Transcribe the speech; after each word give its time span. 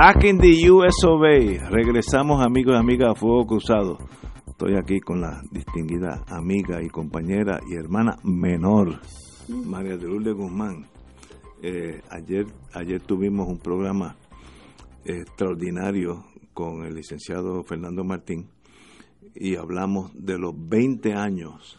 Back 0.00 0.24
in 0.24 0.38
the 0.38 0.70
US 0.70 0.94
of 1.04 1.20
Regresamos 1.20 2.42
amigos 2.42 2.72
y 2.74 2.78
amigas 2.78 3.10
a 3.10 3.14
Fuego 3.14 3.44
Cruzado. 3.44 3.98
Estoy 4.48 4.74
aquí 4.78 4.98
con 4.98 5.20
la 5.20 5.42
distinguida 5.50 6.24
amiga 6.26 6.82
y 6.82 6.88
compañera 6.88 7.60
y 7.68 7.74
hermana 7.74 8.16
menor, 8.24 8.98
María 9.48 9.98
de 9.98 10.06
Lourdes 10.06 10.34
Guzmán. 10.34 10.86
Eh, 11.62 12.00
ayer, 12.08 12.46
ayer 12.72 13.02
tuvimos 13.02 13.46
un 13.46 13.58
programa 13.58 14.16
extraordinario 15.04 16.24
con 16.54 16.86
el 16.86 16.94
licenciado 16.94 17.62
Fernando 17.64 18.02
Martín 18.02 18.48
y 19.34 19.56
hablamos 19.56 20.12
de 20.14 20.38
los 20.38 20.54
20 20.56 21.12
años 21.12 21.78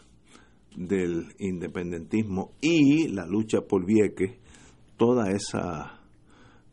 del 0.76 1.34
independentismo 1.40 2.52
y 2.60 3.08
la 3.08 3.26
lucha 3.26 3.62
por 3.62 3.84
Vieques, 3.84 4.38
toda 4.96 5.32
esa 5.32 5.98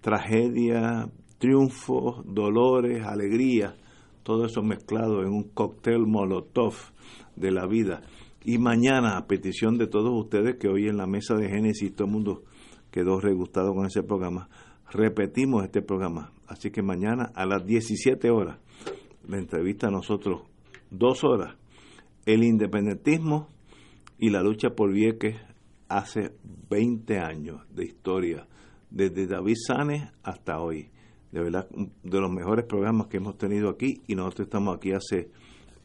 tragedia, 0.02 1.10
triunfos, 1.40 2.22
dolores, 2.26 3.04
alegría, 3.04 3.76
todo 4.24 4.46
eso 4.46 4.62
mezclado 4.62 5.24
en 5.24 5.30
un 5.30 5.44
cóctel 5.44 6.06
molotov 6.06 6.76
de 7.36 7.52
la 7.52 7.66
vida. 7.66 8.02
Y 8.44 8.58
mañana, 8.58 9.18
a 9.18 9.26
petición 9.26 9.78
de 9.78 9.88
todos 9.88 10.12
ustedes 10.14 10.58
que 10.58 10.68
hoy 10.68 10.88
en 10.88 10.98
la 10.98 11.08
mesa 11.08 11.36
de 11.36 11.50
Génesis 11.50 11.96
todo 11.96 12.08
el 12.08 12.14
mundo 12.14 12.44
quedó 12.92 13.20
regustado 13.20 13.74
con 13.74 13.86
ese 13.86 14.04
programa, 14.04 14.50
repetimos 14.92 15.64
este 15.64 15.82
programa. 15.82 16.32
Así 16.48 16.72
que 16.72 16.82
mañana 16.82 17.32
a 17.34 17.46
las 17.46 17.66
17 17.66 18.30
horas, 18.30 18.60
la 19.28 19.38
entrevista 19.38 19.88
a 19.88 19.92
nosotros, 19.92 20.42
dos 20.92 21.24
horas, 21.24 21.56
el 22.26 22.44
independentismo 22.44 23.48
y 24.18 24.30
la 24.30 24.42
lucha 24.42 24.72
por 24.72 24.92
Vieques 24.92 25.38
hace 25.88 26.34
20 26.70 27.18
años 27.20 27.62
de 27.74 27.86
historia, 27.86 28.48
desde 28.90 29.28
David 29.28 29.56
Sanes 29.66 30.12
hasta 30.24 30.60
hoy 30.60 30.90
de 31.32 31.42
verdad, 31.42 31.68
de 31.70 32.20
los 32.20 32.32
mejores 32.32 32.66
programas 32.66 33.08
que 33.08 33.18
hemos 33.18 33.38
tenido 33.38 33.70
aquí 33.70 34.02
y 34.08 34.16
nosotros 34.16 34.48
estamos 34.48 34.76
aquí 34.76 34.92
hace 34.92 35.30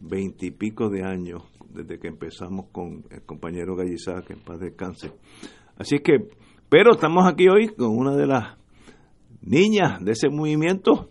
veintipico 0.00 0.88
de 0.88 1.04
años, 1.04 1.42
desde 1.70 1.98
que 1.98 2.08
empezamos 2.08 2.66
con 2.72 3.04
el 3.10 3.22
compañero 3.22 3.76
Gallizá, 3.76 4.22
que 4.26 4.34
en 4.34 4.40
paz 4.40 4.60
descanse. 4.60 5.12
Así 5.76 5.98
que, 5.98 6.28
pero 6.68 6.92
estamos 6.92 7.26
aquí 7.26 7.48
hoy 7.48 7.68
con 7.68 7.96
una 7.96 8.14
de 8.16 8.26
las 8.26 8.56
niñas 9.42 10.02
de 10.02 10.12
ese 10.12 10.28
movimiento, 10.28 11.10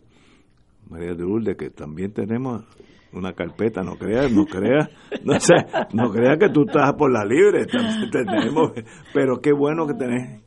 María 0.89 1.14
de 1.14 1.23
Lourdes, 1.23 1.58
que 1.58 1.70
también 1.70 2.11
tenemos 2.14 2.66
una 3.14 3.34
carpeta, 3.34 3.84
no 3.84 3.98
creas, 3.98 4.31
no 4.31 4.45
creas, 4.45 4.89
no 5.23 5.39
sé, 5.39 5.56
no 5.94 6.11
creas 6.11 6.38
que 6.39 6.50
tú 6.50 6.64
estás 6.66 6.94
por 6.94 7.11
la 7.11 7.23
libre, 7.23 7.66
tenemos, 8.11 8.72
pero 9.14 9.39
qué 9.39 9.54
bueno 9.54 9.86
que 9.86 9.94
tenés, 9.94 10.44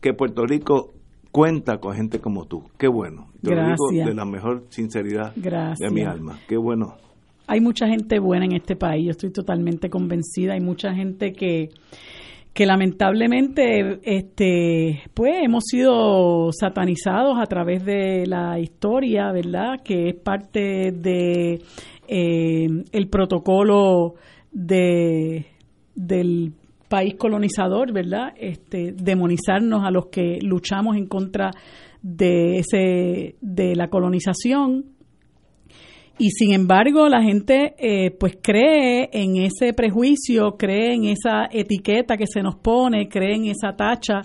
que 0.00 0.12
Puerto 0.12 0.44
Rico 0.44 0.93
cuenta 1.34 1.78
con 1.78 1.96
gente 1.96 2.20
como 2.20 2.44
tú. 2.44 2.62
Qué 2.78 2.86
bueno. 2.86 3.26
Te 3.42 3.56
lo 3.56 3.66
digo 3.66 4.06
de 4.06 4.14
la 4.14 4.24
mejor 4.24 4.66
sinceridad 4.68 5.34
de 5.34 5.90
mi 5.90 6.02
alma. 6.02 6.38
Qué 6.46 6.56
bueno. 6.56 6.94
Hay 7.48 7.60
mucha 7.60 7.88
gente 7.88 8.20
buena 8.20 8.44
en 8.44 8.52
este 8.52 8.76
país, 8.76 9.04
yo 9.04 9.10
estoy 9.10 9.32
totalmente 9.32 9.90
convencida. 9.90 10.52
Hay 10.52 10.60
mucha 10.60 10.94
gente 10.94 11.32
que 11.32 11.70
que 12.52 12.66
lamentablemente 12.66 13.98
este 14.04 15.02
pues 15.12 15.34
hemos 15.42 15.64
sido 15.64 16.52
satanizados 16.52 17.36
a 17.36 17.46
través 17.46 17.84
de 17.84 18.28
la 18.28 18.60
historia 18.60 19.32
verdad 19.32 19.82
que 19.84 20.10
es 20.10 20.14
parte 20.14 20.92
de 20.92 21.60
eh, 22.06 22.68
el 22.92 23.08
protocolo 23.08 24.14
de 24.52 25.46
del 25.96 26.52
país 26.94 27.14
colonizador, 27.16 27.92
¿verdad? 27.92 28.34
Este, 28.38 28.92
demonizarnos 28.92 29.84
a 29.84 29.90
los 29.90 30.06
que 30.12 30.38
luchamos 30.40 30.96
en 30.96 31.06
contra 31.06 31.50
de 32.00 32.58
ese 32.58 33.34
de 33.40 33.74
la 33.74 33.88
colonización 33.88 34.84
y 36.18 36.30
sin 36.30 36.52
embargo 36.52 37.08
la 37.08 37.20
gente 37.20 37.74
eh, 37.78 38.12
pues 38.12 38.38
cree 38.40 39.08
en 39.12 39.38
ese 39.38 39.72
prejuicio, 39.72 40.52
cree 40.56 40.94
en 40.94 41.06
esa 41.06 41.48
etiqueta 41.50 42.16
que 42.16 42.28
se 42.28 42.42
nos 42.42 42.54
pone, 42.54 43.08
cree 43.08 43.34
en 43.34 43.46
esa 43.46 43.74
tacha 43.74 44.20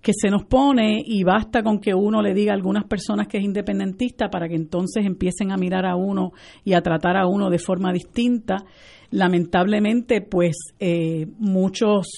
que 0.00 0.12
se 0.14 0.30
nos 0.30 0.44
pone 0.44 1.02
y 1.04 1.24
basta 1.24 1.64
con 1.64 1.80
que 1.80 1.92
uno 1.92 2.22
le 2.22 2.34
diga 2.34 2.52
a 2.52 2.54
algunas 2.54 2.84
personas 2.84 3.26
que 3.26 3.38
es 3.38 3.44
independentista 3.44 4.28
para 4.28 4.48
que 4.48 4.54
entonces 4.54 5.04
empiecen 5.04 5.50
a 5.50 5.56
mirar 5.56 5.86
a 5.86 5.96
uno 5.96 6.30
y 6.64 6.74
a 6.74 6.82
tratar 6.82 7.16
a 7.16 7.26
uno 7.26 7.50
de 7.50 7.58
forma 7.58 7.92
distinta 7.92 8.58
lamentablemente 9.12 10.20
pues 10.20 10.56
eh, 10.80 11.28
muchos 11.38 12.08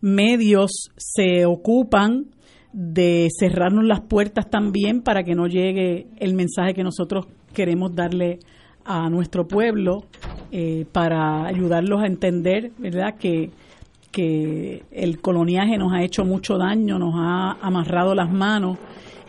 medios 0.00 0.90
se 0.96 1.46
ocupan 1.46 2.26
de 2.72 3.28
cerrarnos 3.38 3.84
las 3.84 4.00
puertas 4.02 4.50
también 4.50 5.02
para 5.02 5.24
que 5.24 5.34
no 5.34 5.46
llegue 5.46 6.06
el 6.18 6.34
mensaje 6.34 6.74
que 6.74 6.84
nosotros 6.84 7.26
queremos 7.52 7.94
darle 7.94 8.40
a 8.84 9.08
nuestro 9.08 9.48
pueblo 9.48 10.04
eh, 10.52 10.84
para 10.92 11.46
ayudarlos 11.46 12.02
a 12.02 12.06
entender, 12.06 12.72
¿verdad? 12.78 13.14
Que, 13.18 13.50
que 14.10 14.82
el 14.90 15.20
coloniaje 15.20 15.78
nos 15.78 15.92
ha 15.92 16.02
hecho 16.02 16.24
mucho 16.24 16.58
daño, 16.58 16.98
nos 16.98 17.14
ha 17.16 17.52
amarrado 17.62 18.14
las 18.14 18.30
manos. 18.30 18.78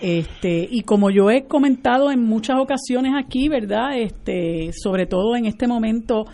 Este, 0.01 0.67
y 0.69 0.81
como 0.81 1.09
yo 1.09 1.31
he 1.31 1.45
comentado 1.45 2.11
en 2.11 2.21
muchas 2.21 2.59
ocasiones 2.59 3.13
aquí, 3.15 3.47
¿verdad? 3.47 3.97
Este, 3.97 4.71
sobre 4.73 5.05
todo 5.05 5.35
en 5.35 5.45
este 5.45 5.67
momento 5.67 6.25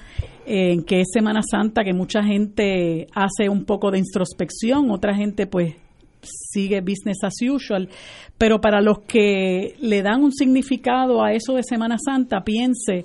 en 0.45 0.83
que 0.83 1.01
es 1.01 1.07
Semana 1.13 1.41
Santa, 1.43 1.83
que 1.83 1.93
mucha 1.93 2.23
gente 2.23 3.07
hace 3.13 3.49
un 3.49 3.65
poco 3.65 3.91
de 3.91 3.99
introspección, 3.99 4.91
otra 4.91 5.15
gente 5.15 5.47
pues 5.47 5.75
sigue 6.21 6.81
business 6.81 7.23
as 7.23 7.35
usual, 7.41 7.89
pero 8.37 8.61
para 8.61 8.81
los 8.81 8.99
que 8.99 9.75
le 9.79 10.01
dan 10.01 10.23
un 10.23 10.31
significado 10.31 11.23
a 11.23 11.33
eso 11.33 11.55
de 11.55 11.63
Semana 11.63 11.97
Santa, 12.03 12.43
piense 12.43 13.03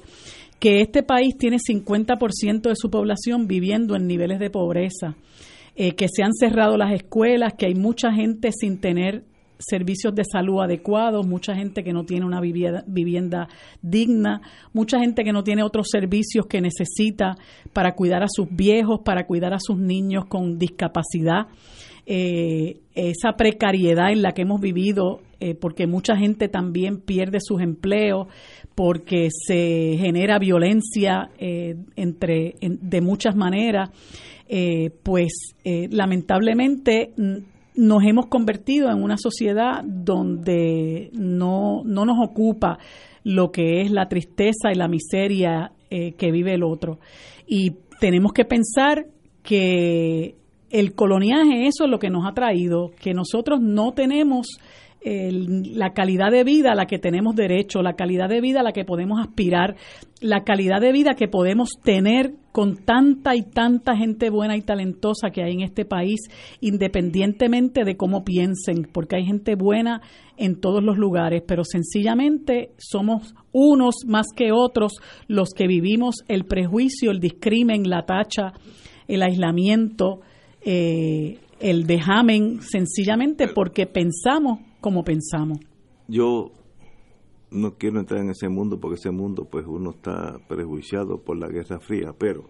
que 0.59 0.81
este 0.81 1.03
país 1.03 1.37
tiene 1.39 1.59
50% 1.59 2.63
de 2.63 2.77
su 2.77 2.91
población 2.91 3.47
viviendo 3.47 3.95
en 3.97 4.07
niveles 4.07 4.39
de 4.39 4.51
pobreza, 4.51 5.17
eh, 5.75 5.93
que 5.93 6.09
se 6.09 6.23
han 6.23 6.33
cerrado 6.33 6.77
las 6.77 6.93
escuelas, 6.93 7.55
que 7.55 7.67
hay 7.67 7.75
mucha 7.75 8.13
gente 8.13 8.51
sin 8.53 8.81
tener 8.81 9.25
servicios 9.59 10.15
de 10.15 10.25
salud 10.25 10.61
adecuados, 10.63 11.27
mucha 11.27 11.55
gente 11.55 11.83
que 11.83 11.93
no 11.93 12.05
tiene 12.05 12.27
una 12.27 12.41
vivienda, 12.41 13.49
digna, 13.83 14.41
mucha 14.73 14.99
gente 14.99 15.25
que 15.25 15.33
no 15.33 15.43
tiene 15.43 15.63
otros 15.63 15.89
servicios 15.91 16.47
que 16.47 16.61
necesita 16.61 17.37
para 17.73 17.95
cuidar 17.95 18.23
a 18.23 18.29
sus 18.29 18.49
viejos, 18.51 19.01
para 19.05 19.27
cuidar 19.27 19.55
a 19.55 19.61
sus 19.61 19.79
niños 19.79 20.27
con 20.27 20.59
discapacidad. 20.59 21.47
Eh, 22.09 22.83
esa 22.95 23.33
precariedad 23.33 24.13
en 24.13 24.23
la 24.23 24.31
que 24.33 24.43
hemos 24.43 24.61
vivido, 24.61 25.21
eh, 25.41 25.55
porque 25.55 25.89
mucha 25.89 26.17
gente 26.17 26.49
también 26.49 27.01
pierde 27.01 27.39
sus 27.41 27.61
empleos, 27.61 28.29
porque 28.77 29.29
se 29.31 29.97
genera 29.99 30.39
violencia 30.39 31.31
eh, 31.39 31.75
entre 31.97 32.55
de 32.61 33.01
muchas 33.01 33.35
maneras, 33.35 33.91
pues 35.03 35.57
lamentablemente 35.65 37.11
nos 37.77 38.03
hemos 38.05 38.27
convertido 38.27 38.91
en 38.91 39.03
una 39.03 39.17
sociedad 39.19 39.83
donde 39.85 41.11
no, 41.13 41.83
no 41.85 42.05
nos 42.05 42.17
ocupa 42.21 42.79
lo 43.23 43.51
que 43.51 43.83
es 43.83 43.91
la 43.91 44.09
tristeza 44.09 44.71
y 44.73 44.77
la 44.77 44.89
miseria 44.89 45.73
eh, 45.91 46.13
que 46.13 46.31
vive 46.31 46.55
el 46.55 46.63
otro. 46.63 46.99
Y 47.47 47.73
tenemos 48.01 48.33
que 48.33 48.45
pensar 48.45 49.07
que 49.43 50.37
el 50.71 50.95
coloniaje, 50.95 51.67
eso 51.67 51.85
es 51.85 51.91
lo 51.91 51.99
que 51.99 52.11
nos 52.11 52.27
ha 52.27 52.35
traído, 52.35 52.93
que 53.01 53.15
nosotros 53.15 53.61
no 53.61 53.93
tenemos 53.93 54.59
la 55.09 55.93
calidad 55.93 56.33
de 56.33 56.43
vida 56.43 56.73
a 56.73 56.75
la 56.75 56.87
que 56.87 56.99
tenemos 56.99 57.37
derecho, 57.37 57.81
la 57.81 57.95
calidad 57.95 58.29
de 58.29 58.41
vida 58.41 58.61
a 58.61 58.63
la 58.65 58.73
que 58.73 58.85
podemos 58.85 59.21
aspirar, 59.21 59.77
la 60.21 60.43
calidad 60.43 60.81
de 60.81 60.91
vida 60.91 61.15
que 61.15 61.29
podemos 61.29 61.71
tener 61.85 62.33
con 62.51 62.85
tanta 62.85 63.37
y 63.37 63.43
tanta 63.43 63.97
gente 63.97 64.31
buena 64.31 64.57
y 64.57 64.63
talentosa 64.63 65.31
que 65.31 65.45
hay 65.45 65.53
en 65.53 65.61
este 65.61 65.85
país, 65.85 66.21
independientemente 66.61 67.85
de 67.85 67.97
cómo 67.97 68.25
piensen, 68.25 68.89
porque 68.93 69.17
hay 69.17 69.27
gente 69.27 69.55
buena 69.55 70.03
en 70.37 70.61
todos 70.61 70.83
los 70.83 70.99
lugares, 70.99 71.43
pero 71.47 71.63
sencillamente 71.63 72.71
somos 72.77 73.33
unos 73.53 73.95
más 74.07 74.27
que 74.35 74.51
otros 74.51 74.95
los 75.29 75.51
que 75.51 75.69
vivimos 75.69 76.17
el 76.27 76.47
prejuicio, 76.47 77.13
el 77.13 77.21
discrimen, 77.21 77.89
la 77.89 78.07
tacha, 78.07 78.55
el 79.07 79.23
aislamiento, 79.23 80.21
eh, 80.65 81.39
el 81.61 81.87
dejamen 81.87 82.61
sencillamente 82.61 83.49
porque 83.49 83.87
pensamos 83.87 84.59
como 84.87 85.03
pensamos. 85.03 85.59
Yo 86.07 86.53
no 87.51 87.75
quiero 87.77 87.99
entrar 87.99 88.21
en 88.21 88.31
ese 88.31 88.49
mundo 88.49 88.79
porque 88.79 88.95
ese 88.95 89.11
mundo 89.11 89.49
pues 89.51 89.67
uno 89.67 89.91
está 89.91 90.39
prejuiciado 90.47 91.25
por 91.25 91.37
la 91.39 91.49
Guerra 91.49 91.81
Fría, 91.81 92.15
pero 92.17 92.45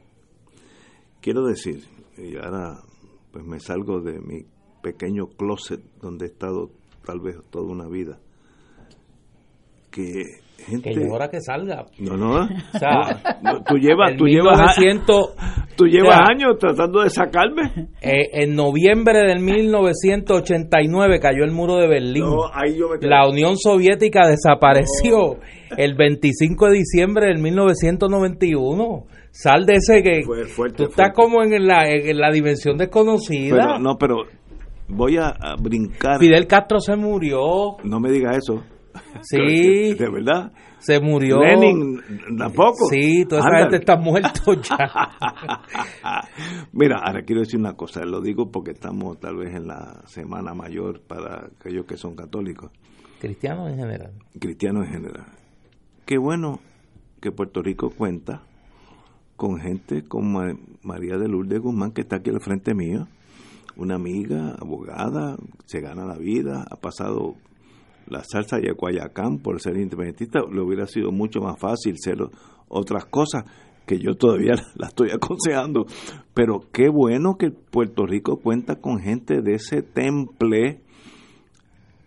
quiero 1.22 1.46
decir, 1.46 1.84
y 2.18 2.36
ahora 2.36 2.82
pues 3.32 3.42
me 3.42 3.58
salgo 3.58 4.02
de 4.02 4.20
mi 4.20 4.44
pequeño 4.82 5.28
closet 5.28 5.80
donde 6.02 6.26
he 6.26 6.28
estado 6.28 6.70
tal 7.06 7.20
vez 7.20 7.38
toda 7.48 7.72
una 7.72 7.88
vida, 7.88 8.20
que 9.90 10.22
gente... 10.64 10.90
Que 10.90 11.08
hora 11.10 11.28
que 11.28 11.40
salga. 11.40 11.86
No, 11.98 12.16
no. 12.16 12.44
O 12.44 12.78
sea, 12.78 13.20
tú 13.66 13.76
llevas, 13.76 14.16
tú 14.16 14.26
llevas, 14.26 14.76
tú 15.76 15.86
llevas 15.86 16.20
años 16.28 16.56
tratando 16.58 17.02
de 17.02 17.10
sacarme. 17.10 17.90
Eh, 18.00 18.42
en 18.42 18.54
noviembre 18.54 19.20
del 19.26 19.40
1989 19.40 21.20
cayó 21.20 21.44
el 21.44 21.52
muro 21.52 21.76
de 21.76 21.88
Berlín. 21.88 22.24
La 23.00 23.28
Unión 23.28 23.56
Soviética 23.56 24.26
desapareció 24.28 25.38
el 25.76 25.94
25 25.94 26.66
de 26.66 26.72
diciembre 26.72 27.26
del 27.26 27.38
1991. 27.38 29.06
Sal 29.30 29.66
de 29.66 29.74
ese 29.74 30.02
que 30.02 30.22
tú 30.76 30.84
estás 30.84 31.12
como 31.14 31.42
en 31.42 31.66
la, 31.66 31.90
en 31.90 32.18
la 32.18 32.30
dimensión 32.30 32.78
desconocida. 32.78 33.56
Pero, 33.56 33.78
no, 33.78 33.96
pero 33.98 34.16
voy 34.88 35.18
a, 35.18 35.28
a 35.28 35.56
brincar. 35.60 36.18
Fidel 36.18 36.46
Castro 36.46 36.80
se 36.80 36.96
murió. 36.96 37.76
No 37.84 38.00
me 38.00 38.10
diga 38.10 38.30
eso. 38.30 38.62
Sí. 39.22 39.94
De 39.94 40.10
verdad. 40.10 40.52
Se 40.78 41.00
murió. 41.00 41.38
Lenin 41.38 42.00
tampoco. 42.38 42.86
Sí, 42.90 43.24
toda 43.28 43.40
esa 43.40 43.58
gente 43.62 43.76
está 43.76 43.96
muerto 43.96 44.52
ya. 44.54 44.76
Mira, 46.72 47.00
ahora 47.04 47.22
quiero 47.22 47.40
decir 47.40 47.58
una 47.58 47.74
cosa, 47.74 48.04
lo 48.04 48.20
digo 48.20 48.50
porque 48.50 48.72
estamos 48.72 49.18
tal 49.18 49.36
vez 49.36 49.54
en 49.54 49.66
la 49.66 50.02
semana 50.06 50.54
mayor 50.54 51.00
para 51.00 51.46
aquellos 51.58 51.86
que 51.86 51.96
son 51.96 52.14
católicos. 52.14 52.70
Cristianos 53.18 53.70
en 53.70 53.78
general. 53.78 54.12
Cristianos 54.38 54.86
en 54.86 54.92
general. 54.92 55.26
Qué 56.04 56.18
bueno 56.18 56.60
que 57.20 57.32
Puerto 57.32 57.62
Rico 57.62 57.90
cuenta 57.90 58.42
con 59.36 59.58
gente 59.58 60.04
como 60.04 60.40
María 60.82 61.16
de 61.16 61.28
Lourdes 61.28 61.60
Guzmán, 61.60 61.92
que 61.92 62.02
está 62.02 62.16
aquí 62.16 62.30
al 62.30 62.40
frente 62.40 62.74
mío, 62.74 63.06
una 63.76 63.96
amiga, 63.96 64.54
abogada, 64.60 65.36
se 65.66 65.80
gana 65.80 66.06
la 66.06 66.16
vida, 66.16 66.64
ha 66.70 66.76
pasado 66.76 67.34
la 68.06 68.22
salsa 68.24 68.58
el 68.58 68.74
Guayacán 68.74 69.38
por 69.38 69.60
ser 69.60 69.76
independentista, 69.76 70.40
le 70.50 70.60
hubiera 70.60 70.86
sido 70.86 71.12
mucho 71.12 71.40
más 71.40 71.58
fácil 71.58 71.96
ser 71.98 72.18
otras 72.68 73.06
cosas 73.06 73.44
que 73.86 73.98
yo 73.98 74.14
todavía 74.14 74.54
la 74.76 74.88
estoy 74.88 75.10
aconsejando. 75.10 75.86
Pero 76.34 76.60
qué 76.72 76.88
bueno 76.88 77.36
que 77.38 77.50
Puerto 77.50 78.04
Rico 78.06 78.38
cuenta 78.38 78.76
con 78.76 78.98
gente 78.98 79.40
de 79.42 79.54
ese 79.54 79.82
temple 79.82 80.80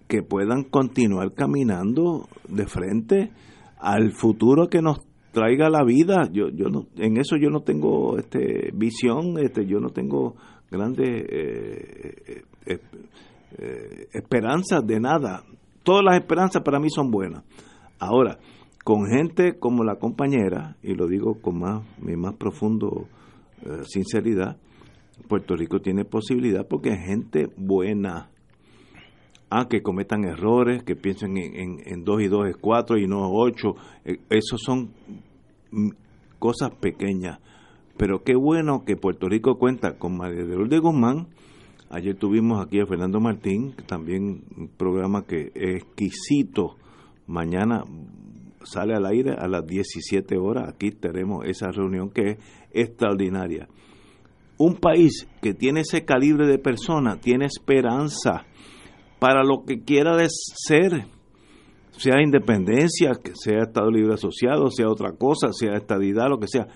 que 0.08 0.24
puedan 0.24 0.64
continuar 0.64 1.34
caminando 1.34 2.28
de 2.48 2.66
frente 2.66 3.32
al 3.78 4.12
futuro 4.12 4.68
que 4.68 4.82
nos 4.82 5.00
traiga 5.32 5.70
la 5.70 5.84
vida. 5.84 6.28
Yo, 6.32 6.50
yo 6.50 6.70
no, 6.70 6.88
en 6.98 7.18
eso 7.18 7.38
yo 7.38 7.50
no 7.50 7.62
tengo 7.62 8.18
este 8.18 8.72
visión, 8.74 9.38
este, 9.38 9.66
yo 9.66 9.80
no 9.80 9.90
tengo 9.90 10.36
grandes 10.72 11.10
eh, 11.10 12.44
eh, 12.66 12.80
eh, 13.58 14.08
esperanzas 14.14 14.86
de 14.86 15.00
nada 15.00 15.44
todas 15.90 16.06
las 16.06 16.18
esperanzas 16.18 16.62
para 16.62 16.80
mí 16.80 16.88
son 16.92 17.10
buenas. 17.10 17.44
Ahora, 17.98 18.38
con 18.84 19.08
gente 19.08 19.58
como 19.58 19.84
la 19.84 19.96
compañera, 19.96 20.78
y 20.84 20.94
lo 20.94 21.08
digo 21.08 21.42
con 21.42 21.58
más, 21.58 21.84
mi 22.00 22.16
más 22.16 22.36
profundo 22.36 23.08
eh, 23.64 23.82
sinceridad, 23.86 24.58
Puerto 25.28 25.56
Rico 25.56 25.80
tiene 25.80 26.06
posibilidad 26.06 26.68
porque 26.68 26.90
es 26.90 27.00
gente 27.08 27.48
buena. 27.58 28.30
Ah, 29.50 29.66
que 29.68 29.82
cometan 29.82 30.26
errores, 30.26 30.84
que 30.84 30.96
piensen 30.96 31.36
en, 31.38 31.80
en, 31.84 32.04
dos 32.04 32.22
y 32.22 32.28
dos 32.28 32.48
es 32.48 32.56
cuatro 32.56 33.00
y 33.00 33.08
no 33.08 33.28
ocho. 33.32 33.74
Eh, 34.06 34.20
esos 34.30 34.62
son 34.62 34.92
mm, 35.72 35.90
cosas 36.38 36.70
pequeñas. 36.80 37.40
Pero 37.98 38.22
qué 38.24 38.36
bueno 38.36 38.84
que 38.86 38.96
Puerto 38.96 39.28
Rico 39.28 39.58
cuenta 39.58 39.98
con 39.98 40.18
María 40.18 40.46
de 40.46 40.78
Guzmán, 40.78 41.30
Ayer 41.92 42.16
tuvimos 42.16 42.64
aquí 42.64 42.80
a 42.80 42.86
Fernando 42.86 43.20
Martín, 43.20 43.74
también 43.88 44.44
un 44.56 44.68
programa 44.68 45.26
que 45.26 45.52
es 45.56 45.84
exquisito. 45.84 46.76
Mañana 47.26 47.84
sale 48.64 48.94
al 48.94 49.08
aire 49.08 49.34
a 49.34 49.48
las 49.48 49.66
17 49.66 50.38
horas. 50.38 50.70
Aquí 50.70 50.92
tenemos 50.92 51.46
esa 51.46 51.72
reunión 51.72 52.12
que 52.12 52.32
es 52.32 52.38
extraordinaria. 52.72 53.68
Un 54.60 54.76
país 54.76 55.28
que 55.42 55.56
tiene 55.56 55.82
ese 55.82 56.06
calibre 56.06 56.46
de 56.46 56.60
persona 56.60 57.20
tiene 57.20 57.46
esperanza 57.46 58.46
para 59.18 59.44
lo 59.44 59.64
que 59.66 59.84
quiera 59.84 60.16
ser, 60.28 61.08
sea 61.92 62.22
independencia, 62.22 63.14
sea 63.34 63.64
Estado 63.64 63.90
Libre 63.90 64.14
Asociado, 64.14 64.70
sea 64.70 64.90
otra 64.90 65.14
cosa, 65.14 65.54
sea 65.54 65.74
estadidad, 65.74 66.30
lo 66.30 66.40
que 66.40 66.48
sea. 66.48 66.68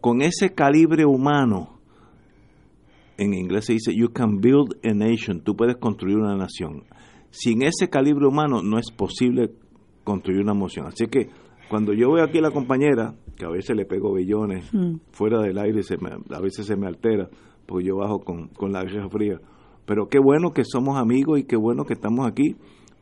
Con 0.00 0.20
ese 0.20 0.52
calibre 0.54 1.06
humano, 1.06 1.77
en 3.18 3.34
inglés 3.34 3.66
se 3.66 3.74
dice, 3.74 3.94
you 3.94 4.10
can 4.12 4.40
build 4.40 4.76
a 4.84 4.94
nation, 4.94 5.40
tú 5.40 5.56
puedes 5.56 5.76
construir 5.76 6.16
una 6.16 6.36
nación. 6.36 6.84
Sin 7.30 7.62
ese 7.62 7.88
calibre 7.90 8.26
humano 8.26 8.62
no 8.62 8.78
es 8.78 8.90
posible 8.90 9.50
construir 10.04 10.40
una 10.40 10.54
nación. 10.54 10.86
Así 10.86 11.06
que 11.08 11.28
cuando 11.68 11.92
yo 11.92 12.12
veo 12.12 12.24
aquí 12.24 12.38
a 12.38 12.42
la 12.42 12.52
compañera, 12.52 13.14
que 13.36 13.44
a 13.44 13.50
veces 13.50 13.76
le 13.76 13.84
pego 13.84 14.14
billones 14.14 14.72
hmm. 14.72 15.00
fuera 15.10 15.40
del 15.42 15.58
aire, 15.58 15.82
se 15.82 15.96
a 15.96 16.40
veces 16.40 16.66
se 16.66 16.76
me 16.76 16.86
altera, 16.86 17.28
porque 17.66 17.86
yo 17.86 17.96
bajo 17.96 18.20
con, 18.20 18.48
con 18.48 18.72
la 18.72 18.84
guerra 18.84 19.08
fría. 19.10 19.38
Pero 19.84 20.08
qué 20.08 20.18
bueno 20.18 20.52
que 20.52 20.64
somos 20.64 20.96
amigos 20.96 21.40
y 21.40 21.44
qué 21.44 21.56
bueno 21.56 21.84
que 21.84 21.94
estamos 21.94 22.26
aquí 22.26 22.56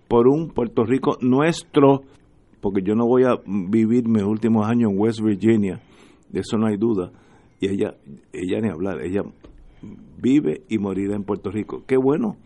por 0.09 0.29
un 0.29 0.49
Puerto 0.49 0.85
Rico 0.85 1.19
nuestro, 1.21 2.03
porque 2.61 2.81
yo 2.83 2.95
no 2.95 3.07
voy 3.07 3.25
a 3.25 3.37
vivir 3.47 4.09
mis 4.09 4.23
últimos 4.23 4.67
años 4.67 4.93
en 4.93 4.99
West 4.99 5.21
Virginia, 5.21 5.81
de 6.31 6.41
eso 6.41 6.57
no 6.57 6.67
hay 6.67 6.77
duda. 6.77 7.13
Y 7.61 7.69
ella, 7.69 7.95
ella 8.33 8.61
ni 8.61 8.69
hablar, 8.69 9.01
ella 9.03 9.23
vive 9.83 10.63
y 10.69 10.79
morirá 10.79 11.15
en 11.15 11.25
Puerto 11.25 11.51
Rico. 11.51 11.85
Qué 11.87 11.97
bueno. 11.97 12.37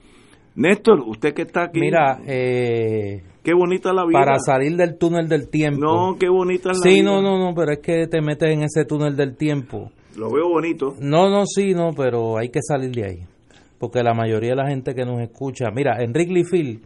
Néstor, 0.55 1.01
usted 1.07 1.33
que 1.33 1.43
está 1.43 1.65
aquí. 1.65 1.81
Mira, 1.81 2.21
eh, 2.27 3.23
qué 3.43 3.55
bonita 3.55 3.93
la 3.93 4.05
vida. 4.05 4.19
Para 4.19 4.39
salir 4.39 4.77
del 4.77 4.99
túnel 4.99 5.29
del 5.29 5.49
tiempo. 5.49 5.81
No, 5.81 6.17
qué 6.19 6.29
bonita 6.29 6.71
la 6.71 6.81
vida. 6.83 6.97
Sí, 6.97 7.03
no, 7.03 7.23
no, 7.23 7.39
no, 7.39 7.55
pero 7.55 7.73
es 7.73 7.79
que 7.79 8.07
te 8.09 8.21
metes 8.21 8.53
en 8.53 8.65
ese 8.65 8.85
túnel 8.85 9.17
del 9.17 9.37
tiempo. 9.37 9.91
Lo 10.17 10.31
veo 10.31 10.49
bonito. 10.49 10.95
No, 11.01 11.31
no, 11.31 11.47
sí, 11.47 11.73
no, 11.73 11.93
pero 11.97 12.37
hay 12.37 12.49
que 12.49 12.61
salir 12.63 12.91
de 12.91 13.05
ahí. 13.05 13.19
Porque 13.79 14.03
la 14.03 14.13
mayoría 14.13 14.51
de 14.51 14.57
la 14.57 14.69
gente 14.69 14.95
que 14.95 15.05
nos 15.05 15.21
escucha, 15.21 15.71
mira, 15.71 16.03
en 16.03 16.11
Wrigley 16.11 16.45
Field 16.45 16.83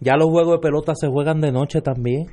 ya 0.00 0.16
los 0.16 0.30
juegos 0.30 0.54
de 0.54 0.58
pelota 0.60 0.92
se 0.94 1.08
juegan 1.08 1.40
de 1.40 1.52
noche 1.52 1.80
también. 1.80 2.26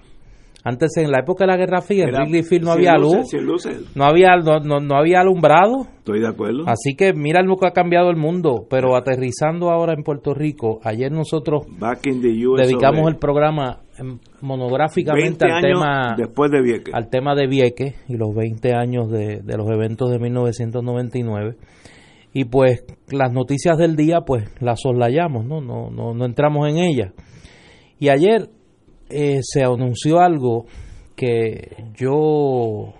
Antes, 0.67 0.98
en 0.98 1.12
la 1.12 1.19
época 1.19 1.45
de 1.45 1.51
la 1.51 1.57
Guerra 1.57 1.81
Fría, 1.81 2.05
en 2.05 2.15
Wrigley 2.15 2.41
Field 2.41 2.65
no 2.65 2.72
había 2.72 2.98
luz, 2.98 3.31
no 3.93 4.03
había 4.03 4.36
no, 4.38 4.79
no, 4.79 4.98
había 4.98 5.22
alumbrado. 5.22 5.86
Estoy 6.00 6.22
de 6.22 6.27
acuerdo. 6.27 6.63
Así 6.65 6.95
que 6.98 7.13
mira 7.13 7.43
lo 7.43 7.55
que 7.57 7.67
ha 7.67 7.72
cambiado 7.72 8.10
el 8.10 8.15
mundo. 8.15 8.65
Pero 8.67 8.95
aterrizando 8.95 9.69
ahora 9.69 9.93
en 9.93 10.01
Puerto 10.01 10.34
Rico, 10.34 10.79
ayer 10.84 11.12
nosotros 11.12 11.67
dedicamos 12.57 13.07
el 13.07 13.17
programa 13.17 13.81
monográficamente 14.41 15.45
al 15.45 15.62
tema 15.62 16.15
después 16.17 16.50
de 16.50 16.63
Vieques. 16.63 16.93
al 16.95 17.10
tema 17.12 17.36
de 17.36 17.45
Vieques 17.45 17.95
y 18.07 18.17
los 18.17 18.34
20 18.36 18.74
años 18.74 19.12
de, 19.12 19.41
de 19.43 19.57
los 19.57 19.69
eventos 19.69 20.10
de 20.10 20.17
1999 20.17 21.55
y 22.34 22.45
pues 22.45 22.84
las 23.10 23.31
noticias 23.31 23.77
del 23.77 23.95
día 23.95 24.22
pues 24.27 24.50
las 24.60 24.81
soslayamos 24.81 25.45
no 25.45 25.62
no 25.62 25.89
no, 25.91 26.13
no 26.13 26.25
entramos 26.25 26.67
en 26.67 26.79
ellas 26.79 27.13
y 27.98 28.10
ayer 28.10 28.50
eh, 29.09 29.39
se 29.41 29.63
anunció 29.63 30.19
algo 30.19 30.65
que 31.15 31.85
yo 31.95 32.93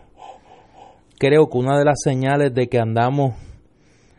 creo 1.18 1.50
que 1.50 1.58
una 1.58 1.78
de 1.78 1.86
las 1.86 2.02
señales 2.04 2.54
de 2.54 2.68
que 2.68 2.80
andamos 2.80 3.36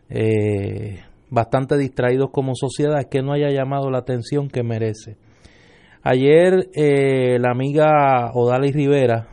eh, 0.09 1.01
bastante 1.31 1.77
distraídos 1.77 2.31
como 2.31 2.55
sociedad 2.55 3.01
es 3.01 3.07
que 3.07 3.23
no 3.23 3.33
haya 3.33 3.51
llamado 3.51 3.91
la 3.91 3.99
atención 3.99 4.49
que 4.49 4.63
merece. 4.63 5.17
Ayer 6.03 6.69
eh, 6.75 7.39
la 7.41 7.51
amiga 7.51 8.31
Odalis 8.35 8.75
Rivera, 8.75 9.29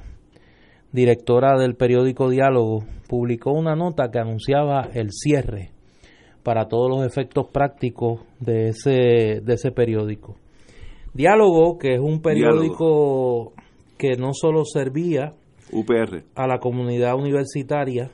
directora 0.92 1.58
del 1.60 1.76
periódico 1.76 2.30
Diálogo, 2.30 2.86
publicó 3.08 3.52
una 3.52 3.76
nota 3.76 4.10
que 4.10 4.20
anunciaba 4.20 4.90
el 4.94 5.12
cierre 5.12 5.72
para 6.42 6.68
todos 6.68 6.90
los 6.90 7.06
efectos 7.06 7.48
prácticos 7.52 8.22
de 8.40 8.70
ese, 8.70 9.42
de 9.42 9.54
ese 9.54 9.72
periódico. 9.72 10.36
Diálogo, 11.14 11.78
que 11.78 11.96
es 11.96 12.00
un 12.00 12.22
periódico 12.22 13.54
que 13.98 14.16
no 14.18 14.34
solo 14.34 14.66
servía 14.66 15.34
UPR. 15.72 16.24
a 16.36 16.48
la 16.48 16.60
comunidad 16.60 17.16
universitaria 17.16 18.12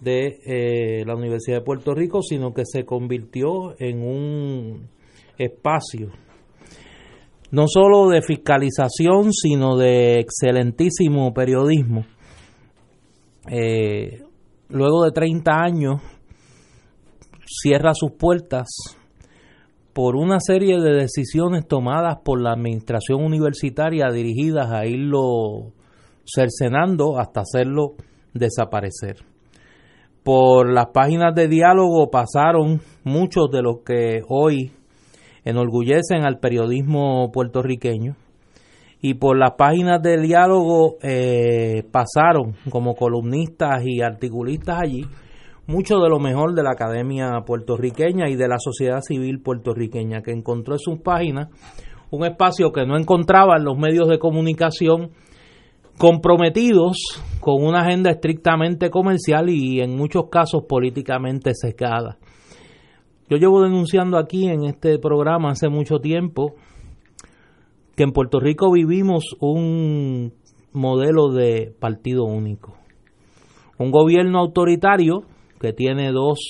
de 0.00 0.40
eh, 0.44 1.04
la 1.06 1.14
Universidad 1.14 1.58
de 1.58 1.64
Puerto 1.64 1.94
Rico, 1.94 2.22
sino 2.22 2.52
que 2.52 2.64
se 2.64 2.84
convirtió 2.84 3.74
en 3.78 4.02
un 4.02 4.88
espacio 5.38 6.10
no 7.52 7.66
solo 7.68 8.08
de 8.08 8.22
fiscalización, 8.22 9.32
sino 9.32 9.76
de 9.76 10.18
excelentísimo 10.18 11.32
periodismo. 11.34 12.06
Eh, 13.50 14.22
luego 14.70 15.04
de 15.04 15.12
30 15.12 15.52
años 15.52 16.00
cierra 17.44 17.92
sus 17.94 18.12
puertas 18.12 18.68
por 19.92 20.16
una 20.16 20.38
serie 20.40 20.80
de 20.80 20.94
decisiones 20.94 21.66
tomadas 21.66 22.18
por 22.24 22.40
la 22.40 22.52
administración 22.52 23.22
universitaria 23.22 24.10
dirigidas 24.10 24.70
a 24.70 24.86
irlo 24.86 25.72
cercenando 26.24 27.18
hasta 27.18 27.40
hacerlo 27.40 27.94
desaparecer. 28.32 29.16
Por 30.22 30.72
las 30.72 30.86
páginas 30.94 31.34
de 31.34 31.48
diálogo 31.48 32.10
pasaron 32.10 32.80
muchos 33.04 33.50
de 33.50 33.62
los 33.62 33.80
que 33.84 34.22
hoy 34.28 34.72
enorgullecen 35.44 36.24
al 36.24 36.38
periodismo 36.38 37.30
puertorriqueño 37.32 38.16
y 39.00 39.14
por 39.14 39.36
las 39.36 39.54
páginas 39.58 40.00
de 40.00 40.20
diálogo 40.20 40.96
eh, 41.02 41.82
pasaron 41.90 42.54
como 42.70 42.94
columnistas 42.94 43.82
y 43.84 44.00
articulistas 44.00 44.78
allí 44.80 45.04
mucho 45.66 45.98
de 45.98 46.08
lo 46.08 46.18
mejor 46.18 46.54
de 46.54 46.62
la 46.62 46.72
academia 46.72 47.42
puertorriqueña 47.46 48.28
y 48.28 48.36
de 48.36 48.48
la 48.48 48.58
sociedad 48.58 49.00
civil 49.00 49.40
puertorriqueña, 49.40 50.22
que 50.22 50.32
encontró 50.32 50.74
en 50.74 50.80
sus 50.80 51.00
páginas 51.00 51.48
un 52.10 52.26
espacio 52.26 52.72
que 52.72 52.84
no 52.84 52.96
encontraba 52.96 53.56
en 53.56 53.64
los 53.64 53.78
medios 53.78 54.08
de 54.08 54.18
comunicación 54.18 55.10
comprometidos 55.98 56.98
con 57.40 57.64
una 57.64 57.82
agenda 57.82 58.10
estrictamente 58.10 58.90
comercial 58.90 59.48
y 59.48 59.80
en 59.80 59.96
muchos 59.96 60.24
casos 60.30 60.64
políticamente 60.68 61.52
secada. 61.54 62.18
Yo 63.30 63.36
llevo 63.38 63.62
denunciando 63.62 64.18
aquí 64.18 64.48
en 64.48 64.64
este 64.64 64.98
programa 64.98 65.52
hace 65.52 65.68
mucho 65.68 66.00
tiempo 66.00 66.54
que 67.96 68.02
en 68.02 68.12
Puerto 68.12 68.40
Rico 68.40 68.70
vivimos 68.72 69.36
un 69.40 70.34
modelo 70.72 71.32
de 71.32 71.74
partido 71.78 72.24
único. 72.24 72.74
Un 73.78 73.90
gobierno 73.90 74.38
autoritario 74.38 75.24
que 75.62 75.72
tiene 75.72 76.10
dos, 76.10 76.40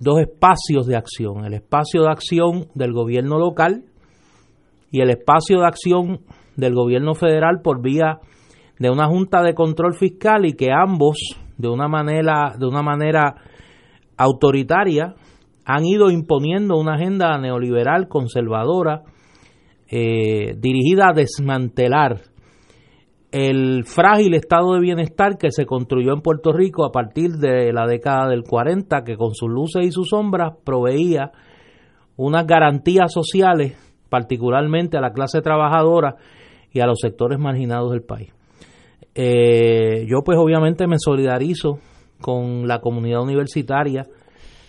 dos 0.00 0.20
espacios 0.20 0.86
de 0.86 0.96
acción. 0.96 1.44
El 1.44 1.54
espacio 1.54 2.02
de 2.02 2.10
acción 2.10 2.66
del 2.74 2.92
gobierno 2.92 3.38
local 3.38 3.84
y 4.90 5.02
el 5.02 5.10
espacio 5.10 5.60
de 5.60 5.66
acción 5.66 6.20
del 6.56 6.74
gobierno 6.74 7.14
federal 7.14 7.60
por 7.62 7.82
vía 7.82 8.20
de 8.78 8.90
una 8.90 9.06
junta 9.06 9.42
de 9.42 9.54
control 9.54 9.94
fiscal 9.94 10.46
y 10.46 10.54
que 10.54 10.70
ambos 10.72 11.18
de 11.58 11.68
una 11.68 11.88
manera 11.88 12.54
de 12.58 12.66
una 12.66 12.82
manera 12.82 13.34
autoritaria 14.16 15.14
han 15.64 15.84
ido 15.84 16.10
imponiendo 16.10 16.76
una 16.76 16.94
agenda 16.94 17.38
neoliberal 17.38 18.08
conservadora 18.08 19.02
eh, 19.88 20.56
dirigida 20.58 21.10
a 21.10 21.14
desmantelar 21.14 22.31
el 23.32 23.84
frágil 23.86 24.34
estado 24.34 24.74
de 24.74 24.80
bienestar 24.80 25.38
que 25.38 25.50
se 25.50 25.64
construyó 25.64 26.12
en 26.12 26.20
Puerto 26.20 26.52
Rico 26.52 26.84
a 26.84 26.92
partir 26.92 27.32
de 27.32 27.72
la 27.72 27.86
década 27.86 28.28
del 28.28 28.44
40, 28.44 29.04
que 29.04 29.16
con 29.16 29.34
sus 29.34 29.48
luces 29.48 29.86
y 29.86 29.90
sus 29.90 30.10
sombras 30.10 30.52
proveía 30.64 31.32
unas 32.16 32.46
garantías 32.46 33.10
sociales, 33.10 33.74
particularmente 34.10 34.98
a 34.98 35.00
la 35.00 35.12
clase 35.12 35.40
trabajadora 35.40 36.16
y 36.70 36.80
a 36.80 36.86
los 36.86 36.98
sectores 37.00 37.38
marginados 37.38 37.90
del 37.90 38.02
país. 38.02 38.32
Eh, 39.14 40.06
yo 40.06 40.22
pues 40.24 40.38
obviamente 40.38 40.86
me 40.86 40.98
solidarizo 40.98 41.78
con 42.20 42.68
la 42.68 42.80
comunidad 42.80 43.22
universitaria 43.22 44.06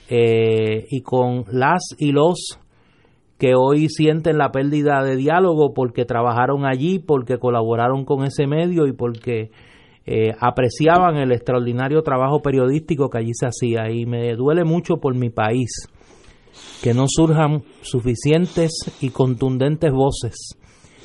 eh, 0.09 0.85
y 0.89 1.01
con 1.01 1.45
las 1.51 1.95
y 1.97 2.11
los 2.11 2.59
que 3.43 3.55
hoy 3.57 3.89
sienten 3.89 4.37
la 4.37 4.53
pérdida 4.53 5.03
de 5.03 5.17
diálogo 5.17 5.73
porque 5.73 6.05
trabajaron 6.05 6.65
allí, 6.65 6.99
porque 6.99 7.39
colaboraron 7.39 8.05
con 8.05 8.23
ese 8.23 8.47
medio 8.47 8.87
y 8.87 8.93
porque 8.93 9.51
eh, 10.05 10.33
apreciaban 10.39 11.17
el 11.17 11.33
extraordinario 11.33 12.03
trabajo 12.03 12.41
periodístico 12.41 13.09
que 13.09 13.17
allí 13.17 13.31
se 13.33 13.47
hacía. 13.47 13.91
Y 13.91 14.05
me 14.05 14.33
duele 14.35 14.63
mucho 14.63 14.95
por 15.01 15.13
mi 15.13 15.29
país 15.29 15.89
que 16.81 16.93
no 16.93 17.03
surjan 17.09 17.63
suficientes 17.81 18.71
y 19.01 19.09
contundentes 19.09 19.91
voces 19.91 20.57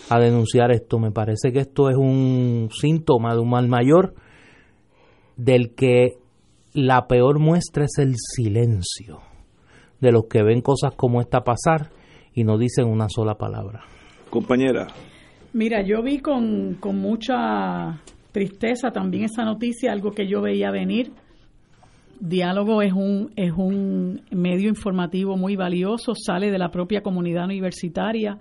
a 0.08 0.20
denunciar 0.20 0.70
esto. 0.70 1.00
Me 1.00 1.10
parece 1.10 1.50
que 1.50 1.58
esto 1.58 1.90
es 1.90 1.96
un 1.96 2.68
síntoma 2.70 3.34
de 3.34 3.40
un 3.40 3.50
mal 3.50 3.66
mayor 3.66 4.14
del 5.36 5.74
que 5.74 6.18
la 6.72 7.08
peor 7.08 7.40
muestra 7.40 7.86
es 7.86 7.98
el 7.98 8.14
silencio 8.16 9.22
de 10.00 10.12
los 10.12 10.26
que 10.26 10.44
ven 10.44 10.60
cosas 10.60 10.94
como 10.94 11.20
esta 11.20 11.40
pasar 11.40 11.98
y 12.38 12.44
no 12.44 12.56
dicen 12.56 12.86
una 12.86 13.08
sola 13.08 13.34
palabra. 13.34 13.80
Compañera. 14.30 14.86
Mira, 15.54 15.82
yo 15.82 16.04
vi 16.04 16.20
con, 16.20 16.76
con 16.78 16.96
mucha 17.00 18.00
tristeza 18.30 18.92
también 18.92 19.24
esa 19.24 19.44
noticia, 19.44 19.90
algo 19.90 20.12
que 20.12 20.28
yo 20.28 20.40
veía 20.40 20.70
venir. 20.70 21.10
Diálogo 22.20 22.80
es 22.82 22.92
un, 22.92 23.32
es 23.34 23.50
un 23.50 24.20
medio 24.30 24.68
informativo 24.68 25.36
muy 25.36 25.56
valioso, 25.56 26.12
sale 26.14 26.52
de 26.52 26.58
la 26.58 26.70
propia 26.70 27.00
comunidad 27.00 27.46
universitaria. 27.46 28.38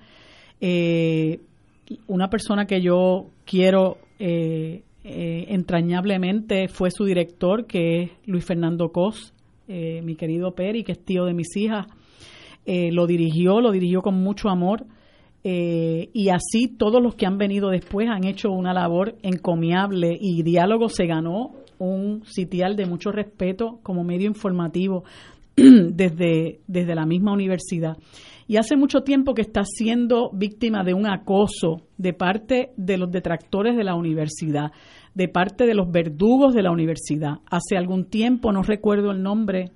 Eh, 0.61 1.39
una 2.05 2.29
persona 2.29 2.67
que 2.67 2.79
yo 2.81 3.31
quiero 3.45 3.97
eh, 4.19 4.83
eh, 5.03 5.45
entrañablemente 5.49 6.67
fue 6.67 6.91
su 6.91 7.03
director, 7.03 7.65
que 7.65 8.03
es 8.03 8.11
Luis 8.27 8.45
Fernando 8.45 8.89
Cos, 8.89 9.33
mi 9.67 10.15
querido 10.15 10.51
Peri, 10.51 10.83
que 10.83 10.93
es 10.93 11.03
tío 11.03 11.25
de 11.25 11.33
mis 11.33 11.57
hijas. 11.57 11.87
Lo 12.67 13.07
dirigió, 13.07 13.61
lo 13.61 13.71
dirigió 13.71 14.01
con 14.01 14.21
mucho 14.21 14.49
amor. 14.49 14.85
y 15.43 16.29
así 16.29 16.67
todos 16.77 17.01
los 17.01 17.15
que 17.15 17.25
han 17.25 17.37
venido 17.37 17.69
después 17.69 18.09
han 18.09 18.25
hecho 18.25 18.51
una 18.51 18.73
labor 18.73 19.15
encomiable 19.23 20.17
y 20.19 20.43
Diálogo 20.43 20.89
se 20.89 21.05
ganó 21.05 21.53
un 21.79 22.23
sitial 22.25 22.75
de 22.75 22.85
mucho 22.85 23.11
respeto 23.11 23.79
como 23.83 24.03
medio 24.03 24.27
informativo 24.27 25.03
desde, 25.55 26.59
desde 26.67 26.95
la 26.95 27.05
misma 27.05 27.31
universidad 27.31 27.97
y 28.47 28.57
hace 28.57 28.77
mucho 28.77 29.01
tiempo 29.01 29.33
que 29.33 29.41
está 29.41 29.63
siendo 29.65 30.29
víctima 30.31 30.83
de 30.83 30.93
un 30.93 31.05
acoso 31.05 31.81
de 31.97 32.13
parte 32.13 32.71
de 32.77 32.97
los 32.97 33.11
detractores 33.11 33.75
de 33.75 33.83
la 33.83 33.95
universidad, 33.95 34.71
de 35.13 35.27
parte 35.27 35.65
de 35.65 35.75
los 35.75 35.91
verdugos 35.91 36.53
de 36.53 36.63
la 36.63 36.71
universidad. 36.71 37.39
Hace 37.51 37.77
algún 37.77 38.05
tiempo, 38.05 38.53
no 38.53 38.63
recuerdo 38.63 39.11
el 39.11 39.21
nombre, 39.21 39.71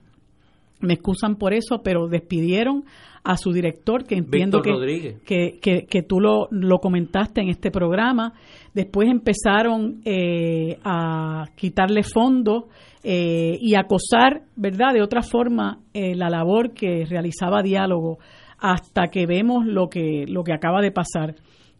me 0.82 0.94
excusan 0.94 1.36
por 1.36 1.54
eso, 1.54 1.82
pero 1.84 2.08
despidieron 2.08 2.84
a 3.24 3.38
su 3.38 3.52
director, 3.52 4.06
que 4.06 4.16
entiendo 4.16 4.62
que, 4.62 5.20
que, 5.26 5.86
que, 5.88 6.02
tú 6.02 6.20
lo, 6.20 6.48
lo, 6.50 6.80
comentaste 6.80 7.42
en 7.42 7.50
este 7.50 7.70
programa. 7.70 8.34
Después 8.74 9.10
empezaron 9.10 10.02
eh, 10.06 10.80
a 10.84 11.46
quitarle 11.56 12.02
fondos 12.04 12.66
eh, 13.04 13.58
y 13.62 13.76
acosar, 13.76 14.44
¿verdad?, 14.56 14.94
de 14.94 15.04
otra 15.04 15.22
forma 15.22 15.80
eh, 15.94 16.16
la 16.16 16.30
labor 16.30 16.74
que 16.74 17.06
realizaba 17.06 17.62
Diálogo 17.62 18.18
hasta 18.58 19.08
que 19.08 19.26
vemos 19.26 19.66
lo 19.66 19.88
que, 19.88 20.26
lo 20.28 20.44
que 20.44 20.54
acaba 20.54 20.82
de 20.82 20.92
pasar 20.92 21.36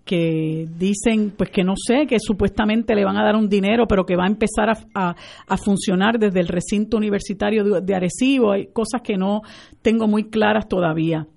que 0.06 0.68
dicen 0.78 1.34
pues 1.38 1.50
que 1.50 1.64
no 1.64 1.74
sé, 1.76 2.08
que 2.08 2.18
supuestamente 2.20 2.96
le 2.96 3.06
van 3.06 3.18
a 3.18 3.24
dar 3.24 3.36
un 3.36 3.48
dinero, 3.48 3.88
pero 3.88 4.06
que 4.06 4.16
va 4.16 4.26
a 4.26 4.28
empezar 4.28 4.70
a, 4.70 5.16
a, 5.48 5.58
funcionar 5.58 6.18
desde 6.18 6.40
el 6.40 6.48
recinto 6.48 6.98
universitario 6.98 7.82
de, 7.82 7.96
Arecibo, 7.96 8.52
hay 8.52 8.68
cosas 8.68 9.02
que 9.02 9.18
no 9.18 9.42
tengo 9.82 10.08
muy 10.08 10.30
claras 10.30 10.68
todavía. 10.68 11.28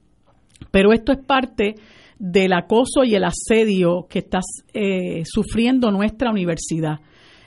Pero 0.70 0.92
esto 0.92 1.12
es 1.12 1.18
parte 1.18 1.74
del 2.18 2.52
acoso 2.52 3.04
y 3.04 3.14
el 3.14 3.24
asedio 3.24 4.06
que 4.08 4.20
está 4.20 4.40
eh, 4.72 5.22
sufriendo 5.24 5.90
nuestra 5.90 6.30
universidad. 6.30 7.00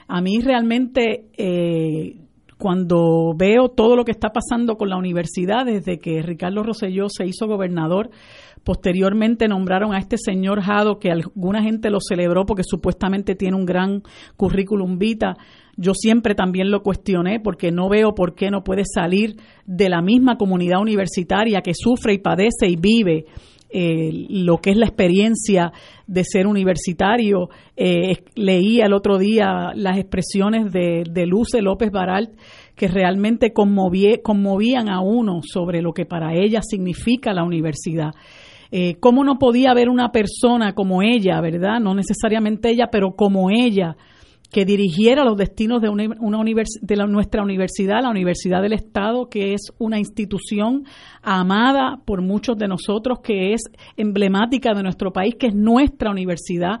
A 0.06 0.20
mí 0.20 0.40
realmente 0.40 1.26
eh, 1.36 2.16
cuando 2.58 3.34
veo 3.36 3.68
todo 3.68 3.96
lo 3.96 4.04
que 4.04 4.10
está 4.10 4.30
pasando 4.30 4.76
con 4.76 4.88
la 4.88 4.96
universidad 4.96 5.64
desde 5.64 5.98
que 5.98 6.22
Ricardo 6.22 6.62
Rosselló 6.62 7.08
se 7.08 7.26
hizo 7.26 7.46
gobernador, 7.46 8.10
posteriormente 8.68 9.48
nombraron 9.48 9.94
a 9.94 9.98
este 9.98 10.18
señor 10.18 10.60
Jado, 10.60 10.98
que 10.98 11.10
alguna 11.10 11.62
gente 11.62 11.88
lo 11.88 12.00
celebró 12.06 12.44
porque 12.44 12.64
supuestamente 12.66 13.34
tiene 13.34 13.56
un 13.56 13.64
gran 13.64 14.02
currículum 14.36 14.98
vita. 14.98 15.38
Yo 15.78 15.94
siempre 15.94 16.34
también 16.34 16.70
lo 16.70 16.82
cuestioné 16.82 17.40
porque 17.40 17.72
no 17.72 17.88
veo 17.88 18.14
por 18.14 18.34
qué 18.34 18.50
no 18.50 18.62
puede 18.64 18.82
salir 18.84 19.36
de 19.64 19.88
la 19.88 20.02
misma 20.02 20.36
comunidad 20.36 20.82
universitaria 20.82 21.62
que 21.62 21.72
sufre 21.72 22.12
y 22.12 22.18
padece 22.18 22.68
y 22.68 22.76
vive 22.76 23.24
eh, 23.70 24.26
lo 24.28 24.58
que 24.58 24.72
es 24.72 24.76
la 24.76 24.84
experiencia 24.84 25.72
de 26.06 26.24
ser 26.24 26.46
universitario. 26.46 27.48
Eh, 27.74 28.18
leí 28.34 28.82
el 28.82 28.92
otro 28.92 29.16
día 29.16 29.72
las 29.74 29.96
expresiones 29.96 30.70
de, 30.70 31.04
de 31.10 31.24
Luce 31.24 31.62
López 31.62 31.90
Baralt 31.90 32.32
que 32.76 32.86
realmente 32.86 33.54
conmovían 33.54 34.90
a 34.90 35.00
uno 35.00 35.40
sobre 35.42 35.80
lo 35.80 35.94
que 35.94 36.04
para 36.04 36.34
ella 36.34 36.60
significa 36.62 37.32
la 37.32 37.44
universidad. 37.44 38.10
Eh, 38.70 38.96
¿Cómo 39.00 39.24
no 39.24 39.38
podía 39.38 39.70
haber 39.70 39.88
una 39.88 40.10
persona 40.10 40.74
como 40.74 41.02
ella, 41.02 41.40
verdad? 41.40 41.80
No 41.80 41.94
necesariamente 41.94 42.70
ella, 42.70 42.88
pero 42.90 43.12
como 43.12 43.50
ella, 43.50 43.96
que 44.50 44.64
dirigiera 44.64 45.24
los 45.24 45.36
destinos 45.36 45.82
de, 45.82 45.88
una, 45.90 46.04
de 46.04 46.96
nuestra 47.06 47.42
universidad, 47.42 48.02
la 48.02 48.10
Universidad 48.10 48.62
del 48.62 48.72
Estado, 48.72 49.28
que 49.28 49.52
es 49.52 49.72
una 49.78 49.98
institución 49.98 50.84
amada 51.22 52.00
por 52.04 52.22
muchos 52.22 52.56
de 52.56 52.66
nosotros, 52.66 53.18
que 53.22 53.52
es 53.52 53.62
emblemática 53.96 54.72
de 54.72 54.82
nuestro 54.82 55.12
país, 55.12 55.34
que 55.38 55.48
es 55.48 55.54
nuestra 55.54 56.10
universidad. 56.10 56.80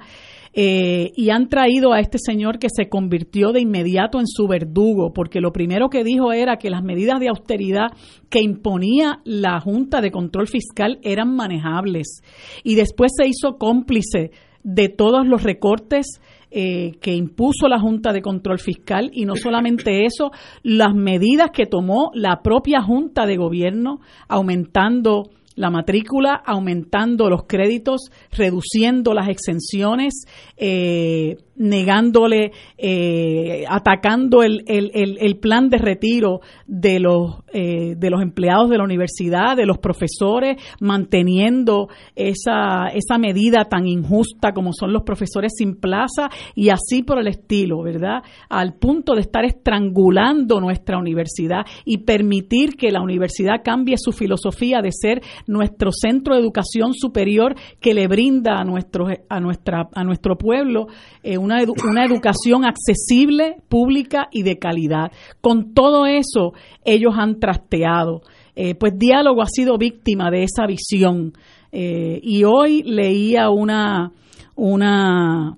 Eh, 0.52 1.12
y 1.14 1.30
han 1.30 1.48
traído 1.48 1.92
a 1.92 2.00
este 2.00 2.18
señor 2.18 2.58
que 2.58 2.68
se 2.74 2.88
convirtió 2.88 3.52
de 3.52 3.60
inmediato 3.60 4.18
en 4.18 4.26
su 4.26 4.46
verdugo, 4.46 5.12
porque 5.12 5.40
lo 5.40 5.52
primero 5.52 5.88
que 5.88 6.04
dijo 6.04 6.32
era 6.32 6.56
que 6.56 6.70
las 6.70 6.82
medidas 6.82 7.20
de 7.20 7.28
austeridad 7.28 7.88
que 8.28 8.40
imponía 8.40 9.20
la 9.24 9.60
Junta 9.60 10.00
de 10.00 10.10
Control 10.10 10.48
Fiscal 10.48 10.98
eran 11.02 11.34
manejables. 11.34 12.22
Y 12.64 12.74
después 12.74 13.12
se 13.16 13.26
hizo 13.26 13.58
cómplice 13.58 14.30
de 14.62 14.88
todos 14.88 15.26
los 15.26 15.42
recortes 15.42 16.20
eh, 16.50 16.92
que 17.00 17.14
impuso 17.14 17.68
la 17.68 17.78
Junta 17.78 18.12
de 18.12 18.22
Control 18.22 18.58
Fiscal 18.58 19.10
y 19.12 19.26
no 19.26 19.36
solamente 19.36 20.06
eso, 20.06 20.30
las 20.62 20.94
medidas 20.94 21.50
que 21.52 21.66
tomó 21.66 22.10
la 22.14 22.40
propia 22.42 22.80
Junta 22.80 23.26
de 23.26 23.36
Gobierno, 23.36 24.00
aumentando 24.28 25.24
la 25.58 25.70
matrícula, 25.70 26.34
aumentando 26.34 27.28
los 27.28 27.44
créditos, 27.44 28.10
reduciendo 28.30 29.12
las 29.12 29.28
exenciones, 29.28 30.24
eh, 30.56 31.36
negándole, 31.56 32.52
eh, 32.78 33.64
atacando 33.68 34.44
el, 34.44 34.62
el, 34.68 34.92
el, 34.94 35.36
plan 35.38 35.68
de 35.68 35.78
retiro 35.78 36.40
de 36.66 37.00
los, 37.00 37.42
eh, 37.52 37.96
de 37.96 38.10
los 38.10 38.22
empleados 38.22 38.70
de 38.70 38.78
la 38.78 38.84
universidad, 38.84 39.56
de 39.56 39.66
los 39.66 39.78
profesores, 39.78 40.62
manteniendo 40.80 41.88
esa, 42.14 42.88
esa 42.94 43.18
medida 43.18 43.64
tan 43.64 43.88
injusta 43.88 44.52
como 44.52 44.72
son 44.72 44.92
los 44.92 45.02
profesores 45.02 45.52
sin 45.56 45.74
plaza 45.74 46.30
y 46.54 46.68
así 46.68 47.02
por 47.02 47.18
el 47.18 47.26
estilo, 47.26 47.82
¿verdad? 47.82 48.22
Al 48.48 48.74
punto 48.74 49.14
de 49.14 49.22
estar 49.22 49.44
estrangulando 49.44 50.60
nuestra 50.60 50.98
universidad 50.98 51.66
y 51.84 51.98
permitir 51.98 52.76
que 52.76 52.92
la 52.92 53.02
universidad 53.02 53.62
cambie 53.64 53.96
su 53.98 54.12
filosofía 54.12 54.80
de 54.80 54.92
ser 54.92 55.22
nuestro 55.48 55.90
centro 55.90 56.34
de 56.34 56.40
educación 56.40 56.94
superior 56.94 57.56
que 57.80 57.94
le 57.94 58.06
brinda 58.06 58.60
a 58.60 58.64
nuestro, 58.64 59.08
a 59.28 59.40
nuestra, 59.40 59.88
a 59.92 60.04
nuestro 60.04 60.38
pueblo 60.38 60.86
eh, 61.24 61.38
una, 61.38 61.58
una 61.84 62.04
educación 62.04 62.64
accesible, 62.64 63.56
pública 63.68 64.28
y 64.30 64.44
de 64.44 64.58
calidad. 64.58 65.10
Con 65.40 65.74
todo 65.74 66.06
eso, 66.06 66.52
ellos 66.84 67.14
han 67.16 67.40
trasteado. 67.40 68.22
Eh, 68.60 68.74
pues 68.74 68.98
Diálogo 68.98 69.40
ha 69.40 69.46
sido 69.46 69.78
víctima 69.78 70.32
de 70.32 70.42
esa 70.42 70.66
visión. 70.66 71.32
Eh, 71.70 72.18
y 72.24 72.42
hoy 72.42 72.82
leía 72.82 73.50
una, 73.50 74.10
una 74.56 75.56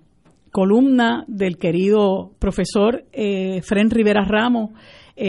columna 0.53 1.25
del 1.27 1.57
querido 1.57 2.33
profesor 2.39 3.05
eh, 3.13 3.63
Fren 3.63 3.89
Rivera 3.89 4.27
Ramos, 4.27 4.73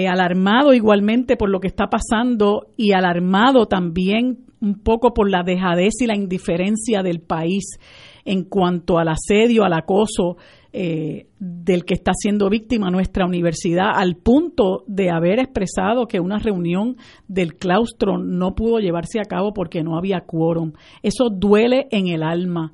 alarmado 0.09 0.73
igualmente 0.73 1.35
por 1.35 1.49
lo 1.49 1.59
que 1.59 1.67
está 1.67 1.87
pasando 1.87 2.67
y 2.77 2.93
alarmado 2.93 3.65
también 3.65 4.45
un 4.61 4.75
poco 4.75 5.13
por 5.13 5.29
la 5.29 5.43
dejadez 5.43 5.93
y 6.01 6.07
la 6.07 6.15
indiferencia 6.15 7.01
del 7.01 7.19
país 7.19 7.79
en 8.23 8.43
cuanto 8.43 8.99
al 8.99 9.09
asedio, 9.09 9.63
al 9.63 9.73
acoso 9.73 10.37
eh, 10.73 11.27
del 11.39 11.83
que 11.83 11.95
está 11.95 12.11
siendo 12.13 12.49
víctima 12.49 12.91
nuestra 12.91 13.25
universidad, 13.25 13.89
al 13.93 14.15
punto 14.15 14.83
de 14.87 15.09
haber 15.09 15.39
expresado 15.39 16.05
que 16.07 16.19
una 16.19 16.37
reunión 16.37 16.95
del 17.27 17.55
claustro 17.55 18.17
no 18.17 18.53
pudo 18.55 18.79
llevarse 18.79 19.19
a 19.19 19.25
cabo 19.25 19.53
porque 19.53 19.83
no 19.83 19.97
había 19.97 20.21
quórum. 20.21 20.73
Eso 21.03 21.29
duele 21.29 21.87
en 21.91 22.07
el 22.07 22.23
alma. 22.23 22.71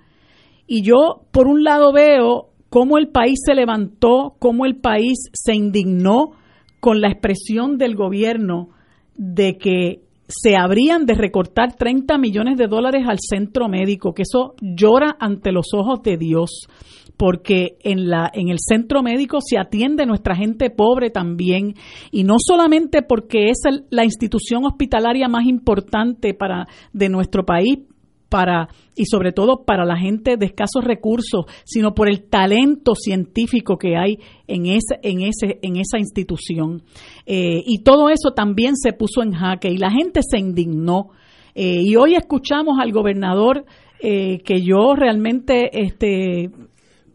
Y 0.67 0.84
yo, 0.84 1.24
por 1.32 1.48
un 1.48 1.63
lado, 1.63 1.94
veo 1.94 2.50
cómo 2.70 2.98
el 2.98 3.08
país 3.08 3.39
se 3.44 3.56
levantó, 3.56 4.36
cómo 4.38 4.65
el 4.65 4.75
país 4.75 5.29
se 5.34 5.56
indignó 5.56 6.32
con 6.79 7.01
la 7.01 7.08
expresión 7.08 7.77
del 7.77 7.96
gobierno 7.96 8.70
de 9.15 9.58
que 9.58 10.07
se 10.28 10.56
habrían 10.56 11.06
de 11.06 11.14
recortar 11.14 11.76
30 11.76 12.18
millones 12.18 12.58
de 12.58 12.68
dólares 12.68 13.04
al 13.08 13.18
centro 13.20 13.70
médico, 13.70 14.14
que 14.14 14.24
eso 14.24 14.56
llora 14.62 15.16
ante 15.20 15.52
los 15.52 15.68
ojos 15.74 16.02
de 16.04 16.18
Dios, 16.18 16.68
porque 17.16 17.78
en, 17.82 18.10
la, 18.10 18.30
en 18.34 18.50
el 18.50 18.58
centro 18.60 19.02
médico 19.02 19.40
se 19.42 19.58
atiende 19.58 20.06
nuestra 20.06 20.36
gente 20.36 20.70
pobre 20.70 21.10
también, 21.10 21.76
y 22.12 22.24
no 22.24 22.36
solamente 22.40 23.02
porque 23.02 23.50
es 23.50 23.62
la 23.90 24.04
institución 24.04 24.66
hospitalaria 24.66 25.28
más 25.28 25.46
importante 25.46 26.34
para, 26.34 26.68
de 26.94 27.10
nuestro 27.10 27.46
país, 27.46 27.80
para 28.30 28.70
y 28.96 29.06
sobre 29.06 29.32
todo 29.32 29.64
para 29.64 29.86
la 29.86 29.98
gente 29.98 30.38
de 30.38 30.48
escasos 30.48 30.84
recursos, 30.84 31.46
sino 31.64 31.94
por 31.94 32.10
el 32.10 32.24
talento 32.24 32.96
científico 32.96 33.78
que 33.78 33.96
hay 33.96 34.18
en 34.48 34.66
ese, 34.66 35.00
en 35.04 35.22
ese, 35.22 35.60
en 35.62 35.78
esa 35.78 36.00
institución. 36.00 36.82
Eh, 37.26 37.62
y 37.66 37.84
todo 37.84 38.10
eso 38.10 38.32
también 38.36 38.76
se 38.76 38.94
puso 38.94 39.22
en 39.22 39.34
jaque 39.34 39.70
y 39.70 39.78
la 39.78 39.92
gente 39.92 40.22
se 40.28 40.40
indignó. 40.40 41.10
Eh, 41.54 41.82
y 41.84 41.96
hoy 41.96 42.16
escuchamos 42.16 42.80
al 42.80 42.92
gobernador 42.92 43.66
eh, 44.00 44.40
que 44.44 44.62
yo 44.62 44.96
realmente, 44.96 45.70
este, 45.80 46.50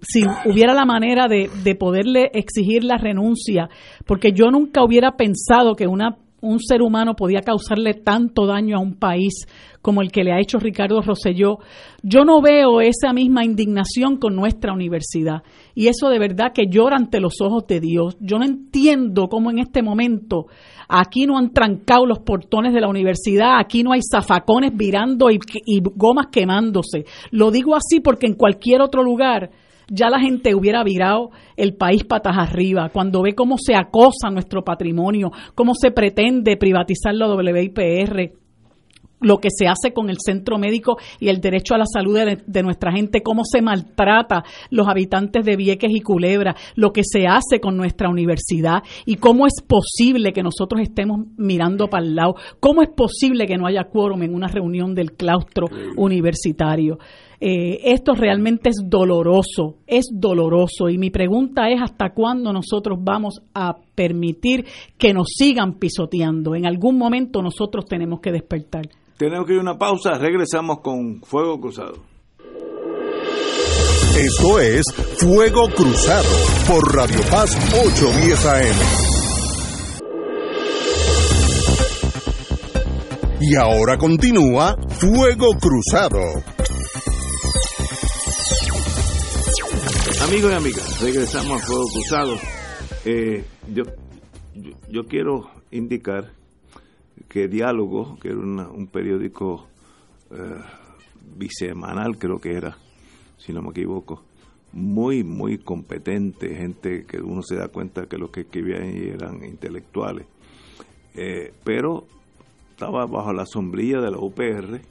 si 0.00 0.24
hubiera 0.44 0.74
la 0.74 0.84
manera 0.84 1.26
de, 1.28 1.50
de 1.64 1.74
poderle 1.74 2.30
exigir 2.32 2.84
la 2.84 2.96
renuncia, 2.96 3.68
porque 4.06 4.32
yo 4.32 4.50
nunca 4.50 4.84
hubiera 4.84 5.16
pensado 5.16 5.74
que 5.74 5.86
una 5.86 6.16
un 6.42 6.60
ser 6.60 6.82
humano 6.82 7.14
podía 7.14 7.40
causarle 7.40 7.94
tanto 7.94 8.46
daño 8.46 8.76
a 8.76 8.80
un 8.80 8.96
país 8.96 9.46
como 9.80 10.00
el 10.02 10.12
que 10.12 10.22
le 10.22 10.32
ha 10.32 10.40
hecho 10.40 10.58
Ricardo 10.58 11.00
Rosselló, 11.00 11.58
yo 12.02 12.24
no 12.24 12.40
veo 12.40 12.80
esa 12.80 13.12
misma 13.12 13.44
indignación 13.44 14.16
con 14.16 14.36
nuestra 14.36 14.72
universidad. 14.72 15.42
Y 15.74 15.88
eso 15.88 16.08
de 16.08 16.20
verdad 16.20 16.52
que 16.54 16.68
llora 16.68 16.96
ante 16.96 17.20
los 17.20 17.40
ojos 17.40 17.66
de 17.66 17.80
Dios. 17.80 18.16
Yo 18.20 18.38
no 18.38 18.44
entiendo 18.44 19.28
cómo 19.28 19.50
en 19.50 19.58
este 19.58 19.82
momento 19.82 20.46
aquí 20.88 21.26
no 21.26 21.36
han 21.36 21.52
trancado 21.52 22.06
los 22.06 22.20
portones 22.20 22.72
de 22.72 22.80
la 22.80 22.88
universidad, 22.88 23.58
aquí 23.58 23.82
no 23.82 23.92
hay 23.92 24.00
zafacones 24.08 24.72
virando 24.74 25.30
y, 25.30 25.38
y 25.66 25.80
gomas 25.80 26.26
quemándose. 26.30 27.04
Lo 27.30 27.50
digo 27.50 27.74
así 27.74 28.00
porque 28.00 28.26
en 28.26 28.34
cualquier 28.34 28.82
otro 28.82 29.02
lugar 29.02 29.50
ya 29.92 30.08
la 30.08 30.18
gente 30.18 30.54
hubiera 30.54 30.82
virado 30.82 31.30
el 31.56 31.74
país 31.74 32.04
patas 32.04 32.36
arriba 32.38 32.88
cuando 32.88 33.22
ve 33.22 33.34
cómo 33.34 33.56
se 33.58 33.74
acosa 33.74 34.30
nuestro 34.30 34.64
patrimonio, 34.64 35.30
cómo 35.54 35.74
se 35.74 35.90
pretende 35.90 36.56
privatizar 36.56 37.14
la 37.14 37.32
WIPR 37.32 38.42
lo 39.22 39.38
que 39.38 39.48
se 39.50 39.66
hace 39.66 39.92
con 39.94 40.10
el 40.10 40.16
centro 40.18 40.58
médico 40.58 40.96
y 41.20 41.28
el 41.28 41.40
derecho 41.40 41.74
a 41.74 41.78
la 41.78 41.86
salud 41.86 42.18
de, 42.18 42.62
nuestra 42.62 42.92
gente, 42.92 43.22
cómo 43.22 43.42
se 43.44 43.62
maltrata 43.62 44.44
los 44.70 44.88
habitantes 44.88 45.44
de 45.44 45.56
Vieques 45.56 45.90
y 45.92 46.00
Culebra, 46.00 46.56
lo 46.74 46.92
que 46.92 47.02
se 47.04 47.26
hace 47.26 47.60
con 47.60 47.76
nuestra 47.76 48.08
universidad 48.08 48.82
y 49.06 49.16
cómo 49.16 49.46
es 49.46 49.62
posible 49.62 50.32
que 50.32 50.42
nosotros 50.42 50.80
estemos 50.82 51.20
mirando 51.36 51.88
para 51.88 52.04
el 52.04 52.14
lado, 52.14 52.34
cómo 52.60 52.82
es 52.82 52.88
posible 52.90 53.46
que 53.46 53.56
no 53.56 53.66
haya 53.66 53.84
quórum 53.84 54.22
en 54.22 54.34
una 54.34 54.48
reunión 54.48 54.94
del 54.94 55.12
claustro 55.12 55.66
universitario. 55.96 56.98
Eh, 57.44 57.90
esto 57.92 58.14
realmente 58.14 58.68
es 58.68 58.76
doloroso, 58.84 59.78
es 59.88 60.04
doloroso. 60.12 60.88
Y 60.88 60.96
mi 60.96 61.10
pregunta 61.10 61.68
es 61.70 61.82
hasta 61.82 62.10
cuándo 62.10 62.52
nosotros 62.52 63.00
vamos 63.02 63.42
a 63.52 63.78
permitir 63.96 64.64
que 64.96 65.12
nos 65.12 65.26
sigan 65.36 65.74
pisoteando. 65.80 66.54
En 66.54 66.66
algún 66.66 66.96
momento 66.96 67.42
nosotros 67.42 67.86
tenemos 67.86 68.20
que 68.20 68.30
despertar. 68.30 68.88
Tenemos 69.16 69.44
que 69.44 69.54
ir 69.54 69.58
a 69.58 69.62
una 69.62 69.76
pausa, 69.76 70.18
regresamos 70.18 70.82
con 70.82 71.20
Fuego 71.22 71.60
Cruzado. 71.60 71.94
Esto 74.16 74.60
es 74.60 74.84
Fuego 75.18 75.66
Cruzado 75.74 76.28
por 76.68 76.94
Radio 76.94 77.18
Paz 77.28 77.56
810 77.74 78.46
AM. 78.46 78.76
Y 83.40 83.56
ahora 83.56 83.98
continúa 83.98 84.76
Fuego 84.90 85.48
Cruzado. 85.60 86.20
Amigos 90.22 90.52
y 90.52 90.54
amigas, 90.54 91.00
regresamos 91.00 91.60
a 91.60 91.66
Fuego 91.66 91.84
Cruzado. 91.92 92.36
Eh, 93.04 93.44
yo, 93.74 93.82
yo, 94.88 95.04
quiero 95.08 95.50
indicar 95.72 96.30
que 97.28 97.48
Diálogo, 97.48 98.16
que 98.20 98.28
era 98.28 98.38
un 98.38 98.86
periódico 98.86 99.66
eh, 100.30 100.60
bisemanal, 101.36 102.18
creo 102.18 102.40
que 102.40 102.52
era, 102.52 102.78
si 103.36 103.52
no 103.52 103.62
me 103.62 103.70
equivoco, 103.70 104.22
muy, 104.72 105.24
muy 105.24 105.58
competente, 105.58 106.54
gente 106.54 107.04
que 107.04 107.20
uno 107.20 107.42
se 107.42 107.56
da 107.56 107.66
cuenta 107.66 108.06
que 108.06 108.16
los 108.16 108.30
que 108.30 108.42
escribían 108.42 108.84
eran 108.84 109.44
intelectuales, 109.44 110.26
eh, 111.16 111.52
pero 111.64 112.06
estaba 112.70 113.06
bajo 113.06 113.32
la 113.32 113.44
sombrilla 113.44 114.00
de 114.00 114.12
la 114.12 114.18
UPR, 114.18 114.82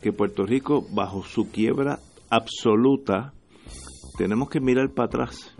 que 0.00 0.12
Puerto 0.12 0.46
Rico, 0.46 0.86
bajo 0.92 1.24
su 1.24 1.50
quiebra 1.50 1.98
absoluta, 2.30 3.33
tenemos 4.16 4.48
que 4.48 4.60
mirar 4.60 4.92
para 4.92 5.06
atrás 5.06 5.56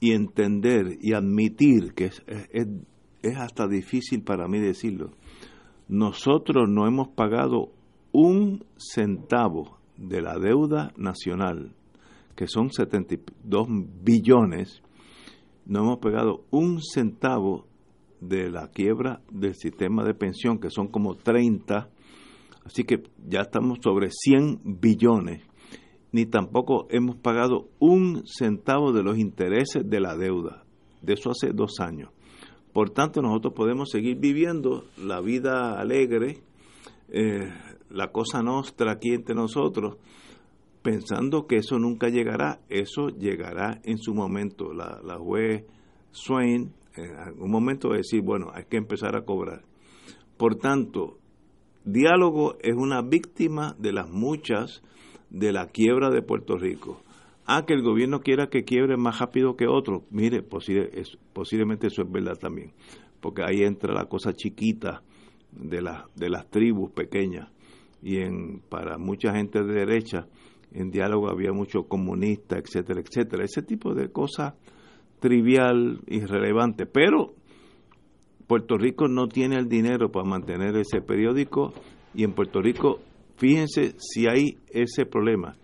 y 0.00 0.12
entender 0.12 0.98
y 1.00 1.12
admitir 1.12 1.92
que 1.94 2.06
es, 2.06 3.36
hasta 3.36 3.68
difícil 3.68 4.22
para 4.22 4.48
mí 4.48 4.58
decirlo. 4.58 5.10
Nosotros 5.88 6.68
no 6.68 6.86
hemos 6.86 7.08
pagado 7.08 7.72
un 8.12 8.64
centavo 8.76 9.78
de 9.96 10.22
la 10.22 10.38
deuda 10.38 10.92
nacional 10.96 11.74
que 12.34 12.46
son 12.46 12.70
72 12.70 13.66
billones, 14.02 14.82
no 15.66 15.80
hemos 15.80 15.98
pagado 15.98 16.46
un 16.50 16.80
centavo 16.80 17.66
de 18.20 18.50
la 18.50 18.68
quiebra 18.68 19.20
del 19.30 19.54
sistema 19.54 20.04
de 20.04 20.14
pensión, 20.14 20.58
que 20.58 20.70
son 20.70 20.88
como 20.88 21.16
30, 21.16 21.90
así 22.64 22.84
que 22.84 23.02
ya 23.28 23.40
estamos 23.40 23.78
sobre 23.82 24.08
100 24.10 24.60
billones, 24.80 25.42
ni 26.12 26.26
tampoco 26.26 26.86
hemos 26.90 27.16
pagado 27.16 27.68
un 27.78 28.22
centavo 28.26 28.92
de 28.92 29.02
los 29.02 29.18
intereses 29.18 29.88
de 29.88 30.00
la 30.00 30.16
deuda, 30.16 30.64
de 31.02 31.14
eso 31.14 31.30
hace 31.30 31.52
dos 31.52 31.80
años. 31.80 32.10
Por 32.72 32.90
tanto, 32.90 33.20
nosotros 33.20 33.54
podemos 33.54 33.90
seguir 33.90 34.18
viviendo 34.18 34.84
la 34.96 35.20
vida 35.20 35.80
alegre, 35.80 36.38
eh, 37.08 37.48
la 37.90 38.12
cosa 38.12 38.42
nuestra 38.42 38.92
aquí 38.92 39.10
entre 39.10 39.34
nosotros, 39.34 39.96
pensando 40.82 41.46
que 41.46 41.56
eso 41.56 41.78
nunca 41.78 42.08
llegará, 42.08 42.60
eso 42.68 43.08
llegará 43.08 43.80
en 43.84 43.98
su 43.98 44.14
momento. 44.14 44.72
La, 44.72 45.00
la 45.04 45.18
juez 45.18 45.64
Swain 46.12 46.72
en 46.94 47.16
algún 47.16 47.50
momento 47.50 47.88
va 47.88 47.94
a 47.94 47.98
decir, 47.98 48.22
bueno, 48.22 48.50
hay 48.54 48.64
que 48.64 48.76
empezar 48.76 49.16
a 49.16 49.24
cobrar. 49.24 49.62
Por 50.36 50.56
tanto, 50.56 51.18
diálogo 51.84 52.56
es 52.62 52.74
una 52.74 53.02
víctima 53.02 53.74
de 53.78 53.92
las 53.92 54.08
muchas 54.08 54.82
de 55.30 55.52
la 55.52 55.66
quiebra 55.66 56.10
de 56.10 56.22
Puerto 56.22 56.56
Rico. 56.56 57.02
Ah, 57.46 57.64
que 57.66 57.74
el 57.74 57.82
gobierno 57.82 58.20
quiera 58.20 58.48
que 58.48 58.64
quiebre 58.64 58.96
más 58.96 59.18
rápido 59.18 59.56
que 59.56 59.66
otro. 59.66 60.04
Mire, 60.10 60.42
posiblemente 60.42 61.88
eso 61.88 62.02
es 62.02 62.10
verdad 62.10 62.36
también, 62.38 62.72
porque 63.20 63.42
ahí 63.42 63.62
entra 63.62 63.94
la 63.94 64.04
cosa 64.04 64.32
chiquita 64.32 65.02
de, 65.52 65.82
la, 65.82 66.06
de 66.14 66.28
las 66.30 66.48
tribus 66.48 66.92
pequeñas. 66.92 67.48
Y 68.02 68.18
en, 68.18 68.60
para 68.68 68.98
mucha 68.98 69.32
gente 69.32 69.62
de 69.62 69.72
derecha, 69.72 70.26
en 70.72 70.90
diálogo 70.90 71.28
había 71.28 71.52
mucho 71.52 71.84
comunista, 71.84 72.56
etcétera, 72.56 73.00
etcétera. 73.00 73.44
Ese 73.44 73.62
tipo 73.62 73.94
de 73.94 74.10
cosas 74.10 74.54
trivial, 75.20 76.00
irrelevante. 76.06 76.86
Pero 76.86 77.34
Puerto 78.46 78.76
Rico 78.78 79.06
no 79.06 79.28
tiene 79.28 79.56
el 79.56 79.68
dinero 79.68 80.10
para 80.10 80.28
mantener 80.28 80.76
ese 80.76 81.00
periódico 81.00 81.72
y 82.14 82.24
en 82.24 82.32
Puerto 82.32 82.60
Rico, 82.60 83.00
fíjense 83.40 83.94
si 83.98 84.28
hay 84.28 84.58
ese 84.68 85.06
problema 85.06 85.56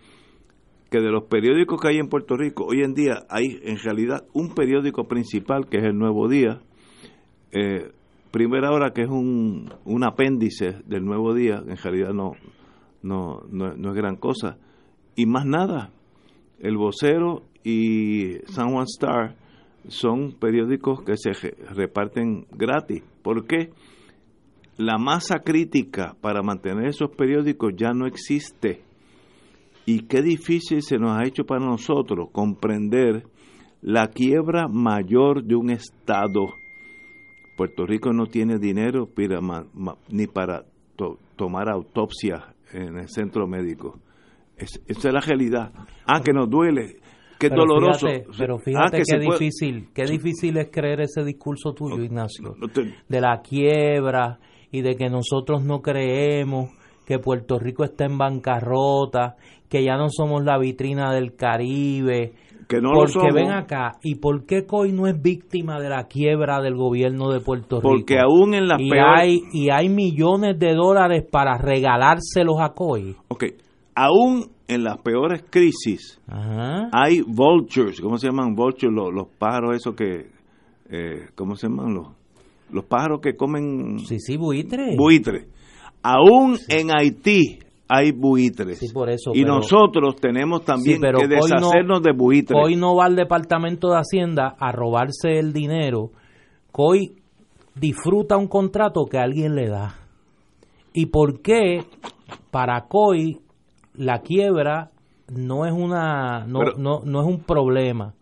que 0.91 0.99
de 0.99 1.11
los 1.11 1.25
periódicos 1.25 1.81
que 1.81 1.89
hay 1.89 1.99
en 1.99 2.09
Puerto 2.09 2.37
Rico, 2.37 2.65
hoy 2.65 2.83
en 2.83 2.95
día 2.95 3.27
hay 3.29 3.59
en 3.63 3.77
realidad 3.79 4.25
un 4.33 4.55
periódico 4.55 5.05
principal 5.07 5.69
que 5.69 5.79
es 5.79 5.85
el 5.85 5.99
Nuevo 5.99 6.29
Día, 6.29 6.63
eh, 7.53 7.91
Primera 8.31 8.71
Hora 8.71 8.93
que 8.93 9.03
es 9.03 9.09
un, 9.09 9.73
un 9.85 10.05
apéndice 10.05 10.79
del 10.87 11.05
Nuevo 11.05 11.35
Día, 11.35 11.63
en 11.67 11.77
realidad 11.77 12.15
no, 12.15 12.33
no, 13.03 13.43
no, 13.51 13.75
no 13.77 13.91
es 13.91 13.95
gran 13.95 14.17
cosa, 14.17 14.57
y 15.15 15.27
más 15.27 15.45
nada, 15.45 15.91
el 16.61 16.77
vocero 16.77 17.43
y 17.63 18.39
San 18.47 18.73
Juan 18.73 18.85
Star 18.85 19.37
son 19.89 20.33
periódicos 20.33 21.03
que 21.03 21.17
se 21.17 21.33
reparten 21.75 22.47
gratis. 22.53 23.03
¿Por 23.23 23.47
qué? 23.47 23.71
La 24.79 24.99
masa 24.99 25.39
crítica 25.39 26.17
para 26.21 26.43
mantener 26.43 26.87
esos 26.89 27.11
periódicos 27.11 27.73
ya 27.77 27.93
no 27.93 28.07
existe. 28.07 28.83
Y 29.87 30.01
qué 30.07 30.21
difícil 30.21 30.83
se 30.83 30.99
nos 30.99 31.17
ha 31.17 31.25
hecho 31.25 31.45
para 31.45 31.65
nosotros 31.65 32.29
comprender 32.33 33.25
la 33.81 34.09
quiebra 34.09 34.69
mayor 34.69 35.45
de 35.45 35.55
un 35.55 35.71
Estado. 35.71 36.55
Puerto 37.57 37.87
Rico 37.87 38.13
no 38.13 38.27
tiene 38.27 38.59
dinero 38.59 39.09
ni 40.11 40.27
para 40.27 40.65
tomar 41.37 41.71
autopsia 41.71 42.55
en 42.73 42.99
el 42.99 43.09
centro 43.09 43.47
médico. 43.47 43.99
esa 44.57 44.81
es 44.89 45.05
la 45.05 45.21
realidad. 45.21 45.73
Ah, 46.05 46.21
que 46.21 46.33
nos 46.33 46.51
duele. 46.51 46.97
Qué 47.39 47.49
doloroso. 47.49 48.07
pero 48.39 48.59
fíjate 48.59 48.99
ah, 48.99 49.03
qué 49.07 49.19
difícil, 49.19 49.89
qué 49.95 50.05
difícil 50.05 50.57
es 50.57 50.69
creer 50.71 51.03
ese 51.03 51.23
discurso 51.23 51.73
tuyo, 51.75 52.03
Ignacio, 52.03 52.55
de 53.09 53.21
la 53.21 53.41
quiebra 53.43 54.39
y 54.77 54.83
de 54.83 54.95
que 54.97 55.09
nosotros 55.09 55.65
no 55.65 55.81
creemos 55.81 56.71
que 57.07 57.19
Puerto 57.19 57.59
Rico 57.59 57.83
está 57.83 58.05
en 58.05 58.19
bancarrota, 58.19 59.37
que 59.71 59.83
ya 59.83 59.97
no 59.97 60.09
somos 60.11 60.45
la 60.45 60.59
vitrina 60.59 61.15
del 61.15 61.35
Caribe. 61.35 62.35
Que 62.69 62.81
no 62.81 62.91
porque 62.93 63.33
ven 63.33 63.53
acá, 63.53 63.93
¿y 64.03 64.17
por 64.17 64.45
qué 64.45 64.67
COI 64.67 64.93
no 64.93 65.07
es 65.07 65.23
víctima 65.23 65.81
de 65.81 65.89
la 65.89 66.09
quiebra 66.09 66.61
del 66.61 66.75
gobierno 66.75 67.31
de 67.31 67.41
Puerto 67.41 67.77
Rico? 67.77 67.89
Porque 67.89 68.19
aún 68.19 68.55
en 68.55 68.67
la 68.67 68.77
y 68.79 68.91
hay 68.93 69.41
Y 69.53 69.71
hay 69.71 69.89
millones 69.89 70.59
de 70.59 70.75
dólares 70.75 71.25
para 71.31 71.57
regalárselos 71.57 72.57
a 72.61 72.71
COI. 72.75 73.17
Ok, 73.29 73.45
aún 73.95 74.51
en 74.69 74.85
las 74.85 74.99
peores 74.99 75.45
crisis 75.49 76.21
hay 76.93 77.23
vultures, 77.23 78.01
¿cómo 78.01 78.19
se 78.19 78.27
llaman 78.27 78.55
vultures? 78.55 78.93
Los, 78.93 79.29
pájaros 79.39 79.77
esos 79.77 79.95
que, 79.95 80.27
eh, 80.91 81.29
¿cómo 81.35 81.55
se 81.55 81.69
llaman? 81.69 81.95
Los, 81.95 82.16
los 82.71 82.85
pájaros 82.85 83.21
que 83.21 83.37
comen... 83.37 83.99
Sí, 84.01 84.19
sí, 84.19 84.37
buitres. 84.37 84.97
Buitres. 84.97 85.47
Aún 86.03 86.59
en 86.69 86.91
Haití 86.97 87.59
hay 87.89 88.13
buitres. 88.13 88.79
Sí, 88.79 88.89
por 88.93 89.11
eso, 89.11 89.33
y 89.35 89.45
nosotros 89.45 90.17
tenemos 90.17 90.65
también 90.65 91.01
que 91.01 91.29
deshacernos 91.29 92.03
de 92.03 92.13
buitres. 92.13 92.59
Hoy 92.61 92.77
no 92.77 92.97
va 92.97 93.07
al 93.07 93.17
Departamento 93.17 93.91
de 93.91 93.99
Hacienda 93.99 94.57
a 94.59 94.73
robarse 94.73 95.39
el 95.39 95.53
dinero. 95.53 96.11
COI 96.73 97.13
disfruta 97.75 98.37
un 98.37 98.49
contrato 98.49 99.05
que 99.07 99.19
alguien 99.19 99.55
le 99.55 99.69
da. 99.69 99.95
¿Y 100.93 101.07
por 101.07 101.41
qué 101.41 101.85
para 102.51 102.87
COI 102.89 103.39
la 103.95 104.21
quiebra 104.21 104.91
no 105.29 105.67
es 105.67 105.73
una 105.73 106.47
no, 106.47 106.61
no, 106.77 107.01
no 107.05 107.21
es 107.21 107.27
un 107.27 107.41
problema. 107.41 108.15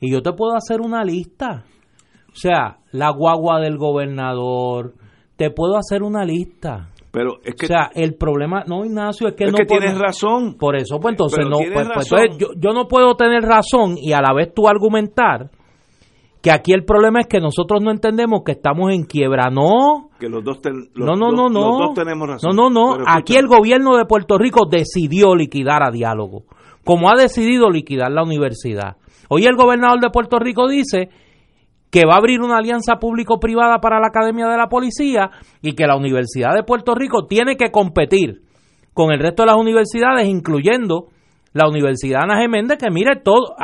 Y 0.00 0.10
yo 0.10 0.22
te 0.22 0.32
puedo 0.32 0.54
hacer 0.54 0.80
una 0.80 1.04
lista. 1.04 1.64
O 2.32 2.36
sea, 2.36 2.78
la 2.92 3.10
guagua 3.10 3.60
del 3.60 3.76
gobernador, 3.76 4.94
te 5.36 5.50
puedo 5.50 5.76
hacer 5.76 6.02
una 6.02 6.24
lista. 6.24 6.88
Pero 7.10 7.40
es 7.44 7.54
que 7.54 7.66
o 7.66 7.68
sea, 7.68 7.90
el 7.94 8.14
problema 8.14 8.64
no 8.66 8.86
Ignacio 8.86 9.28
es 9.28 9.34
que 9.34 9.44
es 9.44 9.52
no 9.52 9.58
que 9.58 9.66
tienes 9.66 9.98
razón. 9.98 10.56
Por 10.58 10.76
eso 10.76 10.98
pues 10.98 11.12
entonces 11.12 11.44
no 11.44 11.58
pues, 11.58 11.88
pues 12.08 12.38
yo, 12.38 12.48
yo 12.56 12.72
no 12.72 12.88
puedo 12.88 13.14
tener 13.16 13.42
razón 13.42 13.96
y 13.98 14.12
a 14.12 14.22
la 14.22 14.32
vez 14.32 14.54
tú 14.54 14.66
argumentar 14.66 15.50
que 16.42 16.50
aquí 16.50 16.72
el 16.72 16.84
problema 16.84 17.20
es 17.20 17.28
que 17.28 17.38
nosotros 17.38 17.82
no 17.82 17.90
entendemos 17.92 18.42
que 18.44 18.52
estamos 18.52 18.92
en 18.92 19.04
quiebra. 19.04 19.48
No. 19.50 20.10
Que 20.18 20.28
los 20.28 20.42
dos, 20.42 20.58
no, 20.94 21.14
no, 21.14 21.30
no, 21.30 21.48
no. 21.48 21.68
Los 21.68 21.78
dos 21.78 21.94
tenemos 21.94 22.28
razón. 22.28 22.56
No, 22.56 22.68
no, 22.68 22.96
no. 22.96 23.04
Aquí 23.06 23.36
el 23.36 23.46
gobierno 23.46 23.96
de 23.96 24.06
Puerto 24.06 24.38
Rico 24.38 24.66
decidió 24.68 25.36
liquidar 25.36 25.82
a 25.84 25.92
diálogo, 25.92 26.42
como 26.84 27.10
ha 27.10 27.14
decidido 27.14 27.70
liquidar 27.70 28.10
la 28.10 28.24
universidad. 28.24 28.96
Hoy 29.28 29.44
el 29.44 29.54
gobernador 29.54 30.00
de 30.00 30.10
Puerto 30.10 30.38
Rico 30.40 30.66
dice 30.66 31.10
que 31.92 32.06
va 32.06 32.14
a 32.14 32.18
abrir 32.18 32.40
una 32.40 32.56
alianza 32.56 32.96
público-privada 32.96 33.78
para 33.78 34.00
la 34.00 34.06
Academia 34.08 34.46
de 34.48 34.56
la 34.56 34.68
Policía 34.68 35.30
y 35.60 35.74
que 35.74 35.86
la 35.86 35.94
Universidad 35.94 36.54
de 36.54 36.62
Puerto 36.62 36.94
Rico 36.94 37.26
tiene 37.26 37.56
que 37.56 37.70
competir 37.70 38.40
con 38.94 39.12
el 39.12 39.20
resto 39.20 39.42
de 39.42 39.48
las 39.48 39.58
universidades, 39.58 40.26
incluyendo 40.26 41.08
la 41.52 41.68
Universidad 41.68 42.22
Ana 42.22 42.40
Geméndez, 42.40 42.78
que 42.78 42.90
mire 42.90 43.16
todo, 43.22 43.54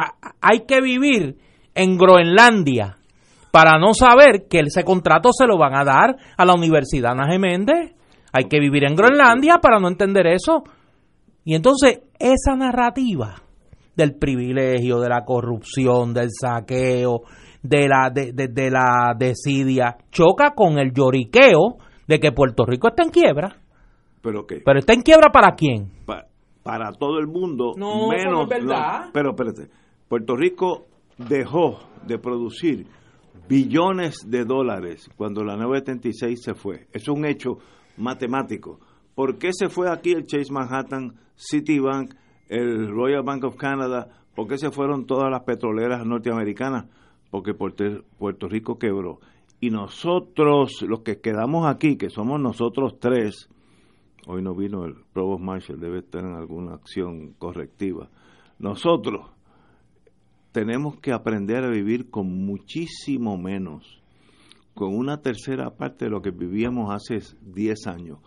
hay 0.43 0.67
que 0.67 0.83
vivir 0.83 1.39
en 1.75 1.97
Groenlandia 1.97 2.99
para 3.51 3.79
no 3.79 3.95
saber 3.95 4.47
que 4.47 4.61
ese 4.61 4.85
contrato 4.85 5.31
se 5.33 5.47
lo 5.47 5.57
van 5.57 5.75
a 5.75 5.85
dar 5.85 6.17
a 6.37 6.45
la 6.45 6.53
Universidad 6.53 7.13
Ana 7.13 7.33
Geméndez. 7.33 7.95
Hay 8.31 8.45
que 8.45 8.61
vivir 8.61 8.85
en 8.85 8.95
Groenlandia 8.95 9.57
para 9.63 9.81
no 9.81 9.89
entender 9.89 10.27
eso. 10.27 10.65
Y 11.45 11.55
entonces 11.55 12.01
esa 12.19 12.55
narrativa 12.57 13.37
del 13.97 14.17
privilegio, 14.17 15.01
de 15.01 15.09
la 15.09 15.25
corrupción, 15.25 16.13
del 16.13 16.29
saqueo, 16.31 17.23
de 17.63 17.89
la, 17.89 18.11
de, 18.11 18.71
la 18.71 19.15
desidia, 19.19 19.97
choca 20.11 20.53
con 20.55 20.79
el 20.79 20.93
lloriqueo 20.93 21.77
de 22.07 22.19
que 22.19 22.33
Puerto 22.33 22.65
Rico 22.65 22.89
está 22.89 23.03
en 23.03 23.11
quiebra. 23.11 23.57
¿Pero 24.23 24.47
qué? 24.47 24.63
¿Pero 24.65 24.79
está 24.79 24.93
en 24.93 25.03
quiebra 25.03 25.31
para 25.33 25.55
quién? 25.55 25.91
para 26.63 26.93
todo 26.93 27.19
el 27.19 27.27
mundo. 27.27 27.73
No, 27.79 28.09
menos, 28.09 28.33
no 28.33 28.43
es 28.43 28.49
verdad. 28.49 29.09
pero 29.11 29.31
espérate, 29.31 29.71
Puerto 30.07 30.37
Rico 30.37 30.87
dejó 31.17 31.79
de 32.07 32.19
producir 32.19 32.87
billones 33.49 34.19
de 34.29 34.45
dólares 34.45 35.09
cuando 35.17 35.43
la 35.45 35.57
976 35.57 36.43
se 36.43 36.55
fue. 36.55 36.87
Es 36.93 37.09
un 37.09 37.25
hecho 37.25 37.59
matemático. 37.97 38.81
¿Por 39.15 39.39
qué 39.39 39.49
se 39.53 39.69
fue 39.69 39.91
aquí 39.91 40.13
el 40.13 40.27
Chase 40.27 40.53
Manhattan, 40.53 41.15
Citibank, 41.37 42.15
el 42.49 42.89
Royal 42.89 43.23
Bank 43.23 43.45
of 43.45 43.57
Canada? 43.57 44.09
¿Por 44.35 44.47
qué 44.47 44.59
se 44.59 44.71
fueron 44.71 45.07
todas 45.07 45.31
las 45.31 45.45
petroleras 45.45 46.05
norteamericanas? 46.05 46.85
Porque 47.31 47.55
Puerto 47.55 48.49
Rico 48.49 48.79
quebró. 48.79 49.21
Y 49.61 49.71
nosotros, 49.71 50.83
los 50.83 51.01
que 51.01 51.21
quedamos 51.21 51.67
aquí, 51.67 51.97
que 51.97 52.11
somos 52.11 52.41
nosotros 52.41 52.99
tres, 53.01 53.49
hoy 54.27 54.43
no 54.43 54.55
vino 54.55 54.85
el 54.85 54.95
Provost 55.13 55.43
Marshall, 55.43 55.81
debe 55.81 56.03
tener 56.03 56.33
alguna 56.33 56.75
acción 56.75 57.35
correctiva. 57.39 58.09
Nosotros 58.59 59.27
tenemos 60.53 60.99
que 61.01 61.13
aprender 61.13 61.65
a 61.65 61.71
vivir 61.71 62.11
con 62.11 62.47
muchísimo 62.47 63.37
menos, 63.37 64.01
con 64.75 64.97
una 64.97 65.23
tercera 65.23 65.77
parte 65.77 66.05
de 66.07 66.11
lo 66.11 66.23
que 66.23 66.31
vivíamos 66.31 66.95
hace 66.95 67.21
10 67.43 67.87
años. 67.89 68.19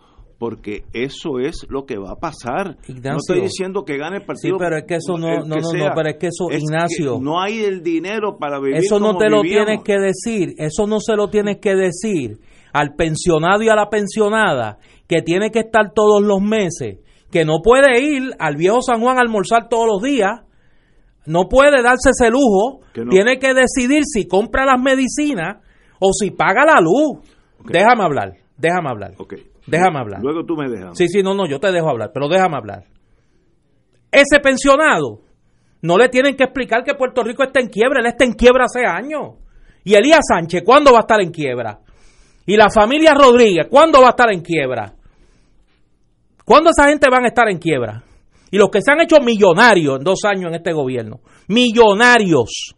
Porque 0.42 0.82
eso 0.92 1.38
es 1.38 1.64
lo 1.68 1.86
que 1.86 1.98
va 1.98 2.14
a 2.14 2.16
pasar. 2.16 2.76
Ignacio. 2.88 3.12
no 3.12 3.18
estoy 3.18 3.40
diciendo 3.42 3.84
que 3.84 3.96
gane 3.96 4.16
el 4.16 4.24
partido. 4.24 4.56
Sí, 4.56 4.58
pero 4.58 4.76
es 4.76 4.82
que 4.88 4.96
eso 4.96 5.16
no, 5.16 5.36
no, 5.46 5.54
no, 5.54 5.60
sea. 5.62 5.88
no, 5.88 5.94
pero 5.94 6.08
es 6.08 6.16
que 6.18 6.26
eso, 6.26 6.50
Es 6.50 6.56
que 6.56 6.64
Ignacio. 6.64 7.20
no 7.22 7.40
hay 7.40 7.62
el 7.62 7.80
dinero 7.84 8.38
para 8.40 8.58
vivir. 8.58 8.78
Eso 8.78 8.98
no 8.98 9.12
como 9.12 9.18
te 9.20 9.30
lo 9.30 9.42
vivíamos. 9.42 9.66
tienes 9.66 9.84
que 9.84 10.00
decir, 10.00 10.54
eso 10.58 10.88
no 10.88 10.98
se 10.98 11.14
lo 11.14 11.28
tienes 11.28 11.58
que 11.58 11.76
decir 11.76 12.40
al 12.72 12.96
pensionado 12.96 13.62
y 13.62 13.68
a 13.68 13.76
la 13.76 13.88
pensionada 13.88 14.78
que 15.06 15.22
tiene 15.22 15.52
que 15.52 15.60
estar 15.60 15.92
todos 15.94 16.20
los 16.20 16.40
meses, 16.42 16.98
que 17.30 17.44
no 17.44 17.60
puede 17.62 18.00
ir 18.02 18.32
al 18.40 18.56
viejo 18.56 18.82
San 18.82 19.00
Juan 19.00 19.18
a 19.18 19.20
almorzar 19.20 19.68
todos 19.68 19.86
los 19.86 20.02
días, 20.02 20.40
no 21.24 21.48
puede 21.48 21.84
darse 21.84 22.10
ese 22.10 22.32
lujo, 22.32 22.80
Que 22.92 23.04
no. 23.04 23.10
tiene 23.10 23.38
que 23.38 23.54
decidir 23.54 24.02
si 24.12 24.26
compra 24.26 24.66
las 24.66 24.82
medicinas 24.82 25.58
o 26.00 26.10
si 26.12 26.32
paga 26.32 26.64
la 26.64 26.80
luz. 26.80 27.20
Déjame 27.64 28.02
hablar, 28.02 28.32
déjame 28.58 28.88
hablar. 28.90 29.12
Ok. 29.18 29.34
Déjame 29.66 29.98
hablar. 29.98 30.20
Luego 30.22 30.44
tú 30.44 30.56
me 30.56 30.68
dejas. 30.68 30.96
Sí, 30.96 31.08
sí, 31.08 31.22
no, 31.22 31.34
no, 31.34 31.46
yo 31.46 31.60
te 31.60 31.70
dejo 31.70 31.88
hablar, 31.88 32.10
pero 32.12 32.28
déjame 32.28 32.56
hablar. 32.56 32.84
Ese 34.10 34.40
pensionado 34.40 35.20
no 35.82 35.98
le 35.98 36.08
tienen 36.08 36.36
que 36.36 36.44
explicar 36.44 36.84
que 36.84 36.94
Puerto 36.94 37.22
Rico 37.22 37.42
está 37.42 37.60
en 37.60 37.68
quiebra, 37.68 38.00
él 38.00 38.06
está 38.06 38.24
en 38.24 38.32
quiebra 38.32 38.64
hace 38.64 38.84
años. 38.86 39.36
Y 39.84 39.94
Elías 39.94 40.20
Sánchez, 40.28 40.62
¿cuándo 40.64 40.92
va 40.92 40.98
a 40.98 41.00
estar 41.00 41.20
en 41.20 41.30
quiebra? 41.30 41.80
Y 42.46 42.56
la 42.56 42.70
familia 42.70 43.14
Rodríguez, 43.14 43.66
¿cuándo 43.68 44.00
va 44.00 44.08
a 44.08 44.10
estar 44.10 44.32
en 44.32 44.42
quiebra? 44.42 44.94
¿Cuándo 46.44 46.70
esa 46.70 46.88
gente 46.88 47.08
van 47.10 47.24
a 47.24 47.28
estar 47.28 47.48
en 47.48 47.58
quiebra? 47.58 48.02
Y 48.50 48.58
los 48.58 48.68
que 48.68 48.80
se 48.82 48.92
han 48.92 49.00
hecho 49.00 49.20
millonarios 49.20 49.98
en 49.98 50.04
dos 50.04 50.20
años 50.24 50.48
en 50.48 50.54
este 50.54 50.72
gobierno, 50.72 51.20
millonarios. 51.48 52.74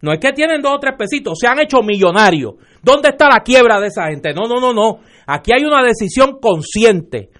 No 0.00 0.12
es 0.12 0.18
que 0.18 0.32
tienen 0.32 0.62
dos 0.62 0.76
o 0.76 0.78
tres 0.78 0.94
pesitos, 0.96 1.38
se 1.38 1.46
han 1.46 1.58
hecho 1.58 1.82
millonarios. 1.82 2.54
¿Dónde 2.82 3.10
está 3.10 3.28
la 3.28 3.40
quiebra 3.40 3.80
de 3.80 3.88
esa 3.88 4.06
gente? 4.06 4.32
No, 4.32 4.46
no, 4.48 4.60
no, 4.60 4.72
no. 4.72 5.00
Aquí 5.26 5.52
hay 5.52 5.64
una 5.64 5.82
decisión 5.82 6.38
consciente 6.40 7.30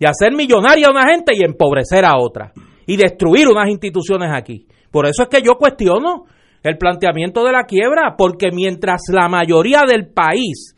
de 0.00 0.06
hacer 0.08 0.32
millonaria 0.34 0.88
a 0.88 0.90
una 0.90 1.06
gente 1.10 1.34
y 1.34 1.44
empobrecer 1.44 2.04
a 2.04 2.18
otra. 2.18 2.52
Y 2.86 2.96
destruir 2.96 3.48
unas 3.48 3.68
instituciones 3.68 4.30
aquí. 4.32 4.66
Por 4.90 5.06
eso 5.06 5.22
es 5.22 5.28
que 5.28 5.42
yo 5.42 5.54
cuestiono 5.56 6.24
el 6.62 6.76
planteamiento 6.78 7.42
de 7.44 7.52
la 7.52 7.64
quiebra, 7.64 8.14
porque 8.16 8.48
mientras 8.52 9.02
la 9.12 9.28
mayoría 9.28 9.82
del 9.86 10.08
país 10.08 10.74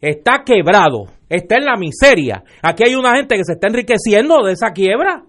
está 0.00 0.42
quebrado, 0.44 1.04
está 1.28 1.56
en 1.56 1.64
la 1.64 1.76
miseria, 1.76 2.42
aquí 2.62 2.84
hay 2.86 2.94
una 2.94 3.14
gente 3.16 3.36
que 3.36 3.44
se 3.44 3.52
está 3.52 3.68
enriqueciendo 3.68 4.42
de 4.44 4.52
esa 4.52 4.70
quiebra. 4.72 5.22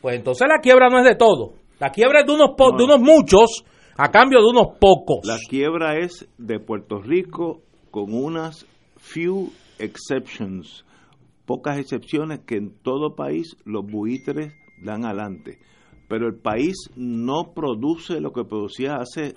Pues 0.00 0.16
entonces 0.16 0.46
la 0.48 0.60
quiebra 0.60 0.88
no 0.88 0.98
es 0.98 1.04
de 1.04 1.14
todo. 1.16 1.54
La 1.80 1.90
quiebra 1.90 2.20
es 2.20 2.26
de 2.26 2.32
unos, 2.32 2.50
po- 2.56 2.72
No. 2.72 2.78
de 2.78 2.84
unos 2.84 3.00
muchos 3.00 3.64
a 3.96 4.10
cambio 4.10 4.38
de 4.40 4.46
unos 4.46 4.76
pocos. 4.80 5.20
La 5.24 5.38
quiebra 5.48 5.98
es 5.98 6.26
de 6.38 6.58
Puerto 6.60 7.00
Rico 7.00 7.60
con 7.90 8.12
unas 8.14 8.66
few 8.98 9.52
exceptions, 9.78 10.84
pocas 11.46 11.78
excepciones 11.78 12.40
que 12.40 12.56
en 12.56 12.70
todo 12.82 13.14
país 13.14 13.56
los 13.64 13.84
buitres 13.86 14.52
dan 14.82 15.04
adelante. 15.04 15.58
Pero 16.08 16.26
el 16.26 16.36
país 16.36 16.74
no 16.96 17.52
produce 17.54 18.20
lo 18.20 18.32
que 18.32 18.44
producía 18.44 18.96
hace 18.96 19.34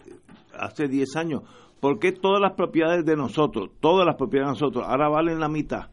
hace 0.53 0.87
10 0.87 1.15
años. 1.15 1.41
¿Por 1.79 1.99
qué 1.99 2.11
todas 2.11 2.39
las 2.39 2.53
propiedades 2.53 3.05
de 3.05 3.15
nosotros, 3.15 3.71
todas 3.79 4.05
las 4.05 4.15
propiedades 4.15 4.53
de 4.53 4.61
nosotros, 4.61 4.85
ahora 4.87 5.09
valen 5.09 5.39
la 5.39 5.49
mitad? 5.49 5.89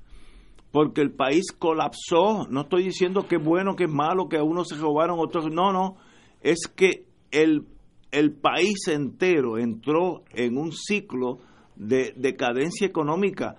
Porque 0.70 1.00
el 1.00 1.12
país 1.12 1.50
colapsó. 1.58 2.46
No 2.50 2.62
estoy 2.62 2.84
diciendo 2.84 3.26
que 3.26 3.36
es 3.36 3.44
bueno, 3.44 3.74
que 3.74 3.84
es 3.84 3.90
malo, 3.90 4.28
que 4.28 4.36
a 4.36 4.42
unos 4.42 4.68
se 4.68 4.76
robaron, 4.76 5.18
otros 5.18 5.50
no, 5.50 5.72
no. 5.72 5.96
Es 6.42 6.68
que 6.68 7.06
el, 7.30 7.66
el 8.12 8.32
país 8.32 8.86
entero 8.88 9.58
entró 9.58 10.24
en 10.34 10.58
un 10.58 10.72
ciclo 10.72 11.38
de 11.78 12.12
decadencia 12.16 12.86
económica. 12.86 13.54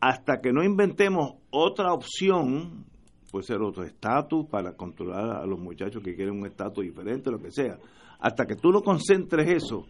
Hasta 0.00 0.40
que 0.40 0.52
no 0.52 0.62
inventemos 0.62 1.32
otra 1.50 1.92
opción, 1.94 2.84
puede 3.32 3.44
ser 3.46 3.62
otro 3.62 3.82
estatus 3.84 4.46
para 4.50 4.76
controlar 4.76 5.42
a 5.42 5.46
los 5.46 5.58
muchachos 5.58 6.02
que 6.02 6.14
quieren 6.14 6.38
un 6.38 6.46
estatus 6.46 6.84
diferente, 6.84 7.30
lo 7.30 7.38
que 7.40 7.50
sea. 7.50 7.78
Hasta 8.20 8.44
que 8.46 8.54
tú 8.54 8.70
no 8.70 8.82
concentres 8.82 9.50
eso, 9.50 9.86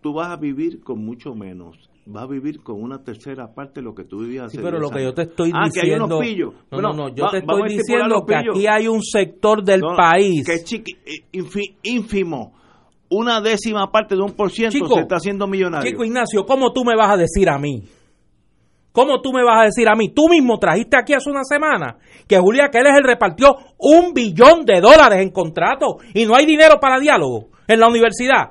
tú 0.00 0.12
vas 0.12 0.28
a 0.28 0.36
vivir 0.36 0.80
con 0.82 1.04
mucho 1.04 1.34
menos. 1.34 1.76
Vas 2.06 2.24
a 2.24 2.26
vivir 2.26 2.60
con 2.62 2.82
una 2.82 3.02
tercera 3.02 3.54
parte 3.54 3.80
de 3.80 3.84
lo 3.86 3.94
que 3.94 4.04
tú 4.04 4.18
vivías 4.20 4.44
hace 4.46 4.58
Sí, 4.58 4.62
pero 4.62 4.78
10 4.78 4.82
lo 4.82 4.90
que 4.90 5.02
yo 5.02 5.14
te 5.14 5.22
estoy 5.22 5.50
Ah, 5.54 5.68
que 5.72 5.80
hay 5.80 5.86
diciendo. 5.86 6.04
unos 6.04 6.20
pillos. 6.20 6.52
No, 6.54 6.60
Bueno, 6.72 6.88
no, 6.92 6.94
no, 7.08 7.14
yo 7.14 7.24
va- 7.24 7.30
te 7.30 7.38
estoy 7.38 7.62
diciendo 7.70 8.24
que 8.26 8.34
aquí 8.36 8.66
hay 8.66 8.86
un 8.88 9.02
sector 9.02 9.64
del 9.64 9.80
No, 9.80 9.96
país. 9.96 10.44
que 10.44 10.52
es 10.52 10.64
chiqui- 10.66 10.98
eh, 11.06 11.24
ínfimo. 11.84 12.52
Una 13.16 13.40
décima 13.40 13.90
parte 13.90 14.14
de 14.16 14.22
un 14.22 14.32
por 14.32 14.50
ciento 14.50 14.72
Chico, 14.76 14.94
se 14.94 15.00
está 15.00 15.16
haciendo 15.16 15.46
millonario. 15.46 15.88
Chico 15.90 16.04
Ignacio, 16.04 16.44
¿cómo 16.44 16.72
tú 16.72 16.84
me 16.84 16.96
vas 16.96 17.10
a 17.10 17.16
decir 17.16 17.48
a 17.48 17.58
mí? 17.58 17.82
¿Cómo 18.92 19.20
tú 19.20 19.32
me 19.32 19.42
vas 19.42 19.62
a 19.62 19.64
decir 19.64 19.88
a 19.88 19.96
mí? 19.96 20.10
Tú 20.14 20.28
mismo 20.28 20.58
trajiste 20.58 20.96
aquí 20.96 21.14
hace 21.14 21.28
una 21.28 21.42
semana 21.42 21.96
que 22.28 22.38
Julia 22.38 22.68
Keller 22.70 23.02
repartió 23.02 23.56
un 23.78 24.12
billón 24.14 24.64
de 24.64 24.80
dólares 24.80 25.20
en 25.20 25.30
contratos 25.30 25.96
y 26.14 26.26
no 26.26 26.36
hay 26.36 26.46
dinero 26.46 26.78
para 26.80 27.00
diálogo 27.00 27.48
en 27.66 27.80
la 27.80 27.88
universidad. 27.88 28.50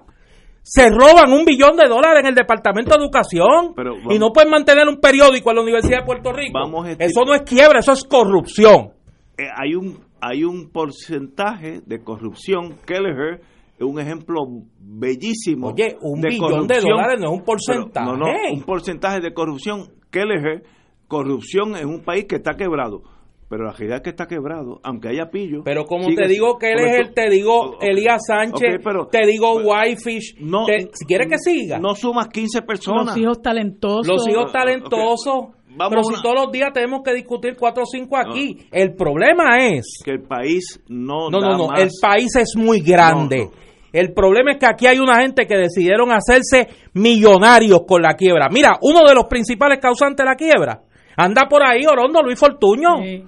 Se 0.61 0.89
roban 0.89 1.31
un 1.31 1.45
billón 1.45 1.75
de 1.77 1.87
dólares 1.87 2.21
en 2.21 2.27
el 2.27 2.35
Departamento 2.35 2.91
de 2.91 3.03
Educación 3.03 3.73
Pero 3.75 3.95
vamos- 3.95 4.15
y 4.15 4.19
no 4.19 4.31
pueden 4.31 4.49
mantener 4.51 4.87
un 4.87 4.99
periódico 4.99 5.49
en 5.49 5.55
la 5.57 5.61
Universidad 5.61 5.99
de 5.99 6.05
Puerto 6.05 6.31
Rico. 6.33 6.53
Vamos 6.53 6.87
eso 6.99 7.21
no 7.25 7.33
es 7.35 7.41
quiebra, 7.43 7.79
eso 7.79 7.91
es 7.93 8.03
corrupción. 8.03 8.91
Eh, 9.37 9.43
hay 9.55 9.75
un 9.75 9.99
hay 10.25 10.45
un 10.45 10.69
porcentaje 10.71 11.81
de 11.85 12.01
corrupción. 12.01 12.75
Kelleher 12.85 13.41
un 13.79 13.99
ejemplo 13.99 14.41
bellísimo. 14.79 15.69
Oye, 15.69 15.97
un 16.01 16.21
de 16.21 16.29
billón 16.29 16.67
de 16.67 16.75
corrupción. 16.75 16.91
dólares 16.91 17.19
no 17.19 17.25
es 17.27 17.31
un 17.31 17.37
Pero, 17.39 17.45
porcentaje. 17.45 18.05
no, 18.05 18.17
no, 18.17 18.25
un 18.53 18.63
porcentaje 18.63 19.19
de 19.21 19.33
corrupción. 19.33 19.89
Kelleher, 20.11 20.63
corrupción 21.07 21.75
en 21.75 21.87
un 21.87 22.03
país 22.03 22.25
que 22.25 22.35
está 22.35 22.53
quebrado. 22.55 23.01
Pero 23.49 23.65
la 23.65 23.71
realidad 23.71 23.97
es 23.97 24.03
que 24.03 24.09
está 24.09 24.25
quebrado, 24.25 24.79
aunque 24.83 25.09
haya 25.09 25.29
pillo. 25.29 25.61
Pero 25.63 25.85
como 25.85 26.05
sigue- 26.05 26.23
te 26.23 26.27
digo 26.27 26.57
que 26.57 26.71
él 26.71 26.79
es 26.79 27.07
el, 27.09 27.13
te 27.13 27.29
digo 27.29 27.77
Elías 27.81 28.21
Sánchez, 28.25 28.79
pero- 28.83 29.07
te 29.07 29.27
digo 29.27 29.57
pero- 29.57 29.69
Whitefish, 29.69 30.37
no, 30.39 30.65
te- 30.65 30.89
si 30.93 31.05
quieres 31.05 31.27
que 31.27 31.37
siga. 31.37 31.77
No 31.77 31.93
sumas 31.93 32.29
15 32.29 32.63
personas. 32.63 33.07
Los 33.07 33.17
hijos 33.17 33.41
talentosos. 33.43 34.07
Los 34.07 34.27
hijos 34.27 34.45
ok. 34.45 34.51
talentosos, 34.53 35.45
Vamos 35.75 35.89
pero 35.89 36.03
si 36.03 36.13
una- 36.13 36.21
todos 36.21 36.35
los 36.45 36.51
días 36.51 36.69
tenemos 36.73 37.01
que 37.03 37.13
discutir 37.13 37.55
cuatro 37.57 37.83
o 37.83 37.85
cinco 37.85 38.17
aquí. 38.17 38.67
El 38.71 38.93
problema 38.95 39.57
es, 39.59 40.01
que 40.03 40.11
el 40.11 40.21
país 40.21 40.79
no 40.87 41.29
no, 41.29 41.39
da 41.41 41.49
no, 41.49 41.57
no, 41.57 41.67
más. 41.67 41.81
el 41.81 41.89
país 42.01 42.35
es 42.35 42.53
muy 42.55 42.79
grande. 42.81 43.37
No, 43.37 43.43
no. 43.45 43.63
El 43.91 44.11
problema 44.13 44.51
es 44.53 44.57
que 44.57 44.65
aquí 44.65 44.87
hay 44.87 44.97
una 44.99 45.21
gente 45.21 45.45
que 45.45 45.55
decidieron 45.55 46.09
hacerse 46.11 46.67
millonarios 46.93 47.81
con 47.87 48.01
la 48.01 48.15
quiebra. 48.15 48.49
Mira, 48.49 48.77
uno 48.81 49.07
de 49.07 49.13
los 49.13 49.25
principales 49.25 49.79
causantes 49.79 50.23
de 50.25 50.29
la 50.29 50.35
quiebra, 50.35 50.81
anda 51.15 51.43
por 51.49 51.61
ahí 51.63 51.85
Orondo 51.85 52.21
Luis 52.23 52.39
Fortuño. 52.39 52.97
Sí. 53.03 53.23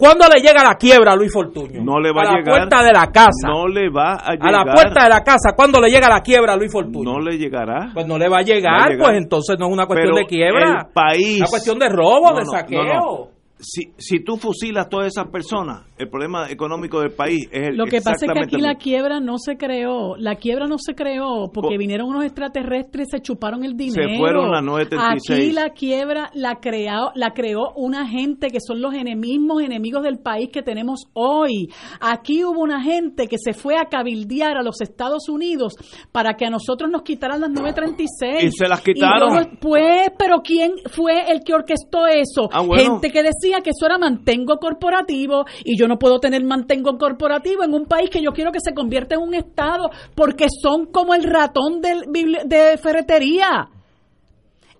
¿Cuándo 0.00 0.24
le 0.34 0.40
llega 0.40 0.64
la 0.64 0.74
quiebra 0.76 1.12
a 1.12 1.16
Luis 1.16 1.30
Fortuño? 1.30 1.82
No 1.84 2.00
le 2.00 2.10
va 2.10 2.22
a, 2.22 2.24
la 2.24 2.30
llegar. 2.38 2.56
puerta 2.56 2.82
de 2.82 2.92
la 2.92 3.06
casa. 3.12 3.46
No 3.48 3.68
le 3.68 3.90
va 3.90 4.14
a 4.14 4.30
a 4.30 4.32
llegar. 4.32 4.52
la 4.66 4.72
puerta 4.72 5.02
de 5.04 5.08
la 5.10 5.20
casa, 5.22 5.52
¿cuándo 5.54 5.78
le 5.78 5.90
llega 5.90 6.08
la 6.08 6.22
quiebra 6.22 6.54
a 6.54 6.56
Luis 6.56 6.72
Fortuño? 6.72 7.12
No 7.12 7.20
le 7.20 7.36
llegará. 7.36 7.90
Pues 7.92 8.06
no 8.06 8.16
le 8.16 8.28
va 8.30 8.38
a 8.38 8.42
llegar, 8.42 8.72
Va 8.80 8.84
a 8.84 8.88
llegar. 8.88 9.06
pues 9.08 9.18
entonces 9.18 9.56
no 9.58 9.66
es 9.66 9.72
una 9.74 9.84
cuestión 9.86 10.14
Pero 10.14 10.16
de 10.16 10.26
quiebra. 10.26 10.86
el 10.86 10.92
país- 10.94 11.34
Es 11.34 11.40
una 11.40 11.48
cuestión 11.50 11.78
de 11.78 11.88
robo, 11.90 12.30
No, 12.30 12.36
de 12.38 12.44
no, 12.46 12.50
saqueo. 12.50 12.82
no. 12.84 13.28
Si, 13.60 13.92
si 13.98 14.20
tú 14.24 14.36
fusilas 14.36 14.88
todas 14.88 15.08
esas 15.08 15.28
personas, 15.30 15.84
el 15.98 16.08
problema 16.08 16.50
económico 16.50 17.00
del 17.00 17.12
país 17.12 17.48
es 17.52 17.68
el 17.68 17.76
Lo 17.76 17.84
que 17.86 18.00
pasa 18.00 18.26
es 18.26 18.32
que 18.32 18.38
aquí 18.40 18.56
la 18.60 18.74
quiebra 18.76 19.20
no 19.20 19.36
se 19.38 19.56
creó, 19.56 20.16
la 20.16 20.36
quiebra 20.36 20.66
no 20.66 20.76
se 20.78 20.94
creó 20.94 21.50
porque 21.52 21.74
Po- 21.74 21.78
vinieron 21.78 22.08
unos 22.08 22.24
extraterrestres 22.24 23.08
se 23.10 23.20
chuparon 23.20 23.64
el 23.64 23.76
dinero. 23.76 24.08
fueron 24.18 24.50
las 24.50 24.62
936. 24.62 25.38
Aquí 25.40 25.52
la 25.52 25.70
quiebra 25.70 26.30
la 26.34 26.56
creó, 26.60 27.10
la 27.14 27.32
creó 27.34 27.72
una 27.76 28.06
gente 28.08 28.48
que 28.48 28.58
son 28.60 28.80
los 28.80 28.94
enemigos 28.94 29.62
enemigos 29.62 30.02
del 30.02 30.18
país 30.18 30.48
que 30.52 30.62
tenemos 30.62 31.04
hoy. 31.12 31.68
Aquí 32.00 32.44
hubo 32.44 32.60
una 32.60 32.82
gente 32.82 33.26
que 33.26 33.36
se 33.38 33.52
fue 33.52 33.76
a 33.76 33.84
cabildear 33.84 34.56
a 34.56 34.62
los 34.62 34.80
Estados 34.80 35.28
Unidos 35.28 35.74
para 36.12 36.34
que 36.34 36.46
a 36.46 36.50
nosotros 36.50 36.90
nos 36.90 37.02
quitaran 37.02 37.40
las 37.40 37.50
936. 37.50 38.44
Y 38.44 38.50
se 38.56 38.68
las 38.68 38.80
quitaron. 38.80 39.34
no- 39.34 39.40
pues, 39.60 40.10
pero 40.18 40.40
¿quién 40.42 40.72
fue 40.90 41.30
el 41.30 41.40
que 41.44 41.52
orquestó 41.54 42.06
eso? 42.06 42.48
Ah, 42.52 42.62
bueno. 42.62 42.92
Gente 42.94 43.10
que 43.10 43.22
decía 43.22 43.49
que 43.58 43.70
eso 43.70 43.86
era 43.86 43.98
mantengo 43.98 44.56
corporativo 44.58 45.44
y 45.64 45.76
yo 45.76 45.88
no 45.88 45.98
puedo 45.98 46.20
tener 46.20 46.44
mantengo 46.44 46.96
corporativo 46.96 47.64
en 47.64 47.74
un 47.74 47.86
país 47.86 48.08
que 48.10 48.22
yo 48.22 48.32
quiero 48.32 48.52
que 48.52 48.60
se 48.60 48.74
convierta 48.74 49.16
en 49.16 49.22
un 49.22 49.34
estado 49.34 49.90
porque 50.14 50.46
son 50.62 50.86
como 50.86 51.14
el 51.14 51.24
ratón 51.24 51.80
del 51.80 52.04
de 52.46 52.78
ferretería. 52.78 53.68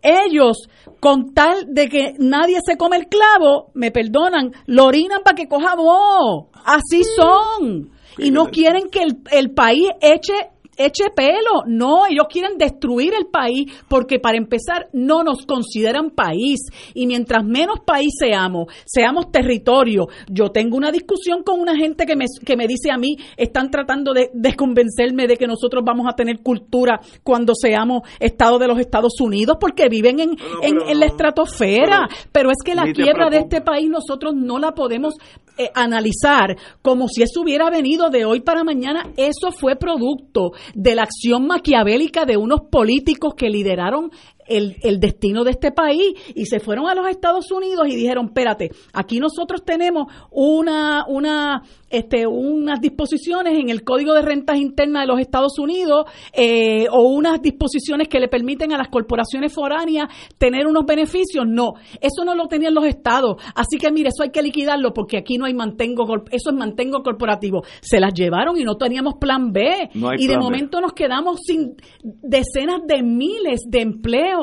Ellos, 0.02 0.68
con 0.98 1.34
tal 1.34 1.66
de 1.74 1.88
que 1.88 2.14
nadie 2.18 2.58
se 2.64 2.78
come 2.78 2.96
el 2.96 3.08
clavo, 3.08 3.70
me 3.74 3.90
perdonan, 3.90 4.52
lo 4.66 4.86
orinan 4.86 5.22
para 5.22 5.36
que 5.36 5.48
coja 5.48 5.74
voz. 5.74 6.46
Así 6.64 7.02
son. 7.04 7.90
Y 8.16 8.30
no 8.30 8.46
quieren 8.46 8.88
que 8.90 9.02
el, 9.02 9.18
el 9.30 9.50
país 9.50 9.88
eche 10.00 10.50
eche 10.86 11.10
pelo. 11.14 11.64
No, 11.66 12.06
ellos 12.06 12.26
quieren 12.28 12.58
destruir 12.58 13.12
el 13.14 13.26
país 13.26 13.72
porque 13.88 14.18
para 14.18 14.36
empezar 14.36 14.88
no 14.92 15.22
nos 15.22 15.46
consideran 15.46 16.10
país. 16.10 16.60
Y 16.94 17.06
mientras 17.06 17.44
menos 17.44 17.80
país 17.84 18.12
seamos, 18.18 18.66
seamos 18.84 19.30
territorio. 19.30 20.08
Yo 20.28 20.50
tengo 20.50 20.76
una 20.76 20.90
discusión 20.90 21.42
con 21.42 21.60
una 21.60 21.76
gente 21.76 22.06
que 22.06 22.16
me, 22.16 22.26
que 22.44 22.56
me 22.56 22.66
dice 22.66 22.90
a 22.90 22.98
mí, 22.98 23.16
están 23.36 23.70
tratando 23.70 24.12
de, 24.12 24.30
de 24.32 24.54
convencerme 24.54 25.26
de 25.26 25.36
que 25.36 25.46
nosotros 25.46 25.84
vamos 25.84 26.06
a 26.08 26.16
tener 26.16 26.40
cultura 26.42 27.00
cuando 27.22 27.54
seamos 27.54 28.02
Estado 28.18 28.58
de 28.58 28.68
los 28.68 28.78
Estados 28.78 29.20
Unidos 29.20 29.56
porque 29.60 29.88
viven 29.88 30.20
en, 30.20 30.36
en, 30.62 31.00
la 31.00 31.06
estratosfera. 31.06 32.08
Pero, 32.32 32.50
es 32.50 32.58
que 32.64 32.74
la 32.74 32.92
quiebra 32.92 33.30
de 33.30 33.38
este 33.38 33.60
país 33.60 33.88
nosotros 33.88 34.34
no 34.34 34.58
la 34.58 34.72
podemos 34.72 35.14
eh, 35.58 35.70
analizar 35.74 36.56
como 36.82 37.08
si 37.08 37.22
eso 37.22 37.42
hubiera 37.42 37.70
venido 37.70 38.10
de 38.10 38.24
hoy 38.24 38.40
para 38.40 38.64
mañana. 38.64 39.10
Eso 39.16 39.52
fue 39.52 39.76
producto 39.76 40.52
de 40.74 40.94
la 40.94 41.02
acción 41.02 41.46
maquiavélica 41.46 42.24
de 42.24 42.36
unos 42.36 42.62
políticos 42.70 43.34
que 43.36 43.50
lideraron 43.50 44.10
el, 44.50 44.76
el, 44.82 45.00
destino 45.00 45.44
de 45.44 45.52
este 45.52 45.70
país 45.70 46.14
y 46.34 46.46
se 46.46 46.60
fueron 46.60 46.88
a 46.88 46.94
los 46.94 47.08
Estados 47.08 47.50
Unidos 47.50 47.86
y 47.88 47.94
dijeron, 47.94 48.26
espérate, 48.26 48.70
aquí 48.92 49.20
nosotros 49.20 49.64
tenemos 49.64 50.12
una, 50.30 51.04
una 51.08 51.62
este, 51.90 52.26
unas 52.26 52.80
disposiciones 52.80 53.58
en 53.58 53.68
el 53.68 53.82
Código 53.82 54.14
de 54.14 54.22
Rentas 54.22 54.58
Internas 54.58 55.02
de 55.02 55.06
los 55.08 55.20
Estados 55.20 55.58
Unidos 55.58 56.06
eh, 56.32 56.86
o 56.90 57.08
unas 57.08 57.42
disposiciones 57.42 58.08
que 58.08 58.20
le 58.20 58.28
permiten 58.28 58.72
a 58.72 58.78
las 58.78 58.88
corporaciones 58.88 59.52
foráneas 59.52 60.08
tener 60.38 60.66
unos 60.66 60.84
beneficios. 60.86 61.44
No, 61.46 61.74
eso 62.00 62.24
no 62.24 62.34
lo 62.34 62.46
tenían 62.46 62.74
los 62.74 62.84
estados. 62.84 63.42
Así 63.54 63.78
que 63.78 63.90
mire, 63.90 64.10
eso 64.10 64.22
hay 64.22 64.30
que 64.30 64.42
liquidarlo 64.42 64.92
porque 64.92 65.18
aquí 65.18 65.36
no 65.36 65.46
hay 65.46 65.54
mantengo, 65.54 66.04
eso 66.30 66.50
es 66.50 66.56
mantengo 66.56 67.02
corporativo. 67.02 67.62
Se 67.80 68.00
las 68.00 68.14
llevaron 68.14 68.58
y 68.58 68.64
no 68.64 68.76
teníamos 68.76 69.14
plan 69.20 69.52
B. 69.52 69.90
y 70.18 70.26
de 70.26 70.38
momento 70.38 70.80
nos 70.80 70.92
quedamos 70.92 71.40
sin 71.44 71.76
decenas 72.02 72.80
de 72.86 73.02
miles 73.02 73.60
de 73.68 73.80
empleos 73.80 74.39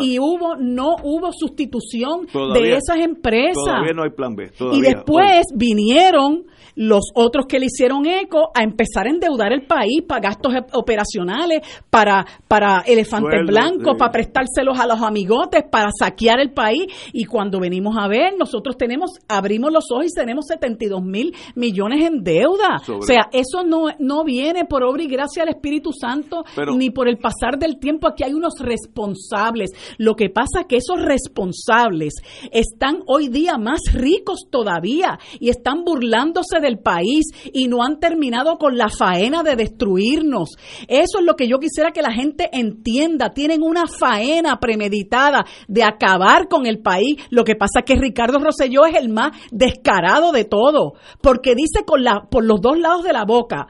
y 0.00 0.18
hubo 0.18 0.56
no 0.56 0.96
hubo 1.02 1.30
sustitución 1.32 2.26
de 2.54 2.72
esas 2.72 2.98
empresas. 2.98 3.64
Todavía 3.64 3.92
no 3.94 4.02
hay 4.02 4.10
plan 4.10 4.34
B. 4.34 4.50
y 4.72 4.80
después 4.80 5.44
vinieron 5.54 6.44
los 6.78 7.10
otros 7.14 7.46
que 7.46 7.58
le 7.58 7.66
hicieron 7.66 8.06
eco 8.06 8.52
a 8.54 8.62
empezar 8.62 9.06
a 9.06 9.10
endeudar 9.10 9.52
el 9.52 9.66
país 9.66 10.02
para 10.06 10.20
gastos 10.20 10.54
operacionales, 10.74 11.62
para, 11.90 12.24
para 12.46 12.82
elefantes 12.86 13.40
blancos, 13.44 13.96
para 13.98 14.12
prestárselos 14.12 14.78
a 14.78 14.86
los 14.86 15.02
amigotes, 15.02 15.64
para 15.68 15.90
saquear 15.90 16.38
el 16.38 16.52
país. 16.52 16.86
Y 17.12 17.24
cuando 17.24 17.58
venimos 17.58 17.96
a 17.98 18.06
ver, 18.06 18.34
nosotros 18.38 18.76
tenemos, 18.76 19.10
abrimos 19.26 19.72
los 19.72 19.90
ojos 19.90 20.06
y 20.06 20.14
tenemos 20.14 20.46
72 20.46 21.02
mil 21.02 21.34
millones 21.56 22.06
en 22.06 22.22
deuda. 22.22 22.80
O 22.96 23.02
sea, 23.02 23.28
eso 23.32 23.64
no, 23.64 23.86
no 23.98 24.22
viene 24.22 24.64
por 24.64 24.84
obra 24.84 25.02
y 25.02 25.08
gracia 25.08 25.44
del 25.44 25.54
Espíritu 25.54 25.90
Santo, 25.92 26.44
ni 26.76 26.90
por 26.90 27.08
el 27.08 27.18
pasar 27.18 27.58
del 27.58 27.80
tiempo. 27.80 28.06
Aquí 28.06 28.22
hay 28.22 28.34
unos 28.34 28.54
responsables. 28.60 29.72
Lo 29.98 30.14
que 30.14 30.30
pasa 30.30 30.60
es 30.60 30.66
que 30.66 30.76
esos 30.76 31.02
responsables 31.02 32.14
están 32.52 33.00
hoy 33.06 33.26
día 33.26 33.58
más 33.58 33.80
ricos 33.92 34.46
todavía 34.48 35.18
y 35.40 35.48
están 35.48 35.82
burlándose 35.84 36.60
de 36.60 36.67
el 36.68 36.78
país 36.78 37.26
y 37.52 37.68
no 37.68 37.82
han 37.82 37.98
terminado 37.98 38.58
con 38.58 38.76
la 38.76 38.88
faena 38.88 39.42
de 39.42 39.56
destruirnos. 39.56 40.50
Eso 40.86 41.18
es 41.18 41.24
lo 41.24 41.34
que 41.34 41.48
yo 41.48 41.58
quisiera 41.58 41.90
que 41.90 42.02
la 42.02 42.12
gente 42.12 42.48
entienda. 42.52 43.30
Tienen 43.30 43.62
una 43.62 43.86
faena 43.86 44.58
premeditada 44.60 45.44
de 45.66 45.82
acabar 45.82 46.48
con 46.48 46.66
el 46.66 46.80
país. 46.80 47.16
Lo 47.30 47.44
que 47.44 47.56
pasa 47.56 47.80
es 47.80 47.84
que 47.84 47.96
Ricardo 47.96 48.38
Rosselló 48.38 48.86
es 48.86 48.96
el 48.96 49.08
más 49.08 49.32
descarado 49.50 50.32
de 50.32 50.44
todo, 50.44 50.94
porque 51.20 51.54
dice 51.54 51.84
por 51.84 52.44
los 52.44 52.60
dos 52.60 52.78
lados 52.78 53.04
de 53.04 53.12
la 53.12 53.24
boca 53.24 53.66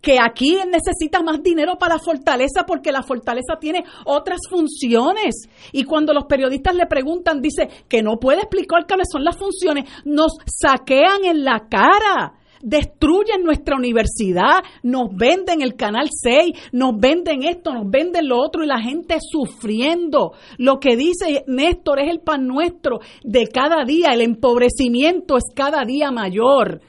que 0.00 0.18
aquí 0.20 0.56
necesita 0.70 1.22
más 1.22 1.42
dinero 1.42 1.76
para 1.78 1.96
la 1.96 2.00
fortaleza 2.00 2.64
porque 2.66 2.92
la 2.92 3.02
fortaleza 3.02 3.58
tiene 3.60 3.84
otras 4.04 4.40
funciones. 4.48 5.48
Y 5.72 5.84
cuando 5.84 6.12
los 6.12 6.24
periodistas 6.24 6.74
le 6.74 6.86
preguntan, 6.86 7.40
dice 7.40 7.68
que 7.88 8.02
no 8.02 8.18
puede 8.18 8.40
explicar 8.40 8.86
cuáles 8.86 9.08
son 9.10 9.24
las 9.24 9.36
funciones, 9.36 9.84
nos 10.04 10.32
saquean 10.46 11.24
en 11.24 11.44
la 11.44 11.66
cara 11.68 12.37
destruyen 12.62 13.42
nuestra 13.44 13.76
universidad, 13.76 14.62
nos 14.82 15.14
venden 15.14 15.62
el 15.62 15.74
Canal 15.74 16.08
6, 16.10 16.70
nos 16.72 16.98
venden 16.98 17.42
esto, 17.44 17.72
nos 17.72 17.90
venden 17.90 18.28
lo 18.28 18.38
otro 18.38 18.64
y 18.64 18.66
la 18.66 18.80
gente 18.80 19.18
sufriendo. 19.20 20.32
Lo 20.58 20.78
que 20.78 20.96
dice 20.96 21.44
Néstor 21.46 22.00
es 22.00 22.10
el 22.10 22.20
pan 22.20 22.46
nuestro 22.46 23.00
de 23.22 23.48
cada 23.48 23.84
día, 23.84 24.08
el 24.12 24.22
empobrecimiento 24.22 25.36
es 25.36 25.44
cada 25.54 25.84
día 25.84 26.10
mayor. 26.10 26.80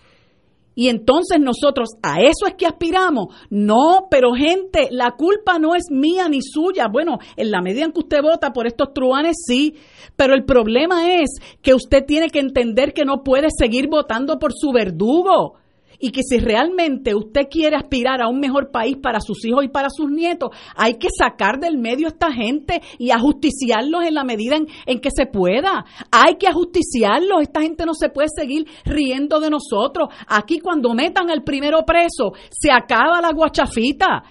Y 0.79 0.87
entonces 0.87 1.41
nosotros 1.41 1.89
a 2.01 2.21
eso 2.21 2.47
es 2.47 2.53
que 2.53 2.65
aspiramos. 2.65 3.35
No, 3.49 4.07
pero 4.09 4.31
gente, 4.31 4.87
la 4.91 5.11
culpa 5.17 5.59
no 5.59 5.75
es 5.75 5.91
mía 5.91 6.29
ni 6.29 6.41
suya. 6.41 6.87
Bueno, 6.89 7.19
en 7.35 7.51
la 7.51 7.61
medida 7.61 7.83
en 7.83 7.91
que 7.91 7.99
usted 7.99 8.21
vota 8.21 8.53
por 8.53 8.65
estos 8.65 8.93
truanes, 8.93 9.35
sí. 9.45 9.75
Pero 10.15 10.33
el 10.33 10.45
problema 10.45 11.15
es 11.15 11.31
que 11.61 11.73
usted 11.73 12.05
tiene 12.05 12.29
que 12.29 12.39
entender 12.39 12.93
que 12.93 13.03
no 13.03 13.25
puede 13.25 13.49
seguir 13.51 13.89
votando 13.89 14.39
por 14.39 14.53
su 14.53 14.71
verdugo 14.71 15.55
y 15.99 16.11
que 16.11 16.21
si 16.23 16.37
realmente 16.37 17.13
usted 17.13 17.47
quiere 17.49 17.75
aspirar 17.75 18.21
a 18.21 18.29
un 18.29 18.39
mejor 18.39 18.71
país 18.71 18.97
para 18.97 19.19
sus 19.19 19.43
hijos 19.45 19.63
y 19.63 19.67
para 19.67 19.89
sus 19.89 20.09
nietos, 20.09 20.49
hay 20.75 20.95
que 20.95 21.09
sacar 21.15 21.59
del 21.59 21.77
medio 21.77 22.07
a 22.07 22.11
esta 22.11 22.31
gente 22.31 22.81
y 22.97 23.11
ajusticiarlos 23.11 24.05
en 24.05 24.13
la 24.13 24.23
medida 24.23 24.55
en, 24.85 24.99
que 24.99 25.11
se 25.11 25.25
pueda. 25.25 25.85
Hay 26.11 26.35
que 26.35 26.47
ajusticiarlos. 26.47 27.41
Esta 27.41 27.61
gente 27.61 27.85
no 27.85 27.93
se 27.93 28.09
puede 28.09 28.29
seguir 28.33 28.65
riendo 28.85 29.39
de 29.39 29.49
nosotros. 29.49 30.09
Aquí 30.27 30.59
cuando 30.59 30.93
metan 30.93 31.29
al 31.29 31.43
primero 31.43 31.83
preso, 31.85 32.33
se 32.49 32.71
acaba 32.71 33.21
la 33.21 33.31
guachafita. 33.31 34.23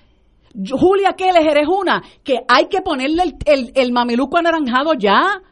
Julia 0.71 1.13
Keller 1.13 1.47
eres 1.47 1.69
una 1.69 2.03
que 2.25 2.39
hay 2.49 2.67
que 2.67 2.81
ponerle 2.81 3.23
el, 3.23 3.35
el, 3.45 3.73
el 3.75 3.93
mameluco 3.93 4.39
anaranjado 4.39 4.95
ya 4.95 5.43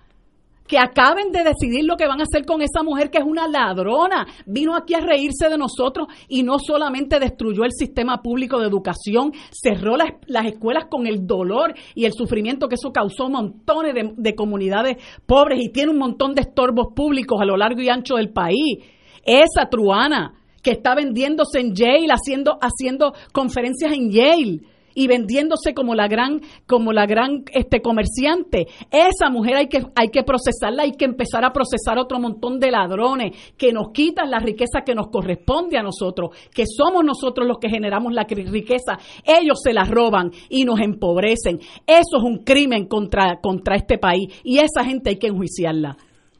que 0.67 0.79
acaben 0.79 1.33
de 1.33 1.45
decidir 1.45 1.85
lo 1.85 1.97
que 1.97 2.07
van 2.07 2.21
a 2.21 2.25
hacer 2.25 2.45
con 2.45 2.63
esa 2.63 2.83
mujer 2.83 3.11
que 3.11 3.19
es 3.19 3.25
una 3.25 3.49
ladrona. 3.49 4.27
Vino 4.47 4.75
aquí 4.75 4.95
a 4.95 5.01
reírse 5.01 5.49
de 5.49 5.59
nosotros 5.59 6.09
y 6.29 6.43
no 6.43 6.59
solamente 6.59 7.19
destruyó 7.19 7.65
el 7.65 7.73
sistema 7.73 8.23
público 8.23 8.59
de 8.59 8.67
educación, 8.67 9.33
cerró 9.51 9.97
las, 9.97 10.11
escuelas 10.47 10.87
con 10.87 11.07
el 11.07 11.27
dolor 11.27 11.75
y 11.95 12.05
el 12.05 12.13
sufrimiento 12.13 12.69
que 12.69 12.77
eso 12.77 12.93
causó 12.93 13.29
montones 13.29 13.95
de, 13.95 14.13
de 14.17 14.35
comunidades 14.35 14.97
pobres 15.27 15.61
y 15.63 15.71
tiene 15.71 15.91
un 15.91 15.99
montón 15.99 16.35
de 16.35 16.43
estorbos 16.43 16.89
públicos 16.95 17.41
a 17.41 17.45
lo 17.45 17.57
largo 17.57 17.81
y 17.81 17.89
ancho 17.89 18.17
del 18.17 18.31
país. 18.33 18.79
Esa 19.25 19.69
truana 19.69 20.35
que 20.63 20.73
está 20.73 20.95
vendiéndose 20.95 21.61
en 21.61 21.75
Yale, 21.75 22.09
haciendo, 22.09 22.59
haciendo 22.61 23.13
conferencias 23.33 23.93
en 23.93 24.11
Yale 24.11 24.76
y 24.97 25.07
vendiéndose 25.07 25.75
como 25.75 25.95
la 25.95 26.09
gran, 26.09 26.41
como 26.67 26.93
la 26.93 27.07
gran 27.07 27.45
este, 27.53 27.81
comerciante. 27.81 28.67
Esa 28.91 29.31
mujer 29.31 29.57
hay 29.57 29.69
que, 29.69 29.83
hay 29.95 30.09
que 30.09 30.25
procesarla, 30.25 30.83
hay 30.83 30.93
que 30.93 31.05
empezar 31.05 31.45
a 31.45 31.53
procesar 31.53 31.99
otro 31.99 32.19
montón 32.19 32.59
de 32.59 32.71
ladrones 32.71 33.55
que 33.57 33.73
nos 33.73 33.93
quitan 33.93 34.31
la 34.31 34.41
riqueza 34.41 34.81
que 34.85 34.95
nos 34.95 35.09
corresponde 35.09 35.79
a 35.79 35.83
nosotros, 35.83 36.31
que 36.53 36.65
somos 36.67 37.05
nosotros 37.05 37.47
los 37.47 37.59
que 37.59 37.69
generamos 37.69 38.13
la 38.13 38.25
riqueza. 38.25 38.99
Ellos 39.25 39.61
se 39.63 39.73
la 39.73 39.85
roban 39.85 40.31
y 40.49 40.65
nos 40.65 40.81
empobrecen. 40.81 41.61
Eso 41.87 42.17
es 42.17 42.23
un 42.23 42.39
crimen 42.39 42.87
contra, 42.87 43.39
contra 43.41 43.77
este 43.77 43.99
país 43.99 44.41
y 44.43 44.59
esa 44.59 44.83
gente 44.83 45.11
hay 45.11 45.19
que 45.19 45.29
enjuiciarla. 45.29 45.97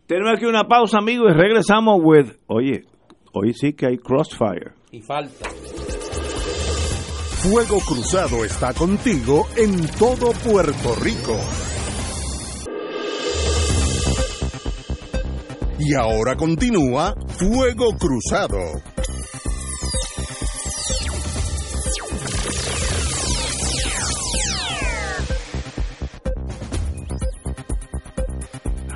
Tenemos 0.07 0.35
aquí 0.37 0.47
una 0.47 0.65
pausa, 0.65 0.99
amigos, 0.99 1.33
y 1.33 1.35
regresamos 1.35 2.01
with, 2.03 2.33
oye, 2.47 2.85
hoy 3.33 3.53
sí 3.53 3.75
que 3.75 3.87
hay 3.87 3.99
crossfire. 3.99 4.73
Y 4.93 5.03
falta. 5.03 5.49
Fuego 7.43 7.79
Cruzado 7.81 8.45
está 8.45 8.73
contigo 8.73 9.47
en 9.57 9.87
todo 9.99 10.33
Puerto 10.33 10.95
Rico. 10.97 11.39
Y 15.79 15.95
ahora 15.95 16.35
continúa 16.35 17.15
Fuego 17.39 17.91
Cruzado. 17.99 18.59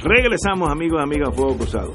Regresamos 0.02 0.70
amigos 0.70 0.98
y 0.98 1.02
amigas 1.02 1.34
Fuego 1.36 1.56
Cruzado. 1.58 1.94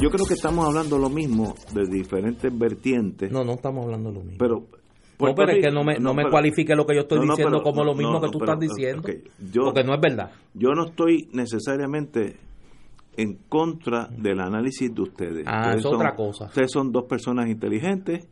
Yo 0.00 0.10
creo 0.10 0.26
que 0.26 0.34
estamos 0.34 0.64
hablando 0.64 0.96
lo 0.96 1.10
mismo 1.10 1.54
de 1.74 1.86
diferentes 1.86 2.56
vertientes. 2.56 3.30
No, 3.30 3.44
no 3.44 3.54
estamos 3.54 3.84
hablando 3.84 4.10
lo 4.10 4.20
mismo. 4.20 4.38
Pero 4.38 4.81
no, 5.28 5.34
pero 5.34 5.52
es 5.52 5.64
que 5.64 5.70
no 5.70 5.84
me, 5.84 5.98
no, 5.98 6.14
me 6.14 6.28
cualifique 6.28 6.74
lo 6.74 6.86
que 6.86 6.94
yo 6.94 7.02
estoy 7.02 7.20
diciendo 7.20 7.62
como 7.62 7.84
lo 7.84 7.94
mismo 7.94 8.20
que 8.20 8.28
tú 8.28 8.38
estás 8.38 8.58
diciendo. 8.58 9.02
porque 9.02 9.84
no 9.84 9.94
es 9.94 10.00
verdad. 10.00 10.30
Yo 10.54 10.70
no 10.70 10.86
estoy 10.86 11.28
necesariamente 11.32 12.36
en 13.16 13.34
contra 13.48 14.08
del 14.08 14.40
análisis 14.40 14.94
de 14.94 15.02
ustedes. 15.02 15.44
Ah, 15.46 15.74
es 15.76 15.84
otra 15.84 16.14
cosa. 16.14 16.46
Ustedes 16.46 16.70
son 16.70 16.92
dos 16.92 17.04
personas 17.04 17.48
inteligentes, 17.48 18.26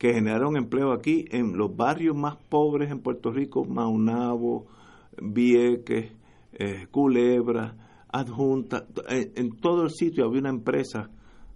que 0.00 0.14
generaron 0.14 0.56
empleo 0.56 0.92
aquí 0.92 1.26
en 1.30 1.58
los 1.58 1.76
barrios 1.76 2.16
más 2.16 2.38
pobres 2.48 2.90
en 2.90 3.00
Puerto 3.00 3.30
Rico, 3.30 3.66
Maunabo, 3.66 4.66
Vieques, 5.20 6.10
eh, 6.54 6.86
Culebra, 6.90 8.06
Adjunta, 8.10 8.86
en, 9.10 9.30
en, 9.36 9.60
todo 9.60 9.82
el 9.82 9.90
sitio 9.90 10.24
había 10.24 10.40
una 10.40 10.48
empresa 10.48 11.10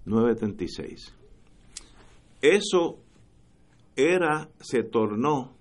936. 0.05 1.15
Eso 2.43 2.99
era, 3.97 4.51
se 4.61 4.83
tornó 4.83 5.55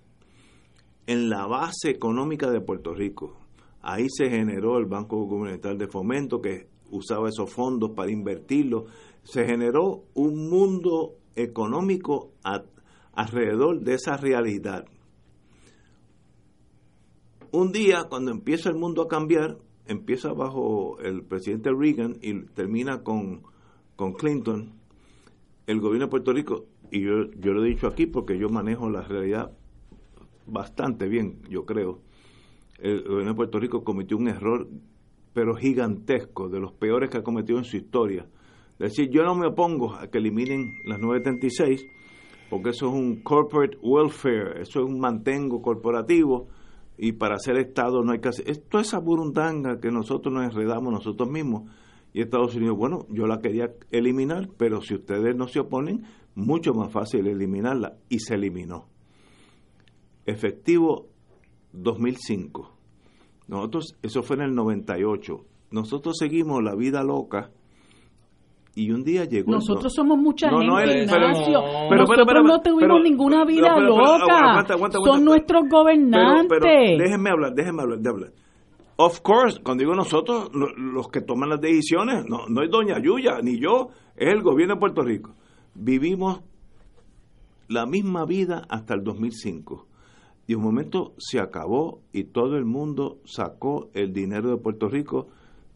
en 1.07 1.29
la 1.29 1.47
base 1.47 1.89
económica 1.89 2.51
de 2.51 2.59
Puerto 2.59 2.93
Rico. 2.93 3.37
Ahí 3.81 4.07
se 4.09 4.29
generó 4.29 4.77
el 4.77 4.87
Banco 4.87 5.25
Comunitario 5.29 5.77
de 5.77 5.87
Fomento 5.87 6.41
que 6.41 6.67
usaba 6.91 7.29
esos 7.29 7.49
fondos 7.49 7.91
para 7.91 8.11
invertirlos. 8.11 8.91
Se 9.23 9.45
generó 9.45 10.03
un 10.15 10.49
mundo 10.49 11.13
económico 11.33 12.33
alrededor 13.13 13.81
de 13.81 13.95
esa 13.95 14.17
realidad. 14.17 14.85
Un 17.51 17.71
día, 17.71 18.05
cuando 18.09 18.31
empieza 18.31 18.69
el 18.69 18.75
mundo 18.75 19.03
a 19.03 19.07
cambiar, 19.07 19.57
empieza 19.85 20.33
bajo 20.33 20.99
el 20.99 21.23
presidente 21.23 21.69
Reagan 21.71 22.17
y 22.21 22.45
termina 22.47 23.03
con, 23.03 23.43
con 23.95 24.13
Clinton, 24.13 24.73
el 25.67 25.79
gobierno 25.79 26.07
de 26.07 26.11
Puerto 26.11 26.33
Rico, 26.33 26.65
y 26.91 27.01
yo, 27.01 27.29
yo 27.39 27.53
lo 27.53 27.63
he 27.63 27.69
dicho 27.69 27.87
aquí 27.87 28.05
porque 28.05 28.37
yo 28.37 28.49
manejo 28.49 28.89
la 28.89 29.01
realidad 29.01 29.51
bastante 30.45 31.07
bien, 31.07 31.41
yo 31.49 31.65
creo, 31.65 32.01
el 32.79 33.03
gobierno 33.03 33.31
de 33.31 33.35
Puerto 33.35 33.59
Rico 33.59 33.83
cometió 33.83 34.17
un 34.17 34.27
error, 34.27 34.67
pero 35.33 35.55
gigantesco, 35.55 36.49
de 36.49 36.59
los 36.59 36.73
peores 36.73 37.09
que 37.09 37.17
ha 37.17 37.23
cometido 37.23 37.57
en 37.57 37.65
su 37.65 37.77
historia. 37.77 38.27
Es 38.79 38.95
decir, 38.95 39.09
yo 39.09 39.23
no 39.23 39.35
me 39.35 39.47
opongo 39.47 39.95
a 39.95 40.07
que 40.07 40.17
eliminen 40.17 40.73
las 40.85 40.99
936, 40.99 41.85
porque 42.49 42.69
eso 42.69 42.87
es 42.87 42.93
un 42.93 43.21
corporate 43.21 43.77
welfare, 43.81 44.61
eso 44.61 44.79
es 44.79 44.85
un 44.85 44.99
mantengo 44.99 45.61
corporativo, 45.61 46.47
y 46.97 47.13
para 47.13 47.39
ser 47.39 47.57
Estado 47.57 48.03
no 48.03 48.11
hay 48.11 48.19
que 48.19 48.29
hacer. 48.29 48.49
Esto 48.49 48.79
es 48.79 48.87
esa 48.87 48.99
burundanga 48.99 49.79
que 49.79 49.91
nosotros 49.91 50.33
nos 50.33 50.45
enredamos 50.45 50.93
nosotros 50.93 51.29
mismos. 51.29 51.63
Y 52.13 52.21
Estados 52.21 52.55
Unidos, 52.55 52.77
bueno, 52.77 53.07
yo 53.09 53.25
la 53.25 53.39
quería 53.39 53.73
eliminar, 53.89 54.49
pero 54.57 54.81
si 54.81 54.93
ustedes 54.93 55.35
no 55.35 55.47
se 55.47 55.59
oponen, 55.59 56.03
mucho 56.35 56.73
más 56.73 56.91
fácil 56.91 57.25
eliminarla. 57.25 57.97
Y 58.09 58.19
se 58.19 58.35
eliminó 58.35 58.93
efectivo 60.25 61.07
2005. 61.73 62.71
Nosotros, 63.47 63.97
eso 64.01 64.23
fue 64.23 64.37
en 64.37 64.43
el 64.43 64.55
98. 64.55 65.45
Nosotros 65.71 66.17
seguimos 66.17 66.63
la 66.63 66.75
vida 66.75 67.03
loca 67.03 67.51
y 68.75 68.91
un 68.91 69.03
día 69.03 69.25
llegó. 69.25 69.51
Nosotros 69.51 69.93
somos 69.93 70.17
mucha 70.17 70.49
gente, 70.49 71.03
Ignacio. 71.03 71.61
Nosotros 71.91 72.43
no 72.43 72.61
tuvimos 72.61 73.01
ninguna 73.03 73.45
vida 73.45 73.77
loca. 73.79 74.65
Son 75.05 75.23
nuestros 75.23 75.63
gobernantes. 75.69 76.59
déjenme 76.97 77.29
hablar, 77.29 77.53
déjenme 77.53 77.81
hablar, 77.81 77.99
de 77.99 78.09
hablar. 78.09 78.31
Of 78.95 79.21
course, 79.21 79.59
cuando 79.63 79.81
digo 79.81 79.95
nosotros, 79.95 80.51
los 80.53 81.07
que 81.09 81.21
toman 81.21 81.49
las 81.49 81.59
decisiones, 81.59 82.25
no, 82.27 82.47
no 82.47 82.61
es 82.61 82.69
Doña 82.69 82.99
Yuya 83.01 83.39
ni 83.41 83.59
yo, 83.59 83.89
es 84.15 84.31
el 84.31 84.43
gobierno 84.43 84.75
de 84.75 84.79
Puerto 84.79 85.01
Rico. 85.01 85.33
Vivimos 85.73 86.41
la 87.67 87.87
misma 87.87 88.25
vida 88.25 88.61
hasta 88.69 88.93
el 88.93 89.03
2005 89.03 89.87
y 90.45 90.55
un 90.55 90.63
momento 90.63 91.13
se 91.17 91.39
acabó 91.39 92.01
y 92.11 92.25
todo 92.25 92.57
el 92.57 92.65
mundo 92.65 93.17
sacó 93.25 93.89
el 93.93 94.13
dinero 94.13 94.51
de 94.51 94.57
Puerto 94.57 94.87
Rico. 94.89 95.27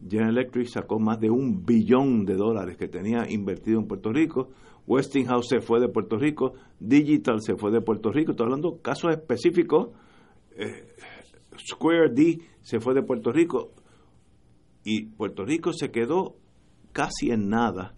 General 0.01 0.29
Electric 0.29 0.67
sacó 0.67 0.99
más 0.99 1.19
de 1.19 1.29
un 1.29 1.65
billón 1.65 2.25
de 2.25 2.35
dólares 2.35 2.77
que 2.77 2.87
tenía 2.87 3.29
invertido 3.29 3.79
en 3.79 3.87
Puerto 3.87 4.11
Rico. 4.11 4.49
Westinghouse 4.85 5.47
se 5.49 5.59
fue 5.59 5.79
de 5.79 5.89
Puerto 5.89 6.17
Rico. 6.17 6.53
Digital 6.79 7.41
se 7.41 7.55
fue 7.55 7.71
de 7.71 7.81
Puerto 7.81 8.11
Rico. 8.11 8.31
Estoy 8.31 8.45
hablando 8.45 8.71
de 8.71 8.81
casos 8.81 9.11
específicos. 9.11 9.89
Eh, 10.55 10.95
Square 11.57 12.13
D 12.13 12.39
se 12.61 12.79
fue 12.79 12.93
de 12.93 13.03
Puerto 13.03 13.31
Rico. 13.31 13.71
Y 14.83 15.07
Puerto 15.07 15.43
Rico 15.43 15.73
se 15.73 15.91
quedó 15.91 16.35
casi 16.93 17.31
en 17.31 17.49
nada 17.49 17.95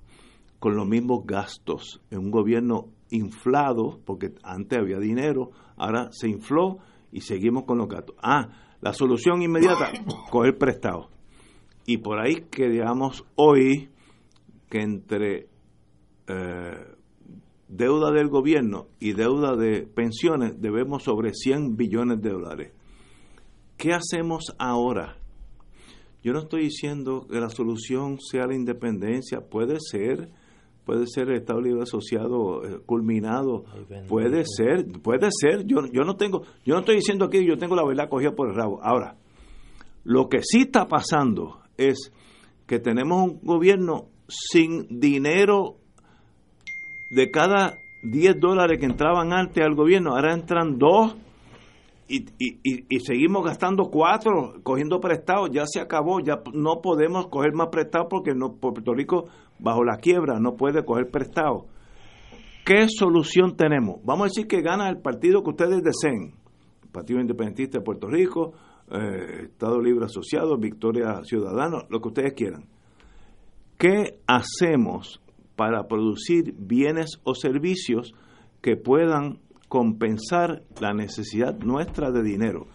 con 0.60 0.76
los 0.76 0.88
mismos 0.88 1.26
gastos 1.26 2.02
en 2.10 2.20
un 2.20 2.32
gobierno 2.32 2.89
inflado, 3.12 4.00
porque 4.06 4.34
antes 4.43 4.78
había 4.78 5.00
dinero, 5.00 5.52
ahora 5.78 6.10
se 6.12 6.28
infló 6.28 6.80
y 7.12 7.22
seguimos 7.22 7.64
con 7.64 7.78
los 7.78 7.88
gastos. 7.88 8.16
Ah, 8.22 8.50
la 8.82 8.93
solución 8.93 9.41
inmediata, 9.41 9.91
coger 10.32 10.58
prestado. 10.58 11.10
Y 11.90 11.98
por 11.98 12.20
ahí 12.20 12.46
quedamos 12.52 13.26
hoy 13.34 13.90
que 14.70 14.80
entre 14.80 15.48
eh, 16.28 16.86
deuda 17.68 18.12
del 18.12 18.28
gobierno 18.28 18.90
y 19.00 19.14
deuda 19.14 19.56
de 19.56 19.88
pensiones 19.88 20.62
debemos 20.62 21.02
sobre 21.02 21.34
100 21.34 21.78
billones 21.78 22.22
de 22.22 22.30
dólares. 22.30 22.74
¿Qué 23.76 23.92
hacemos 23.92 24.56
ahora? 24.60 25.18
Yo 26.22 26.32
no 26.32 26.42
estoy 26.42 26.66
diciendo 26.66 27.26
que 27.28 27.40
la 27.40 27.50
solución 27.50 28.20
sea 28.20 28.46
la 28.46 28.54
independencia, 28.54 29.40
puede 29.40 29.78
ser 29.80 30.30
puede 30.86 31.08
ser 31.08 31.30
el 31.30 31.38
Estado 31.38 31.60
Libre 31.60 31.82
Asociado 31.82 32.66
eh, 32.66 32.82
culminado, 32.86 33.64
puede 34.08 34.44
ser, 34.46 34.86
puede 35.02 35.30
ser, 35.32 35.66
yo, 35.66 35.78
yo 35.92 36.04
no 36.04 36.18
tengo, 36.18 36.44
yo 36.64 36.76
no 36.76 36.82
estoy 36.82 36.98
diciendo 36.98 37.26
aquí 37.26 37.44
yo 37.44 37.58
tengo 37.58 37.76
la 37.76 37.84
verdad 37.84 38.10
cogida 38.10 38.36
por 38.36 38.50
el 38.50 38.56
rabo. 38.56 38.80
Ahora, 38.84 39.16
lo 40.04 40.30
que 40.30 40.42
sí 40.44 40.62
está 40.62 40.88
pasando 40.88 41.60
es 41.80 42.14
que 42.68 42.80
tenemos 42.80 43.24
un 43.24 43.40
gobierno 43.42 44.10
sin 44.28 45.00
dinero 45.00 45.78
de 47.10 47.32
cada 47.32 47.78
10 48.04 48.40
dólares 48.40 48.80
que 48.80 48.86
entraban 48.86 49.34
antes 49.34 49.64
al 49.64 49.76
gobierno, 49.76 50.12
ahora 50.12 50.34
entran 50.34 50.78
dos 50.78 51.16
y, 52.08 52.26
y, 52.40 52.86
y, 52.90 53.00
seguimos 53.02 53.46
gastando 53.46 53.90
cuatro, 53.92 54.56
cogiendo 54.64 55.00
prestados, 55.00 55.52
ya 55.52 55.66
se 55.68 55.80
acabó, 55.80 56.20
ya 56.20 56.42
no 56.54 56.82
podemos 56.82 57.28
coger 57.28 57.54
más 57.54 57.68
prestados 57.68 58.08
porque 58.10 58.34
no, 58.34 58.56
Puerto 58.56 58.96
Rico 58.96 59.28
bajo 59.60 59.84
la 59.84 59.98
quiebra 59.98 60.40
no 60.40 60.56
puede 60.56 60.84
coger 60.84 61.10
prestado. 61.12 61.68
¿Qué 62.66 62.88
solución 62.88 63.56
tenemos? 63.56 63.98
Vamos 64.04 64.26
a 64.26 64.30
decir 64.30 64.48
que 64.48 64.62
gana 64.62 64.90
el 64.90 65.02
partido 65.02 65.44
que 65.44 65.52
ustedes 65.52 65.84
deseen, 65.84 66.34
el 66.84 66.90
Partido 66.90 67.20
Independentista 67.20 67.78
de 67.78 67.84
Puerto 67.84 68.08
Rico, 68.08 68.54
eh, 68.92 69.48
Estado 69.52 69.82
Libre 69.82 70.06
Asociado, 70.06 70.58
Victoria 70.58 71.22
Ciudadano, 71.24 71.84
lo 71.90 72.02
que 72.02 72.08
ustedes 72.08 72.34
quieran. 72.34 72.66
¿Qué 73.78 74.20
hacemos 74.28 75.22
para 75.56 75.88
producir 75.88 76.54
bienes 76.58 77.20
o 77.24 77.36
servicios 77.36 78.14
que 78.62 78.78
puedan 78.78 79.40
compensar 79.70 80.64
la 80.82 80.94
necesidad 80.94 81.58
nuestra 81.60 82.12
de 82.12 82.24
dinero. 82.24 82.68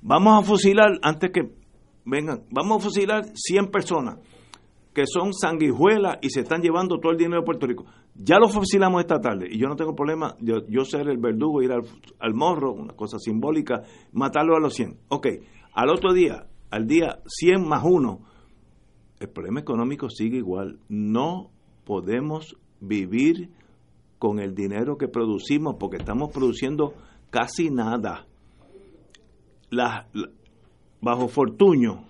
Vamos 0.00 0.40
a 0.40 0.46
fusilar, 0.46 0.98
antes 1.02 1.30
que 1.30 1.52
vengan, 2.04 2.44
vamos 2.50 2.78
a 2.78 2.84
fusilar 2.86 3.24
100 3.34 3.66
personas 3.70 4.18
que 4.94 5.04
son 5.06 5.32
sanguijuelas 5.32 6.18
y 6.22 6.30
se 6.30 6.40
están 6.40 6.60
llevando 6.60 6.98
todo 6.98 7.12
el 7.12 7.18
dinero 7.18 7.40
de 7.40 7.44
Puerto 7.44 7.66
Rico. 7.66 7.84
Ya 8.14 8.38
lo 8.38 8.48
fusilamos 8.48 9.00
esta 9.00 9.20
tarde 9.20 9.46
y 9.48 9.58
yo 9.58 9.68
no 9.68 9.76
tengo 9.76 9.94
problema, 9.94 10.34
yo, 10.40 10.66
yo 10.68 10.84
ser 10.84 11.08
el 11.08 11.18
verdugo, 11.18 11.62
ir 11.62 11.70
al, 11.70 12.34
morro, 12.34 12.72
una 12.72 12.94
cosa 12.94 13.18
simbólica, 13.18 13.82
matarlo 14.12 14.56
a 14.56 14.60
los 14.60 14.74
100. 14.74 14.96
Ok, 15.08 15.26
al 15.78 15.90
otro 15.90 16.12
día, 16.12 16.44
al 16.70 16.88
día 16.88 17.20
100 17.24 17.68
más 17.68 17.84
1, 17.84 18.18
el 19.20 19.28
problema 19.28 19.60
económico 19.60 20.10
sigue 20.10 20.38
igual. 20.38 20.80
No 20.88 21.52
podemos 21.84 22.56
vivir 22.80 23.50
con 24.18 24.40
el 24.40 24.56
dinero 24.56 24.98
que 24.98 25.06
producimos, 25.06 25.76
porque 25.78 25.98
estamos 25.98 26.32
produciendo 26.32 26.94
casi 27.30 27.70
nada. 27.70 28.26
bajo 31.00 31.28
Fortuño, 31.28 32.06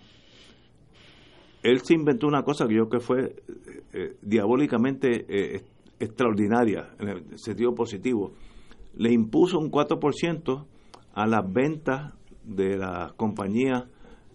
él 1.62 1.80
se 1.82 1.92
inventó 1.92 2.26
una 2.26 2.44
cosa 2.44 2.66
que 2.66 2.74
yo 2.74 2.88
creo 2.88 3.00
que 3.00 3.06
fue 3.06 3.20
eh, 3.20 3.82
eh, 3.92 4.16
diabólicamente 4.22 5.26
eh, 5.28 5.62
extraordinaria, 6.00 6.94
en 6.98 7.08
el 7.08 7.38
sentido 7.38 7.74
positivo. 7.74 8.32
Le 8.96 9.12
impuso 9.12 9.58
un 9.58 9.70
4% 9.70 10.64
a 11.12 11.26
las 11.26 11.52
ventas 11.52 12.14
de 12.48 12.76
las 12.76 13.12
compañías 13.12 13.84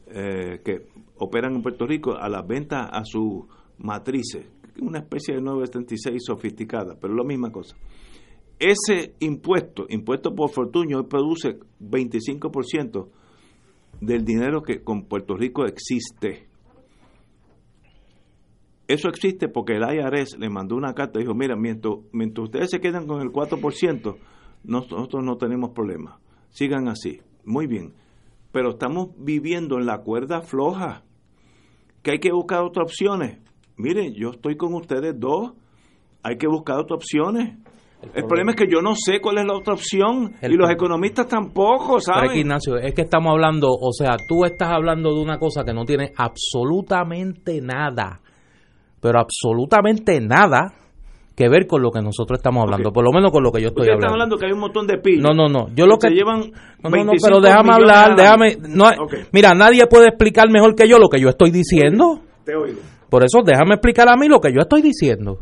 que 0.05 0.87
operan 1.17 1.55
en 1.55 1.61
Puerto 1.61 1.85
Rico, 1.85 2.15
a 2.15 2.29
las 2.29 2.45
ventas 2.47 2.89
a 2.91 3.03
sus 3.03 3.45
matrices, 3.79 4.45
una 4.79 4.99
especie 4.99 5.35
de 5.35 5.41
976 5.41 6.23
sofisticada, 6.25 6.95
pero 6.99 7.13
es 7.13 7.17
la 7.17 7.23
misma 7.23 7.51
cosa. 7.51 7.75
Ese 8.59 9.15
impuesto, 9.19 9.85
impuesto 9.89 10.33
por 10.33 10.49
Fortuño, 10.49 11.07
produce 11.07 11.59
25% 11.81 13.09
del 13.99 14.23
dinero 14.23 14.61
que 14.61 14.83
con 14.83 15.05
Puerto 15.05 15.35
Rico 15.35 15.65
existe. 15.65 16.47
Eso 18.87 19.09
existe 19.09 19.47
porque 19.47 19.73
el 19.73 19.83
IRS 19.83 20.37
le 20.37 20.49
mandó 20.49 20.75
una 20.75 20.93
carta 20.93 21.19
y 21.19 21.23
dijo, 21.23 21.33
mira, 21.33 21.55
mientras, 21.55 21.95
mientras 22.11 22.45
ustedes 22.45 22.69
se 22.69 22.79
quedan 22.79 23.07
con 23.07 23.21
el 23.21 23.29
4%, 23.29 24.17
nosotros 24.65 25.23
no 25.23 25.37
tenemos 25.37 25.71
problema. 25.71 26.19
Sigan 26.49 26.87
así. 26.87 27.21
Muy 27.45 27.65
bien. 27.65 27.93
Pero 28.53 28.69
estamos 28.69 29.09
viviendo 29.17 29.77
en 29.77 29.85
la 29.85 29.97
cuerda 29.97 30.41
floja, 30.41 31.03
que 32.01 32.11
hay 32.11 32.19
que 32.19 32.31
buscar 32.31 32.61
otras 32.61 32.85
opciones. 32.85 33.39
Miren, 33.75 34.13
yo 34.13 34.29
estoy 34.29 34.55
con 34.55 34.73
ustedes 34.75 35.19
dos, 35.19 35.53
hay 36.21 36.37
que 36.37 36.47
buscar 36.47 36.77
otras 36.77 36.97
opciones. 36.97 37.57
El, 38.13 38.25
problema 38.25 38.51
es 38.51 38.57
que 38.57 38.67
yo 38.69 38.81
no 38.81 38.93
sé 38.95 39.19
cuál 39.21 39.39
es 39.39 39.45
la 39.45 39.55
otra 39.55 39.73
opción 39.73 40.33
y 40.41 40.55
los 40.55 40.69
economistas 40.69 41.27
tampoco, 41.27 41.99
¿sabes? 41.99 42.29
Pero 42.29 42.39
Ignacio, 42.41 42.77
es 42.77 42.93
que 42.93 43.01
estamos 43.01 43.31
hablando, 43.31 43.69
o 43.69 43.91
sea, 43.91 44.17
tú 44.27 44.45
estás 44.45 44.69
hablando 44.69 45.15
de 45.15 45.21
una 45.21 45.39
cosa 45.39 45.63
que 45.63 45.73
no 45.73 45.83
tiene 45.85 46.11
absolutamente 46.15 47.59
nada, 47.61 48.21
pero 49.01 49.19
absolutamente 49.19 50.19
nada 50.19 50.73
que 51.35 51.49
ver 51.49 51.65
con 51.65 51.81
lo 51.81 51.91
que 51.91 52.01
nosotros 52.01 52.37
estamos 52.37 52.63
hablando, 52.63 52.91
por 52.91 53.03
lo 53.03 53.11
menos 53.11 53.31
con 53.31 53.43
lo 53.43 53.51
que 53.51 53.61
yo 53.61 53.69
estoy 53.69 53.85
hablando. 53.85 54.05
Estás 54.05 54.11
hablando 54.13 54.37
que 54.37 54.45
hay 54.45 54.51
un 54.51 54.59
montón 54.59 54.85
de 54.85 54.97
pillos. 54.99 55.23
No, 55.23 55.33
no, 55.33 55.49
no. 55.49 55.73
Yo 55.75 55.87
lo 55.87 55.97
que, 55.97 56.09
llevan 56.09 56.51
no, 56.83 56.89
no, 56.89 57.11
pero 57.21 57.41
déjame 57.41 57.73
hablar, 57.73 58.15
déjame. 58.15 58.57
No, 58.69 58.85
Mira, 59.31 59.53
nadie 59.53 59.87
puede 59.87 60.09
explicar 60.09 60.49
mejor 60.51 60.75
que 60.75 60.87
yo 60.87 60.99
lo 60.99 61.09
que 61.09 61.19
yo 61.19 61.29
estoy 61.29 61.49
diciendo. 61.49 62.19
Te 62.45 62.55
oigo. 62.55 62.79
Por 63.09 63.23
eso 63.23 63.41
déjame 63.43 63.75
explicar 63.75 64.09
a 64.09 64.15
mí 64.15 64.27
lo 64.27 64.39
que 64.39 64.51
yo 64.51 64.59
estoy 64.61 64.81
diciendo. 64.81 65.39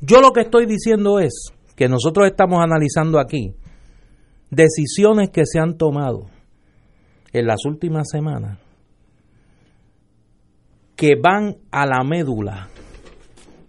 Yo 0.00 0.20
lo 0.20 0.32
que 0.32 0.40
estoy 0.40 0.66
diciendo 0.66 1.18
es 1.20 1.52
que 1.76 1.88
nosotros 1.88 2.26
estamos 2.26 2.60
analizando 2.60 3.20
aquí 3.20 3.54
decisiones 4.50 5.30
que 5.30 5.42
se 5.44 5.58
han 5.60 5.76
tomado 5.76 6.26
en 7.32 7.46
las 7.46 7.64
últimas 7.64 8.08
semanas 8.10 8.58
que 10.96 11.14
van 11.20 11.56
a 11.70 11.86
la 11.86 12.02
médula 12.02 12.68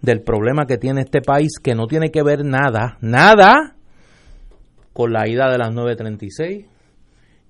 del 0.02 0.22
problema 0.22 0.66
que 0.66 0.78
tiene 0.78 1.02
este 1.02 1.20
país, 1.20 1.58
que 1.62 1.74
no 1.74 1.86
tiene 1.86 2.10
que 2.10 2.22
ver 2.22 2.44
nada, 2.44 2.96
nada 3.00 3.76
con 4.92 5.12
la 5.12 5.28
ida 5.28 5.50
de 5.50 5.58
las 5.58 5.72
936, 5.72 6.66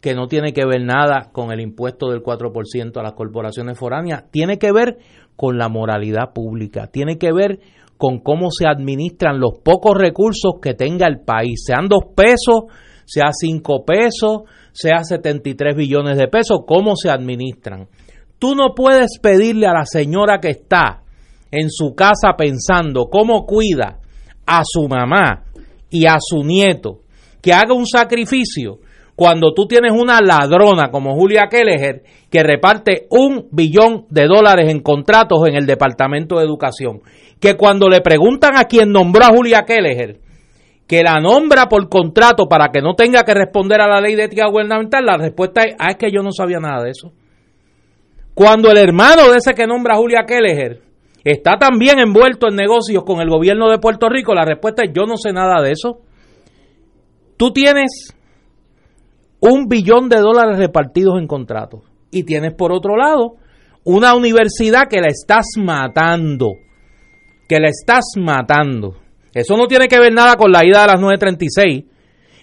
que 0.01 0.15
no 0.15 0.27
tiene 0.27 0.53
que 0.53 0.65
ver 0.65 0.83
nada 0.83 1.31
con 1.33 1.53
el 1.53 1.61
impuesto 1.61 2.11
del 2.11 2.23
4% 2.23 2.97
a 2.97 3.03
las 3.03 3.13
corporaciones 3.13 3.79
foráneas, 3.79 4.25
tiene 4.31 4.59
que 4.59 4.73
ver 4.73 4.99
con 5.37 5.59
la 5.59 5.69
moralidad 5.69 6.33
pública, 6.33 6.87
tiene 6.87 7.19
que 7.19 7.33
ver 7.33 7.61
con 7.97 8.19
cómo 8.19 8.51
se 8.51 8.67
administran 8.67 9.39
los 9.39 9.59
pocos 9.63 9.97
recursos 9.97 10.55
que 10.61 10.75
tenga 10.75 11.07
el 11.07 11.21
país, 11.21 11.65
sean 11.67 11.87
dos 11.89 12.05
pesos, 12.17 12.73
sea 13.05 13.31
cinco 13.33 13.85
pesos, 13.85 14.43
sea 14.73 15.05
73 15.05 15.77
billones 15.77 16.17
de 16.17 16.29
pesos, 16.29 16.61
cómo 16.67 16.97
se 16.97 17.11
administran. 17.11 17.89
Tú 18.39 18.55
no 18.55 18.75
puedes 18.75 19.19
pedirle 19.21 19.67
a 19.67 19.75
la 19.75 19.85
señora 19.85 20.39
que 20.41 20.49
está 20.49 21.03
en 21.51 21.71
su 21.71 21.95
casa 21.95 22.37
pensando 22.37 23.07
cómo 23.11 23.47
cuida 23.47 23.99
a 24.47 24.63
su 24.65 24.89
mamá 24.89 25.45
y 25.91 26.07
a 26.07 26.19
su 26.21 26.43
nieto 26.43 27.01
que 27.43 27.53
haga 27.53 27.75
un 27.75 27.87
sacrificio 27.87 28.79
cuando 29.17 29.53
tú 29.53 29.67
tienes 29.67 29.93
una 29.93 30.21
ladrona 30.21 30.91
como 30.91 31.15
Julia 31.15 31.49
Kelleher 31.51 32.03
que 32.31 32.43
reparte 32.43 33.07
un 33.11 33.49
billón 33.51 34.07
de 34.09 34.27
dólares 34.27 34.71
en 34.71 34.81
contratos 34.81 35.47
en 35.47 35.57
el 35.57 35.67
Departamento 35.67 36.39
de 36.39 36.45
Educación 36.45 37.03
que 37.41 37.57
cuando 37.57 37.89
le 37.89 38.03
preguntan 38.03 38.57
a 38.57 38.65
quien 38.65 38.93
nombró 38.93 39.25
a 39.25 39.31
Julia 39.31 39.65
Kelleher, 39.65 40.21
que 40.87 41.03
la 41.03 41.21
nombra 41.21 41.69
por 41.69 41.89
contrato 41.89 42.47
para 42.49 42.69
que 42.71 42.83
no 42.83 42.95
tenga 42.95 43.25
que 43.25 43.33
responder 43.33 43.81
a 43.81 43.89
la 43.89 44.01
ley 44.01 44.15
de 44.15 44.25
ética 44.25 44.47
gubernamental, 44.49 45.05
la 45.05 45.17
respuesta 45.17 45.63
es, 45.63 45.75
ah, 45.79 45.91
es 45.91 45.97
que 45.97 46.13
yo 46.13 46.23
no 46.23 46.33
sabía 46.33 46.59
nada 46.61 46.85
de 46.85 46.91
eso. 46.91 47.13
Cuando 48.35 48.71
el 48.71 48.77
hermano 48.77 49.31
de 49.31 49.39
ese 49.39 49.55
que 49.55 49.67
nombra 49.67 49.95
a 49.95 49.99
Julia 49.99 50.25
Kelleher 50.27 50.83
está 51.25 51.59
también 51.59 51.99
envuelto 51.99 52.49
en 52.49 52.57
negocios 52.57 53.05
con 53.05 53.21
el 53.21 53.29
gobierno 53.29 53.71
de 53.71 53.79
Puerto 53.79 54.09
Rico, 54.09 54.35
la 54.35 54.45
respuesta 54.45 54.83
es, 54.85 54.93
yo 54.95 55.05
no 55.07 55.17
sé 55.17 55.33
nada 55.33 55.63
de 55.63 55.73
eso. 55.73 56.01
Tú 57.37 57.53
tienes 57.53 58.15
un 59.41 59.69
billón 59.69 60.09
de 60.09 60.19
dólares 60.19 60.59
repartidos 60.59 61.19
en 61.19 61.27
contratos 61.27 61.83
y 62.11 62.25
tienes 62.25 62.55
por 62.55 62.73
otro 62.73 62.97
lado 62.97 63.37
una 63.85 64.15
universidad 64.15 64.89
que 64.89 65.01
la 65.01 65.09
estás 65.09 65.47
matando 65.57 66.53
que 67.51 67.59
la 67.59 67.69
estás 67.69 68.05
matando. 68.17 68.95
Eso 69.35 69.57
no 69.57 69.67
tiene 69.67 69.89
que 69.89 69.99
ver 69.99 70.13
nada 70.15 70.37
con 70.37 70.53
la 70.53 70.65
ida 70.65 70.83
de 70.83 70.87
las 70.87 71.01
936. 71.01 71.85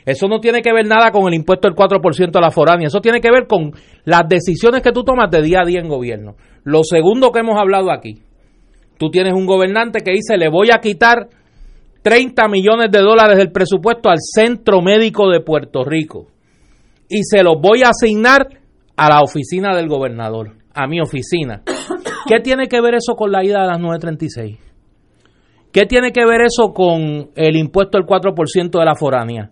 Eso 0.06 0.28
no 0.28 0.42
tiene 0.42 0.62
que 0.62 0.74
ver 0.74 0.86
nada 0.86 1.12
con 1.12 1.30
el 1.30 1.34
impuesto 1.34 1.70
del 1.70 1.78
4% 1.78 2.36
a 2.36 2.42
la 2.42 2.52
foránea. 2.52 2.88
Eso 2.88 3.00
tiene 3.00 3.22
que 3.22 3.32
ver 3.32 3.48
con 3.48 3.72
las 4.04 4.28
decisiones 4.28 4.82
que 4.82 4.92
tú 4.92 5.06
tomas 5.06 5.32
de 5.32 5.42
día 5.42 5.60
a 5.62 5.66
día 5.66 5.80
en 5.80 5.88
gobierno. 5.88 6.36
Lo 6.66 6.84
segundo 6.84 7.32
que 7.32 7.40
hemos 7.40 7.58
hablado 7.58 7.90
aquí. 7.90 8.22
Tú 8.98 9.10
tienes 9.10 9.34
un 9.34 9.46
gobernante 9.46 10.00
que 10.02 10.12
dice, 10.12 10.38
le 10.38 10.50
voy 10.50 10.70
a 10.72 10.80
quitar 10.80 11.30
30 12.02 12.48
millones 12.48 12.92
de 12.92 13.00
dólares 13.00 13.38
del 13.38 13.52
presupuesto 13.52 14.10
al 14.10 14.18
Centro 14.20 14.82
Médico 14.82 15.30
de 15.30 15.42
Puerto 15.42 15.84
Rico. 15.84 16.28
Y 17.10 17.24
se 17.24 17.44
los 17.44 17.62
voy 17.62 17.84
a 17.84 17.90
asignar 17.90 18.48
a 18.96 19.10
la 19.10 19.22
oficina 19.22 19.76
del 19.76 19.88
gobernador, 19.88 20.56
a 20.74 20.88
mi 20.88 21.00
oficina. 21.00 21.64
¿Qué 22.28 22.40
tiene 22.40 22.68
que 22.68 22.82
ver 22.82 22.96
eso 22.96 23.16
con 23.16 23.32
la 23.32 23.44
ida 23.44 23.62
de 23.62 23.68
las 23.68 23.80
936? 23.80 24.58
¿Qué 25.72 25.86
tiene 25.86 26.12
que 26.12 26.26
ver 26.26 26.42
eso 26.42 26.74
con 26.74 27.30
el 27.36 27.56
impuesto 27.56 27.98
del 27.98 28.08
4% 28.08 28.80
de 28.80 28.86
la 28.86 28.96
foránea? 28.96 29.52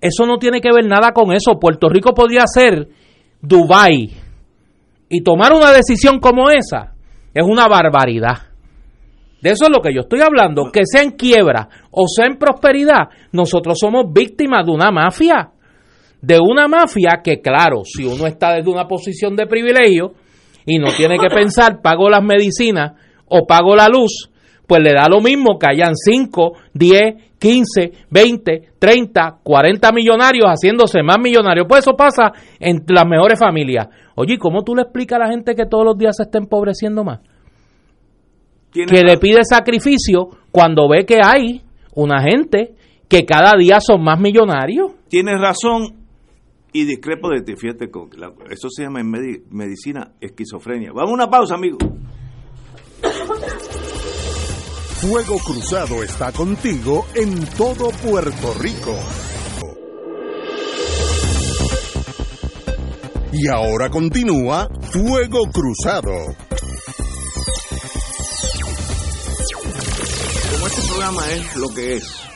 Eso 0.00 0.26
no 0.26 0.38
tiene 0.38 0.60
que 0.60 0.72
ver 0.72 0.86
nada 0.86 1.12
con 1.12 1.32
eso. 1.32 1.58
Puerto 1.60 1.88
Rico 1.88 2.12
podría 2.12 2.44
ser 2.46 2.88
Dubai 3.42 4.10
y 5.08 5.22
tomar 5.22 5.52
una 5.52 5.72
decisión 5.72 6.18
como 6.18 6.50
esa 6.50 6.94
es 7.34 7.44
una 7.44 7.66
barbaridad. 7.68 8.49
De 9.42 9.50
eso 9.50 9.64
es 9.64 9.70
lo 9.70 9.80
que 9.80 9.94
yo 9.94 10.00
estoy 10.00 10.20
hablando, 10.20 10.70
que 10.70 10.82
sea 10.84 11.02
en 11.02 11.12
quiebra 11.12 11.68
o 11.90 12.06
sea 12.06 12.26
en 12.26 12.36
prosperidad, 12.36 13.08
nosotros 13.32 13.78
somos 13.80 14.12
víctimas 14.12 14.66
de 14.66 14.72
una 14.72 14.90
mafia. 14.90 15.50
De 16.20 16.38
una 16.38 16.68
mafia 16.68 17.20
que, 17.24 17.40
claro, 17.40 17.82
si 17.84 18.04
uno 18.04 18.26
está 18.26 18.54
desde 18.54 18.70
una 18.70 18.86
posición 18.86 19.34
de 19.36 19.46
privilegio 19.46 20.12
y 20.66 20.78
no 20.78 20.92
tiene 20.92 21.18
que 21.18 21.28
pensar, 21.34 21.80
pago 21.80 22.10
las 22.10 22.22
medicinas 22.22 22.92
o 23.26 23.46
pago 23.46 23.74
la 23.74 23.88
luz, 23.88 24.30
pues 24.66 24.82
le 24.82 24.92
da 24.92 25.08
lo 25.08 25.20
mismo 25.20 25.58
que 25.58 25.66
hayan 25.68 25.96
5, 25.96 26.52
10, 26.74 27.00
15, 27.38 27.92
20, 28.10 28.68
30, 28.78 29.38
40 29.42 29.92
millonarios 29.92 30.46
haciéndose 30.46 31.02
más 31.02 31.16
millonarios. 31.18 31.66
Pues 31.66 31.80
eso 31.80 31.96
pasa 31.96 32.32
en 32.58 32.84
las 32.86 33.06
mejores 33.06 33.38
familias. 33.38 33.88
Oye, 34.14 34.36
¿cómo 34.38 34.62
tú 34.62 34.74
le 34.74 34.82
explicas 34.82 35.16
a 35.16 35.24
la 35.24 35.30
gente 35.30 35.54
que 35.54 35.64
todos 35.64 35.84
los 35.84 35.96
días 35.96 36.16
se 36.18 36.24
está 36.24 36.38
empobreciendo 36.38 37.02
más? 37.02 37.20
Que 38.72 39.02
le 39.02 39.18
pide 39.18 39.40
sacrificio 39.42 40.28
cuando 40.50 40.88
ve 40.88 41.04
que 41.04 41.20
hay 41.22 41.62
una 41.94 42.22
gente 42.22 42.74
que 43.08 43.24
cada 43.24 43.56
día 43.58 43.80
son 43.80 44.02
más 44.02 44.20
millonarios. 44.20 44.92
Tienes 45.08 45.40
razón 45.40 45.96
y 46.72 46.84
discrepo 46.84 47.28
de 47.30 47.42
ti. 47.42 47.54
Fíjate, 47.56 47.90
eso 48.50 48.68
se 48.70 48.84
llama 48.84 49.00
en 49.00 49.10
medicina 49.50 50.12
esquizofrenia. 50.20 50.92
Vamos 50.92 51.10
a 51.10 51.14
una 51.14 51.28
pausa, 51.28 51.54
amigo. 51.54 51.78
Fuego 55.00 55.38
Cruzado 55.38 56.02
está 56.02 56.30
contigo 56.30 57.06
en 57.14 57.46
todo 57.56 57.90
Puerto 57.90 58.54
Rico. 58.60 58.94
Y 63.32 63.48
ahora 63.48 63.88
continúa 63.88 64.68
Fuego 64.92 65.44
Cruzado. 65.52 66.49
Este 70.66 70.82
programa 70.88 71.22
es 71.32 71.56
lo 71.56 71.68
que 71.74 71.94
es, 71.94 72.30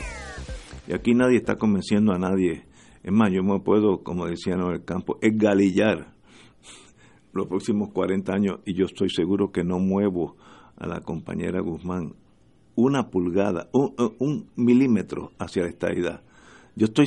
y 0.87 0.93
aquí 0.93 1.13
nadie 1.13 1.37
está 1.37 1.55
convenciendo 1.55 2.11
a 2.11 2.17
nadie, 2.17 2.65
es 3.03 3.11
más, 3.11 3.31
yo 3.31 3.43
me 3.43 3.59
puedo, 3.59 4.03
como 4.03 4.25
decían 4.25 4.61
en 4.61 4.71
el 4.71 4.83
campo, 4.83 5.17
esgalillar 5.21 6.13
los 7.33 7.47
próximos 7.47 7.89
40 7.93 8.33
años 8.33 8.59
y 8.65 8.73
yo 8.73 8.85
estoy 8.85 9.09
seguro 9.09 9.51
que 9.51 9.63
no 9.63 9.79
muevo 9.79 10.35
a 10.77 10.87
la 10.87 11.01
compañera 11.01 11.61
Guzmán 11.61 12.13
una 12.75 13.09
pulgada, 13.09 13.69
un, 13.71 14.49
milímetro 14.55 15.31
hacia 15.39 15.63
la 15.63 15.69
estabilidad. 15.69 16.21
Yo 16.75 16.85
estoy, 16.85 17.05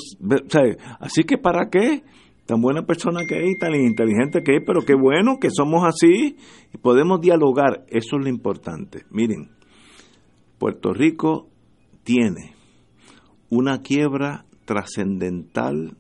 ¿sabe? 0.49 0.79
Así 1.01 1.25
que 1.25 1.37
¿para 1.37 1.69
qué? 1.69 2.05
tan 2.47 2.63
buena 2.63 2.87
persona 2.87 3.27
que 3.29 3.45
es, 3.45 3.59
tan 3.59 3.75
inteligente 3.75 4.43
que 4.43 4.57
es, 4.57 4.63
pero 4.67 4.81
qué 4.81 4.95
bueno 4.95 5.39
que 5.39 5.51
somos 5.51 5.85
así 5.85 6.37
y 6.73 6.79
podemos 6.79 7.21
dialogar. 7.21 7.85
Eso 7.89 8.17
es 8.17 8.23
lo 8.23 8.29
importante. 8.31 9.05
Miren, 9.11 9.51
Puerto 10.59 10.93
Rico 10.93 11.49
tiene 12.03 12.55
una 13.51 13.81
quiebra 13.81 14.45
trascendental 14.65 15.97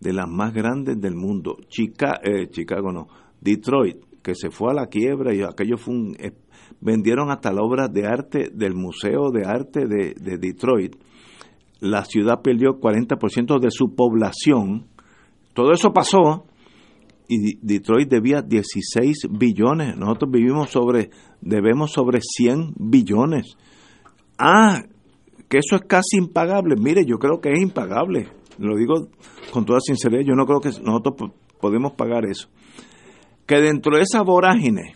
de 0.00 0.12
las 0.12 0.28
más 0.28 0.52
grandes 0.52 1.00
del 1.00 1.14
mundo. 1.14 1.56
Chica, 1.68 2.20
eh, 2.22 2.48
Chicago 2.50 2.92
no, 2.92 3.08
Detroit, 3.40 3.98
que 4.22 4.34
se 4.34 4.50
fue 4.50 4.70
a 4.70 4.74
la 4.74 4.86
quiebra 4.86 5.34
y 5.34 5.42
aquello 5.42 5.76
fue 5.76 5.94
un... 5.94 6.16
Eh, 6.18 6.32
vendieron 6.80 7.30
hasta 7.30 7.52
la 7.52 7.62
obra 7.62 7.88
de 7.88 8.06
arte 8.06 8.50
del 8.52 8.74
Museo 8.74 9.30
de 9.30 9.46
Arte 9.46 9.86
de, 9.86 10.14
de 10.14 10.38
Detroit. 10.38 10.96
La 11.80 12.04
ciudad 12.04 12.42
perdió 12.42 12.80
40% 12.80 13.58
de 13.58 13.70
su 13.70 13.94
población 13.94 14.88
todo 15.54 15.70
eso 15.70 15.92
pasó 15.92 16.46
y 17.28 17.56
Detroit 17.62 18.10
debía 18.10 18.42
16 18.42 19.28
billones. 19.30 19.96
Nosotros 19.96 20.32
vivimos 20.32 20.70
sobre, 20.70 21.10
debemos 21.40 21.92
sobre 21.92 22.18
100 22.20 22.74
billones. 22.76 23.56
Ah, 24.38 24.82
que 25.48 25.58
eso 25.58 25.76
es 25.76 25.82
casi 25.82 26.16
impagable. 26.18 26.76
Mire, 26.76 27.04
yo 27.04 27.18
creo 27.18 27.40
que 27.40 27.52
es 27.52 27.60
impagable. 27.60 28.28
Lo 28.58 28.76
digo 28.76 29.08
con 29.52 29.64
toda 29.64 29.80
sinceridad, 29.80 30.22
yo 30.24 30.34
no 30.34 30.46
creo 30.46 30.60
que 30.60 30.70
nosotros 30.82 31.32
podemos 31.60 31.92
pagar 31.92 32.24
eso. 32.24 32.48
Que 33.46 33.60
dentro 33.60 33.96
de 33.96 34.02
esa 34.02 34.22
vorágine, 34.22 34.94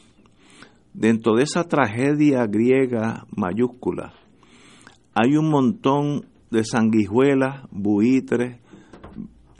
dentro 0.95 1.34
de 1.34 1.45
esa 1.45 1.64
tragedia 1.64 2.47
griega 2.47 3.26
mayúscula, 3.36 4.14
hay 5.14 5.36
un 5.36 5.51
montón 5.51 6.26
de 6.51 6.64
sanguijuelas, 6.64 7.66
buitres, 7.70 8.61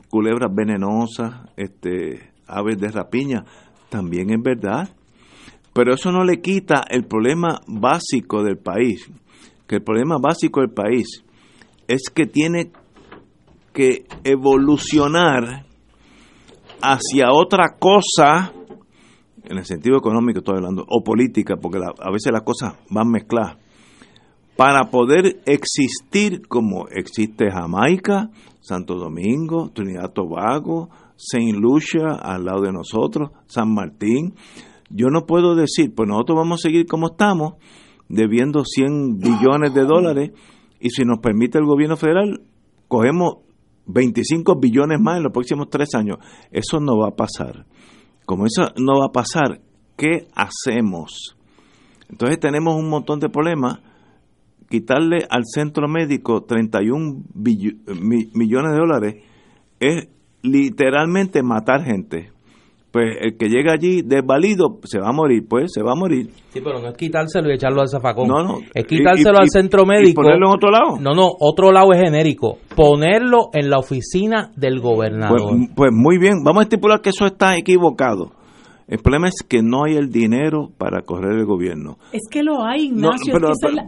culebras 0.09 0.53
venenosas, 0.53 1.49
este, 1.55 2.31
aves 2.47 2.77
de 2.79 2.89
rapiña, 2.89 3.45
también 3.89 4.31
es 4.31 4.41
verdad. 4.41 4.89
Pero 5.73 5.93
eso 5.93 6.11
no 6.11 6.23
le 6.23 6.41
quita 6.41 6.83
el 6.89 7.05
problema 7.05 7.61
básico 7.67 8.43
del 8.43 8.57
país, 8.57 9.09
que 9.69 9.75
el 9.75 9.83
problema 9.83 10.17
básico 10.19 10.61
del 10.61 10.71
país 10.71 11.23
es 11.87 12.09
que 12.11 12.25
tiene 12.25 12.71
que 13.71 14.05
evolucionar 14.23 15.67
hacia 16.81 17.31
otra 17.31 17.77
cosa, 17.77 18.51
en 19.43 19.57
el 19.59 19.65
sentido 19.65 19.95
económico 19.95 20.39
estoy 20.39 20.55
hablando, 20.55 20.83
o 20.89 21.03
política, 21.03 21.55
porque 21.61 21.77
a 21.77 22.11
veces 22.11 22.31
las 22.31 22.41
cosas 22.41 22.77
van 22.89 23.11
mezcladas, 23.11 23.57
para 24.57 24.89
poder 24.89 25.39
existir 25.45 26.47
como 26.47 26.87
existe 26.87 27.51
Jamaica, 27.51 28.31
Santo 28.61 28.95
Domingo, 28.95 29.69
Trinidad 29.69 30.11
Tobago, 30.13 30.89
Saint 31.15 31.55
Lucia 31.55 32.15
al 32.19 32.43
lado 32.43 32.63
de 32.63 32.71
nosotros, 32.71 33.29
San 33.45 33.71
Martín. 33.71 34.33
Yo 34.89 35.09
no 35.11 35.27
puedo 35.27 35.53
decir, 35.53 35.93
pues 35.93 36.09
nosotros 36.09 36.37
vamos 36.37 36.59
a 36.59 36.67
seguir 36.67 36.87
como 36.87 37.11
estamos, 37.11 37.53
debiendo 38.09 38.63
100 38.65 39.19
billones 39.19 39.73
de 39.73 39.85
dólares, 39.85 40.31
y 40.79 40.89
si 40.89 41.03
nos 41.03 41.19
permite 41.19 41.57
el 41.57 41.65
gobierno 41.65 41.95
federal, 41.95 42.41
cogemos 42.87 43.37
25 43.85 44.59
billones 44.59 44.99
más 44.99 45.17
en 45.17 45.23
los 45.23 45.31
próximos 45.31 45.69
tres 45.69 45.95
años. 45.95 46.17
Eso 46.51 46.79
no 46.79 46.97
va 46.97 47.09
a 47.09 47.15
pasar. 47.15 47.65
Como 48.25 48.45
eso 48.45 48.71
no 48.77 48.99
va 48.99 49.07
a 49.07 49.11
pasar, 49.11 49.61
¿qué 49.97 50.27
hacemos? 50.35 51.37
Entonces 52.09 52.39
tenemos 52.39 52.75
un 52.75 52.89
montón 52.89 53.19
de 53.19 53.29
problemas 53.29 53.79
quitarle 54.69 55.25
al 55.29 55.43
centro 55.45 55.87
médico 55.87 56.43
31 56.43 57.23
millones 57.33 58.71
de 58.71 58.77
dólares 58.77 59.15
es 59.79 60.07
literalmente 60.41 61.41
matar 61.43 61.83
gente. 61.83 62.31
Pues 62.91 63.17
el 63.21 63.37
que 63.37 63.49
llega 63.49 63.73
allí 63.73 64.01
desvalido 64.01 64.79
se 64.83 64.99
va 64.99 65.09
a 65.09 65.11
morir, 65.11 65.43
pues 65.47 65.71
se 65.71 65.83
va 65.83 65.91
a 65.91 65.95
morir. 65.95 66.29
Sí, 66.49 66.59
pero 66.63 66.79
no 66.79 66.89
es 66.89 66.97
quitárselo 66.97 67.49
y 67.49 67.53
echarlo 67.53 67.81
al 67.81 67.87
zafacón. 67.87 68.27
No, 68.27 68.43
no. 68.43 68.59
Es 68.73 68.85
quitárselo 68.85 69.37
al 69.37 69.49
centro 69.49 69.85
médico. 69.85 70.09
¿Y 70.09 70.13
ponerlo 70.13 70.47
en 70.47 70.55
otro 70.55 70.71
lado? 70.71 70.99
No, 70.99 71.13
no, 71.13 71.29
otro 71.39 71.71
lado 71.71 71.93
es 71.93 71.99
genérico. 72.01 72.57
Ponerlo 72.75 73.49
en 73.53 73.69
la 73.69 73.77
oficina 73.77 74.51
del 74.55 74.79
gobernador. 74.79 75.37
Pues, 75.49 75.69
pues 75.75 75.91
muy 75.93 76.17
bien, 76.17 76.43
vamos 76.43 76.61
a 76.61 76.63
estipular 76.63 77.01
que 77.01 77.09
eso 77.09 77.27
está 77.27 77.55
equivocado. 77.57 78.31
El 78.89 78.97
problema 78.97 79.27
es 79.27 79.43
que 79.47 79.61
no 79.61 79.83
hay 79.83 79.97
el 79.97 80.09
dinero 80.09 80.71
para 80.75 81.03
correr 81.03 81.37
el 81.37 81.45
gobierno. 81.45 81.97
Es 82.11 82.23
que 82.31 82.41
lo 82.41 82.65
hay, 82.65 82.85
Ignacio. 82.85 83.35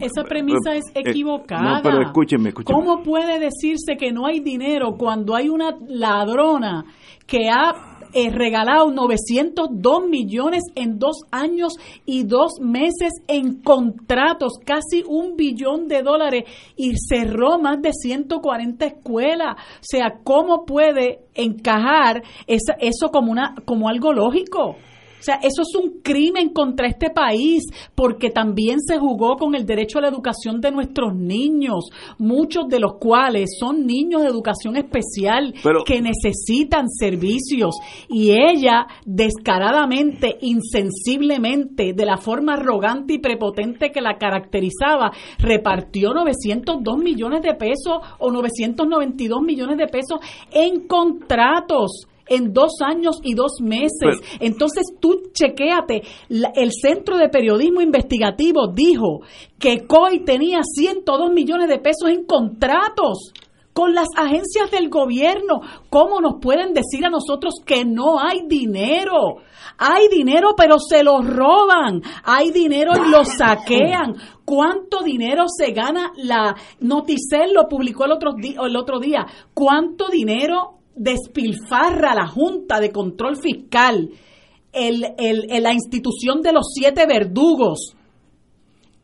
esa, 0.00 0.22
premisa 0.22 0.76
es 0.76 0.84
eh, 0.94 1.02
equivocada. 1.04 1.78
No, 1.78 1.82
pero 1.82 2.02
escúcheme, 2.02 2.50
escúcheme. 2.50 2.78
¿Cómo 2.78 3.02
puede 3.02 3.40
decirse 3.40 3.96
que 3.98 4.12
no 4.12 4.26
hay 4.26 4.38
dinero 4.38 4.94
cuando 4.96 5.34
hay 5.34 5.48
una 5.48 5.76
ladrona 5.88 6.84
que 7.26 7.50
ha 7.50 7.91
eh, 8.12 8.30
regalado 8.30 8.90
902 8.90 10.08
millones 10.08 10.62
en 10.74 10.98
dos 10.98 11.22
años 11.30 11.74
y 12.04 12.24
dos 12.24 12.60
meses 12.60 13.12
en 13.28 13.62
contratos, 13.62 14.54
casi 14.64 15.02
un 15.06 15.36
billón 15.36 15.88
de 15.88 16.02
dólares 16.02 16.44
y 16.76 16.92
cerró 16.96 17.58
más 17.58 17.80
de 17.80 17.92
140 17.92 18.84
escuelas. 18.86 19.56
O 19.56 19.82
sea, 19.82 20.20
¿cómo 20.22 20.64
puede 20.64 21.20
encajar 21.34 22.22
eso 22.46 23.08
como, 23.10 23.32
una, 23.32 23.54
como 23.64 23.88
algo 23.88 24.12
lógico? 24.12 24.76
O 25.22 25.24
sea, 25.24 25.36
eso 25.36 25.62
es 25.62 25.72
un 25.80 26.00
crimen 26.02 26.48
contra 26.48 26.88
este 26.88 27.08
país 27.10 27.62
porque 27.94 28.30
también 28.30 28.80
se 28.80 28.98
jugó 28.98 29.36
con 29.36 29.54
el 29.54 29.64
derecho 29.64 30.00
a 30.00 30.02
la 30.02 30.08
educación 30.08 30.60
de 30.60 30.72
nuestros 30.72 31.14
niños, 31.14 31.90
muchos 32.18 32.66
de 32.66 32.80
los 32.80 32.94
cuales 32.94 33.50
son 33.56 33.86
niños 33.86 34.22
de 34.22 34.28
educación 34.28 34.76
especial 34.76 35.54
que 35.86 36.02
necesitan 36.02 36.88
servicios 36.88 37.76
y 38.08 38.32
ella 38.32 38.88
descaradamente, 39.06 40.38
insensiblemente, 40.40 41.92
de 41.92 42.04
la 42.04 42.16
forma 42.16 42.54
arrogante 42.54 43.14
y 43.14 43.18
prepotente 43.18 43.92
que 43.92 44.00
la 44.00 44.18
caracterizaba, 44.18 45.12
repartió 45.38 46.12
902 46.14 46.98
millones 46.98 47.42
de 47.42 47.54
pesos 47.54 48.00
o 48.18 48.32
992 48.32 49.40
millones 49.40 49.76
de 49.76 49.86
pesos 49.86 50.18
en 50.50 50.88
contratos 50.88 52.08
en 52.36 52.52
dos 52.52 52.80
años 52.84 53.20
y 53.22 53.34
dos 53.34 53.60
meses. 53.60 54.20
Entonces 54.40 54.94
tú 55.00 55.30
chequéate, 55.32 56.02
el 56.28 56.72
Centro 56.72 57.16
de 57.16 57.28
Periodismo 57.28 57.80
Investigativo 57.80 58.68
dijo 58.72 59.20
que 59.58 59.86
COI 59.86 60.24
tenía 60.24 60.60
102 60.62 61.32
millones 61.32 61.68
de 61.68 61.78
pesos 61.78 62.08
en 62.08 62.24
contratos 62.24 63.32
con 63.72 63.94
las 63.94 64.08
agencias 64.16 64.70
del 64.70 64.88
gobierno. 64.88 65.60
¿Cómo 65.88 66.20
nos 66.20 66.34
pueden 66.40 66.74
decir 66.74 67.04
a 67.04 67.10
nosotros 67.10 67.54
que 67.64 67.84
no 67.84 68.18
hay 68.20 68.46
dinero? 68.46 69.36
Hay 69.78 70.08
dinero, 70.08 70.50
pero 70.56 70.78
se 70.78 71.02
lo 71.02 71.22
roban. 71.22 72.02
Hay 72.24 72.50
dinero 72.50 72.92
y 72.94 73.10
lo 73.10 73.24
saquean. 73.24 74.14
¿Cuánto 74.44 75.02
dinero 75.02 75.44
se 75.48 75.72
gana? 75.72 76.12
La 76.16 76.54
Noticel 76.80 77.52
lo 77.54 77.68
publicó 77.68 78.04
el 78.04 78.12
otro, 78.12 78.32
día, 78.34 78.60
el 78.62 78.76
otro 78.76 78.98
día. 78.98 79.26
¿Cuánto 79.54 80.08
dinero 80.08 80.81
despilfarra 80.94 82.14
la 82.14 82.26
Junta 82.26 82.80
de 82.80 82.90
Control 82.90 83.36
Fiscal, 83.36 84.10
el, 84.72 85.00
la 85.60 85.72
institución 85.72 86.40
de 86.42 86.52
los 86.52 86.72
siete 86.74 87.06
verdugos, 87.06 87.94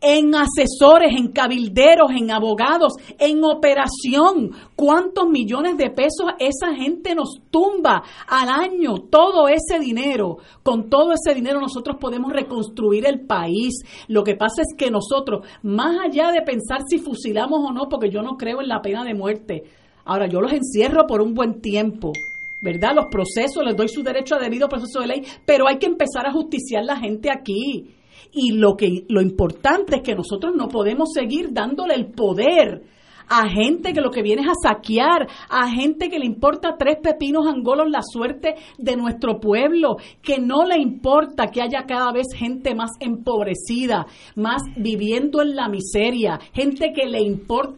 en 0.01 0.35
asesores, 0.35 1.13
en 1.17 1.33
cabilderos, 1.33 2.11
en 2.13 2.31
abogados, 2.31 2.95
en 3.19 3.43
operación. 3.43 4.53
¿Cuántos 4.77 5.29
millones 5.29 5.77
de 5.77 5.91
pesos 5.91 6.31
esa 6.39 6.75
gente 6.75 7.15
nos 7.15 7.41
tumba 7.51 8.03
al 8.29 8.49
año? 8.49 8.95
Todo 9.11 9.49
ese 9.49 9.81
dinero. 9.81 10.37
Con 10.63 10.89
todo 10.89 11.13
ese 11.13 11.35
dinero 11.35 11.61
nosotros 11.61 11.97
podemos 12.01 12.33
reconstruir 12.33 13.07
el 13.07 13.27
país. 13.27 13.83
Lo 14.07 14.23
que 14.23 14.37
pasa 14.37 14.63
es 14.63 14.77
que 14.77 14.91
nosotros, 14.91 15.47
más 15.63 15.97
allá 16.05 16.31
de 16.31 16.43
pensar 16.43 16.83
si 16.89 16.99
fusilamos 16.99 17.61
o 17.69 17.73
no, 17.73 17.89
porque 17.89 18.11
yo 18.11 18.23
no 18.23 18.37
creo 18.37 18.61
en 18.61 18.69
la 18.69 18.81
pena 18.81 19.05
de 19.05 19.15
muerte, 19.15 19.65
Ahora, 20.09 20.27
yo 20.27 20.41
los 20.41 20.53
encierro 20.53 21.07
por 21.07 21.21
un 21.21 21.35
buen 21.35 21.61
tiempo. 21.61 22.13
¿verdad? 22.61 22.91
Los 22.95 23.07
procesos, 23.07 23.65
les 23.65 23.77
doy 23.77 23.89
su 23.89 24.03
derecho 24.03 24.35
a 24.35 24.41
debido 24.41 24.69
proceso 24.69 25.01
de 25.01 25.07
ley, 25.07 25.23
pero 25.45 25.69
hay 25.69 25.79
que 25.79 25.87
empezar 25.87 26.27
a 26.27 26.33
justiciar 26.33 26.85
la 26.85 26.97
gente 26.97 27.31
aquí. 27.31 27.87
Y 28.33 28.53
lo 28.53 28.77
que 28.77 29.05
lo 29.09 29.21
importante 29.21 29.97
es 29.97 30.03
que 30.03 30.15
nosotros 30.15 30.55
no 30.57 30.69
podemos 30.69 31.13
seguir 31.13 31.53
dándole 31.53 31.95
el 31.95 32.07
poder 32.07 32.83
a 33.29 33.49
gente 33.49 33.93
que 33.93 34.01
lo 34.01 34.11
que 34.11 34.23
viene 34.23 34.43
es 34.43 34.49
a 34.49 34.69
saquear, 34.69 35.29
a 35.49 35.69
gente 35.71 36.09
que 36.09 36.19
le 36.19 36.27
importa 36.27 36.77
tres 36.79 36.99
pepinos 37.03 37.47
angolos 37.47 37.91
la 37.91 38.01
suerte 38.03 38.55
de 38.79 38.97
nuestro 38.97 39.41
pueblo, 39.41 39.97
que 40.23 40.39
no 40.39 40.65
le 40.65 40.79
importa 40.79 41.47
que 41.47 41.63
haya 41.63 41.85
cada 41.87 42.13
vez 42.13 42.27
gente 42.35 42.75
más 42.75 42.91
empobrecida, 43.01 44.07
más 44.37 44.63
viviendo 44.77 45.43
en 45.43 45.57
la 45.57 45.69
miseria, 45.69 46.39
gente 46.53 46.93
que 46.95 47.07
le 47.07 47.19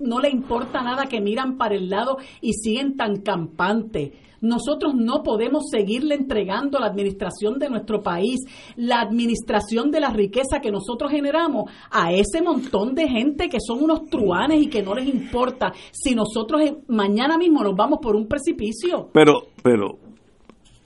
no 0.01 0.21
le 0.21 0.31
importa 0.31 0.83
nada, 0.83 1.07
que 1.07 1.21
miran 1.21 1.57
para 1.57 1.75
el 1.75 1.89
lado 1.89 2.19
y 2.41 2.53
siguen 2.53 2.97
tan 2.97 3.23
campantes. 3.23 4.13
Nosotros 4.41 4.95
no 4.95 5.23
podemos 5.23 5.65
seguirle 5.71 6.15
entregando 6.15 6.79
la 6.79 6.87
administración 6.87 7.59
de 7.59 7.69
nuestro 7.69 8.03
país, 8.03 8.41
la 8.77 9.01
administración 9.01 9.91
de 9.91 10.01
la 10.01 10.11
riqueza 10.11 10.61
que 10.61 10.71
nosotros 10.71 11.11
generamos 11.11 11.71
a 11.91 12.13
ese 12.13 12.43
montón 12.43 12.95
de 12.95 13.09
gente 13.09 13.49
que 13.49 13.59
son 13.61 13.83
unos 13.83 14.07
truanes 14.07 14.63
y 14.63 14.69
que 14.69 14.83
no 14.83 14.95
les 14.95 15.07
importa 15.07 15.73
si 15.93 16.15
nosotros 16.15 16.63
mañana 16.89 17.37
mismo 17.37 17.63
nos 17.63 17.77
vamos 17.77 17.99
por 18.03 18.17
un 18.17 18.27
precipicio. 18.27 19.09
Pero, 19.13 19.49
pero 19.63 19.99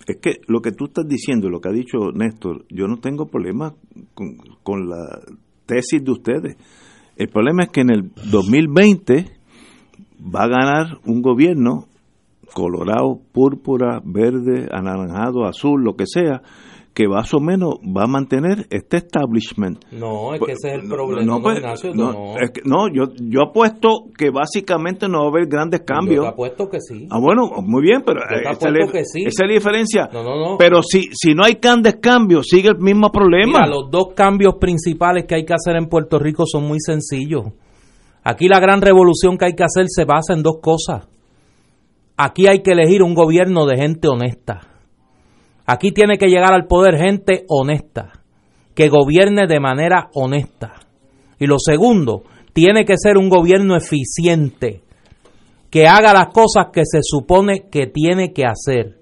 Es 0.07 0.19
que 0.21 0.41
lo 0.49 0.61
que 0.61 0.73
tú 0.73 0.87
estás 0.87 1.09
diciendo, 1.09 1.49
lo 1.49 1.61
que 1.61 1.69
ha 1.69 1.73
dicho 1.73 2.13
Néstor, 2.13 2.67
yo 2.69 2.87
no 2.87 2.99
tengo 2.99 3.27
problema 3.27 3.75
con 4.63 4.89
la 4.89 5.21
tesis 5.67 6.05
de 6.05 6.11
ustedes. 6.11 6.57
El 7.17 7.29
problema 7.29 7.65
es 7.65 7.71
que 7.71 7.81
en 7.81 7.91
el 7.91 8.11
2020 8.31 9.25
va 10.35 10.45
a 10.45 10.49
ganar 10.49 10.99
un 11.07 11.23
gobierno 11.23 11.87
colorado, 12.55 13.21
púrpura, 13.33 14.01
verde, 14.05 14.69
anaranjado, 14.71 15.45
azul, 15.45 15.83
lo 15.83 15.95
que 15.95 16.07
sea, 16.07 16.41
que 16.95 17.09
más 17.09 17.35
o 17.35 17.41
menos 17.41 17.75
va 17.85 18.05
a 18.05 18.07
mantener 18.07 18.67
este 18.71 18.99
establishment. 18.99 19.85
No, 19.91 20.33
es 20.33 20.41
que 20.41 20.53
ese 20.53 20.69
es 20.69 20.83
el 20.83 20.89
problema, 20.89 21.25
no, 21.25 21.43
pues, 21.43 21.61
no, 21.93 22.37
es 22.41 22.53
que, 22.53 22.61
no 22.65 22.87
yo, 22.89 23.13
yo 23.21 23.41
apuesto 23.49 24.05
que 24.17 24.31
básicamente 24.31 25.09
no 25.09 25.19
va 25.19 25.25
a 25.25 25.29
haber 25.31 25.49
grandes 25.49 25.81
cambios. 25.81 26.25
Yo 26.25 26.31
apuesto 26.31 26.69
que 26.69 26.79
sí. 26.81 27.09
Ah, 27.11 27.19
bueno, 27.21 27.51
muy 27.63 27.83
bien, 27.83 28.03
pero 28.07 28.21
esa, 28.23 28.71
que 28.93 29.05
sí. 29.05 29.25
esa, 29.27 29.45
es 29.45 29.49
la 29.49 29.55
diferencia. 29.55 30.09
Pero 30.57 30.83
si, 30.83 31.09
si 31.13 31.35
no 31.35 31.43
hay 31.43 31.59
grandes 31.61 31.97
cambios, 31.97 32.47
sigue 32.47 32.69
el 32.69 32.79
mismo 32.79 33.11
problema. 33.11 33.63
Mira, 33.65 33.67
los 33.67 33.91
dos 33.91 34.15
cambios 34.15 34.55
principales 34.61 35.25
que 35.27 35.35
hay 35.35 35.45
que 35.45 35.55
hacer 35.55 35.77
en 35.77 35.89
Puerto 35.89 36.21
Rico 36.21 36.45
son 36.47 36.69
muy 36.69 36.79
sencillos. 36.79 37.47
Aquí 38.23 38.47
la 38.47 38.61
gran 38.61 38.81
revolución 38.81 39.37
que 39.37 39.47
hay 39.47 39.55
que 39.55 39.65
hacer 39.65 39.87
se 39.89 40.05
basa 40.05 40.33
en 40.33 40.43
dos 40.43 40.59
cosas. 40.63 41.09
Aquí 42.17 42.47
hay 42.47 42.63
que 42.63 42.73
elegir 42.73 43.03
un 43.03 43.15
gobierno 43.15 43.67
de 43.67 43.77
gente 43.77 44.09
honesta 44.09 44.75
Aquí 45.67 45.93
tiene 45.93 46.19
que 46.19 46.27
llegar 46.27 46.53
al 46.53 46.67
poder 46.67 46.99
gente 46.99 47.45
honesta, 47.49 48.13
que 48.75 48.89
gobierne 48.89 49.47
de 49.47 49.61
manera 49.61 50.11
honesta. 50.13 50.75
Y 51.39 51.47
lo 51.47 51.57
segundo, 51.59 52.25
tiene 52.53 52.85
que 52.85 52.99
ser 52.99 53.17
un 53.17 53.31
gobierno 53.31 53.75
eficiente, 53.75 54.83
que 55.71 55.87
haga 55.87 56.13
las 56.13 56.29
cosas 56.29 56.67
que 56.73 56.83
se 56.85 57.01
supone 57.03 57.69
que 57.71 57.87
tiene 57.87 58.33
que 58.33 58.45
hacer, 58.45 58.99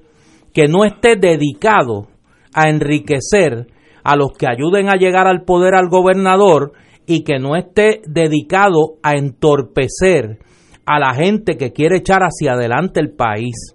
que 0.54 0.68
no 0.68 0.84
esté 0.84 1.16
dedicado 1.16 2.06
a 2.54 2.68
enriquecer 2.68 3.66
a 4.04 4.16
los 4.16 4.32
que 4.32 4.46
ayuden 4.46 4.88
a 4.88 4.96
llegar 4.96 5.26
al 5.26 5.42
poder 5.42 5.74
al 5.74 5.88
gobernador 5.88 6.72
y 7.06 7.24
que 7.24 7.38
no 7.38 7.56
esté 7.56 8.02
dedicado 8.06 8.98
a 9.02 9.14
entorpecer 9.14 10.38
a 10.85 10.99
la 10.99 11.14
gente 11.14 11.57
que 11.57 11.72
quiere 11.72 11.99
echar 11.99 12.22
hacia 12.22 12.53
adelante 12.53 13.01
el 13.01 13.12
país. 13.12 13.74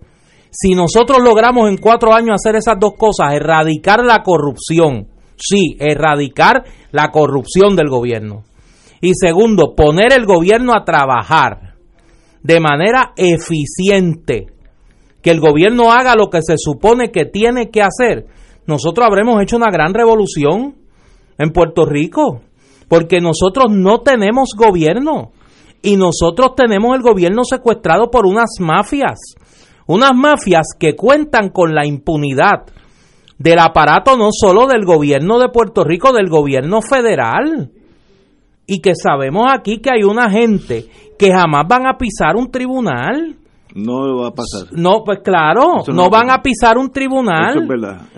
Si 0.51 0.73
nosotros 0.73 1.19
logramos 1.23 1.69
en 1.69 1.77
cuatro 1.77 2.13
años 2.13 2.35
hacer 2.35 2.55
esas 2.55 2.75
dos 2.79 2.93
cosas, 2.97 3.33
erradicar 3.33 4.03
la 4.03 4.23
corrupción, 4.23 5.07
sí, 5.35 5.77
erradicar 5.79 6.63
la 6.91 7.11
corrupción 7.11 7.75
del 7.75 7.89
gobierno. 7.89 8.43
Y 9.01 9.13
segundo, 9.13 9.75
poner 9.75 10.13
el 10.13 10.25
gobierno 10.25 10.73
a 10.73 10.83
trabajar 10.83 11.75
de 12.41 12.59
manera 12.59 13.13
eficiente, 13.15 14.47
que 15.21 15.31
el 15.31 15.39
gobierno 15.39 15.91
haga 15.91 16.15
lo 16.15 16.29
que 16.29 16.41
se 16.41 16.55
supone 16.57 17.11
que 17.11 17.25
tiene 17.25 17.69
que 17.69 17.81
hacer, 17.81 18.25
nosotros 18.65 19.05
habremos 19.07 19.41
hecho 19.41 19.57
una 19.57 19.71
gran 19.71 19.93
revolución 19.93 20.75
en 21.37 21.51
Puerto 21.51 21.85
Rico, 21.85 22.41
porque 22.87 23.19
nosotros 23.19 23.65
no 23.69 24.01
tenemos 24.01 24.49
gobierno 24.57 25.31
y 25.81 25.95
nosotros 25.95 26.55
tenemos 26.55 26.95
el 26.95 27.01
gobierno 27.01 27.43
secuestrado 27.43 28.09
por 28.09 28.25
unas 28.25 28.49
mafias 28.59 29.17
unas 29.87 30.13
mafias 30.13 30.67
que 30.77 30.95
cuentan 30.95 31.49
con 31.49 31.73
la 31.73 31.85
impunidad 31.85 32.65
del 33.39 33.59
aparato 33.59 34.17
no 34.17 34.29
solo 34.31 34.67
del 34.67 34.85
gobierno 34.85 35.39
de 35.39 35.49
Puerto 35.49 35.83
Rico, 35.83 36.11
del 36.11 36.29
gobierno 36.29 36.81
federal. 36.81 37.71
Y 38.69 38.81
que 38.81 38.93
sabemos 38.95 39.45
aquí 39.49 39.79
que 39.79 39.91
hay 39.91 40.03
una 40.03 40.29
gente 40.29 40.85
que 41.17 41.31
jamás 41.31 41.65
van 41.69 41.87
a 41.87 41.97
pisar 41.97 42.35
un 42.35 42.51
tribunal. 42.51 43.37
No 43.73 44.17
va 44.17 44.27
a 44.27 44.31
pasar. 44.31 44.73
No, 44.73 45.03
pues 45.05 45.19
claro, 45.23 45.83
no, 45.87 46.09
van 46.09 46.31
a 46.31 46.41
pisar 46.41 46.77
un 46.77 46.91
tribunal. 46.91 47.65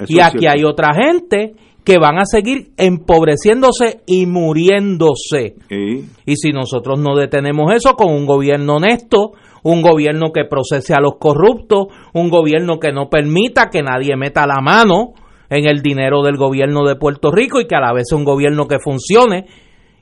y 0.07 0.19
aquí 0.19 0.47
hay 0.47 0.63
otra 0.63 0.93
gente 0.95 1.53
que 1.83 1.97
van 1.97 2.19
a 2.19 2.25
seguir 2.25 2.71
empobreciéndose 2.77 4.01
y 4.05 4.25
muriéndose. 4.25 5.55
Y 5.69 6.35
si 6.35 6.51
nosotros 6.51 6.99
no 6.99 7.15
detenemos 7.15 7.73
eso 7.73 7.95
con 7.95 8.13
un 8.13 8.25
gobierno 8.25 8.75
honesto, 8.75 9.31
un 9.63 9.81
gobierno 9.81 10.31
que 10.33 10.45
procese 10.45 10.93
a 10.93 11.01
los 11.01 11.17
corruptos, 11.19 11.87
un 12.13 12.29
gobierno 12.29 12.79
que 12.79 12.91
no 12.91 13.09
permita 13.09 13.69
que 13.71 13.81
nadie 13.81 14.15
meta 14.15 14.45
la 14.45 14.61
mano 14.61 15.13
en 15.49 15.67
el 15.67 15.81
dinero 15.81 16.21
del 16.21 16.37
gobierno 16.37 16.85
de 16.87 16.95
Puerto 16.95 17.31
Rico 17.31 17.59
y 17.59 17.67
que 17.67 17.75
a 17.75 17.81
la 17.81 17.93
vez 17.93 18.07
sea 18.09 18.17
un 18.17 18.23
gobierno 18.23 18.67
que 18.67 18.77
funcione, 18.79 19.45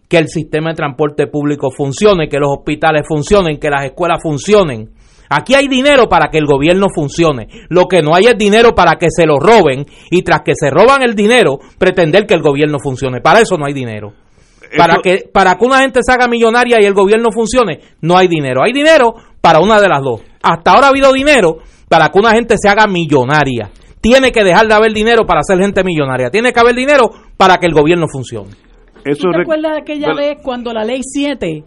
que 0.09 0.17
el 0.17 0.27
sistema 0.27 0.71
de 0.71 0.75
transporte 0.75 1.27
público 1.27 1.69
funcione, 1.71 2.27
que 2.27 2.39
los 2.39 2.49
hospitales 2.51 3.03
funcionen, 3.07 3.59
que 3.59 3.69
las 3.69 3.85
escuelas 3.85 4.21
funcionen. 4.21 4.89
Aquí 5.29 5.55
hay 5.55 5.67
dinero 5.67 6.07
para 6.07 6.29
que 6.29 6.37
el 6.37 6.45
gobierno 6.45 6.87
funcione. 6.93 7.47
Lo 7.69 7.85
que 7.85 8.01
no 8.01 8.15
hay 8.15 8.25
es 8.25 8.37
dinero 8.37 8.73
para 8.73 8.95
que 8.97 9.07
se 9.09 9.25
lo 9.25 9.39
roben 9.39 9.85
y 10.11 10.21
tras 10.21 10.41
que 10.41 10.53
se 10.55 10.69
roban 10.69 11.03
el 11.03 11.15
dinero, 11.15 11.59
pretender 11.77 12.25
que 12.25 12.33
el 12.33 12.41
gobierno 12.41 12.77
funcione. 12.79 13.21
Para 13.21 13.41
eso 13.41 13.57
no 13.57 13.65
hay 13.65 13.73
dinero. 13.73 14.13
Para 14.77 14.97
que, 14.97 15.29
para 15.31 15.55
que 15.55 15.65
una 15.65 15.79
gente 15.79 16.01
se 16.03 16.11
haga 16.11 16.27
millonaria 16.27 16.77
y 16.81 16.85
el 16.85 16.93
gobierno 16.93 17.29
funcione, 17.31 17.79
no 18.01 18.17
hay 18.17 18.27
dinero. 18.27 18.61
Hay 18.63 18.73
dinero 18.73 19.13
para 19.41 19.59
una 19.59 19.79
de 19.79 19.87
las 19.87 20.01
dos. 20.01 20.21
Hasta 20.41 20.71
ahora 20.71 20.87
ha 20.87 20.89
habido 20.89 21.13
dinero 21.13 21.57
para 21.87 22.09
que 22.09 22.19
una 22.19 22.31
gente 22.31 22.55
se 22.57 22.67
haga 22.69 22.85
millonaria. 22.87 23.69
Tiene 24.01 24.31
que 24.31 24.43
dejar 24.43 24.67
de 24.67 24.73
haber 24.73 24.93
dinero 24.93 25.25
para 25.25 25.41
ser 25.43 25.59
gente 25.59 25.83
millonaria. 25.83 26.29
Tiene 26.29 26.51
que 26.51 26.59
haber 26.59 26.75
dinero 26.75 27.09
para 27.37 27.57
que 27.57 27.67
el 27.67 27.73
gobierno 27.73 28.07
funcione. 28.11 28.51
Eso 29.05 29.29
¿Te 29.31 29.41
acuerdas 29.41 29.73
de 29.73 29.79
aquella 29.79 30.13
vez 30.13 30.37
cuando 30.43 30.73
la 30.73 30.83
ley 30.83 30.99
7, 31.01 31.63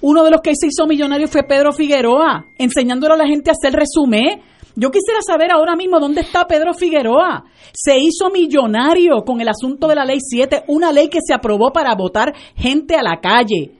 uno 0.00 0.24
de 0.24 0.30
los 0.30 0.40
que 0.40 0.52
se 0.54 0.68
hizo 0.68 0.86
millonario 0.86 1.28
fue 1.28 1.42
Pedro 1.42 1.72
Figueroa, 1.72 2.46
enseñándole 2.58 3.14
a 3.14 3.18
la 3.18 3.26
gente 3.26 3.50
a 3.50 3.52
hacer 3.52 3.72
resumen? 3.72 4.40
Yo 4.74 4.90
quisiera 4.90 5.20
saber 5.26 5.50
ahora 5.50 5.74
mismo 5.74 5.98
dónde 5.98 6.20
está 6.20 6.46
Pedro 6.46 6.74
Figueroa. 6.74 7.44
Se 7.72 7.98
hizo 7.98 8.30
millonario 8.30 9.24
con 9.24 9.40
el 9.40 9.48
asunto 9.48 9.88
de 9.88 9.94
la 9.94 10.04
ley 10.04 10.18
7, 10.20 10.64
una 10.68 10.92
ley 10.92 11.08
que 11.08 11.20
se 11.26 11.32
aprobó 11.32 11.72
para 11.72 11.94
votar 11.94 12.34
gente 12.54 12.94
a 12.94 13.02
la 13.02 13.20
calle 13.20 13.72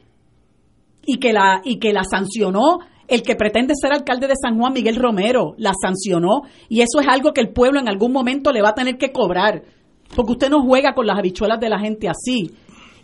y 1.04 1.18
que 1.18 1.32
la, 1.34 1.60
y 1.64 1.78
que 1.78 1.92
la 1.92 2.02
sancionó 2.04 2.78
el 3.08 3.22
que 3.22 3.36
pretende 3.36 3.74
ser 3.80 3.92
alcalde 3.92 4.26
de 4.26 4.34
San 4.40 4.58
Juan, 4.58 4.72
Miguel 4.72 4.96
Romero, 4.96 5.54
la 5.58 5.72
sancionó 5.80 6.42
y 6.68 6.80
eso 6.80 7.00
es 7.00 7.06
algo 7.08 7.32
que 7.32 7.40
el 7.40 7.52
pueblo 7.52 7.78
en 7.78 7.88
algún 7.88 8.12
momento 8.12 8.52
le 8.52 8.62
va 8.62 8.70
a 8.70 8.74
tener 8.74 8.96
que 8.96 9.12
cobrar, 9.12 9.62
porque 10.14 10.32
usted 10.32 10.50
no 10.50 10.62
juega 10.62 10.94
con 10.94 11.06
las 11.06 11.18
habichuelas 11.18 11.60
de 11.60 11.68
la 11.68 11.78
gente 11.78 12.08
así. 12.08 12.50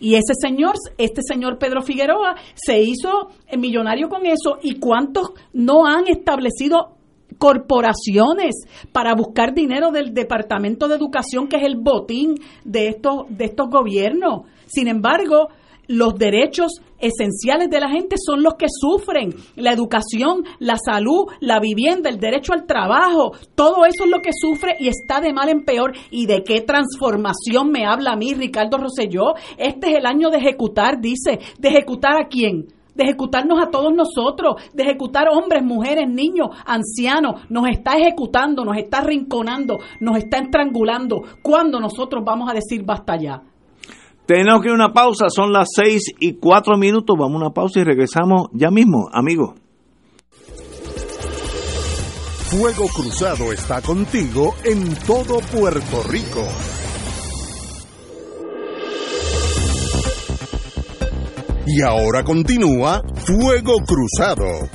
Y 0.02 0.16
ese 0.16 0.34
señor, 0.34 0.74
este 0.98 1.22
señor 1.22 1.58
Pedro 1.58 1.80
Figueroa, 1.80 2.34
se 2.54 2.82
hizo 2.82 3.28
millonario 3.56 4.08
con 4.08 4.26
eso 4.26 4.58
y 4.60 4.80
cuántos 4.80 5.30
no 5.52 5.86
han 5.86 6.08
establecido 6.08 6.96
corporaciones 7.38 8.56
para 8.90 9.14
buscar 9.14 9.54
dinero 9.54 9.92
del 9.92 10.12
Departamento 10.12 10.88
de 10.88 10.96
Educación, 10.96 11.46
que 11.46 11.58
es 11.58 11.62
el 11.62 11.76
botín 11.76 12.34
de 12.64 12.88
estos, 12.88 13.26
de 13.28 13.44
estos 13.44 13.68
gobiernos. 13.70 14.42
Sin 14.66 14.88
embargo, 14.88 15.50
los 15.92 16.14
derechos 16.14 16.80
esenciales 16.98 17.68
de 17.68 17.80
la 17.80 17.90
gente 17.90 18.16
son 18.18 18.42
los 18.42 18.54
que 18.54 18.66
sufren. 18.68 19.34
La 19.56 19.72
educación, 19.72 20.44
la 20.58 20.76
salud, 20.76 21.26
la 21.40 21.60
vivienda, 21.60 22.08
el 22.08 22.18
derecho 22.18 22.54
al 22.54 22.66
trabajo, 22.66 23.32
todo 23.54 23.84
eso 23.84 24.04
es 24.04 24.10
lo 24.10 24.20
que 24.20 24.30
sufre 24.32 24.76
y 24.80 24.88
está 24.88 25.20
de 25.20 25.32
mal 25.32 25.48
en 25.48 25.64
peor. 25.64 25.92
¿Y 26.10 26.26
de 26.26 26.42
qué 26.44 26.62
transformación 26.62 27.70
me 27.70 27.84
habla 27.84 28.12
a 28.12 28.16
mí 28.16 28.32
Ricardo 28.34 28.78
Rosselló? 28.78 29.34
Este 29.58 29.90
es 29.90 29.98
el 29.98 30.06
año 30.06 30.30
de 30.30 30.38
ejecutar, 30.38 31.00
dice. 31.00 31.38
¿De 31.58 31.68
ejecutar 31.68 32.16
a 32.20 32.28
quién? 32.28 32.68
de 32.94 33.04
ejecutarnos 33.04 33.58
a 33.58 33.70
todos 33.70 33.90
nosotros, 33.94 34.56
de 34.74 34.82
ejecutar 34.82 35.26
hombres, 35.28 35.62
mujeres, 35.62 36.06
niños, 36.10 36.48
ancianos, 36.66 37.40
nos 37.48 37.66
está 37.70 37.96
ejecutando, 37.96 38.66
nos 38.66 38.76
está 38.76 39.00
rinconando, 39.00 39.78
nos 39.98 40.18
está 40.18 40.36
estrangulando. 40.40 41.22
¿Cuándo 41.40 41.80
nosotros 41.80 42.22
vamos 42.22 42.50
a 42.50 42.52
decir 42.52 42.84
basta 42.84 43.16
ya? 43.16 43.42
Tenemos 44.26 44.62
que 44.62 44.68
ir 44.68 44.72
a 44.72 44.74
una 44.76 44.92
pausa, 44.92 45.28
son 45.28 45.52
las 45.52 45.68
seis 45.74 46.04
y 46.20 46.34
cuatro 46.34 46.76
minutos, 46.76 47.16
vamos 47.18 47.34
a 47.34 47.44
una 47.46 47.54
pausa 47.54 47.80
y 47.80 47.84
regresamos 47.84 48.48
ya 48.52 48.70
mismo, 48.70 49.08
amigos. 49.12 49.54
Fuego 52.52 52.86
Cruzado 52.88 53.52
está 53.52 53.80
contigo 53.80 54.54
en 54.64 54.94
todo 55.06 55.38
Puerto 55.40 56.02
Rico. 56.08 56.46
Y 61.66 61.80
ahora 61.80 62.22
continúa 62.22 63.02
Fuego 63.24 63.78
Cruzado. 63.86 64.68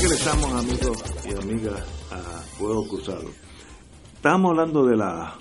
Regresamos 0.00 0.52
amigos 0.52 1.02
y 1.26 1.42
amigas 1.42 1.82
a 2.12 2.18
Fuego 2.56 2.86
Cruzado. 2.86 3.30
Estamos 4.14 4.52
hablando 4.52 4.86
de 4.86 4.96
la 4.96 5.34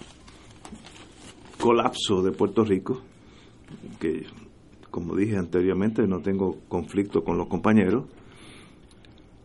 colapso 1.60 2.24
de 2.24 2.32
Puerto 2.32 2.64
Rico, 2.64 3.04
que 4.00 4.26
como 4.90 5.16
dije 5.16 5.38
anteriormente, 5.38 6.08
no 6.08 6.22
tengo 6.22 6.58
conflicto 6.68 7.24
con 7.24 7.38
los 7.38 7.48
compañeros. 7.48 8.06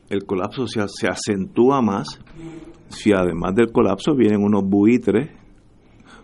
El 0.08 0.24
colapso 0.24 0.66
se, 0.66 0.80
se 0.88 1.08
acentúa 1.08 1.82
más 1.82 2.18
si 2.88 3.12
además 3.12 3.54
del 3.54 3.70
colapso 3.70 4.14
vienen 4.14 4.42
unos 4.42 4.62
buitres 4.64 5.28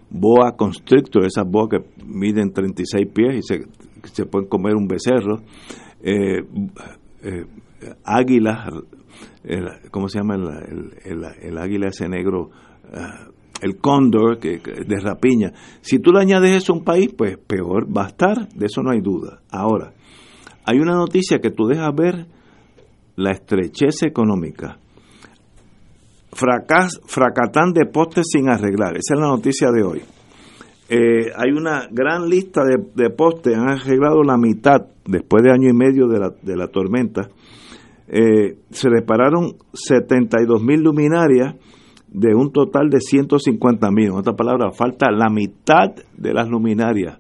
boa 0.09 0.57
constrictor, 0.57 1.27
esas 1.27 1.45
boas 1.47 1.69
que 1.69 2.05
miden 2.07 2.55
36 2.55 3.07
pies 3.13 3.37
y 3.37 3.43
se, 3.43 3.67
se 4.11 4.25
pueden 4.25 4.49
comer 4.49 4.77
un 4.77 4.89
becerro, 4.89 5.43
eh, 6.03 6.41
eh, 7.23 7.45
águilas, 8.05 8.69
¿cómo 9.91 10.09
se 10.09 10.19
llama 10.19 10.35
el, 10.35 11.25
el, 11.43 11.59
águila 11.59 11.89
ese 11.89 12.09
negro? 12.09 12.51
Ah, 12.93 13.29
el 13.61 13.79
cóndor 13.79 14.39
que, 14.39 14.59
de 14.59 15.01
rapiña. 15.01 15.53
Si 15.81 15.99
tú 15.99 16.13
le 16.13 16.21
añades 16.21 16.63
eso 16.63 16.73
a 16.73 16.77
un 16.77 16.85
país, 16.85 17.13
pues 17.17 17.39
peor 17.39 17.87
va 17.95 18.05
a 18.05 18.09
estar, 18.09 18.49
de 18.49 18.67
eso 18.67 18.83
no 18.83 18.91
hay 18.91 19.01
duda. 19.01 19.41
Ahora, 19.51 19.93
hay 20.65 20.79
una 20.79 20.95
noticia 20.95 21.39
que 21.39 21.51
tú 21.51 21.67
dejas 21.67 21.95
ver 21.95 22.27
la 23.17 23.33
estrechez 23.33 24.03
económica. 24.05 24.79
Fracas, 26.33 27.01
fracatán 27.07 27.73
de 27.73 27.87
postes 27.87 28.27
sin 28.31 28.49
arreglar. 28.49 28.97
Esa 28.97 29.15
es 29.15 29.21
la 29.21 29.29
noticia 29.29 29.71
de 29.73 29.83
hoy. 29.83 30.03
Eh, 30.91 31.33
hay 31.37 31.51
una 31.51 31.89
gran 31.91 32.29
lista 32.29 32.63
de, 32.95 33.11
postes, 33.11 33.55
han 33.55 33.69
arreglado 33.69 34.23
la 34.23 34.39
mitad 34.39 34.87
después 35.05 35.43
de 35.43 35.53
año 35.53 35.69
y 35.69 35.75
medio 35.75 36.07
de 36.07 36.19
la, 36.19 36.31
de 36.41 36.57
la 36.57 36.69
tormenta. 36.69 37.29
Eh, 38.11 38.57
se 38.71 38.89
repararon 38.89 39.57
72 39.73 40.63
mil 40.63 40.83
luminarias 40.83 41.57
de 42.09 42.35
un 42.35 42.53
total 42.53 42.89
de 42.89 43.01
150 43.01 43.91
mil. 43.91 44.07
En 44.07 44.13
otras 44.13 44.37
palabras, 44.37 44.77
falta 44.77 45.11
la 45.11 45.29
mitad 45.29 45.95
de 46.17 46.33
las 46.33 46.49
luminarias. 46.49 47.19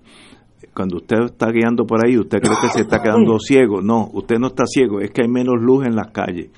Cuando 0.74 0.97
usted 0.97 1.24
está 1.24 1.51
guiando 1.51 1.84
por 1.84 2.05
ahí, 2.05 2.16
usted 2.16 2.39
cree 2.39 2.57
que 2.61 2.68
se 2.68 2.82
está 2.82 3.03
quedando 3.03 3.39
ciego. 3.39 3.82
No, 3.82 4.09
usted 4.12 4.39
no 4.39 4.49
está 4.49 4.64
ciego, 4.66 5.01
es 5.01 5.11
que 5.11 5.22
hay 5.22 5.28
menos 5.28 5.57
luz 5.61 5.84
en 5.86 5.95
las 5.97 6.11
calles. 6.12 6.51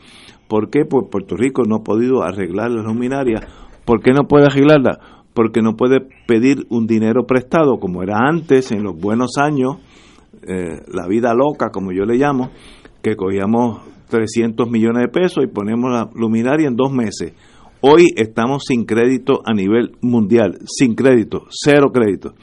¿Por 0.46 0.68
qué? 0.68 0.84
Pues 0.84 1.06
Puerto 1.10 1.36
Rico 1.36 1.62
no 1.66 1.76
ha 1.76 1.82
podido 1.82 2.22
arreglar 2.22 2.70
las 2.70 2.84
luminarias. 2.84 3.46
¿Por 3.84 4.02
qué 4.02 4.12
no 4.12 4.28
puede 4.28 4.46
arreglarla? 4.46 4.98
Porque 5.32 5.62
no 5.62 5.76
puede 5.76 6.00
pedir 6.26 6.66
un 6.70 6.86
dinero 6.86 7.24
prestado 7.24 7.78
como 7.78 8.02
era 8.02 8.18
antes, 8.18 8.72
en 8.72 8.82
los 8.82 8.96
buenos 8.96 9.38
años, 9.38 9.76
eh, 10.46 10.82
la 10.92 11.06
vida 11.06 11.34
loca, 11.34 11.70
como 11.72 11.92
yo 11.92 12.04
le 12.04 12.16
llamo, 12.16 12.50
que 13.02 13.16
cogíamos 13.16 13.89
300 14.10 14.68
millones 14.68 15.02
de 15.04 15.08
pesos 15.08 15.42
y 15.44 15.46
ponemos 15.46 15.90
la 15.90 16.10
luminaria 16.14 16.68
en 16.68 16.76
dos 16.76 16.92
meses 16.92 17.32
Hoy 17.82 18.08
estamos 18.14 18.64
sin 18.68 18.84
crédito 18.84 19.40
a 19.42 19.54
nivel 19.54 19.92
mundial, 20.02 20.58
sin 20.66 20.94
crédito, 20.94 21.46
cero 21.48 21.90
crédito. 21.90 22.34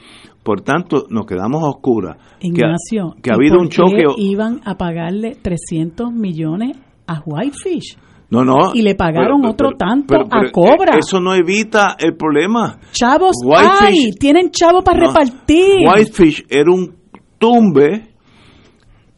Por 0.42 0.62
tanto, 0.62 1.04
nos 1.10 1.26
quedamos 1.26 1.62
a 1.62 1.68
oscuras. 1.68 2.16
Ignacio, 2.40 3.14
que, 3.22 3.30
ha 3.30 3.34
habido 3.34 3.60
un 3.60 3.68
choque. 3.68 4.02
iban 4.16 4.60
a 4.64 4.74
pagarle 4.74 5.36
300 5.40 6.12
millones 6.12 6.76
a 7.06 7.22
Whitefish? 7.24 7.96
No, 8.30 8.44
no. 8.44 8.74
Y 8.74 8.82
le 8.82 8.96
pagaron 8.96 9.46
otro 9.46 9.70
tanto 9.78 10.16
a 10.16 10.50
Cobra. 10.50 10.98
Eso 10.98 11.20
no 11.20 11.34
evita 11.34 11.96
el 12.00 12.16
problema. 12.16 12.80
Chavos, 12.90 13.36
hay, 13.56 14.10
tienen 14.18 14.50
chavos 14.50 14.82
para 14.82 15.06
repartir. 15.06 15.86
Whitefish 15.86 16.46
era 16.50 16.72
un 16.72 16.96
tumbe 17.38 18.08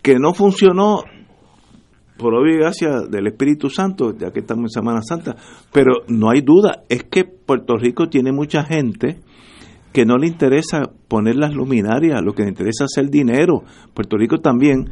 que 0.02 0.16
no 0.18 0.34
funcionó 0.34 1.02
por 2.20 2.34
obvia 2.34 2.58
gracia 2.58 3.00
del 3.08 3.26
Espíritu 3.28 3.70
Santo, 3.70 4.14
ya 4.16 4.30
que 4.30 4.40
estamos 4.40 4.64
en 4.64 4.82
Semana 4.82 5.00
Santa, 5.02 5.36
pero 5.72 6.02
no 6.08 6.30
hay 6.30 6.42
duda, 6.42 6.84
es 6.88 7.04
que 7.04 7.24
Puerto 7.24 7.76
Rico 7.76 8.08
tiene 8.08 8.30
mucha 8.30 8.62
gente 8.64 9.20
que 9.92 10.04
no 10.04 10.18
le 10.18 10.26
interesa 10.26 10.82
poner 11.08 11.36
las 11.36 11.54
luminarias, 11.54 12.22
lo 12.22 12.32
que 12.32 12.42
le 12.42 12.50
interesa 12.50 12.84
es 12.84 12.96
el 12.98 13.08
dinero. 13.08 13.64
Puerto 13.94 14.16
Rico 14.16 14.38
también, 14.38 14.88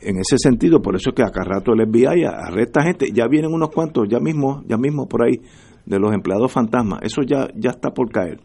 en 0.00 0.16
ese 0.16 0.38
sentido, 0.38 0.80
por 0.80 0.96
eso 0.96 1.10
es 1.10 1.16
que 1.16 1.22
acá 1.22 1.44
rato 1.44 1.72
el 1.72 1.86
FBI 1.86 2.24
arresta 2.24 2.82
gente, 2.82 3.06
ya 3.12 3.28
vienen 3.28 3.52
unos 3.52 3.70
cuantos, 3.70 4.08
ya 4.08 4.18
mismo, 4.18 4.62
ya 4.66 4.76
mismo 4.76 5.06
por 5.06 5.24
ahí, 5.24 5.40
de 5.84 5.98
los 5.98 6.12
empleados 6.12 6.50
fantasmas, 6.50 7.00
eso 7.02 7.22
ya, 7.22 7.48
ya 7.54 7.70
está 7.70 7.90
por 7.90 8.10
caer. 8.10 8.40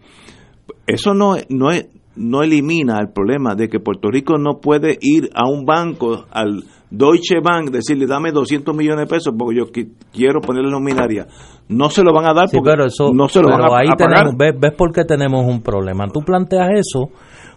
Eso 0.86 1.14
no, 1.14 1.36
no, 1.50 1.70
no 2.16 2.44
elimina 2.44 3.00
el 3.00 3.12
problema 3.12 3.56
de 3.56 3.70
que 3.70 3.80
Puerto 3.80 4.10
Rico 4.12 4.38
no 4.38 4.60
puede 4.60 4.98
ir 5.02 5.30
a 5.34 5.50
un 5.50 5.66
banco, 5.66 6.26
al 6.32 6.64
Deutsche 6.90 7.40
Bank, 7.42 7.72
decirle 7.72 8.06
dame 8.08 8.32
200 8.32 8.76
millones 8.76 9.08
de 9.08 9.16
pesos 9.16 9.34
porque 9.38 9.58
yo 9.58 9.66
quiero 10.14 10.40
ponerle 10.40 10.70
luminaria. 10.70 11.28
No 11.68 11.90
se 11.90 12.04
lo 12.04 12.14
van 12.14 12.26
a 12.26 12.34
dar 12.34 12.48
porque 12.52 12.76
no 13.14 13.28
se 13.28 13.42
lo 13.42 13.50
van 13.50 13.62
a, 13.64 13.78
ahí 13.78 13.90
tenemos, 13.98 14.36
ves, 14.38 14.54
ves 14.60 14.74
por 14.74 14.94
qué 14.94 15.04
tenemos 15.04 15.46
un 15.46 15.62
problema. 15.62 16.06
Tú 16.14 16.22
planteas 16.22 16.70
eso 16.74 17.10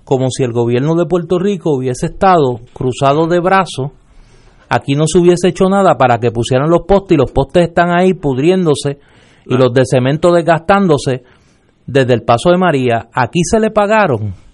como 0.04 0.28
si 0.30 0.42
el 0.42 0.52
gobierno 0.52 0.94
de 0.94 1.04
Puerto 1.04 1.38
Rico 1.38 1.76
hubiese 1.76 2.06
estado 2.06 2.60
cruzado 2.72 3.26
de 3.26 3.40
brazos, 3.40 3.90
aquí 4.70 4.94
no 4.94 5.04
se 5.06 5.18
hubiese 5.18 5.48
hecho 5.48 5.68
nada 5.68 5.98
para 5.98 6.18
que 6.18 6.30
pusieran 6.30 6.70
los 6.70 6.86
postes 6.88 7.16
y 7.16 7.18
los 7.18 7.30
postes 7.30 7.68
están 7.68 7.90
ahí 7.90 8.14
pudriéndose 8.14 8.98
y 9.44 9.56
los 9.56 9.72
de 9.72 9.82
cemento 9.84 10.32
desgastándose 10.32 11.24
desde 11.86 12.14
el 12.14 12.22
paso 12.22 12.50
de 12.50 12.56
María. 12.56 13.08
Aquí 13.12 13.40
se 13.42 13.60
le 13.60 13.70
pagaron 13.70 14.47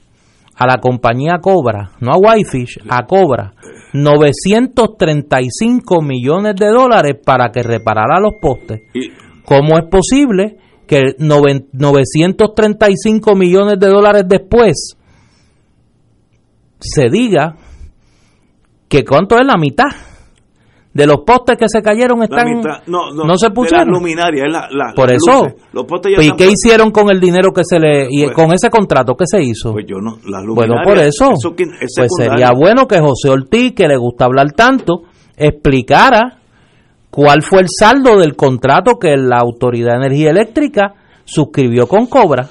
a 0.57 0.67
la 0.67 0.79
compañía 0.79 1.39
Cobra, 1.41 1.93
no 2.01 2.13
a 2.13 2.17
Whitefish, 2.17 2.81
a 2.89 3.07
Cobra, 3.07 3.55
935 3.93 6.03
millones 6.03 6.57
de 6.57 6.67
dólares 6.69 7.17
para 7.25 7.51
que 7.51 7.63
reparara 7.63 8.19
los 8.21 8.35
postes. 8.41 8.81
¿Cómo 9.45 9.79
es 9.79 9.85
posible 9.91 10.57
que 10.87 11.17
935 11.19 13.35
millones 13.35 13.79
de 13.79 13.89
dólares 13.89 14.25
después 14.27 14.97
se 16.81 17.11
diga 17.11 17.57
que 18.89 19.05
cuánto 19.05 19.37
es 19.37 19.47
la 19.47 19.57
mitad? 19.57 19.91
De 20.95 21.09
los 21.09 21.19
postes 21.27 21.59
que 21.59 21.67
se 21.69 21.83
cayeron 21.83 22.23
están 22.23 22.63
no, 22.87 23.37
se 23.37 23.51
pusieron. 23.51 24.01
por 24.95 25.11
eso. 25.11 25.49
¿y 26.21 26.31
qué 26.37 26.49
hicieron 26.51 26.93
con 26.93 27.11
el 27.11 27.21
dinero 27.21 27.53
que 27.53 27.63
se 27.65 27.81
le 27.81 28.07
y 28.09 28.25
pues 28.25 28.37
con 28.37 28.53
ese 28.53 28.71
contrato 28.71 29.17
que 29.17 29.25
se 29.27 29.43
hizo 29.43 29.73
pues 29.73 29.87
yo 29.89 29.97
no 29.99 30.19
bueno 30.55 30.77
por 30.85 30.99
eso, 30.99 31.33
pues 31.97 32.11
sería 32.17 32.53
bueno 32.53 32.87
que 32.87 33.01
José 33.01 33.31
Ortiz 33.31 33.75
que 33.75 33.89
le 33.89 33.97
gusta 33.97 34.27
hablar 34.27 34.53
tanto 34.53 35.03
explicara 35.37 36.39
cuál 37.11 37.43
fue 37.43 37.63
el 37.63 37.69
saldo 37.69 38.19
del 38.21 38.37
contrato 38.37 38.93
que 39.01 39.17
la 39.17 39.39
autoridad 39.39 39.99
de 39.99 40.07
energía 40.07 40.31
eléctrica 40.31 40.95
suscribió 41.25 41.89
con 41.89 42.07
Cobra 42.07 42.49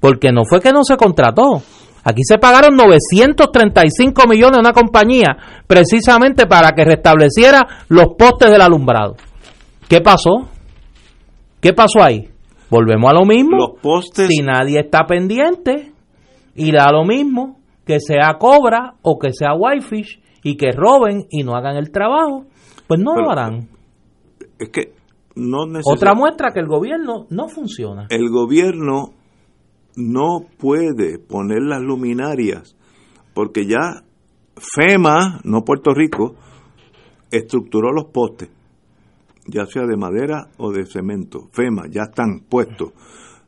porque 0.00 0.32
no 0.32 0.44
fue 0.46 0.60
que 0.60 0.72
no 0.72 0.82
se 0.82 0.96
contrató 0.96 1.62
Aquí 2.04 2.22
se 2.22 2.38
pagaron 2.38 2.76
935 2.76 4.28
millones 4.28 4.58
a 4.58 4.60
una 4.60 4.72
compañía 4.72 5.36
precisamente 5.66 6.46
para 6.46 6.72
que 6.72 6.84
restableciera 6.84 7.66
los 7.88 8.14
postes 8.18 8.50
del 8.50 8.60
alumbrado. 8.60 9.16
¿Qué 9.88 10.00
pasó? 10.02 10.48
¿Qué 11.60 11.72
pasó 11.72 12.02
ahí? 12.02 12.28
Volvemos 12.68 13.10
a 13.10 13.14
lo 13.14 13.24
mismo. 13.24 13.56
Los 13.56 13.80
postes. 13.80 14.28
Si 14.28 14.42
nadie 14.42 14.80
está 14.80 15.06
pendiente 15.06 15.92
y 16.54 16.72
da 16.72 16.92
lo 16.92 17.04
mismo 17.04 17.58
que 17.86 18.00
sea 18.00 18.36
Cobra 18.38 18.94
o 19.02 19.18
que 19.18 19.32
sea 19.32 19.54
Whitefish 19.54 20.20
y 20.42 20.56
que 20.56 20.72
roben 20.72 21.26
y 21.30 21.42
no 21.42 21.54
hagan 21.54 21.76
el 21.76 21.90
trabajo, 21.90 22.44
pues 22.86 23.00
no 23.00 23.16
lo 23.16 23.30
harán. 23.30 23.68
Es 24.58 24.68
que 24.68 24.92
no 25.36 25.64
Otra 25.84 26.14
muestra 26.14 26.52
que 26.52 26.60
el 26.60 26.66
gobierno 26.66 27.26
no 27.30 27.48
funciona. 27.48 28.06
El 28.10 28.28
gobierno 28.28 29.14
no 29.96 30.46
puede 30.58 31.18
poner 31.18 31.62
las 31.62 31.82
luminarias 31.82 32.76
porque 33.34 33.66
ya 33.66 34.04
FEMA, 34.56 35.40
no 35.44 35.62
Puerto 35.64 35.92
Rico, 35.92 36.36
estructuró 37.30 37.92
los 37.92 38.06
postes, 38.06 38.48
ya 39.46 39.66
sea 39.66 39.86
de 39.86 39.96
madera 39.96 40.48
o 40.56 40.70
de 40.70 40.86
cemento. 40.86 41.48
FEMA, 41.52 41.84
ya 41.90 42.02
están 42.02 42.40
puestos. 42.48 42.92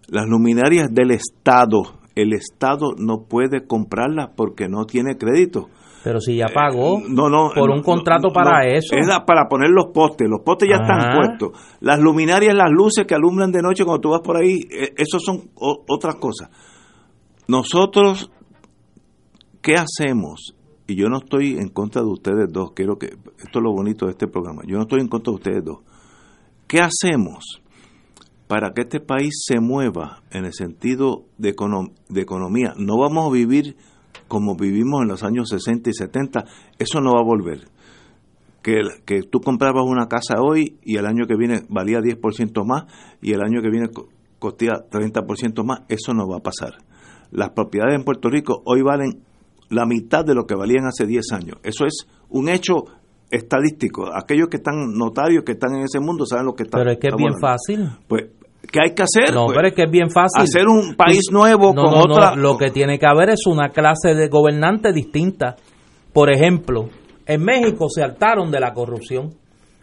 Las 0.08 0.26
luminarias 0.28 0.92
del 0.92 1.12
Estado, 1.12 1.82
el 2.14 2.32
Estado 2.32 2.92
no 2.98 3.24
puede 3.28 3.66
comprarlas 3.66 4.30
porque 4.36 4.68
no 4.68 4.84
tiene 4.84 5.16
crédito. 5.16 5.68
Pero 6.06 6.20
si 6.20 6.36
ya 6.36 6.46
pagó 6.54 7.00
no, 7.08 7.50
por 7.52 7.68
un 7.68 7.82
contrato 7.82 8.28
para 8.32 8.64
eso. 8.64 8.94
Es 8.94 9.08
para 9.26 9.48
poner 9.48 9.70
los 9.70 9.86
postes. 9.92 10.28
Los 10.30 10.42
postes 10.42 10.68
ya 10.68 10.76
están 10.76 11.16
puestos. 11.16 11.50
Las 11.80 11.98
luminarias, 11.98 12.54
las 12.54 12.70
luces 12.70 13.06
que 13.08 13.16
alumbran 13.16 13.50
de 13.50 13.60
noche 13.60 13.84
cuando 13.84 14.00
tú 14.00 14.10
vas 14.10 14.20
por 14.20 14.36
ahí, 14.36 14.60
eh, 14.70 14.94
eso 14.96 15.18
son 15.18 15.50
otras 15.56 16.14
cosas. 16.14 16.48
Nosotros, 17.48 18.30
¿qué 19.60 19.74
hacemos? 19.74 20.54
Y 20.86 20.94
yo 20.94 21.08
no 21.08 21.16
estoy 21.16 21.58
en 21.58 21.70
contra 21.70 22.02
de 22.02 22.08
ustedes 22.08 22.52
dos. 22.52 22.70
Quiero 22.72 22.98
que 22.98 23.06
esto 23.06 23.58
es 23.58 23.62
lo 23.64 23.72
bonito 23.72 24.06
de 24.06 24.12
este 24.12 24.28
programa. 24.28 24.62
Yo 24.64 24.76
no 24.76 24.82
estoy 24.82 25.00
en 25.00 25.08
contra 25.08 25.32
de 25.32 25.36
ustedes 25.38 25.64
dos. 25.64 25.78
¿Qué 26.68 26.78
hacemos 26.78 27.60
para 28.46 28.70
que 28.74 28.82
este 28.82 29.00
país 29.00 29.42
se 29.44 29.58
mueva 29.58 30.22
en 30.30 30.44
el 30.44 30.52
sentido 30.52 31.24
de, 31.36 31.52
de 32.08 32.20
economía? 32.20 32.74
No 32.76 32.96
vamos 32.96 33.26
a 33.26 33.32
vivir 33.32 33.76
como 34.28 34.56
vivimos 34.56 35.02
en 35.02 35.08
los 35.08 35.22
años 35.22 35.48
60 35.48 35.90
y 35.90 35.92
70, 35.92 36.44
eso 36.78 37.00
no 37.00 37.12
va 37.14 37.20
a 37.20 37.24
volver. 37.24 37.68
Que, 38.62 38.80
que 39.04 39.22
tú 39.22 39.40
comprabas 39.40 39.84
una 39.86 40.08
casa 40.08 40.40
hoy 40.40 40.76
y 40.82 40.96
el 40.96 41.06
año 41.06 41.26
que 41.26 41.36
viene 41.36 41.62
valía 41.68 42.00
10% 42.00 42.64
más 42.66 42.84
y 43.22 43.32
el 43.32 43.40
año 43.42 43.62
que 43.62 43.70
viene 43.70 43.88
costía 44.38 44.72
30% 44.90 45.64
más, 45.64 45.80
eso 45.88 46.12
no 46.14 46.26
va 46.28 46.38
a 46.38 46.42
pasar. 46.42 46.74
Las 47.30 47.50
propiedades 47.50 47.96
en 47.96 48.04
Puerto 48.04 48.28
Rico 48.28 48.62
hoy 48.64 48.82
valen 48.82 49.22
la 49.68 49.86
mitad 49.86 50.24
de 50.24 50.34
lo 50.34 50.46
que 50.46 50.54
valían 50.54 50.86
hace 50.86 51.06
10 51.06 51.32
años. 51.32 51.58
Eso 51.62 51.84
es 51.86 52.06
un 52.28 52.48
hecho 52.48 52.84
estadístico. 53.30 54.06
Aquellos 54.14 54.48
que 54.48 54.58
están 54.58 54.92
notarios, 54.94 55.44
que 55.44 55.52
están 55.52 55.74
en 55.74 55.82
ese 55.82 56.00
mundo, 56.00 56.24
saben 56.26 56.46
lo 56.46 56.54
que 56.54 56.64
está. 56.64 56.78
Pero 56.78 56.92
es 56.92 56.98
que 56.98 57.08
es 57.08 57.16
bien 57.16 57.34
fácil. 57.40 57.88
Pues 58.06 58.26
¿Qué 58.70 58.80
hay 58.82 58.94
que 58.94 59.02
hacer? 59.02 59.34
No, 59.34 59.46
Pues, 59.46 59.56
pero 59.56 59.68
es 59.68 59.74
que 59.74 59.82
es 59.84 59.90
bien 59.90 60.10
fácil. 60.10 60.42
hacer 60.42 60.66
un 60.66 60.94
país 60.96 61.22
nuevo 61.30 61.72
No, 61.74 61.82
con 61.82 61.90
no, 61.92 62.04
no, 62.06 62.14
otra. 62.14 62.34
Lo 62.36 62.56
que 62.56 62.70
tiene 62.70 62.98
que 62.98 63.06
haber 63.06 63.30
es 63.30 63.46
una 63.46 63.70
clase 63.70 64.14
de 64.14 64.28
gobernante 64.28 64.92
distinta. 64.92 65.56
Por 66.12 66.30
ejemplo, 66.30 66.88
en 67.26 67.44
México 67.44 67.86
se 67.88 68.02
hartaron 68.02 68.50
de 68.50 68.60
la 68.60 68.72
corrupción. 68.72 69.34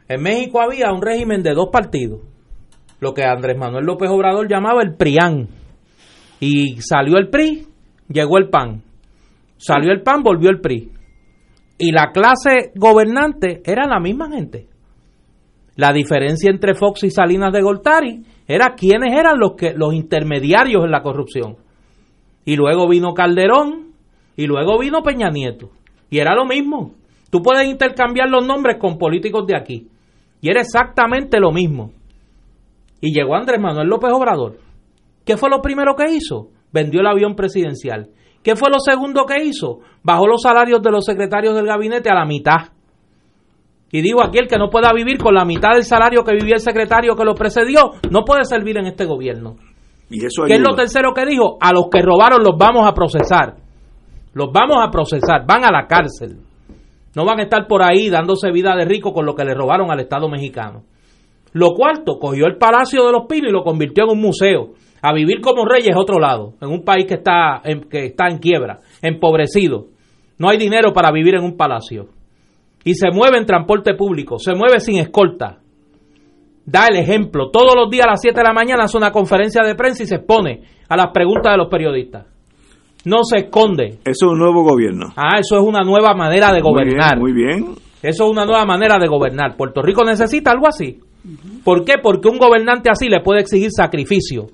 En 0.08 0.22
México 0.22 0.62
había 0.62 0.92
un 0.92 1.02
régimen 1.02 1.42
de 1.44 1.54
dos 1.54 1.70
partidos, 1.72 2.22
lo 3.00 3.14
que 3.14 3.24
Andrés 3.24 3.58
Manuel 3.58 3.86
López 3.86 4.10
Obrador 4.10 4.48
llamaba 4.50 4.82
el 4.82 4.96
PRIAN. 4.96 5.48
Y 6.40 6.82
salió 6.82 7.18
el 7.18 7.30
PRI, 7.30 7.68
llegó 8.10 8.38
el 8.38 8.50
PAN. 8.50 8.84
Salió 9.58 9.92
el 9.94 10.02
PAN, 10.02 10.24
volvió 10.24 10.50
el 10.50 10.60
PRI. 10.60 10.92
Y 11.78 11.92
la 11.92 12.12
clase 12.12 12.72
gobernante 12.76 13.62
era 13.66 13.88
la 13.88 14.00
misma 14.00 14.30
gente. 14.30 14.68
La 15.76 15.91
diferencia 15.91 16.51
entre 16.51 16.76
Fox 16.76 17.03
y 17.03 17.09
Salinas 17.09 17.51
de 17.51 17.61
Gortari 17.61 18.21
era 18.47 18.76
quiénes 18.76 19.13
eran 19.13 19.39
los 19.39 19.53
que 19.53 19.74
los 19.74 19.93
intermediarios 19.93 20.84
en 20.84 20.91
la 20.91 21.01
corrupción. 21.01 21.57
Y 22.45 22.55
luego 22.55 22.88
vino 22.88 23.13
Calderón 23.13 23.93
y 24.36 24.45
luego 24.45 24.78
vino 24.80 25.01
Peña 25.01 25.30
Nieto. 25.30 25.69
Y 26.09 26.19
era 26.19 26.36
lo 26.36 26.45
mismo. 26.45 26.93
Tú 27.32 27.41
puedes 27.41 27.67
intercambiar 27.67 28.30
los 28.30 28.45
nombres 28.45 28.78
con 28.80 28.97
políticos 28.97 29.47
de 29.47 29.57
aquí. 29.57 29.88
Y 30.41 30.51
era 30.51 30.61
exactamente 30.61 31.39
lo 31.39 31.51
mismo. 31.51 31.91
Y 33.01 33.13
llegó 33.13 33.36
Andrés 33.36 33.59
Manuel 33.59 33.88
López 33.88 34.11
Obrador. 34.13 34.57
¿Qué 35.26 35.38
fue 35.38 35.49
lo 35.49 35.61
primero 35.61 35.95
que 35.95 36.11
hizo? 36.11 36.49
Vendió 36.71 37.01
el 37.01 37.07
avión 37.07 37.36
presidencial. 37.36 38.09
¿Qué 38.43 38.55
fue 38.55 38.69
lo 38.69 38.78
segundo 38.80 39.26
que 39.26 39.43
hizo? 39.43 39.80
Bajó 40.03 40.28
los 40.28 40.41
salarios 40.41 40.82
de 40.82 40.91
los 40.91 41.05
secretarios 41.05 41.55
del 41.55 41.65
gabinete 41.65 42.09
a 42.09 42.15
la 42.15 42.26
mitad. 42.26 42.74
Y 43.94 44.02
digo, 44.02 44.24
aquí 44.24 44.39
el 44.39 44.48
que 44.48 44.58
no 44.58 44.72
pueda 44.72 44.91
vivir 44.91 45.20
con 45.20 45.36
la 45.36 45.46
mitad 45.46 45.76
del 45.76 45.84
salario 45.84 46.24
que 46.24 46.34
vivía 46.34 46.56
el 46.56 46.62
secretario 46.62 47.16
que 47.16 47.24
lo 47.24 47.36
precedió, 47.36 47.91
no 48.10 48.26
puede 48.26 48.44
servir 48.44 48.76
en 48.80 48.88
este 48.88 49.06
gobierno. 49.06 49.56
y 50.10 50.26
eso 50.26 50.46
¿Qué 50.48 50.56
es 50.56 50.60
lo 50.60 50.74
tercero 50.74 51.14
que 51.14 51.24
dijo? 51.28 51.60
A 51.62 51.72
los 51.72 51.89
que 51.91 52.02
robaron 52.02 52.41
los 52.44 52.58
vamos 52.58 52.88
a 52.88 52.96
procesar. 52.96 53.54
Los 54.34 54.52
vamos 54.52 54.78
a 54.82 54.89
procesar, 54.89 55.46
van 55.46 55.64
a 55.64 55.72
la 55.72 55.86
cárcel. 55.86 56.39
No 57.16 57.24
van 57.24 57.39
a 57.39 57.44
estar 57.44 57.68
por 57.68 57.84
ahí 57.84 58.10
dándose 58.10 58.50
vida 58.50 58.76
de 58.76 58.86
rico 58.86 59.14
con 59.14 59.28
lo 59.28 59.36
que 59.36 59.46
le 59.46 59.54
robaron 59.54 59.91
al 59.91 60.00
Estado 60.00 60.28
mexicano. 60.28 60.82
Lo 61.52 61.76
cuarto, 61.76 62.18
cogió 62.18 62.48
el 62.48 62.58
Palacio 62.58 63.06
de 63.06 63.12
los 63.12 63.28
Pinos 63.28 63.50
y 63.52 63.54
lo 63.54 63.64
convirtió 63.64 64.06
en 64.06 64.18
un 64.18 64.22
museo. 64.22 64.70
A 65.04 65.14
vivir 65.14 65.39
como 65.39 65.66
reyes 65.66 65.96
otro 65.96 66.20
lado, 66.20 66.54
en 66.62 66.70
un 66.70 66.84
país 66.84 67.06
que 67.06 67.16
está 67.16 67.62
en, 67.64 67.82
que 67.82 68.06
está 68.08 68.28
en 68.28 68.39
quiebra, 68.39 68.80
empobrecido. 69.04 69.86
No 70.39 70.50
hay 70.50 70.58
dinero 70.58 70.94
para 70.94 71.12
vivir 71.12 71.36
en 71.36 71.44
un 71.44 71.56
palacio. 71.56 72.08
Y 72.84 72.96
se 72.96 73.12
mueve 73.12 73.38
en 73.38 73.46
transporte 73.46 73.94
público, 73.96 74.40
se 74.40 74.54
mueve 74.54 74.80
sin 74.80 74.98
escolta. 74.98 75.60
Da 76.66 76.88
el 76.88 76.98
ejemplo. 76.98 77.50
Todos 77.52 77.76
los 77.76 77.90
días 77.90 78.06
a 78.08 78.12
las 78.12 78.22
7 78.22 78.38
de 78.38 78.44
la 78.44 78.54
mañana 78.54 78.86
hace 78.86 78.98
una 78.98 79.12
conferencia 79.12 79.64
de 79.64 79.76
prensa 79.76 80.04
y 80.04 80.06
se 80.06 80.16
expone 80.16 80.62
a 80.88 80.96
las 80.96 81.08
preguntas 81.14 81.52
de 81.54 81.58
los 81.58 81.68
periodistas. 81.68 82.26
No 83.06 83.24
se 83.24 83.46
esconde. 83.46 84.00
Eso 84.06 84.26
es 84.26 84.32
un 84.32 84.40
nuevo 84.40 84.64
gobierno. 84.64 85.08
Ah, 85.18 85.40
eso 85.40 85.58
es 85.58 85.62
una 85.62 85.82
nueva 85.82 86.14
manera 86.14 86.54
de 86.54 86.62
gobernar. 86.62 87.20
Muy 87.20 87.34
bien, 87.34 87.60
muy 87.60 87.64
bien. 87.68 87.84
Eso 88.02 88.26
es 88.26 88.32
una 88.32 88.46
nueva 88.46 88.66
manera 88.66 88.98
de 88.98 89.08
gobernar. 89.08 89.56
Puerto 89.58 89.82
Rico 89.82 90.04
necesita 90.04 90.52
algo 90.52 90.68
así. 90.68 91.00
¿Por 91.64 91.86
qué? 91.86 91.96
Porque 92.02 92.28
un 92.28 92.38
gobernante 92.38 92.90
así 92.90 93.08
le 93.08 93.22
puede 93.22 93.42
exigir 93.42 93.72
sacrificio 93.72 94.48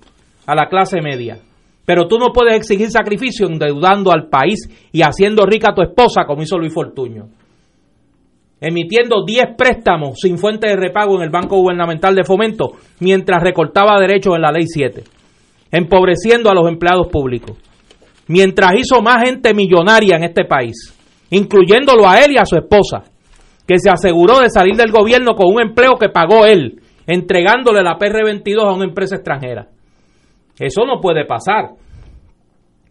a 0.45 0.55
la 0.55 0.67
clase 0.67 1.01
media. 1.01 1.39
Pero 1.85 2.07
tú 2.07 2.19
no 2.19 2.31
puedes 2.31 2.55
exigir 2.55 2.91
sacrificio 2.91 3.47
endeudando 3.47 4.11
al 4.11 4.29
país 4.29 4.69
y 4.91 5.01
haciendo 5.01 5.45
rica 5.45 5.71
a 5.71 5.75
tu 5.75 5.81
esposa 5.81 6.25
como 6.27 6.43
hizo 6.43 6.57
Luis 6.57 6.73
Fortuño. 6.73 7.29
Emitiendo 8.61 9.23
10 9.25 9.55
préstamos 9.57 10.19
sin 10.19 10.37
fuente 10.37 10.67
de 10.67 10.75
repago 10.75 11.15
en 11.15 11.23
el 11.23 11.29
Banco 11.29 11.57
Gubernamental 11.57 12.13
de 12.13 12.25
Fomento 12.25 12.73
mientras 12.99 13.41
recortaba 13.41 13.99
derechos 13.99 14.35
en 14.35 14.41
la 14.41 14.51
Ley 14.51 14.67
7. 14.67 15.03
Empobreciendo 15.71 16.49
a 16.49 16.53
los 16.53 16.67
empleados 16.67 17.07
públicos. 17.07 17.57
Mientras 18.27 18.75
hizo 18.75 19.01
más 19.01 19.23
gente 19.23 19.53
millonaria 19.53 20.17
en 20.17 20.23
este 20.23 20.45
país, 20.45 20.93
incluyéndolo 21.29 22.07
a 22.07 22.19
él 22.21 22.33
y 22.33 22.37
a 22.37 22.45
su 22.45 22.57
esposa 22.57 23.03
que 23.65 23.79
se 23.79 23.89
aseguró 23.89 24.39
de 24.39 24.49
salir 24.49 24.75
del 24.75 24.91
gobierno 24.91 25.35
con 25.35 25.53
un 25.53 25.61
empleo 25.61 25.93
que 25.99 26.09
pagó 26.09 26.45
él, 26.45 26.81
entregándole 27.07 27.81
la 27.81 27.97
PR22 27.97 28.63
a 28.63 28.73
una 28.73 28.85
empresa 28.85 29.15
extranjera. 29.15 29.67
Eso 30.59 30.85
no 30.85 30.99
puede 30.99 31.25
pasar. 31.25 31.71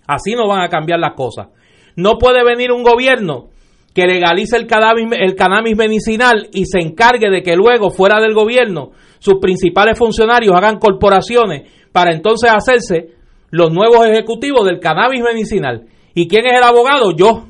Así 0.06 0.34
no 0.34 0.48
van 0.48 0.62
a 0.62 0.68
cambiar 0.68 0.98
las 1.00 1.14
cosas. 1.14 1.48
No 1.96 2.16
puede 2.16 2.42
venir 2.44 2.72
un 2.72 2.82
gobierno 2.82 3.48
que 3.94 4.06
legalice 4.06 4.56
el 4.56 4.66
cannabis, 4.66 5.06
el 5.18 5.34
cannabis 5.34 5.76
medicinal 5.76 6.48
y 6.52 6.64
se 6.66 6.80
encargue 6.80 7.30
de 7.30 7.42
que 7.42 7.56
luego, 7.56 7.90
fuera 7.90 8.20
del 8.20 8.34
gobierno, 8.34 8.90
sus 9.18 9.36
principales 9.40 9.98
funcionarios 9.98 10.54
hagan 10.54 10.78
corporaciones 10.78 11.70
para 11.92 12.12
entonces 12.12 12.50
hacerse 12.50 13.14
los 13.50 13.72
nuevos 13.72 14.06
ejecutivos 14.06 14.64
del 14.64 14.78
cannabis 14.78 15.22
medicinal. 15.22 15.86
¿Y 16.14 16.28
quién 16.28 16.46
es 16.46 16.58
el 16.58 16.64
abogado? 16.64 17.12
Yo. 17.16 17.46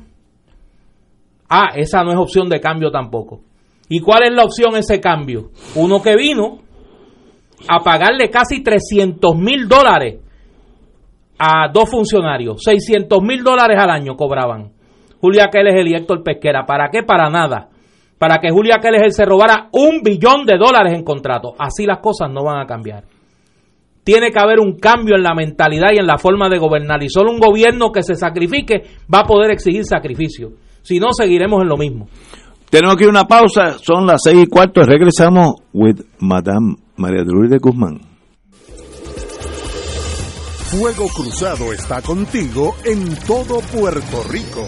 Ah, 1.49 1.69
esa 1.75 2.03
no 2.03 2.11
es 2.11 2.17
opción 2.17 2.47
de 2.47 2.59
cambio 2.59 2.91
tampoco. 2.91 3.41
¿Y 3.89 3.99
cuál 3.99 4.23
es 4.23 4.31
la 4.33 4.43
opción 4.43 4.75
ese 4.75 4.99
cambio? 4.99 5.49
Uno 5.75 6.01
que 6.01 6.15
vino 6.15 6.59
a 7.67 7.83
pagarle 7.83 8.29
casi 8.29 8.61
300 8.61 9.35
mil 9.35 9.67
dólares 9.67 10.19
a 11.39 11.71
dos 11.73 11.89
funcionarios. 11.89 12.61
600 12.63 13.21
mil 13.23 13.43
dólares 13.43 13.77
al 13.79 13.89
año 13.89 14.15
cobraban. 14.15 14.71
Julia 15.21 15.49
Keller 15.51 15.87
y 15.87 15.95
Héctor 15.95 16.23
Pesquera. 16.23 16.65
¿Para 16.65 16.89
qué? 16.89 17.03
Para 17.03 17.29
nada. 17.29 17.69
Para 18.17 18.37
que 18.39 18.49
Julia 18.49 18.79
Keller 18.81 19.11
se 19.11 19.25
robara 19.25 19.69
un 19.71 20.01
billón 20.01 20.45
de 20.45 20.57
dólares 20.57 20.93
en 20.93 21.03
contrato. 21.03 21.53
Así 21.57 21.85
las 21.85 21.99
cosas 21.99 22.29
no 22.31 22.43
van 22.43 22.61
a 22.61 22.65
cambiar. 22.65 23.03
Tiene 24.03 24.31
que 24.31 24.39
haber 24.39 24.59
un 24.59 24.77
cambio 24.77 25.15
en 25.15 25.23
la 25.23 25.35
mentalidad 25.35 25.89
y 25.93 25.99
en 25.99 26.07
la 26.07 26.17
forma 26.17 26.49
de 26.49 26.57
gobernar. 26.57 27.03
Y 27.03 27.09
solo 27.09 27.31
un 27.31 27.39
gobierno 27.39 27.91
que 27.91 28.03
se 28.03 28.15
sacrifique 28.15 28.83
va 29.13 29.19
a 29.19 29.25
poder 29.25 29.51
exigir 29.51 29.85
sacrificio. 29.85 30.51
Si 30.81 30.99
no, 30.99 31.13
seguiremos 31.13 31.61
en 31.61 31.67
lo 31.67 31.77
mismo. 31.77 32.07
Tenemos 32.69 32.97
que 32.97 33.03
ir 33.03 33.09
a 33.09 33.11
una 33.11 33.25
pausa, 33.25 33.77
son 33.79 34.05
las 34.05 34.21
seis 34.23 34.43
y 34.43 34.47
cuarto, 34.47 34.81
regresamos 34.83 35.55
with 35.73 36.01
Madame 36.19 36.75
María 36.97 37.23
de 37.23 37.31
Lourdes 37.31 37.59
Guzmán. 37.59 37.99
Fuego 40.69 41.07
Cruzado 41.07 41.73
está 41.73 41.99
contigo 42.03 42.75
en 42.85 43.15
todo 43.25 43.59
Puerto 43.73 44.23
Rico. 44.29 44.67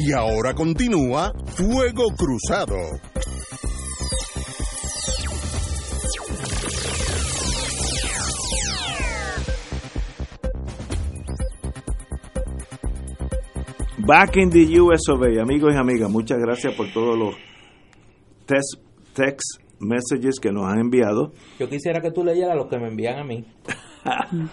Y 0.00 0.12
ahora 0.12 0.54
continúa 0.54 1.32
Fuego 1.46 2.04
Cruzado. 2.16 2.76
Back 14.06 14.36
in 14.36 14.50
the 14.50 14.80
US 14.80 15.08
of 15.08 15.20
A, 15.22 15.42
amigos 15.42 15.74
y 15.74 15.76
amigas, 15.76 16.08
muchas 16.08 16.38
gracias 16.38 16.74
por 16.76 16.92
todos 16.92 17.18
los 17.18 17.34
text, 18.46 18.76
text 19.14 19.60
messages 19.80 20.38
que 20.40 20.52
nos 20.52 20.66
han 20.66 20.78
enviado. 20.78 21.32
Yo 21.58 21.68
quisiera 21.68 22.00
que 22.00 22.12
tú 22.12 22.22
leyeras 22.22 22.54
los 22.54 22.68
que 22.68 22.78
me 22.78 22.86
envían 22.86 23.18
a 23.18 23.24
mí. 23.24 23.44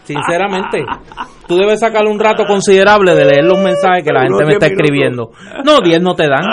Sinceramente, 0.03 0.83
tú 1.47 1.55
debes 1.57 1.79
sacar 1.79 2.05
un 2.07 2.19
rato 2.19 2.45
considerable 2.45 3.13
de 3.15 3.25
leer 3.25 3.45
los 3.45 3.59
mensajes 3.59 4.03
que 4.03 4.11
la 4.11 4.23
gente 4.23 4.45
me 4.45 4.53
está 4.53 4.67
10 4.67 4.71
minutos. 4.71 4.71
escribiendo. 4.71 5.31
No, 5.65 5.81
10 5.81 6.01
no 6.01 6.15
te 6.15 6.27
dan. 6.27 6.45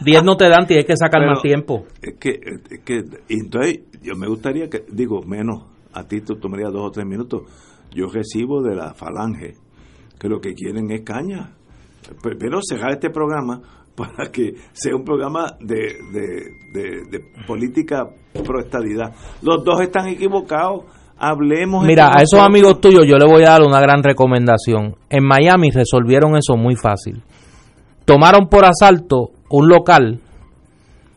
10 0.00 0.24
no 0.24 0.36
te 0.36 0.48
dan, 0.48 0.66
tienes 0.66 0.86
que 0.86 0.96
sacar 0.96 1.20
Pero- 1.20 1.32
más 1.32 1.42
tiempo. 1.42 1.84
Es 2.02 2.14
que, 2.18 2.30
es 2.70 2.80
que, 2.84 3.04
entonces, 3.28 3.80
yo 4.02 4.14
me 4.16 4.26
gustaría 4.28 4.68
que, 4.68 4.84
digo, 4.90 5.22
menos, 5.22 5.64
a 5.92 6.04
ti 6.04 6.20
tú 6.20 6.36
tomarías 6.36 6.72
dos 6.72 6.82
o 6.86 6.90
tres 6.90 7.06
minutos. 7.06 7.42
Yo 7.92 8.06
recibo 8.08 8.62
de 8.62 8.74
la 8.74 8.94
falange 8.94 9.54
que 10.18 10.28
lo 10.28 10.40
que 10.40 10.54
quieren 10.54 10.90
es 10.90 11.02
caña. 11.02 11.50
Pero- 12.22 12.60
cerrar 12.62 12.92
este 12.92 13.10
programa 13.10 13.60
para 13.96 14.30
que 14.30 14.54
sea 14.72 14.94
un 14.94 15.04
programa 15.04 15.56
de, 15.60 15.96
de, 16.12 16.52
de, 16.72 16.90
de 17.10 17.24
política 17.46 18.06
pro 18.44 18.60
estadidad. 18.60 19.14
Los 19.42 19.64
dos 19.64 19.80
están 19.80 20.06
equivocados. 20.08 20.84
Hablemos. 21.18 21.84
Mira, 21.84 22.04
entre 22.06 22.20
a 22.20 22.22
esos 22.22 22.40
amigos 22.40 22.80
tuyos 22.80 23.04
yo 23.06 23.16
le 23.16 23.26
voy 23.26 23.42
a 23.44 23.50
dar 23.50 23.62
una 23.62 23.80
gran 23.80 24.02
recomendación. 24.02 24.96
En 25.08 25.24
Miami 25.24 25.70
resolvieron 25.70 26.36
eso 26.36 26.56
muy 26.56 26.76
fácil. 26.76 27.22
Tomaron 28.04 28.48
por 28.48 28.64
asalto 28.64 29.30
un 29.50 29.68
local, 29.68 30.20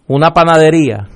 una 0.07 0.31
panadería, 0.31 1.07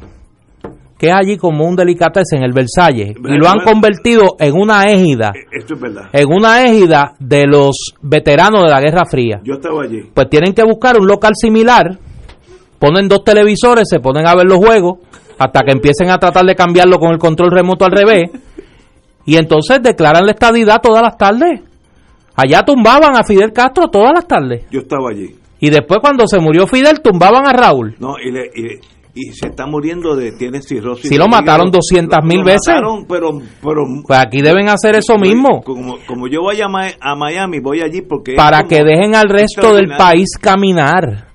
que 0.97 1.07
es 1.07 1.13
allí 1.15 1.37
como 1.37 1.65
un 1.65 1.75
delicatessen 1.75 2.39
en 2.39 2.43
el 2.45 2.53
Versalles, 2.53 3.15
y 3.17 3.37
lo 3.37 3.47
han 3.49 3.59
convertido 3.65 4.35
en 4.39 4.53
una 4.53 4.89
égida, 4.91 5.31
Eh, 5.35 5.47
Esto 5.59 5.73
es 5.75 5.79
verdad. 5.81 6.03
en 6.13 6.27
una 6.31 6.63
égida 6.65 7.13
de 7.19 7.45
los 7.47 7.93
veteranos 8.01 8.63
de 8.63 8.69
la 8.69 8.79
Guerra 8.81 9.05
Fría. 9.05 9.39
Yo 9.43 9.55
estaba 9.55 9.83
allí. 9.83 10.01
Pues 10.13 10.29
tienen 10.29 10.53
que 10.53 10.63
buscar 10.63 10.99
un 10.99 11.07
local 11.07 11.31
similar, 11.35 11.97
ponen 12.79 13.07
dos 13.07 13.23
televisores, 13.23 13.85
se 13.89 13.99
ponen 13.99 14.27
a 14.27 14.35
ver 14.35 14.45
los 14.45 14.57
juegos, 14.57 14.99
hasta 15.39 15.61
que 15.61 15.71
empiecen 15.71 16.09
a 16.11 16.17
tratar 16.19 16.45
de 16.45 16.55
cambiarlo 16.55 16.99
con 16.99 17.11
el 17.11 17.17
control 17.17 17.49
remoto 17.51 17.85
al 17.85 17.91
revés, 17.91 18.29
y 19.25 19.35
entonces 19.37 19.81
declaran 19.81 20.25
la 20.25 20.31
estadidad 20.31 20.81
todas 20.81 21.01
las 21.01 21.17
tardes. 21.17 21.61
Allá 22.35 22.63
tumbaban 22.63 23.15
a 23.15 23.23
Fidel 23.23 23.51
Castro 23.53 23.87
todas 23.89 24.11
las 24.13 24.27
tardes. 24.27 24.65
Yo 24.71 24.79
estaba 24.79 25.09
allí. 25.11 25.35
Y 25.59 25.69
después 25.69 25.99
cuando 26.01 26.27
se 26.27 26.39
murió 26.39 26.67
Fidel 26.67 27.01
tumbaban 27.01 27.47
a 27.47 27.53
Raúl. 27.53 27.95
No, 27.99 28.15
y, 28.19 28.31
le- 28.31 28.49
y- 28.55 28.79
y 29.15 29.31
se 29.33 29.47
está 29.49 29.67
muriendo 29.67 30.15
de 30.15 30.31
tiene 30.31 30.59
cirrosis. 30.61 31.07
Si 31.07 31.17
lo 31.17 31.27
mataron 31.27 31.69
200 31.69 32.17
mil 32.23 32.43
veces. 32.43 32.73
pero, 33.07 33.37
pero 33.61 33.83
pues 34.07 34.19
aquí 34.19 34.41
deben 34.41 34.67
hacer 34.69 34.95
eso 34.95 35.17
mismo. 35.19 35.61
Como, 35.63 35.97
como 36.07 36.27
yo 36.27 36.41
voy 36.41 36.59
a, 36.61 36.65
a, 36.99 37.15
Miami, 37.15 37.59
voy 37.59 37.81
allí 37.81 38.01
porque... 38.01 38.33
Para 38.35 38.63
que 38.63 38.83
dejen 38.83 39.13
al 39.13 39.29
resto 39.29 39.75
del 39.75 39.89
país 39.95 40.29
caminar. 40.41 41.27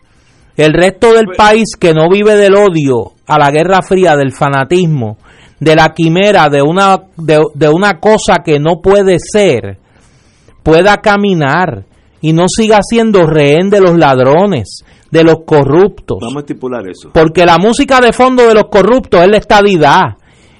El 0.56 0.72
resto 0.72 1.12
del 1.14 1.26
pues 1.26 1.38
país 1.38 1.64
que 1.78 1.94
no 1.94 2.08
vive 2.10 2.34
del 2.34 2.56
odio 2.56 3.12
a 3.28 3.38
la 3.38 3.52
Guerra 3.52 3.80
Fría, 3.80 4.16
del 4.16 4.32
fanatismo, 4.32 5.16
de 5.60 5.74
la 5.74 5.92
quimera, 5.94 6.48
de 6.48 6.62
una, 6.62 6.96
de, 7.16 7.40
de 7.54 7.68
una 7.68 7.98
cosa 7.98 8.36
que 8.44 8.58
no 8.58 8.80
puede 8.82 9.18
ser, 9.18 9.78
pueda 10.62 10.98
caminar 10.98 11.84
y 12.20 12.32
no 12.32 12.44
siga 12.48 12.78
siendo 12.82 13.26
rehén 13.26 13.70
de 13.70 13.80
los 13.80 13.96
ladrones, 13.96 14.84
de 15.10 15.22
los 15.22 15.38
corruptos. 15.46 16.18
Vamos 16.20 16.36
a 16.36 16.40
estipular 16.40 16.88
eso. 16.88 17.10
Porque 17.12 17.46
la 17.46 17.58
música 17.58 18.00
de 18.00 18.12
fondo 18.12 18.46
de 18.46 18.54
los 18.54 18.64
corruptos 18.70 19.22
es 19.22 19.28
la 19.28 19.38
estadidad. 19.38 20.02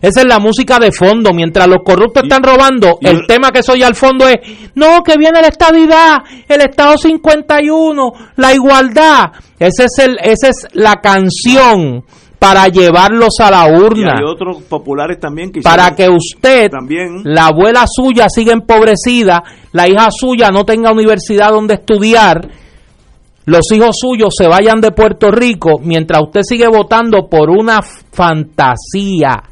Esa 0.00 0.20
es 0.20 0.26
la 0.26 0.38
música 0.38 0.78
de 0.78 0.92
fondo. 0.92 1.32
Mientras 1.34 1.66
los 1.66 1.78
corruptos 1.84 2.22
están 2.22 2.42
robando, 2.42 2.98
el 3.00 3.26
tema 3.26 3.50
que 3.50 3.64
soy 3.64 3.82
al 3.82 3.96
fondo 3.96 4.28
es, 4.28 4.36
no, 4.74 5.02
que 5.02 5.18
viene 5.18 5.40
la 5.40 5.48
estadidad, 5.48 6.18
el 6.48 6.60
Estado 6.60 6.96
51, 6.96 8.12
la 8.36 8.54
igualdad. 8.54 9.24
Es 9.58 9.74
el, 9.98 10.18
esa 10.22 10.48
es 10.48 10.68
la 10.72 10.96
canción 10.96 12.04
para 12.38 12.68
llevarlos 12.68 13.34
a 13.40 13.50
la 13.50 13.66
urna. 13.66 14.14
Y 14.16 14.22
hay 14.22 14.24
otros 14.24 14.62
populares 14.62 15.18
también 15.18 15.50
que 15.50 15.60
Para 15.60 15.94
que 15.94 16.08
usted, 16.08 16.70
también. 16.70 17.22
la 17.24 17.46
abuela 17.46 17.84
suya 17.86 18.28
siga 18.28 18.52
empobrecida, 18.52 19.42
la 19.72 19.88
hija 19.88 20.08
suya 20.10 20.50
no 20.50 20.64
tenga 20.64 20.92
universidad 20.92 21.50
donde 21.50 21.74
estudiar, 21.74 22.48
los 23.44 23.72
hijos 23.72 23.96
suyos 23.98 24.34
se 24.36 24.46
vayan 24.46 24.80
de 24.80 24.92
Puerto 24.92 25.30
Rico 25.30 25.80
mientras 25.82 26.22
usted 26.22 26.42
sigue 26.42 26.68
votando 26.68 27.28
por 27.28 27.50
una 27.50 27.80
fantasía, 27.82 29.42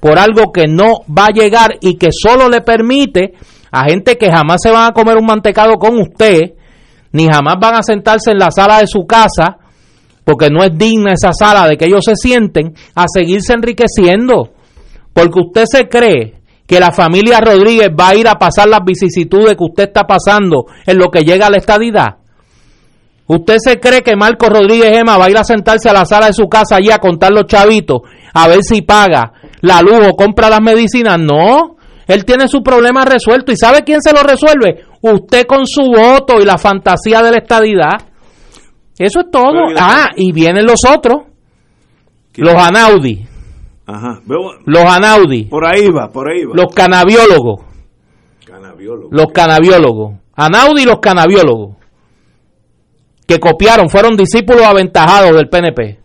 por 0.00 0.18
algo 0.18 0.52
que 0.52 0.66
no 0.68 1.00
va 1.06 1.26
a 1.26 1.32
llegar 1.32 1.72
y 1.80 1.96
que 1.96 2.10
solo 2.12 2.48
le 2.48 2.60
permite 2.60 3.34
a 3.72 3.84
gente 3.84 4.16
que 4.16 4.30
jamás 4.30 4.60
se 4.62 4.70
van 4.70 4.88
a 4.88 4.92
comer 4.92 5.16
un 5.16 5.26
mantecado 5.26 5.74
con 5.78 5.98
usted, 5.98 6.52
ni 7.10 7.26
jamás 7.26 7.56
van 7.60 7.74
a 7.74 7.82
sentarse 7.82 8.30
en 8.30 8.38
la 8.38 8.52
sala 8.52 8.78
de 8.78 8.86
su 8.86 9.04
casa, 9.04 9.56
porque 10.24 10.50
no 10.50 10.62
es 10.64 10.76
digna 10.76 11.12
esa 11.12 11.32
sala 11.32 11.68
de 11.68 11.76
que 11.76 11.84
ellos 11.86 12.04
se 12.04 12.16
sienten, 12.16 12.74
a 12.94 13.04
seguirse 13.06 13.52
enriqueciendo. 13.52 14.50
Porque 15.12 15.40
usted 15.40 15.64
se 15.70 15.88
cree 15.88 16.34
que 16.66 16.80
la 16.80 16.92
familia 16.92 17.40
Rodríguez 17.40 17.88
va 17.88 18.08
a 18.08 18.14
ir 18.14 18.26
a 18.26 18.34
pasar 18.34 18.68
las 18.68 18.80
vicisitudes 18.84 19.54
que 19.54 19.64
usted 19.64 19.84
está 19.84 20.04
pasando 20.04 20.66
en 20.86 20.98
lo 20.98 21.10
que 21.10 21.22
llega 21.22 21.46
a 21.46 21.50
la 21.50 21.58
estadidad. 21.58 22.16
¿Usted 23.26 23.56
se 23.58 23.80
cree 23.80 24.02
que 24.02 24.16
Marco 24.16 24.48
Rodríguez 24.48 24.90
Gema 24.90 25.16
va 25.16 25.26
a 25.26 25.30
ir 25.30 25.38
a 25.38 25.44
sentarse 25.44 25.88
a 25.88 25.94
la 25.94 26.04
sala 26.04 26.26
de 26.26 26.34
su 26.34 26.46
casa 26.48 26.76
allí 26.76 26.90
a 26.90 26.98
contar 26.98 27.32
los 27.32 27.46
chavitos, 27.46 28.02
a 28.34 28.48
ver 28.48 28.62
si 28.62 28.82
paga 28.82 29.32
la 29.62 29.80
luz 29.80 30.08
o 30.10 30.14
compra 30.14 30.50
las 30.50 30.60
medicinas? 30.60 31.18
No, 31.18 31.76
él 32.06 32.24
tiene 32.24 32.48
su 32.48 32.62
problema 32.62 33.04
resuelto. 33.04 33.52
¿Y 33.52 33.56
sabe 33.56 33.82
quién 33.82 34.02
se 34.02 34.12
lo 34.12 34.22
resuelve? 34.22 34.84
Usted 35.00 35.46
con 35.46 35.66
su 35.66 35.82
voto 35.82 36.40
y 36.40 36.44
la 36.44 36.58
fantasía 36.58 37.22
de 37.22 37.30
la 37.30 37.38
estadidad. 37.38 37.92
Eso 38.98 39.20
es 39.20 39.30
todo. 39.30 39.68
Ah, 39.76 40.08
y 40.16 40.32
vienen 40.32 40.66
los 40.66 40.80
otros. 40.88 41.22
Los 42.36 42.54
anaudi. 42.54 43.26
Ajá. 43.86 44.20
Los 44.66 44.84
anaudi. 44.84 45.44
Por 45.44 45.66
ahí 45.66 45.88
va, 45.88 46.10
por 46.10 46.30
ahí 46.30 46.44
va. 46.44 46.54
Los 46.54 46.74
canabiólogos. 46.74 47.60
Canabiólogos. 48.46 49.12
Los 49.12 49.26
canabiólogos. 49.32 50.14
Anaudi 50.36 50.82
y 50.82 50.86
los 50.86 50.98
canabiólogos 50.98 51.76
que 53.26 53.38
copiaron 53.38 53.88
fueron 53.88 54.16
discípulos 54.16 54.62
aventajados 54.62 55.32
del 55.34 55.48
PNP. 55.48 55.98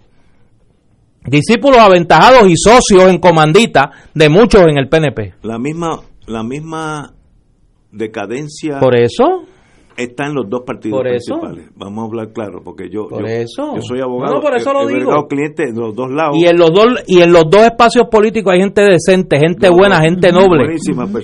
Discípulos 1.26 1.80
aventajados 1.80 2.48
y 2.50 2.56
socios 2.56 3.10
en 3.10 3.20
comandita 3.20 3.92
de 4.14 4.30
muchos 4.30 4.64
en 4.64 4.78
el 4.78 4.88
PNP. 4.88 5.36
La 5.44 5.60
misma, 5.60 6.00
la 6.28 6.44
misma 6.44 7.14
decadencia. 7.92 8.80
Por 8.80 8.96
eso 8.96 9.44
está 10.04 10.28
en 10.28 10.36
los 10.36 10.50
dos 10.50 10.62
partidos 10.66 11.02
principales. 11.02 11.70
Vamos 11.76 12.04
a 12.04 12.08
hablar 12.08 12.34
claro, 12.34 12.62
porque 12.64 12.90
yo, 12.90 13.08
por 13.08 13.26
eso. 13.26 13.76
yo 13.76 13.82
soy 13.82 14.02
abogado. 14.02 14.42
por 14.42 14.56
eso 14.56 14.74
lo 14.74 14.88
digo. 14.88 15.28
cliente 15.28 15.68
de 15.68 15.80
los 15.80 15.96
dos 15.96 16.10
lados. 16.12 16.38
Y 16.38 16.46
en 16.46 16.58
los 16.58 16.72
dos 16.72 16.86
y 17.08 17.22
en 17.22 17.32
los 17.32 17.44
dos 17.50 17.64
espacios 17.64 18.08
políticos 18.10 18.54
hay 18.54 18.62
gente 18.62 18.82
decente, 18.82 19.38
gente 19.38 19.70
buena, 19.70 20.02
gente 20.02 20.32
noble, 20.32 20.78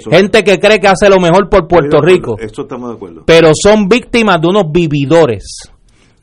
gente 0.09 0.43
que 0.43 0.59
cree 0.59 0.79
que 0.79 0.87
hace 0.87 1.09
lo 1.09 1.19
mejor 1.19 1.49
por 1.49 1.67
Puerto 1.67 2.01
Rico. 2.01 2.35
Esto 2.39 2.63
estamos 2.63 2.89
de 2.89 2.95
acuerdo. 2.95 3.23
Pero 3.25 3.51
son 3.53 3.87
víctimas 3.87 4.41
de 4.41 4.47
unos 4.47 4.71
vividores 4.71 5.71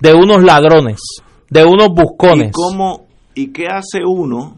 de 0.03 0.15
unos 0.15 0.43
ladrones, 0.43 1.01
de 1.49 1.65
unos 1.65 1.91
buscones. 1.95 2.49
¿Y, 2.49 2.53
cómo, 2.53 3.07
y 3.37 3.53
qué 3.53 3.67
hace 3.69 4.01
uno? 4.05 4.57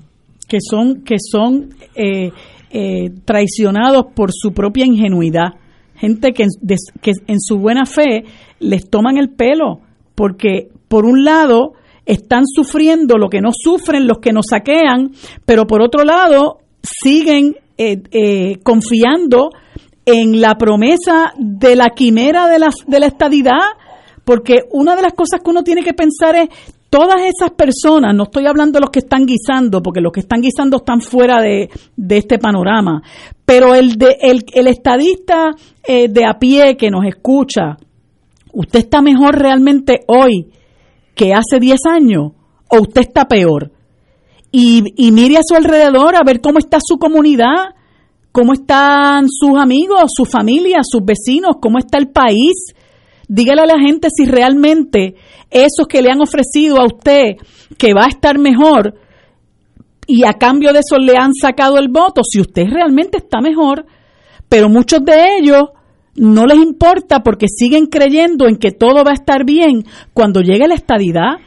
Que 0.49 0.57
son, 0.59 1.03
que 1.05 1.17
son 1.19 1.69
eh, 1.95 2.31
eh, 2.71 3.11
traicionados 3.27 4.07
por 4.15 4.31
su 4.33 4.53
propia 4.53 4.87
ingenuidad. 4.87 5.53
Gente 5.97 6.33
que, 6.33 6.45
en 6.45 7.41
su 7.41 7.59
buena 7.59 7.87
fe 7.87 8.25
les 8.61 8.89
toman 8.89 9.17
el 9.17 9.31
pelo, 9.31 9.81
porque 10.15 10.69
por 10.89 11.07
un 11.07 11.25
lado 11.25 11.73
están 12.07 12.45
sufriendo 12.47 13.17
lo 13.17 13.29
que 13.29 13.41
no 13.41 13.51
sufren 13.53 14.07
los 14.07 14.19
que 14.19 14.33
nos 14.33 14.47
saquean, 14.51 15.13
pero 15.47 15.67
por 15.67 15.81
otro 15.81 16.05
lado 16.05 16.59
siguen 16.83 17.57
eh, 17.79 18.59
confiando 18.63 19.51
en 20.05 20.41
la 20.41 20.57
promesa 20.57 21.33
de 21.39 21.77
la 21.77 21.91
quimera 21.91 22.47
de 22.49 22.59
la, 22.59 22.71
de 22.87 23.01
la 23.01 23.07
estadidad 23.07 23.61
porque 24.25 24.63
una 24.71 24.97
de 24.97 25.03
las 25.03 25.13
cosas 25.13 25.41
que 25.43 25.51
uno 25.51 25.63
tiene 25.63 25.83
que 25.83 25.93
pensar 25.93 26.35
es, 26.37 26.49
todas 26.95 27.23
esas 27.23 27.51
personas, 27.51 28.15
no 28.15 28.23
estoy 28.23 28.47
hablando 28.47 28.79
de 28.79 28.83
los 28.83 28.91
que 28.91 29.01
están 29.01 29.27
guisando, 29.27 29.83
porque 29.83 30.01
los 30.01 30.13
que 30.13 30.21
están 30.21 30.41
guisando 30.41 30.77
están 30.77 31.01
fuera 31.01 31.41
de, 31.41 31.69
este 32.11 32.39
panorama, 32.39 33.03
pero 33.45 33.75
el, 33.75 33.97
de, 33.97 34.17
el, 34.21 34.69
estadista 34.69 35.51
eh, 35.83 36.07
de 36.09 36.25
a 36.25 36.39
pie 36.39 36.77
que 36.77 36.91
nos 36.91 37.05
escucha, 37.05 37.77
¿usted 38.53 38.79
está 38.79 39.03
mejor 39.03 39.37
realmente 39.37 40.03
hoy 40.07 40.53
que 41.17 41.33
hace 41.33 41.59
10 41.59 41.81
años 41.91 42.31
o 42.69 42.83
usted 42.83 43.01
está 43.01 43.25
peor? 43.25 43.73
Y, 44.53 44.85
y 44.95 45.11
mire 45.11 45.39
a 45.39 45.43
su 45.43 45.57
alrededor 45.57 46.15
a 46.15 46.23
ver 46.25 46.41
cómo 46.41 46.61
está 46.61 46.79
su 46.81 46.97
comunidad, 46.97 47.75
cómo 48.31 48.53
están 48.53 49.27
sus 49.29 49.59
amigos, 49.59 50.13
su 50.17 50.27
familia, 50.27 50.79
sus 50.85 51.05
vecinos, 51.05 51.57
cómo 51.61 51.81
está 51.81 51.99
el 51.99 52.11
país 52.11 52.73
Dígale 53.29 53.63
a 53.63 53.67
la 53.67 53.79
gente 53.79 54.09
si 54.15 54.27
realmente 54.27 55.15
esos 55.51 55.87
que 55.89 56.03
le 56.03 56.11
han 56.11 56.21
ofrecido 56.21 56.81
a 56.81 56.87
usted 56.87 57.37
que 57.79 57.95
va 57.95 58.05
a 58.05 58.09
estar 58.09 58.39
mejor 58.39 58.95
y 60.07 60.25
a 60.25 60.35
cambio 60.35 60.73
de 60.73 60.81
eso 60.81 60.99
le 60.99 61.17
han 61.17 61.33
sacado 61.35 61.79
el 61.79 61.89
voto, 61.89 62.23
si 62.23 62.41
usted 62.41 62.65
realmente 62.71 63.19
está 63.19 63.41
mejor, 63.41 63.87
pero 64.49 64.69
muchos 64.69 65.03
de 65.05 65.39
ellos 65.39 65.63
no 66.17 66.47
les 66.47 66.59
importa 66.59 67.21
porque 67.21 67.47
siguen 67.49 67.87
creyendo 67.87 68.47
en 68.47 68.57
que 68.57 68.71
todo 68.71 69.03
va 69.05 69.11
a 69.11 69.15
estar 69.15 69.45
bien 69.45 69.85
cuando 70.13 70.41
llegue 70.41 70.69
la 70.69 70.75
estadidad. 70.75 71.39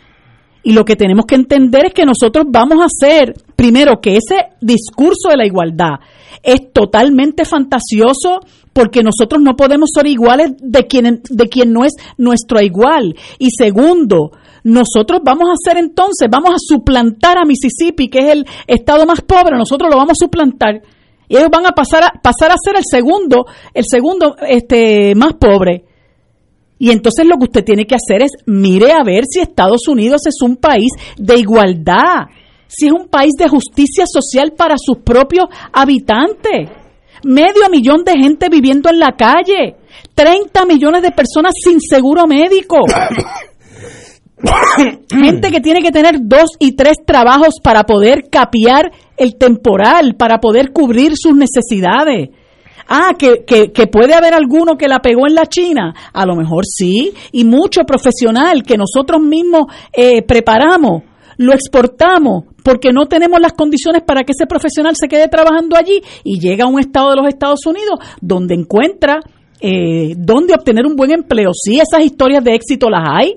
Y 0.63 0.73
lo 0.73 0.83
que 0.83 0.97
tenemos 0.97 1.25
que 1.25 1.35
entender 1.35 1.85
es 1.85 1.93
que 1.93 2.03
nosotros 2.03 2.45
vamos 2.49 2.79
a 2.81 2.87
hacer, 2.87 3.33
primero, 3.55 4.01
que 4.01 4.17
ese 4.17 4.47
discurso 4.59 5.29
de 5.29 5.37
la 5.37 5.45
igualdad 5.45 5.99
es 6.43 6.73
totalmente 6.73 7.45
fantasioso 7.45 8.41
porque 8.77 9.01
nosotros 9.01 9.41
no 9.41 9.55
podemos 9.55 9.89
ser 9.91 10.05
iguales 10.05 10.51
de 10.59 10.85
quien, 10.85 11.23
de 11.27 11.49
quien 11.49 11.73
no 11.73 11.83
es 11.83 11.93
nuestro 12.15 12.61
igual. 12.61 13.15
Y 13.39 13.47
segundo, 13.49 14.33
nosotros 14.63 15.21
vamos 15.23 15.47
a 15.49 15.53
hacer 15.53 15.83
entonces, 15.83 16.27
vamos 16.29 16.51
a 16.51 16.59
suplantar 16.59 17.39
a 17.39 17.45
Mississippi, 17.45 18.07
que 18.07 18.19
es 18.19 18.33
el 18.33 18.45
estado 18.67 19.07
más 19.07 19.21
pobre, 19.21 19.57
nosotros 19.57 19.89
lo 19.89 19.97
vamos 19.97 20.11
a 20.11 20.23
suplantar. 20.23 20.83
Y 21.27 21.37
ellos 21.37 21.49
van 21.51 21.65
a 21.65 21.71
pasar 21.71 22.03
a, 22.03 22.21
pasar 22.21 22.51
a 22.51 22.55
ser 22.63 22.75
el 22.75 22.83
segundo, 22.87 23.47
el 23.73 23.83
segundo 23.89 24.35
este, 24.47 25.15
más 25.15 25.33
pobre. 25.33 25.83
Y 26.77 26.91
entonces 26.91 27.25
lo 27.25 27.37
que 27.37 27.45
usted 27.45 27.63
tiene 27.63 27.87
que 27.87 27.95
hacer 27.95 28.21
es 28.21 28.29
mire 28.45 28.91
a 28.91 29.03
ver 29.03 29.23
si 29.27 29.39
Estados 29.39 29.87
Unidos 29.87 30.21
es 30.27 30.35
un 30.43 30.57
país 30.57 30.91
de 31.17 31.35
igualdad, 31.39 32.27
si 32.67 32.85
es 32.85 32.91
un 32.91 33.07
país 33.07 33.31
de 33.39 33.49
justicia 33.49 34.05
social 34.05 34.53
para 34.55 34.75
sus 34.77 34.99
propios 34.99 35.47
habitantes. 35.73 36.86
Medio 37.23 37.69
millón 37.69 38.03
de 38.03 38.13
gente 38.13 38.49
viviendo 38.49 38.89
en 38.89 38.99
la 38.99 39.15
calle, 39.17 39.75
30 40.15 40.65
millones 40.65 41.01
de 41.01 41.11
personas 41.11 41.53
sin 41.63 41.79
seguro 41.79 42.27
médico. 42.27 42.77
gente 45.09 45.51
que 45.51 45.59
tiene 45.61 45.81
que 45.81 45.91
tener 45.91 46.17
dos 46.21 46.51
y 46.59 46.75
tres 46.75 46.97
trabajos 47.05 47.55
para 47.63 47.83
poder 47.83 48.29
capear 48.29 48.91
el 49.17 49.35
temporal, 49.35 50.15
para 50.15 50.39
poder 50.39 50.71
cubrir 50.71 51.13
sus 51.15 51.35
necesidades. 51.35 52.29
Ah, 52.89 53.11
que, 53.17 53.43
que, 53.45 53.87
puede 53.87 54.13
haber 54.13 54.33
alguno 54.33 54.77
que 54.77 54.87
la 54.87 54.99
pegó 54.99 55.27
en 55.27 55.35
la 55.35 55.45
China. 55.45 55.93
A 56.13 56.25
lo 56.25 56.35
mejor 56.35 56.63
sí. 56.65 57.13
Y 57.33 57.43
mucho 57.43 57.81
profesional 57.81 58.63
que 58.63 58.77
nosotros 58.77 59.21
mismos 59.21 59.65
eh, 59.91 60.21
preparamos, 60.21 61.03
lo 61.35 61.53
exportamos 61.53 62.45
porque 62.67 62.91
no 62.91 63.05
tenemos 63.05 63.39
las 63.39 63.53
condiciones 63.53 64.01
para 64.05 64.25
que 64.25 64.33
ese 64.33 64.45
profesional 64.45 64.93
se 64.99 65.07
quede 65.07 65.29
trabajando 65.29 65.77
allí 65.77 66.01
y 66.25 66.37
llega 66.37 66.65
a 66.65 66.67
un 66.67 66.81
estado 66.81 67.11
de 67.11 67.15
los 67.15 67.27
Estados 67.29 67.65
Unidos 67.65 67.97
donde 68.19 68.55
encuentra 68.55 69.21
eh, 69.61 70.15
dónde 70.17 70.53
obtener 70.53 70.85
un 70.85 70.97
buen 70.97 71.11
empleo. 71.11 71.51
Sí, 71.53 71.79
esas 71.79 72.03
historias 72.03 72.43
de 72.43 72.55
éxito 72.55 72.89
las 72.89 73.07
hay, 73.09 73.35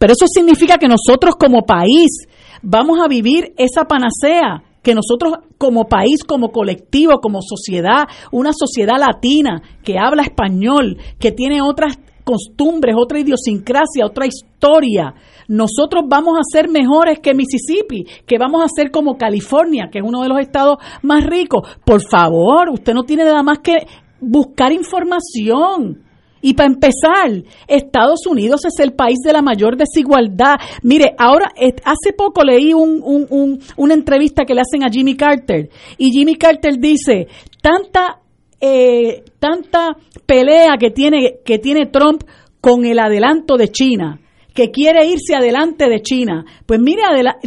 pero 0.00 0.14
eso 0.14 0.26
significa 0.26 0.78
que 0.78 0.88
nosotros 0.88 1.36
como 1.38 1.62
país 1.62 2.26
vamos 2.60 2.98
a 3.00 3.06
vivir 3.06 3.54
esa 3.56 3.84
panacea 3.84 4.64
que 4.82 4.96
nosotros 4.96 5.34
como 5.58 5.84
país, 5.84 6.24
como 6.24 6.50
colectivo, 6.50 7.20
como 7.20 7.42
sociedad, 7.42 8.08
una 8.32 8.50
sociedad 8.52 8.98
latina 8.98 9.62
que 9.84 9.96
habla 9.96 10.24
español, 10.24 10.98
que 11.20 11.30
tiene 11.30 11.62
otras 11.62 12.00
costumbres, 12.24 12.96
otra 12.98 13.20
idiosincrasia, 13.20 14.04
otra 14.04 14.26
historia. 14.26 15.14
Nosotros 15.48 16.04
vamos 16.08 16.38
a 16.38 16.42
ser 16.50 16.68
mejores 16.68 17.20
que 17.20 17.34
Mississippi, 17.34 18.04
que 18.26 18.38
vamos 18.38 18.64
a 18.64 18.68
ser 18.68 18.90
como 18.90 19.16
California, 19.16 19.88
que 19.90 19.98
es 19.98 20.04
uno 20.04 20.22
de 20.22 20.28
los 20.28 20.40
estados 20.40 20.78
más 21.02 21.24
ricos. 21.24 21.68
Por 21.84 22.00
favor, 22.08 22.70
usted 22.70 22.94
no 22.94 23.04
tiene 23.04 23.24
nada 23.24 23.42
más 23.42 23.58
que 23.60 23.86
buscar 24.20 24.72
información. 24.72 26.02
Y 26.42 26.54
para 26.54 26.68
empezar, 26.68 27.42
Estados 27.66 28.26
Unidos 28.26 28.64
es 28.66 28.78
el 28.78 28.92
país 28.92 29.18
de 29.24 29.32
la 29.32 29.42
mayor 29.42 29.76
desigualdad. 29.76 30.56
Mire, 30.82 31.14
ahora, 31.18 31.50
hace 31.84 32.12
poco 32.16 32.44
leí 32.44 32.72
una 32.74 33.94
entrevista 33.94 34.44
que 34.44 34.54
le 34.54 34.60
hacen 34.60 34.84
a 34.84 34.90
Jimmy 34.90 35.16
Carter 35.16 35.70
y 35.98 36.10
Jimmy 36.10 36.36
Carter 36.36 36.78
dice, 36.78 37.26
tanta 37.60 38.20
eh, 38.60 39.24
tanta 39.38 39.96
pelea 40.24 40.76
que 40.78 40.90
tiene, 40.90 41.40
que 41.44 41.58
tiene 41.58 41.86
Trump 41.86 42.22
con 42.60 42.84
el 42.86 42.98
adelanto 42.98 43.56
de 43.56 43.68
China, 43.68 44.18
que 44.56 44.70
quiere 44.70 45.06
irse 45.06 45.36
adelante 45.36 45.88
de 45.88 46.00
China. 46.00 46.44
Pues 46.64 46.80
mire, 46.80 47.02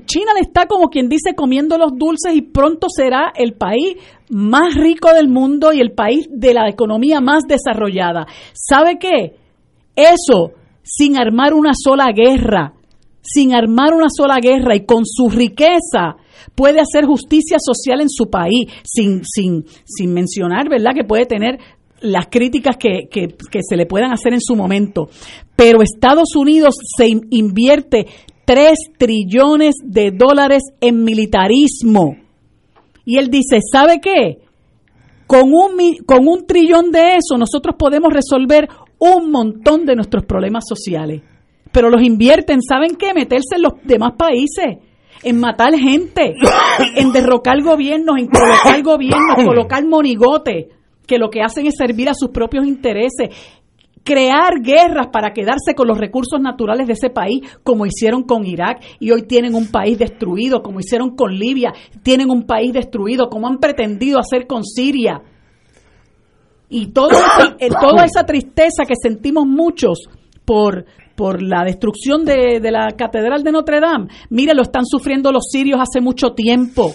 China 0.05 0.31
le 0.35 0.41
está 0.41 0.67
como 0.67 0.89
quien 0.89 1.09
dice 1.09 1.35
comiendo 1.35 1.77
los 1.77 1.91
dulces 1.97 2.33
y 2.35 2.43
pronto 2.43 2.87
será 2.87 3.33
el 3.35 3.53
país 3.53 3.97
más 4.29 4.75
rico 4.75 5.11
del 5.13 5.27
mundo 5.27 5.73
y 5.73 5.81
el 5.81 5.91
país 5.91 6.27
de 6.29 6.53
la 6.53 6.69
economía 6.69 7.19
más 7.19 7.43
desarrollada. 7.47 8.27
¿Sabe 8.53 8.99
qué? 8.99 9.35
Eso 9.95 10.53
sin 10.83 11.17
armar 11.17 11.53
una 11.53 11.71
sola 11.73 12.11
guerra, 12.13 12.73
sin 13.21 13.53
armar 13.53 13.93
una 13.93 14.07
sola 14.09 14.37
guerra 14.39 14.75
y 14.75 14.85
con 14.85 15.03
su 15.05 15.29
riqueza 15.29 16.15
puede 16.55 16.79
hacer 16.79 17.05
justicia 17.05 17.57
social 17.59 18.01
en 18.01 18.09
su 18.09 18.29
país, 18.29 18.71
sin, 18.83 19.23
sin, 19.25 19.65
sin 19.85 20.13
mencionar, 20.13 20.69
¿verdad?, 20.69 20.91
que 20.95 21.03
puede 21.03 21.25
tener 21.25 21.59
las 22.01 22.27
críticas 22.27 22.77
que, 22.77 23.07
que, 23.09 23.59
se 23.61 23.75
le 23.75 23.85
puedan 23.85 24.11
hacer 24.11 24.33
en 24.33 24.41
su 24.41 24.55
momento. 24.55 25.09
Pero 25.55 25.81
Estados 25.81 26.35
Unidos 26.35 26.75
se 26.97 27.07
invierte 27.07 28.07
3 28.45 28.77
trillones 28.97 29.75
de 29.83 30.11
dólares 30.11 30.63
en 30.81 31.03
militarismo. 31.03 32.17
Y 33.05 33.17
él 33.17 33.29
dice, 33.29 33.59
¿sabe 33.71 33.99
qué? 34.01 34.39
Con 35.27 35.53
un, 35.53 35.97
con 36.05 36.27
un 36.27 36.45
trillón 36.47 36.91
de 36.91 37.17
eso 37.17 37.37
nosotros 37.37 37.75
podemos 37.77 38.11
resolver 38.11 38.67
un 38.99 39.31
montón 39.31 39.85
de 39.85 39.95
nuestros 39.95 40.25
problemas 40.25 40.65
sociales. 40.67 41.21
Pero 41.71 41.89
los 41.89 42.01
invierten, 42.01 42.61
¿saben 42.61 42.95
qué? 42.95 43.13
Meterse 43.13 43.55
en 43.55 43.61
los 43.61 43.73
demás 43.83 44.13
países 44.17 44.77
en 45.23 45.39
matar 45.39 45.73
gente, 45.75 46.35
en 46.95 47.11
derrocar 47.11 47.61
gobiernos, 47.61 48.17
en 48.17 48.27
colocar 48.27 48.81
gobiernos, 48.81 49.45
colocar 49.45 49.85
monigotes, 49.85 50.67
que 51.09 51.17
lo 51.17 51.31
que 51.31 51.41
hacen 51.41 51.65
es 51.65 51.73
servir 51.75 52.07
a 52.07 52.13
sus 52.13 52.29
propios 52.29 52.67
intereses, 52.67 53.29
crear 54.03 54.61
guerras 54.61 55.07
para 55.11 55.33
quedarse 55.33 55.73
con 55.75 55.87
los 55.87 55.97
recursos 55.97 56.39
naturales 56.39 56.85
de 56.85 56.93
ese 56.93 57.09
país, 57.09 57.41
como 57.63 57.87
hicieron 57.87 58.23
con 58.23 58.45
Irak, 58.45 58.79
y 58.99 59.09
hoy 59.09 59.23
tienen 59.23 59.55
un 59.55 59.71
país 59.71 59.97
destruido, 59.97 60.61
como 60.61 60.79
hicieron 60.79 61.15
con 61.15 61.33
Libia, 61.33 61.73
tienen 62.03 62.29
un 62.29 62.43
país 62.43 62.71
destruido, 62.71 63.27
como 63.27 63.47
han 63.47 63.57
pretendido 63.57 64.19
hacer 64.19 64.45
con 64.45 64.63
Siria. 64.63 65.23
Y 66.69 66.91
todo 66.91 67.09
eh, 67.59 67.69
toda 67.69 68.05
esa 68.05 68.23
tristeza 68.23 68.83
que 68.87 68.93
sentimos 69.01 69.47
muchos 69.47 70.07
por, 70.45 70.85
por 71.15 71.41
la 71.41 71.63
destrucción 71.63 72.23
de, 72.23 72.59
la 72.71 72.89
Catedral 72.95 73.43
de 73.43 73.51
Notre 73.51 73.79
Dame, 73.79 74.09
mire, 74.29 74.53
lo 74.53 74.61
están 74.61 74.85
sufriendo 74.85 75.31
los 75.31 75.45
sirios 75.51 75.79
hace 75.81 76.01
mucho 76.01 76.33
tiempo 76.33 76.93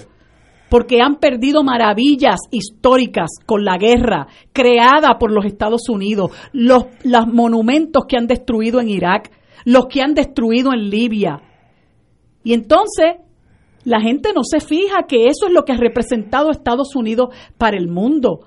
porque 0.75 1.01
han 1.01 1.21
perdido 1.21 1.63
maravillas 1.63 2.41
históricas 2.51 3.31
con 3.47 3.65
la 3.65 3.79
guerra 3.79 4.27
creada 4.53 5.21
por 5.21 5.31
los 5.31 5.45
Estados 5.45 5.89
Unidos, 5.89 6.33
los, 6.53 6.87
los 7.05 7.29
monumentos 7.29 8.07
que 8.09 8.17
han 8.17 8.27
destruido 8.27 8.81
en 8.81 8.89
Irak, 8.89 9.31
los 9.65 9.87
que 9.87 10.03
han 10.03 10.15
destruido 10.15 10.73
en 10.73 10.91
Libia. 10.91 11.41
Y 12.43 12.55
entonces 12.55 13.19
la 13.85 14.01
gente 14.01 14.33
no 14.35 14.43
se 14.43 14.59
fija 14.59 15.05
que 15.07 15.27
eso 15.27 15.47
es 15.47 15.53
lo 15.53 15.65
que 15.65 15.75
ha 15.75 15.77
representado 15.77 16.51
Estados 16.51 16.97
Unidos 16.97 17.29
para 17.57 17.77
el 17.77 17.87
mundo. 17.87 18.41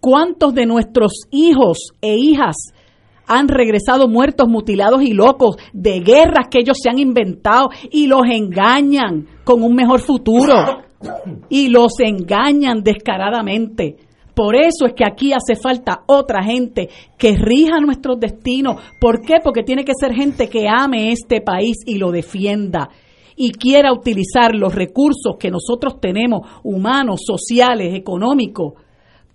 ¿Cuántos 0.00 0.52
de 0.52 0.66
nuestros 0.66 1.12
hijos 1.30 1.78
e 2.02 2.14
hijas 2.14 2.56
han 3.26 3.48
regresado 3.48 4.06
muertos, 4.06 4.48
mutilados 4.48 5.00
y 5.00 5.14
locos 5.14 5.56
de 5.72 6.00
guerras 6.00 6.48
que 6.50 6.58
ellos 6.58 6.76
se 6.78 6.90
han 6.90 6.98
inventado 6.98 7.70
y 7.90 8.06
los 8.06 8.20
engañan 8.30 9.28
con 9.44 9.62
un 9.62 9.74
mejor 9.74 10.00
futuro. 10.00 10.84
Y 11.48 11.68
los 11.68 12.00
engañan 12.00 12.82
descaradamente. 12.82 13.96
Por 14.34 14.56
eso 14.56 14.86
es 14.86 14.94
que 14.94 15.04
aquí 15.04 15.32
hace 15.32 15.54
falta 15.54 16.02
otra 16.06 16.42
gente 16.42 16.88
que 17.16 17.36
rija 17.36 17.78
nuestros 17.80 18.18
destinos. 18.18 18.80
¿Por 19.00 19.20
qué? 19.20 19.36
Porque 19.42 19.62
tiene 19.62 19.84
que 19.84 19.92
ser 19.98 20.12
gente 20.12 20.48
que 20.48 20.66
ame 20.68 21.12
este 21.12 21.40
país 21.40 21.76
y 21.86 21.98
lo 21.98 22.10
defienda 22.10 22.90
y 23.36 23.52
quiera 23.52 23.92
utilizar 23.92 24.54
los 24.54 24.74
recursos 24.74 25.36
que 25.38 25.50
nosotros 25.50 26.00
tenemos, 26.00 26.48
humanos, 26.62 27.20
sociales, 27.24 27.94
económicos, 27.94 28.74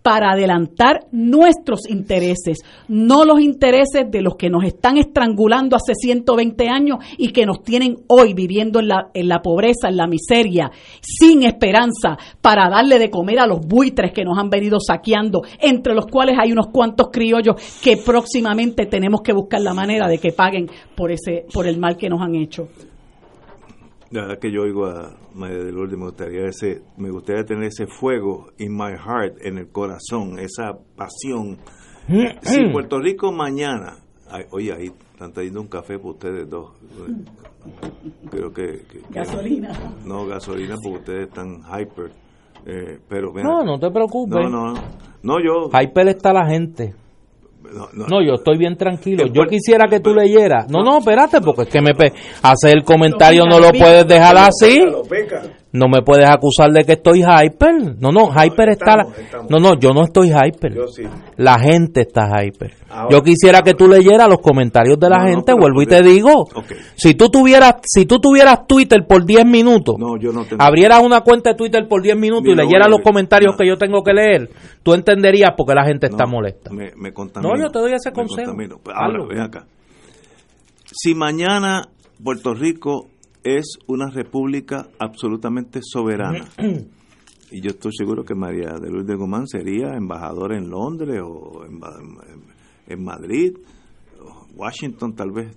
para 0.02 0.32
adelantar 0.32 1.08
nuestros 1.12 1.90
intereses, 1.90 2.60
no 2.88 3.26
los 3.26 3.42
intereses 3.42 4.10
de 4.10 4.22
los 4.22 4.36
que 4.36 4.50
nos 4.50 4.64
están 4.64 4.98
estrangulando 4.98 5.76
hace 5.76 5.94
120 5.94 6.70
años 6.70 7.00
y 7.18 7.30
que 7.30 7.46
nos 7.46 7.64
tienen 7.64 7.98
hoy 8.08 8.34
viviendo 8.34 8.80
en 8.80 8.88
la, 8.88 9.10
en 9.14 9.28
la 9.28 9.42
pobreza, 9.42 9.90
en 9.90 9.98
la 9.98 10.08
miseria, 10.08 10.72
sin 11.02 11.44
esperanza 11.44 12.18
para 12.42 12.70
darle 12.70 12.98
de 12.98 13.10
comer 13.10 13.40
a 13.40 13.48
los 13.48 13.60
buitres 13.66 14.12
que 14.14 14.24
nos 14.24 14.38
han 14.38 14.50
venido 14.50 14.80
saqueando, 14.80 15.42
entre 15.60 15.94
los 15.94 16.06
cuales 16.06 16.38
hay 16.40 16.52
unos 16.52 16.68
cuantos 16.68 17.10
criollos 17.12 17.56
que 17.82 17.98
próximamente 17.98 18.86
tenemos 18.86 19.22
que 19.22 19.34
buscar 19.34 19.62
la 19.62 19.74
manera 19.74 20.08
de 20.08 20.18
que 20.18 20.32
paguen 20.32 20.70
por 20.96 21.12
ese 21.12 21.46
por 21.54 21.68
el 21.68 21.78
mal 21.78 21.98
que 21.98 22.10
nos 22.10 22.22
han 22.22 22.36
hecho. 22.36 22.70
La 24.12 24.22
verdad 24.22 24.40
que 24.40 24.52
yo 24.52 24.64
oigo 24.64 24.88
a 24.88 25.16
María 25.36 25.64
de 25.64 25.72
Lourdes, 25.72 25.98
me 25.98 26.06
gustaría, 26.06 26.46
ese, 26.46 26.82
me 26.98 27.12
gustaría 27.12 27.44
tener 27.44 27.66
ese 27.66 27.86
fuego 27.86 28.48
in 28.58 28.74
my 28.74 28.94
heart, 28.94 29.38
en 29.42 29.60
el 29.60 29.70
corazón, 29.70 30.40
esa 30.40 30.78
pasión. 30.96 31.60
si 32.42 32.70
Puerto 32.72 33.00
Rico 33.00 33.32
mañana, 33.32 33.98
oye, 34.52 34.74
ahí 34.74 34.92
están 35.14 35.32
trayendo 35.32 35.62
un 35.62 35.68
café 35.68 35.98
para 35.98 36.10
ustedes 36.10 36.50
dos. 36.50 36.72
Creo 38.32 38.52
que, 38.52 38.82
gasolina. 39.10 39.72
No, 40.06 40.26
gasolina 40.26 40.76
porque 40.82 41.00
ustedes 41.00 41.28
están 41.28 41.62
hyper. 41.64 42.12
Eh, 42.66 43.00
pero 43.08 43.32
no, 43.34 43.64
no 43.64 43.80
te 43.80 43.90
preocupes. 43.90 44.36
No, 44.36 44.50
no, 44.50 44.74
no. 45.24 45.40
yo. 45.40 45.70
Hyper 45.70 46.10
está 46.10 46.34
la 46.34 46.48
gente. 46.48 46.94
No, 47.94 48.22
yo 48.22 48.36
estoy 48.36 48.58
bien 48.58 48.76
tranquilo. 48.76 49.26
Yo 49.28 49.44
quisiera 49.44 49.88
que 49.88 50.00
tú 50.00 50.14
leyeras. 50.14 50.70
No, 50.70 50.84
no, 50.84 51.00
espérate, 51.00 51.42
porque 51.42 51.64
es 51.64 51.70
que 51.70 51.82
me 51.82 51.92
hace 52.42 52.72
el 52.72 52.84
comentario 52.84 53.46
no 53.46 53.60
lo 53.60 53.72
puedes 53.72 54.08
dejar 54.08 54.38
así. 54.38 54.80
No 55.72 55.88
me 55.88 56.02
puedes 56.02 56.28
acusar 56.28 56.72
de 56.72 56.84
que 56.84 56.94
estoy 56.94 57.22
hyper. 57.22 57.96
No, 58.00 58.12
no, 58.12 58.30
hyper 58.32 58.70
está. 58.70 59.06
No, 59.50 59.60
no, 59.60 59.78
yo 59.80 59.92
no 59.94 60.04
estoy 60.04 60.30
hyper. 60.30 60.76
La 61.38 61.60
gente 61.60 62.02
está 62.02 62.44
hyper. 62.44 62.74
yo 63.12 63.22
quisiera 63.22 63.62
que 63.62 63.76
tú 63.76 63.88
leyeras 63.88 64.28
los 64.28 64.40
comentarios 64.40 65.00
de 65.00 65.10
la 65.10 65.28
gente. 65.28 65.54
Vuelvo 65.54 65.82
y 65.84 65.86
te 65.86 66.02
digo. 66.02 66.48
Si 66.96 67.14
tú 67.14 67.30
tuvieras, 67.30 67.76
si 67.84 68.06
tú 68.06 68.20
tuvieras 68.20 68.66
Twitter 68.68 69.06
por 69.08 69.26
10 69.26 69.46
minutos, 69.46 69.96
abrieras 70.58 71.02
una 71.04 71.22
cuenta 71.22 71.52
de 71.52 71.56
Twitter 71.56 71.88
por 71.88 72.02
10 72.02 72.18
minutos 72.18 72.48
y 72.48 72.56
leyeras 72.56 72.90
los 72.90 73.02
comentarios 73.02 73.56
que 73.56 73.68
yo 73.68 73.78
tengo 73.78 74.04
que 74.04 74.14
leer, 74.14 74.50
tú 74.82 74.94
entenderías 74.94 75.52
por 75.56 75.68
qué 75.68 75.76
la 75.76 75.86
gente 75.86 76.08
está 76.08 76.26
molesta. 76.26 76.72
Me, 76.72 76.92
no, 77.42 77.58
yo 77.58 77.70
te 77.70 77.80
doy 77.80 77.94
ese 77.94 78.12
consejo. 78.12 78.54
Pues, 78.56 78.96
ahora, 78.96 79.26
ven 79.28 79.40
acá. 79.40 79.66
Si 80.92 81.14
mañana 81.14 81.84
Puerto 82.24 82.56
Rico 82.56 83.10
es 83.44 83.80
una 83.88 84.10
república 84.10 84.88
absolutamente 85.00 85.80
soberana. 85.84 86.46
y 87.52 87.62
yo 87.62 87.70
estoy 87.70 87.92
seguro 87.96 88.24
que 88.24 88.36
María 88.36 88.74
de 88.80 88.90
Luis 88.90 89.06
de 89.06 89.16
Guzmán 89.16 89.48
sería 89.48 89.96
embajadora 89.96 90.58
en 90.58 90.70
Londres 90.70 91.22
o 91.24 91.66
en, 91.66 93.04
Madrid. 93.04 93.58
Washington 94.56 95.16
tal 95.16 95.32
vez 95.32 95.56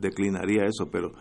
declinaría 0.00 0.64
eso, 0.64 0.88
pero 0.90 1.12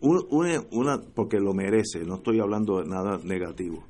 una, 0.00 1.00
porque 1.14 1.38
lo 1.38 1.52
merece, 1.52 2.04
no 2.04 2.16
estoy 2.16 2.40
hablando 2.40 2.80
de 2.80 2.88
nada 2.88 3.18
negativo. 3.22 3.84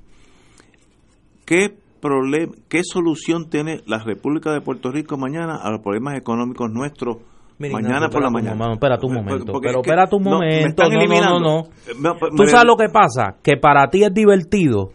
¿Qué, 1.44 1.74
problema, 2.00 2.52
¿Qué 2.68 2.82
solución 2.84 3.48
tiene 3.48 3.82
la 3.86 4.02
República 4.02 4.52
de 4.52 4.60
Puerto 4.60 4.90
Rico 4.90 5.16
mañana 5.16 5.56
a 5.62 5.70
los 5.70 5.80
problemas 5.80 6.18
económicos 6.18 6.70
nuestros? 6.70 7.18
Mañana 7.58 8.08
por 8.08 8.22
la 8.22 8.30
mañana. 8.30 8.72
espera 8.72 8.98
tu 8.98 9.08
momento. 9.08 9.52
pero 9.60 9.80
espera 9.80 10.06
tu 10.06 10.20
momento. 10.20 10.84
No, 10.84 10.90
no, 10.90 11.40
no, 11.40 11.62
no, 12.00 12.16
pues, 12.18 12.32
Tú 12.36 12.46
sabes 12.46 12.66
lo 12.66 12.76
que 12.76 12.88
pasa, 12.88 13.36
que 13.42 13.56
para 13.56 13.88
ti 13.88 14.04
es 14.04 14.12
divertido. 14.12 14.90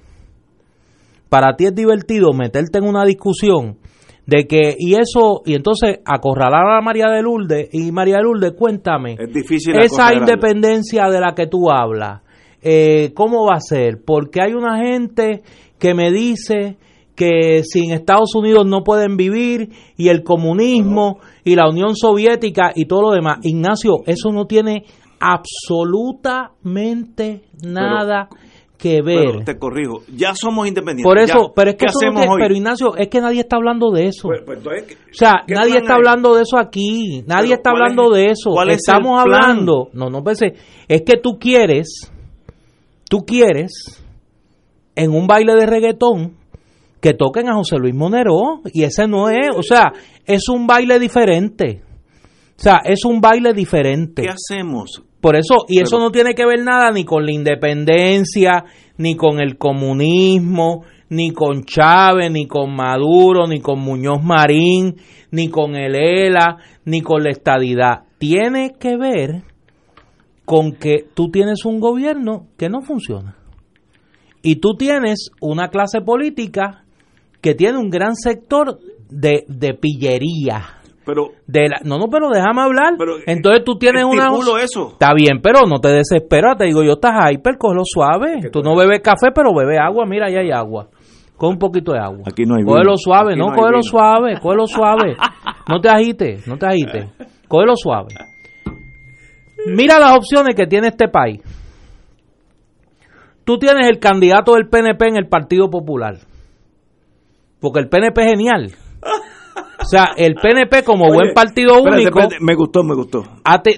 Para 1.30 1.56
ti 1.56 1.66
es 1.66 1.76
divertido 1.76 2.32
meterte 2.34 2.78
en 2.78 2.86
una 2.86 3.04
discusión 3.06 3.78
de 4.26 4.46
que 4.46 4.76
y 4.78 4.94
eso 4.94 5.42
y 5.46 5.56
entonces 5.56 6.00
acorralar 6.06 6.78
a 6.78 6.82
María 6.82 7.08
de 7.10 7.22
Lourdes 7.22 7.70
y 7.74 7.92
María 7.92 8.18
de 8.18 8.24
Lourdes 8.24 8.54
cuéntame 8.58 9.18
es 9.20 9.34
difícil 9.34 9.76
esa 9.76 10.14
independencia 10.14 11.10
de 11.10 11.20
la 11.20 11.36
que 11.36 11.48
tú 11.48 11.70
hablas 11.70 12.22
eh, 12.64 13.12
¿cómo 13.14 13.46
va 13.46 13.58
a 13.58 13.60
ser? 13.60 14.02
Porque 14.06 14.42
hay 14.42 14.54
una 14.54 14.78
gente 14.78 15.44
que 15.78 15.94
me 15.94 16.12
dice 16.12 16.78
que 17.16 17.64
sin 17.64 17.92
Estados 17.92 18.34
Unidos 18.36 18.66
no 18.66 18.84
pueden 18.84 19.16
vivir 19.18 19.70
y 19.98 20.08
el 20.10 20.24
comunismo 20.24 21.20
y 21.44 21.56
la 21.56 21.70
Unión 21.70 21.96
Soviética 21.96 22.72
y 22.76 22.86
todo 22.86 23.02
lo 23.04 23.12
demás. 23.12 23.38
Ignacio, 23.44 23.98
eso 24.06 24.32
no 24.32 24.46
tiene 24.46 24.86
absolutamente 25.20 27.44
nada 27.64 28.30
que 28.78 29.02
ver. 29.02 29.44
te 29.46 29.58
corrijo, 29.58 30.04
ya 30.14 30.36
somos 30.36 30.68
independientes. 30.68 31.10
Por 31.10 31.18
eso, 31.18 31.54
pero 31.56 31.72
es 31.72 31.78
que 31.78 31.86
pero 32.38 32.54
Ignacio, 32.54 32.98
es 32.98 33.08
que 33.08 33.22
nadie 33.22 33.40
está 33.40 33.56
hablando 33.56 33.92
de 33.92 34.08
eso. 34.08 34.28
Pues, 34.28 34.42
pues, 34.44 34.60
o 34.60 35.14
sea, 35.14 35.46
nadie 35.48 35.78
está 35.78 35.96
hablando 35.96 36.36
de 36.36 36.42
eso 36.42 36.58
aquí, 36.58 37.24
nadie 37.26 37.54
está 37.54 37.70
hablando 37.70 38.10
de 38.10 38.32
eso. 38.32 38.62
Estamos 38.68 39.22
hablando, 39.22 39.88
no, 39.94 40.10
no 40.10 40.22
pensé, 40.24 40.56
es 40.90 41.04
que 41.04 41.16
tú 41.18 41.38
quieres, 41.40 42.12
tú 43.10 43.20
quieres 43.20 44.04
en 44.96 45.12
un 45.12 45.28
baile 45.28 45.56
de 45.56 45.66
reggaetón 45.66 46.43
que 47.04 47.14
toquen 47.14 47.50
a 47.50 47.56
José 47.56 47.76
Luis 47.80 47.94
Monero 47.94 48.62
y 48.72 48.84
ese 48.84 49.10
no 49.10 49.28
es, 49.28 49.50
o 49.54 49.62
sea, 49.62 49.92
es 50.26 50.48
un 50.48 50.66
baile 50.66 51.00
diferente. 51.00 51.82
O 52.58 52.62
sea, 52.64 52.80
es 52.86 53.04
un 53.04 53.20
baile 53.20 53.52
diferente. 53.54 54.22
¿Qué 54.22 54.30
hacemos? 54.30 55.04
Por 55.20 55.36
eso, 55.36 55.66
y 55.68 55.82
eso 55.82 56.00
no 56.00 56.12
tiene 56.12 56.34
que 56.34 56.46
ver 56.46 56.64
nada 56.64 56.92
ni 56.92 57.04
con 57.04 57.26
la 57.26 57.34
independencia, 57.34 58.64
ni 58.96 59.18
con 59.18 59.42
el 59.42 59.58
comunismo, 59.58 60.86
ni 61.10 61.32
con 61.32 61.66
Chávez, 61.66 62.32
ni 62.32 62.48
con 62.48 62.74
Maduro, 62.74 63.48
ni 63.48 63.60
con 63.60 63.80
Muñoz 63.80 64.24
Marín, 64.24 64.96
ni 65.30 65.50
con 65.50 65.76
el 65.76 65.96
ELA, 65.96 66.56
ni 66.86 67.02
con 67.02 67.22
la 67.22 67.32
estadidad. 67.32 68.04
Tiene 68.18 68.76
que 68.80 68.96
ver 68.96 69.44
con 70.46 70.72
que 70.72 71.06
tú 71.14 71.30
tienes 71.32 71.66
un 71.66 71.82
gobierno 71.82 72.48
que 72.58 72.70
no 72.70 72.82
funciona. 72.82 73.36
Y 74.42 74.58
tú 74.58 74.76
tienes 74.78 75.32
una 75.42 75.68
clase 75.68 76.00
política 76.00 76.83
que 77.44 77.54
tiene 77.54 77.78
un 77.78 77.90
gran 77.90 78.16
sector 78.16 78.80
de, 79.10 79.44
de 79.48 79.74
pillería 79.76 80.80
pero 81.06 81.32
de 81.48 81.68
la, 81.68 81.82
no, 81.84 81.98
no, 81.98 82.08
pero 82.08 82.30
déjame 82.30 82.62
hablar. 82.62 82.94
Entonces 83.26 83.64
tú 83.66 83.78
tienes 83.78 84.06
una 84.06 84.30
eso. 84.62 84.92
Está 84.94 85.14
bien, 85.14 85.42
pero 85.42 85.68
no 85.68 85.80
te 85.80 85.90
desesperas, 85.90 86.58
te 86.58 86.66
digo, 86.66 86.82
yo 86.84 86.94
estás 86.94 87.30
hyper, 87.30 87.56
lo 87.62 87.84
suave. 87.84 88.50
Tú 88.52 88.62
no 88.62 88.76
bebes 88.76 89.02
café, 89.02 89.32
pero 89.36 89.54
bebes 89.54 89.80
agua, 89.82 90.06
mira, 90.06 90.28
ahí 90.28 90.36
hay 90.36 90.52
agua. 90.52 90.88
Con 91.36 91.50
un 91.50 91.60
poquito 91.60 91.92
de 91.92 92.00
agua. 92.00 92.24
Aquí 92.26 92.44
no 92.46 92.56
hay 92.56 92.64
Cógelo 92.64 92.96
suave, 92.96 93.36
no, 93.36 93.48
cógelo 93.54 93.82
suave, 93.82 94.40
cógelo 94.40 94.66
suave. 94.68 95.18
No 95.68 95.82
te 95.82 95.90
agites, 95.90 96.48
no 96.48 96.58
te 96.58 96.68
agites. 96.68 97.08
Cógelo 97.50 97.76
suave. 97.76 98.16
Mira 99.68 100.00
las 100.00 100.16
opciones 100.16 100.56
que 100.56 100.68
tiene 100.68 100.88
este 100.88 101.10
país. 101.10 101.42
Tú 103.44 103.58
tienes 103.58 103.90
el 103.90 104.00
candidato 104.00 104.54
del 104.54 104.70
PNP 104.70 105.06
en 105.06 105.18
el 105.18 105.28
Partido 105.28 105.70
Popular. 105.70 106.16
Porque 107.64 107.80
el 107.80 107.88
PNP 107.88 108.22
es 108.22 108.30
genial. 108.30 108.72
O 109.80 109.86
sea, 109.86 110.10
el 110.18 110.36
PNP 110.36 110.84
como 110.84 111.06
buen 111.08 111.34
partido 111.34 111.82
único... 111.82 112.20
me 112.42 112.56
gustó, 112.56 112.84
me 112.84 112.94
gustó. 112.94 113.24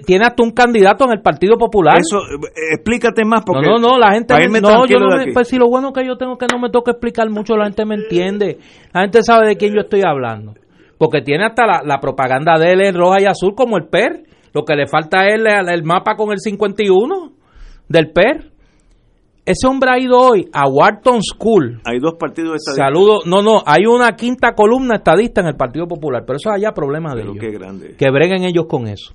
tiene 0.08 0.26
hasta 0.26 0.42
un 0.42 0.52
candidato 0.54 1.06
en 1.06 1.12
el 1.12 1.22
Partido 1.22 1.56
Popular. 1.56 2.00
Eso, 2.00 2.18
eh, 2.18 2.74
explícate 2.74 3.24
más 3.26 3.44
porque... 3.46 3.68
No, 3.68 3.78
no, 3.78 3.92
no, 3.92 4.00
la 4.00 4.14
gente... 4.14 4.34
no, 4.60 4.88
yo 4.88 4.98
no 4.98 5.16
me, 5.16 5.32
pues 5.32 5.50
si 5.50 5.58
lo 5.58 5.68
bueno 5.68 5.94
que 5.94 6.04
yo 6.04 6.18
tengo 6.18 6.36
que 6.36 6.48
no 6.52 6.58
me 6.58 6.72
toca 6.72 6.92
explicar 6.92 7.30
mucho, 7.30 7.56
la 7.58 7.66
gente 7.66 7.86
me 7.86 7.94
entiende. 7.94 8.58
La 8.92 9.02
gente 9.02 9.22
sabe 9.22 9.50
de 9.50 9.56
quién 9.56 9.76
yo 9.76 9.82
estoy 9.82 10.02
hablando. 10.02 10.56
Porque 10.98 11.22
tiene 11.22 11.46
hasta 11.46 11.84
la, 11.84 12.00
propaganda 12.00 12.58
de 12.58 12.72
él 12.72 12.82
en 12.82 12.96
roja 12.96 13.22
y 13.22 13.26
azul 13.26 13.54
como 13.56 13.78
el 13.78 13.86
PER. 13.86 14.24
Lo 14.52 14.64
que 14.64 14.76
le 14.76 14.88
falta 14.88 15.28
es 15.28 15.36
el, 15.36 15.46
el 15.48 15.84
mapa 15.84 16.16
con 16.16 16.32
el 16.32 16.40
51 16.40 17.34
del 17.88 18.12
PER. 18.12 18.55
Ese 19.46 19.68
hombre 19.68 19.92
ha 19.92 20.00
ido 20.00 20.18
hoy 20.18 20.50
a 20.52 20.68
Wharton 20.68 21.22
School. 21.22 21.80
Hay 21.86 22.00
dos 22.00 22.16
partidos 22.20 22.56
estadistas. 22.56 22.88
Saludo, 22.88 23.20
no, 23.26 23.44
no, 23.44 23.62
hay 23.64 23.86
una 23.86 24.16
quinta 24.16 24.56
columna 24.56 24.96
estadista 24.96 25.42
en 25.42 25.48
el 25.48 25.56
Partido 25.56 25.88
Popular, 25.88 26.24
pero 26.26 26.38
eso 26.38 26.50
es 26.50 26.56
allá 26.56 26.72
problema 26.72 27.14
de 27.14 27.22
ellos. 27.22 27.36
grande. 27.38 27.96
Que 27.96 28.10
breguen 28.10 28.44
ellos 28.44 28.66
con 28.68 28.88
eso. 28.88 29.14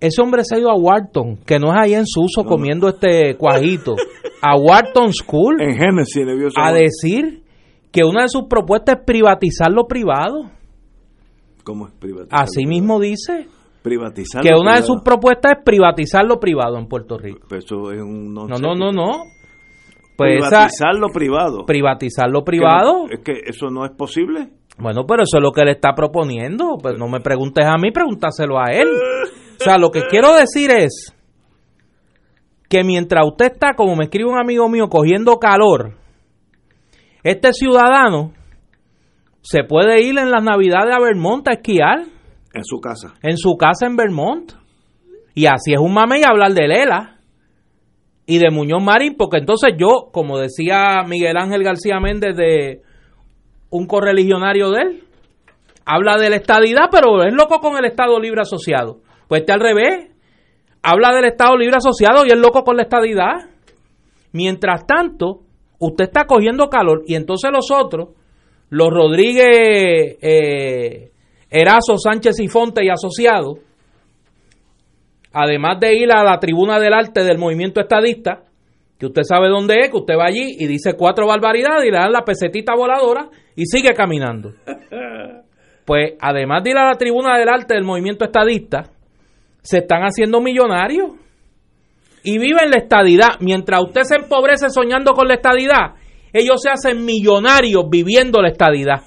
Ese 0.00 0.22
hombre 0.22 0.44
se 0.44 0.56
ha 0.56 0.58
ido 0.58 0.70
a 0.70 0.76
Wharton, 0.76 1.36
que 1.44 1.58
no 1.58 1.68
es 1.72 1.78
ahí 1.78 1.94
en 1.94 2.06
Suso 2.06 2.44
comiendo 2.44 2.88
este 2.88 3.36
cuajito, 3.36 3.96
a 4.40 4.56
Wharton 4.56 5.12
School. 5.12 5.60
En 5.60 5.76
Genesis, 5.76 6.24
A 6.56 6.72
decir 6.72 7.42
que 7.92 8.02
una 8.02 8.22
de 8.22 8.28
sus 8.28 8.44
propuestas 8.48 8.96
es 8.98 9.04
privatizar 9.04 9.70
lo 9.70 9.86
privado. 9.86 10.50
¿Cómo 11.64 11.86
es 11.86 11.92
privatizar? 11.94 12.42
Así 12.42 12.66
mismo 12.66 12.98
dice 12.98 13.46
privatizar 13.84 14.42
que 14.42 14.54
una 14.58 14.76
de 14.76 14.82
sus 14.82 15.02
propuestas 15.02 15.58
es 15.58 15.64
privatizar 15.64 16.24
lo 16.24 16.40
privado 16.40 16.78
en 16.78 16.88
Puerto 16.88 17.18
Rico. 17.18 17.46
eso 17.54 17.92
es 17.92 18.00
un 18.00 18.32
no, 18.32 18.46
no, 18.46 18.74
no, 18.74 18.90
no. 18.90 19.24
Pues 20.16 20.40
privatizar 20.40 20.94
lo 20.98 21.08
privado. 21.08 21.66
Privatizar 21.66 22.30
lo 22.30 22.44
privado. 22.44 23.06
es 23.10 23.20
que 23.20 23.32
eso 23.46 23.68
no 23.68 23.84
es 23.84 23.90
posible. 23.92 24.48
Bueno, 24.78 25.04
pero 25.06 25.24
eso 25.24 25.36
es 25.36 25.42
lo 25.42 25.52
que 25.52 25.60
él 25.62 25.68
está 25.68 25.92
proponiendo. 25.94 26.78
Pues 26.80 26.96
no 26.98 27.08
me 27.08 27.20
preguntes 27.20 27.66
a 27.66 27.76
mí, 27.76 27.90
pregúntaselo 27.90 28.58
a 28.58 28.72
él. 28.72 28.88
O 28.88 29.62
sea, 29.62 29.76
lo 29.76 29.90
que 29.90 30.02
quiero 30.08 30.34
decir 30.34 30.70
es 30.70 31.14
que 32.68 32.84
mientras 32.84 33.26
usted 33.26 33.52
está, 33.52 33.74
como 33.74 33.96
me 33.96 34.04
escribe 34.04 34.30
un 34.30 34.38
amigo 34.38 34.68
mío, 34.68 34.88
cogiendo 34.88 35.38
calor, 35.38 35.98
este 37.22 37.52
ciudadano 37.52 38.32
se 39.42 39.62
puede 39.64 40.00
ir 40.02 40.18
en 40.18 40.30
las 40.30 40.42
navidades 40.42 40.94
a 40.94 41.00
Vermont 41.00 41.46
a 41.48 41.54
esquiar 41.54 42.13
en 42.54 42.64
su 42.64 42.80
casa. 42.80 43.14
En 43.22 43.36
su 43.36 43.56
casa 43.56 43.86
en 43.86 43.96
Vermont. 43.96 44.52
Y 45.34 45.46
así 45.46 45.72
es 45.72 45.80
un 45.80 45.92
mame 45.92 46.20
y 46.20 46.24
hablar 46.24 46.52
de 46.52 46.68
Lela 46.68 47.18
y 48.26 48.38
de 48.38 48.50
Muñoz 48.50 48.82
Marín, 48.82 49.16
porque 49.18 49.38
entonces 49.38 49.74
yo, 49.76 50.08
como 50.12 50.38
decía 50.38 51.02
Miguel 51.06 51.36
Ángel 51.36 51.62
García 51.62 52.00
Méndez 52.00 52.36
de 52.36 52.82
un 53.70 53.86
correligionario 53.86 54.70
de 54.70 54.80
él, 54.80 55.04
habla 55.84 56.16
de 56.16 56.30
la 56.30 56.36
estadidad, 56.36 56.88
pero 56.90 57.22
es 57.24 57.34
loco 57.34 57.60
con 57.60 57.76
el 57.76 57.84
Estado 57.84 58.18
Libre 58.20 58.42
Asociado. 58.42 59.00
Pues 59.28 59.40
este 59.40 59.52
al 59.52 59.60
revés, 59.60 60.10
habla 60.82 61.12
del 61.14 61.24
Estado 61.26 61.56
Libre 61.56 61.76
Asociado 61.76 62.24
y 62.24 62.28
es 62.28 62.38
loco 62.38 62.62
con 62.62 62.76
la 62.76 62.84
estadidad. 62.84 63.50
Mientras 64.32 64.86
tanto, 64.86 65.40
usted 65.78 66.04
está 66.04 66.26
cogiendo 66.26 66.68
calor 66.68 67.02
y 67.06 67.14
entonces 67.14 67.50
los 67.52 67.70
otros, 67.70 68.10
los 68.70 68.88
Rodríguez 68.88 70.16
eh, 70.22 71.10
Erazo 71.56 71.96
Sánchez 71.96 72.40
y 72.40 72.48
Fonte 72.48 72.84
y 72.84 72.88
asociado, 72.88 73.58
además 75.32 75.78
de 75.78 75.94
ir 75.94 76.10
a 76.12 76.24
la 76.24 76.40
tribuna 76.40 76.80
del 76.80 76.92
arte 76.92 77.22
del 77.22 77.38
movimiento 77.38 77.80
estadista, 77.80 78.42
que 78.98 79.06
usted 79.06 79.22
sabe 79.22 79.48
dónde 79.48 79.76
es, 79.78 79.90
que 79.90 79.98
usted 79.98 80.14
va 80.18 80.24
allí 80.26 80.56
y 80.58 80.66
dice 80.66 80.94
cuatro 80.94 81.28
barbaridades 81.28 81.84
y 81.84 81.92
le 81.92 81.98
dan 81.98 82.10
la 82.10 82.24
pesetita 82.24 82.74
voladora 82.74 83.28
y 83.54 83.66
sigue 83.66 83.94
caminando. 83.94 84.52
Pues 85.86 86.14
además 86.18 86.64
de 86.64 86.70
ir 86.70 86.78
a 86.78 86.86
la 86.86 86.94
tribuna 86.94 87.38
del 87.38 87.46
arte 87.46 87.74
del 87.74 87.84
movimiento 87.84 88.24
estadista, 88.24 88.84
se 89.60 89.80
están 89.80 90.00
haciendo 90.00 90.40
millonarios 90.40 91.10
y 92.22 92.38
viven 92.38 92.70
la 92.70 92.78
estadidad. 92.78 93.38
Mientras 93.40 93.82
usted 93.82 94.00
se 94.04 94.16
empobrece 94.16 94.70
soñando 94.70 95.12
con 95.12 95.28
la 95.28 95.34
estadidad, 95.34 95.92
ellos 96.32 96.62
se 96.62 96.70
hacen 96.70 97.04
millonarios 97.04 97.84
viviendo 97.90 98.40
la 98.40 98.48
estadidad. 98.48 99.02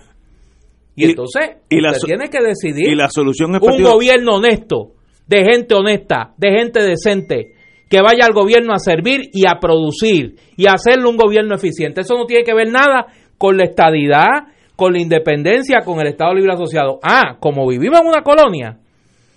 Y, 0.98 1.06
entonces, 1.06 1.58
y 1.70 1.78
usted 1.78 2.08
tiene 2.08 2.28
que 2.28 2.40
decidir 2.44 2.90
y 2.90 2.96
la 2.96 3.08
solución 3.08 3.52
un 3.54 3.84
gobierno 3.84 4.38
honesto, 4.38 4.94
de 5.28 5.44
gente 5.44 5.76
honesta, 5.76 6.34
de 6.38 6.50
gente 6.50 6.82
decente, 6.82 7.54
que 7.88 8.02
vaya 8.02 8.26
al 8.26 8.34
gobierno 8.34 8.74
a 8.74 8.80
servir 8.80 9.30
y 9.32 9.48
a 9.48 9.60
producir 9.60 10.38
y 10.58 10.68
a 10.68 10.72
hacerlo 10.74 11.12
un 11.12 11.18
gobierno 11.18 11.54
eficiente. 11.54 12.02
Eso 12.02 12.16
no 12.18 12.26
tiene 12.26 12.44
que 12.44 12.56
ver 12.56 12.72
nada 12.72 13.06
con 13.38 13.58
la 13.58 13.66
estadidad, 13.66 14.48
con 14.76 14.94
la 14.94 15.00
independencia, 15.00 15.82
con 15.86 16.00
el 16.00 16.08
Estado 16.08 16.34
Libre 16.34 16.54
Asociado. 16.54 17.00
Ah, 17.04 17.38
como 17.40 17.68
vivimos 17.68 18.02
en 18.02 18.08
una 18.08 18.24
colonia 18.24 18.80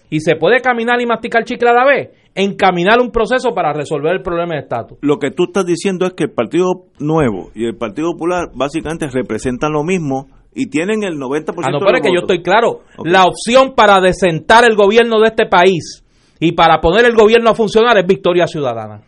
y 0.08 0.20
se 0.20 0.36
puede 0.36 0.62
caminar 0.62 0.98
y 1.02 1.06
masticar 1.06 1.44
chicle 1.44 1.68
a 1.68 1.74
la 1.74 1.84
vez, 1.84 2.08
encaminar 2.34 3.00
un 3.02 3.10
proceso 3.10 3.50
para 3.54 3.74
resolver 3.74 4.14
el 4.14 4.22
problema 4.22 4.54
de 4.54 4.60
estatus. 4.60 4.98
Lo 5.02 5.18
que 5.18 5.30
tú 5.30 5.44
estás 5.44 5.66
diciendo 5.66 6.06
es 6.06 6.14
que 6.14 6.24
el 6.24 6.32
Partido 6.32 6.86
Nuevo 6.98 7.50
y 7.54 7.66
el 7.66 7.76
Partido 7.76 8.12
Popular 8.12 8.48
básicamente 8.54 9.08
representan 9.08 9.72
lo 9.72 9.84
mismo 9.84 10.26
y 10.54 10.66
tienen 10.66 11.02
el 11.04 11.18
90% 11.18 11.54
ah, 11.62 11.70
no, 11.70 11.78
pero 11.78 12.00
que 12.00 12.12
yo 12.12 12.20
estoy 12.20 12.42
claro. 12.42 12.80
La 13.04 13.24
opción 13.24 13.74
para 13.74 14.00
desentar 14.00 14.64
el 14.64 14.76
gobierno 14.76 15.20
de 15.20 15.28
este 15.28 15.46
país 15.46 16.04
y 16.40 16.52
para 16.52 16.80
poner 16.80 17.04
el 17.04 17.14
gobierno 17.14 17.50
a 17.50 17.54
funcionar 17.54 17.98
es 17.98 18.06
victoria 18.06 18.46
ciudadana. 18.46 19.02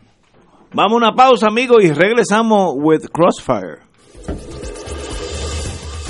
Vamos 0.75 0.93
a 0.93 0.97
una 0.97 1.13
pausa, 1.15 1.49
amigos, 1.49 1.85
y 1.85 1.93
regresamos 1.93 2.75
with 2.77 3.07
Crossfire. 3.13 3.83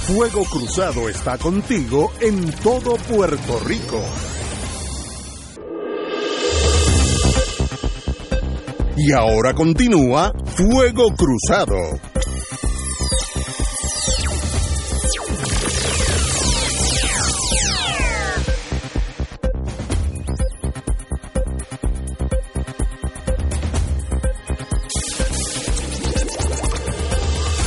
Fuego 0.06 0.44
Cruzado 0.44 1.08
está 1.08 1.38
contigo 1.38 2.12
en 2.20 2.52
todo 2.62 2.96
Puerto 3.08 3.58
Rico. 3.64 4.00
Y 8.96 9.12
ahora 9.12 9.54
continúa 9.54 10.32
Fuego 10.44 11.08
Cruzado. 11.16 12.11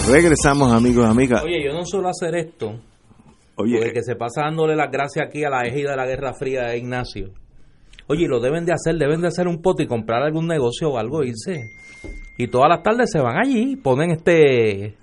Regresamos, 0.08 0.72
amigos 0.72 1.06
y 1.06 1.10
amigas. 1.10 1.44
Oye, 1.44 1.64
yo 1.64 1.74
no 1.74 1.84
suelo 1.84 2.10
hacer 2.10 2.36
esto. 2.36 2.80
Oye, 3.56 3.78
Porque 3.78 3.94
que 3.94 4.04
se 4.04 4.16
pasa 4.16 4.42
dándole 4.44 4.76
las 4.76 4.92
gracias 4.92 5.28
aquí 5.28 5.44
a 5.44 5.50
la 5.50 5.62
ejida 5.64 5.92
de 5.92 5.98
la 5.98 6.06
Guerra 6.06 6.34
Fría 6.34 6.68
de 6.68 6.78
Ignacio. 6.78 7.32
Oye, 8.08 8.28
lo 8.28 8.40
deben 8.40 8.66
de 8.66 8.74
hacer, 8.74 8.96
deben 8.98 9.22
de 9.22 9.28
hacer 9.28 9.48
un 9.48 9.62
pote 9.62 9.84
y 9.84 9.88
comprar 9.88 10.22
algún 10.22 10.48
negocio 10.48 10.90
o 10.92 10.98
algo, 10.98 11.24
irse. 11.24 11.64
Y 12.38 12.48
todas 12.48 12.70
las 12.70 12.84
tardes 12.84 13.10
se 13.12 13.20
van 13.20 13.38
allí, 13.38 13.78
ponen 13.78 14.12
este... 14.12 14.96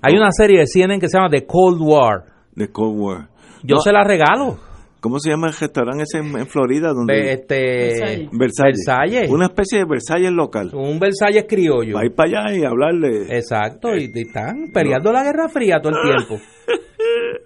Hay 0.00 0.16
una 0.16 0.30
serie 0.30 0.60
de 0.60 0.66
CNN 0.66 0.98
que 0.98 1.08
se 1.08 1.18
llama 1.18 1.28
The 1.30 1.46
Cold 1.46 1.80
War. 1.82 2.24
de 2.54 2.68
Cold 2.68 2.98
War. 2.98 3.28
Yo 3.62 3.76
No, 3.76 3.80
se 3.82 3.92
la 3.92 4.02
regalo. 4.02 4.58
¿Cómo 5.02 5.18
se 5.18 5.30
llama 5.30 5.48
el 5.48 5.54
restaurante 5.54 6.04
ese 6.04 6.18
en, 6.18 6.38
en 6.38 6.46
Florida? 6.46 6.92
Donde 6.92 7.32
este, 7.32 7.56
Versalles. 7.56 8.28
Versalles. 8.30 8.76
Versalles. 8.86 9.30
Una 9.30 9.46
especie 9.46 9.80
de 9.80 9.84
Versalles 9.84 10.30
local. 10.30 10.70
un 10.74 11.00
Versalles 11.00 11.44
criollo. 11.48 11.96
Va 11.96 12.02
a 12.02 12.04
ir 12.04 12.14
para 12.14 12.46
allá 12.46 12.56
y 12.56 12.64
hablarle. 12.64 13.36
Exacto, 13.36 13.96
y, 13.96 14.04
y 14.14 14.20
están 14.20 14.70
peleando 14.72 15.10
la 15.12 15.24
Guerra 15.24 15.48
Fría 15.48 15.80
todo 15.82 15.92
el 15.92 16.08
tiempo. 16.08 16.42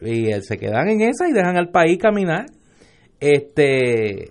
Y 0.02 0.30
eh, 0.30 0.42
se 0.42 0.58
quedan 0.58 0.88
en 0.88 1.00
esa 1.00 1.26
y 1.26 1.32
dejan 1.32 1.56
al 1.56 1.70
país 1.70 1.98
caminar. 1.98 2.44
Este, 3.18 4.30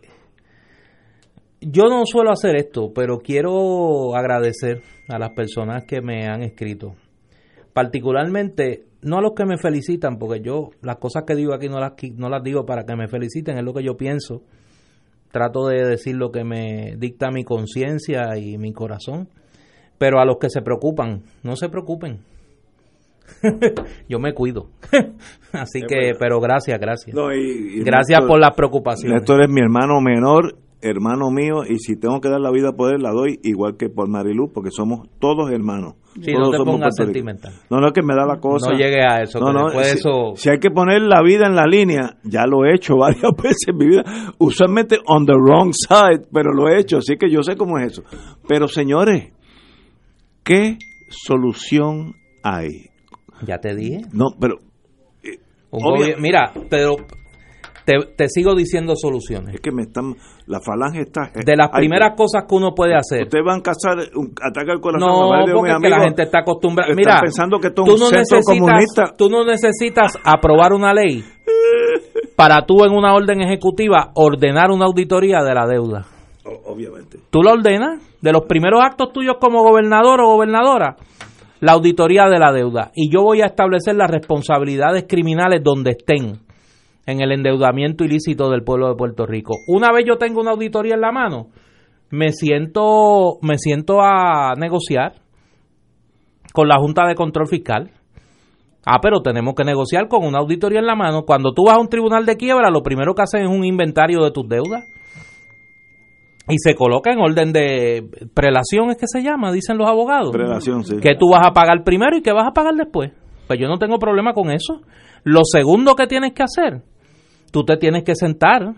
yo 1.60 1.86
no 1.86 2.04
suelo 2.06 2.32
hacer 2.32 2.56
esto, 2.56 2.92
pero 2.94 3.18
quiero 3.18 4.16
agradecer 4.16 4.84
a 5.10 5.18
las 5.18 5.32
personas 5.32 5.86
que 5.86 6.02
me 6.02 6.28
han 6.28 6.44
escrito. 6.44 6.94
Particularmente, 7.74 8.84
no 9.06 9.18
a 9.18 9.22
los 9.22 9.32
que 9.34 9.46
me 9.46 9.58
felicitan, 9.58 10.18
porque 10.18 10.42
yo 10.42 10.72
las 10.82 10.98
cosas 10.98 11.24
que 11.26 11.36
digo 11.36 11.54
aquí 11.54 11.70
no 11.70 11.80
las, 11.80 11.94
no 12.18 12.28
las 12.30 12.44
digo 12.44 12.66
para 12.66 12.84
que 12.86 12.96
me 12.96 13.08
feliciten, 13.08 13.58
es 13.58 13.64
lo 13.64 13.74
que 13.74 13.84
yo 13.84 13.96
pienso. 13.96 14.42
Trato 15.32 15.68
de 15.68 15.86
decir 15.86 16.16
lo 16.16 16.32
que 16.32 16.44
me 16.44 16.96
dicta 16.98 17.30
mi 17.32 17.44
conciencia 17.44 18.38
y 18.38 18.58
mi 18.58 18.72
corazón. 18.74 19.28
Pero 19.98 20.20
a 20.20 20.26
los 20.26 20.38
que 20.38 20.50
se 20.50 20.62
preocupan, 20.62 21.24
no 21.44 21.56
se 21.56 21.70
preocupen. 21.70 22.20
yo 24.10 24.20
me 24.20 24.34
cuido. 24.34 24.68
Así 25.52 25.80
Es 25.80 25.86
que, 25.88 26.12
pero 26.20 26.40
gracias, 26.40 26.80
gracias. 26.80 27.16
No, 27.16 27.34
y- 27.34 27.80
y 27.80 27.84
Gracias 27.84 28.20
Néstor- 28.20 28.28
por 28.28 28.40
las 28.40 28.56
preocupaciones. 28.56 29.20
Néstor 29.22 29.44
es 29.44 29.50
mi 29.50 29.62
hermano 29.62 30.00
menor, 30.02 30.56
hermano 30.88 31.32
mío, 31.32 31.64
y 31.68 31.80
si 31.80 31.96
tengo 31.98 32.22
que 32.22 32.30
dar 32.30 32.40
la 32.40 32.52
vida 32.52 32.72
por 32.74 32.94
él, 32.94 33.02
la 33.02 33.12
doy 33.12 33.40
igual 33.44 33.76
que 33.78 33.90
por 33.90 34.08
Marilu, 34.08 34.52
porque 34.54 34.70
somos 34.72 35.08
todos 35.20 35.52
hermanos. 35.52 35.96
Sí, 36.22 36.32
Todos 36.32 36.46
no 36.46 36.52
te 36.52 36.58
somos 36.58 36.74
pongas 36.76 36.96
sentimental. 36.96 37.54
No, 37.70 37.80
no, 37.82 37.88
es 37.88 37.94
que 37.94 38.02
me 38.02 38.16
da 38.16 38.26
la 38.26 38.40
cosa. 38.40 38.72
No 38.72 38.78
llegue 38.78 39.02
a 39.04 39.22
eso, 39.24 39.40
No, 39.40 39.52
no, 39.52 39.70
si, 39.70 39.78
eso... 39.80 40.34
si 40.36 40.50
hay 40.50 40.60
que 40.60 40.72
poner 40.72 41.02
la 41.02 41.22
vida 41.22 41.46
en 41.48 41.56
la 41.56 41.66
línea, 41.66 42.18
ya 42.24 42.46
lo 42.46 42.64
he 42.66 42.74
hecho 42.76 42.96
varias 43.00 43.32
veces 43.42 43.68
en 43.68 43.78
mi 43.78 43.88
vida, 43.88 44.04
usualmente 44.38 45.00
on 45.08 45.26
the 45.26 45.34
wrong 45.34 45.74
side, 45.74 46.28
pero 46.32 46.54
lo 46.54 46.70
he 46.70 46.80
hecho, 46.80 46.98
así 47.00 47.18
que 47.18 47.30
yo 47.30 47.44
sé 47.44 47.58
cómo 47.58 47.78
es 47.80 47.92
eso. 47.94 48.04
Pero 48.48 48.68
señores, 48.70 49.34
¿qué 50.44 50.78
solución 51.10 52.14
hay? 52.44 52.86
Ya 53.46 53.58
te 53.58 53.76
dije. 53.76 54.02
No, 54.14 54.28
pero 54.40 54.60
gobier- 55.72 56.18
Mira, 56.20 56.54
pero 56.70 56.96
te, 57.86 57.94
te 58.18 58.28
sigo 58.30 58.56
diciendo 58.56 58.94
soluciones. 58.96 59.56
es 59.56 59.62
que 59.62 59.72
me 59.72 59.84
están, 59.84 60.16
la 60.48 60.60
falange 60.60 61.02
está... 61.02 61.32
De 61.34 61.56
las 61.56 61.70
primeras 61.70 62.16
cosas 62.18 62.44
que 62.50 62.56
uno 62.56 62.74
puede 62.74 62.96
hacer. 62.96 63.24
Ustedes 63.24 63.46
van 63.46 63.60
a 63.60 63.64
cazar 63.64 63.98
un 64.16 64.34
ataque 64.42 64.72
al 64.72 64.82
corazón. 64.82 65.08
No, 65.08 65.34
a 65.34 65.46
porque 65.54 65.72
es 65.72 65.78
que 65.82 65.90
la 65.90 66.02
gente 66.02 66.24
está 66.24 66.40
acostumbrada. 66.40 66.92
están 66.92 66.98
Mira, 67.06 67.20
pensando 67.22 67.60
que 67.60 67.68
esto 67.68 67.84
es 67.86 67.94
un 67.94 68.00
no 68.00 68.06
centro 68.08 68.40
comunista. 68.44 69.04
tú 69.18 69.30
no 69.30 69.46
necesitas 69.46 70.18
aprobar 70.24 70.74
una 70.74 70.94
ley 70.94 71.24
para 72.36 72.66
tú 72.66 72.84
en 72.84 72.92
una 72.92 73.14
orden 73.14 73.42
ejecutiva 73.42 74.12
ordenar 74.16 74.72
una 74.72 74.86
auditoría 74.86 75.44
de 75.44 75.54
la 75.54 75.66
deuda. 75.68 76.06
O- 76.44 76.74
Obviamente. 76.74 77.18
Tú 77.30 77.42
la 77.42 77.54
ordenas 77.54 78.02
de 78.22 78.32
los 78.32 78.44
primeros 78.46 78.82
actos 78.84 79.14
tuyos 79.14 79.36
como 79.40 79.64
gobernador 79.64 80.22
o 80.22 80.28
gobernadora, 80.34 80.96
la 81.62 81.72
auditoría 81.74 82.26
de 82.26 82.40
la 82.40 82.52
deuda. 82.52 82.92
Y 82.96 83.12
yo 83.14 83.22
voy 83.24 83.42
a 83.42 83.46
establecer 83.46 83.96
las 83.96 84.10
responsabilidades 84.12 85.06
criminales 85.08 85.62
donde 85.64 85.92
estén 85.92 86.40
en 87.06 87.22
el 87.22 87.32
endeudamiento 87.32 88.04
ilícito 88.04 88.50
del 88.50 88.64
pueblo 88.64 88.90
de 88.90 88.96
Puerto 88.96 89.26
Rico. 89.26 89.54
Una 89.68 89.92
vez 89.92 90.06
yo 90.06 90.18
tengo 90.18 90.42
una 90.42 90.52
auditoría 90.52 90.96
en 90.96 91.02
la 91.02 91.12
mano, 91.12 91.48
me 92.10 92.32
siento, 92.32 93.38
me 93.42 93.58
siento 93.58 94.02
a 94.02 94.54
negociar 94.58 95.14
con 96.54 96.68
la 96.68 96.80
Junta 96.80 97.06
de 97.08 97.16
Control 97.16 97.48
Fiscal. 97.48 97.92
Ah, 98.86 99.00
pero 99.02 99.22
tenemos 99.22 99.56
que 99.56 99.64
negociar 99.64 100.08
con 100.08 100.24
una 100.26 100.40
auditoría 100.40 100.80
en 100.80 100.86
la 100.86 100.96
mano. 100.96 101.24
Cuando 101.24 101.54
tú 101.54 101.66
vas 101.66 101.78
a 101.78 101.82
un 101.82 101.90
tribunal 101.90 102.26
de 102.26 102.38
quiebra, 102.38 102.70
lo 102.70 102.84
primero 102.84 103.16
que 103.16 103.24
hacen 103.24 103.42
es 103.42 103.50
un 103.50 103.66
inventario 103.66 104.24
de 104.24 104.32
tus 104.32 104.48
deudas 104.48 104.84
y 106.48 106.58
se 106.60 106.76
coloca 106.76 107.12
en 107.12 107.20
orden 107.20 107.52
de 107.52 108.08
prelación, 108.34 108.92
es 108.92 108.98
que 108.98 109.08
se 109.08 109.24
llama, 109.24 109.52
dicen 109.52 109.78
los 109.78 109.88
abogados. 109.88 110.32
Relación, 110.34 110.84
sí. 110.84 110.98
Que 110.98 111.16
tú 111.16 111.32
vas 111.32 111.46
a 111.46 111.52
pagar 111.52 111.84
primero 111.84 112.18
y 112.18 112.22
que 112.22 112.32
vas 112.32 112.48
a 112.48 112.52
pagar 112.52 112.76
después. 112.76 113.12
Pues 113.48 113.60
yo 113.60 113.68
no 113.68 113.78
tengo 113.78 113.98
problema 113.98 114.34
con 114.34 114.52
eso. 114.52 114.82
Lo 115.24 115.42
segundo 115.44 115.96
que 115.96 116.06
tienes 116.06 116.34
que 116.34 116.44
hacer, 116.44 116.84
tú 117.52 117.64
te 117.64 117.78
tienes 117.78 118.04
que 118.04 118.16
sentar 118.16 118.74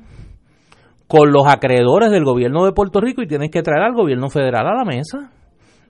con 1.08 1.32
los 1.32 1.48
acreedores 1.48 2.12
del 2.12 2.26
gobierno 2.26 2.66
de 2.66 2.74
Puerto 2.74 3.00
Rico 3.00 3.22
y 3.22 3.28
tienes 3.28 3.50
que 3.50 3.62
traer 3.62 3.84
al 3.84 3.94
gobierno 3.94 4.30
federal 4.30 4.68
a 4.68 4.76
la 4.76 4.86
mesa. 4.86 5.32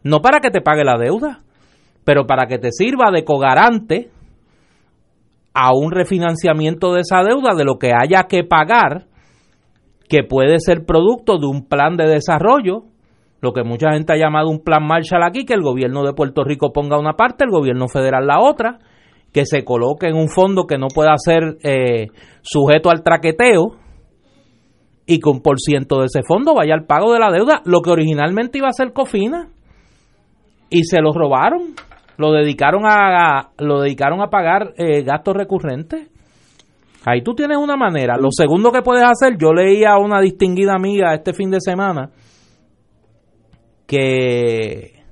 No 0.03 0.21
para 0.21 0.39
que 0.39 0.51
te 0.51 0.61
pague 0.61 0.83
la 0.83 0.97
deuda, 0.97 1.41
pero 2.03 2.25
para 2.27 2.47
que 2.47 2.59
te 2.59 2.71
sirva 2.71 3.11
de 3.11 3.25
cogarante 3.25 4.09
a 5.53 5.73
un 5.73 5.91
refinanciamiento 5.91 6.93
de 6.93 7.01
esa 7.01 7.23
deuda 7.23 7.55
de 7.55 7.65
lo 7.65 7.79
que 7.79 7.91
haya 7.91 8.23
que 8.29 8.43
pagar, 8.43 9.05
que 10.07 10.23
puede 10.23 10.59
ser 10.59 10.85
producto 10.85 11.39
de 11.39 11.47
un 11.47 11.67
plan 11.67 11.97
de 11.97 12.07
desarrollo, 12.07 12.83
lo 13.41 13.53
que 13.53 13.63
mucha 13.63 13.91
gente 13.91 14.13
ha 14.13 14.17
llamado 14.17 14.49
un 14.49 14.63
plan 14.63 14.85
Marshall 14.85 15.23
aquí, 15.23 15.45
que 15.45 15.53
el 15.53 15.63
gobierno 15.63 16.03
de 16.03 16.13
Puerto 16.13 16.43
Rico 16.43 16.71
ponga 16.71 16.99
una 16.99 17.13
parte, 17.13 17.43
el 17.43 17.51
gobierno 17.51 17.87
federal 17.87 18.27
la 18.27 18.39
otra, 18.39 18.79
que 19.33 19.45
se 19.45 19.63
coloque 19.63 20.07
en 20.07 20.15
un 20.15 20.29
fondo 20.29 20.65
que 20.65 20.77
no 20.77 20.87
pueda 20.87 21.13
ser 21.17 21.57
eh, 21.63 22.07
sujeto 22.41 22.89
al 22.89 23.03
traqueteo 23.03 23.75
y 25.05 25.19
que 25.19 25.29
un 25.29 25.41
por 25.41 25.59
ciento 25.59 25.99
de 25.99 26.05
ese 26.05 26.21
fondo 26.27 26.53
vaya 26.53 26.73
al 26.73 26.85
pago 26.85 27.13
de 27.13 27.19
la 27.19 27.31
deuda, 27.31 27.61
lo 27.65 27.81
que 27.81 27.91
originalmente 27.91 28.57
iba 28.57 28.67
a 28.67 28.73
ser 28.73 28.93
Cofina 28.93 29.49
y 30.69 30.83
se 30.83 31.01
lo 31.01 31.13
robaron, 31.13 31.75
lo 32.17 32.33
dedicaron 32.33 32.81
a 32.85 33.51
lo 33.57 33.81
dedicaron 33.81 34.21
a 34.21 34.29
pagar 34.29 34.73
eh, 34.77 35.03
gastos 35.03 35.35
recurrentes. 35.35 36.09
Ahí 37.05 37.21
tú 37.21 37.33
tienes 37.35 37.57
una 37.57 37.77
manera. 37.77 38.17
Lo 38.17 38.29
segundo 38.31 38.71
que 38.71 38.81
puedes 38.81 39.05
hacer, 39.05 39.37
yo 39.39 39.53
leía 39.53 39.93
a 39.93 39.99
una 39.99 40.19
distinguida 40.19 40.73
amiga 40.73 41.13
este 41.13 41.33
fin 41.33 41.49
de 41.49 41.61
semana 41.61 42.09
que 43.87 45.03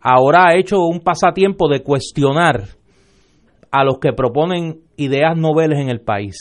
ahora 0.00 0.46
ha 0.46 0.56
hecho 0.56 0.78
un 0.80 1.00
pasatiempo 1.00 1.68
de 1.68 1.82
cuestionar 1.82 2.62
a 3.74 3.82
los 3.82 3.98
que 3.98 4.12
proponen 4.12 4.82
ideas 4.96 5.36
noveles 5.36 5.80
en 5.80 5.88
el 5.88 6.00
país. 6.00 6.36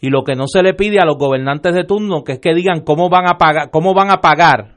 Y 0.00 0.10
lo 0.10 0.22
que 0.22 0.36
no 0.36 0.46
se 0.46 0.62
le 0.62 0.72
pide 0.72 0.98
a 1.00 1.04
los 1.04 1.18
gobernantes 1.18 1.74
de 1.74 1.82
turno 1.82 2.22
que 2.22 2.34
es 2.34 2.38
que 2.38 2.54
digan 2.54 2.82
cómo 2.82 3.10
van 3.10 3.26
a 3.26 3.36
pagar, 3.36 3.70
cómo 3.72 3.94
van 3.94 4.12
a 4.12 4.20
pagar 4.20 4.76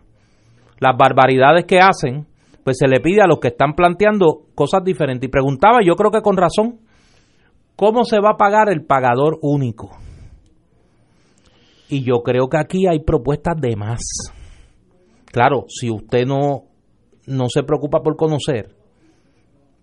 las 0.80 0.98
barbaridades 0.98 1.66
que 1.66 1.78
hacen, 1.78 2.26
pues 2.64 2.78
se 2.80 2.88
le 2.88 3.02
pide 3.02 3.22
a 3.22 3.28
los 3.28 3.38
que 3.40 3.50
están 3.50 3.74
planteando 3.76 4.46
cosas 4.56 4.84
diferentes. 4.84 5.28
Y 5.28 5.32
preguntaba, 5.32 5.78
yo 5.86 5.94
creo 5.94 6.10
que 6.10 6.22
con 6.22 6.38
razón, 6.38 6.80
¿cómo 7.76 8.04
se 8.04 8.20
va 8.20 8.32
a 8.32 8.38
pagar 8.38 8.70
el 8.72 8.84
pagador 8.84 9.38
único? 9.44 9.92
Y 11.88 12.04
yo 12.04 12.24
creo 12.24 12.48
que 12.50 12.58
aquí 12.58 12.88
hay 12.88 13.02
propuestas 13.02 13.62
de 13.62 13.76
más. 13.76 14.02
Claro, 15.32 15.66
si 15.68 15.92
usted 15.92 16.26
no, 16.26 16.64
no 17.28 17.46
se 17.50 17.62
preocupa 17.62 18.02
por 18.02 18.16
conocer, 18.16 18.76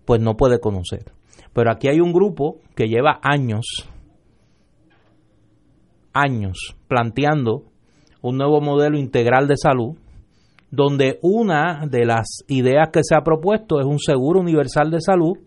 pues 0.03 0.19
no 0.19 0.35
puede 0.35 0.59
conocer. 0.59 1.15
Pero 1.55 1.71
aquí 1.71 1.87
hay 1.87 2.01
un 2.01 2.11
grupo 2.11 2.57
que 2.75 2.89
lleva 2.89 3.21
años, 3.23 3.65
años, 6.11 6.75
planteando 6.89 7.63
un 8.21 8.37
nuevo 8.37 8.59
modelo 8.59 8.97
integral 8.97 9.47
de 9.47 9.55
salud, 9.55 9.95
donde 10.69 11.17
una 11.21 11.87
de 11.87 12.05
las 12.05 12.43
ideas 12.49 12.89
que 12.91 12.99
se 13.03 13.15
ha 13.15 13.21
propuesto 13.21 13.79
es 13.79 13.85
un 13.85 13.99
seguro 13.99 14.41
universal 14.41 14.91
de 14.91 14.99
salud, 14.99 15.37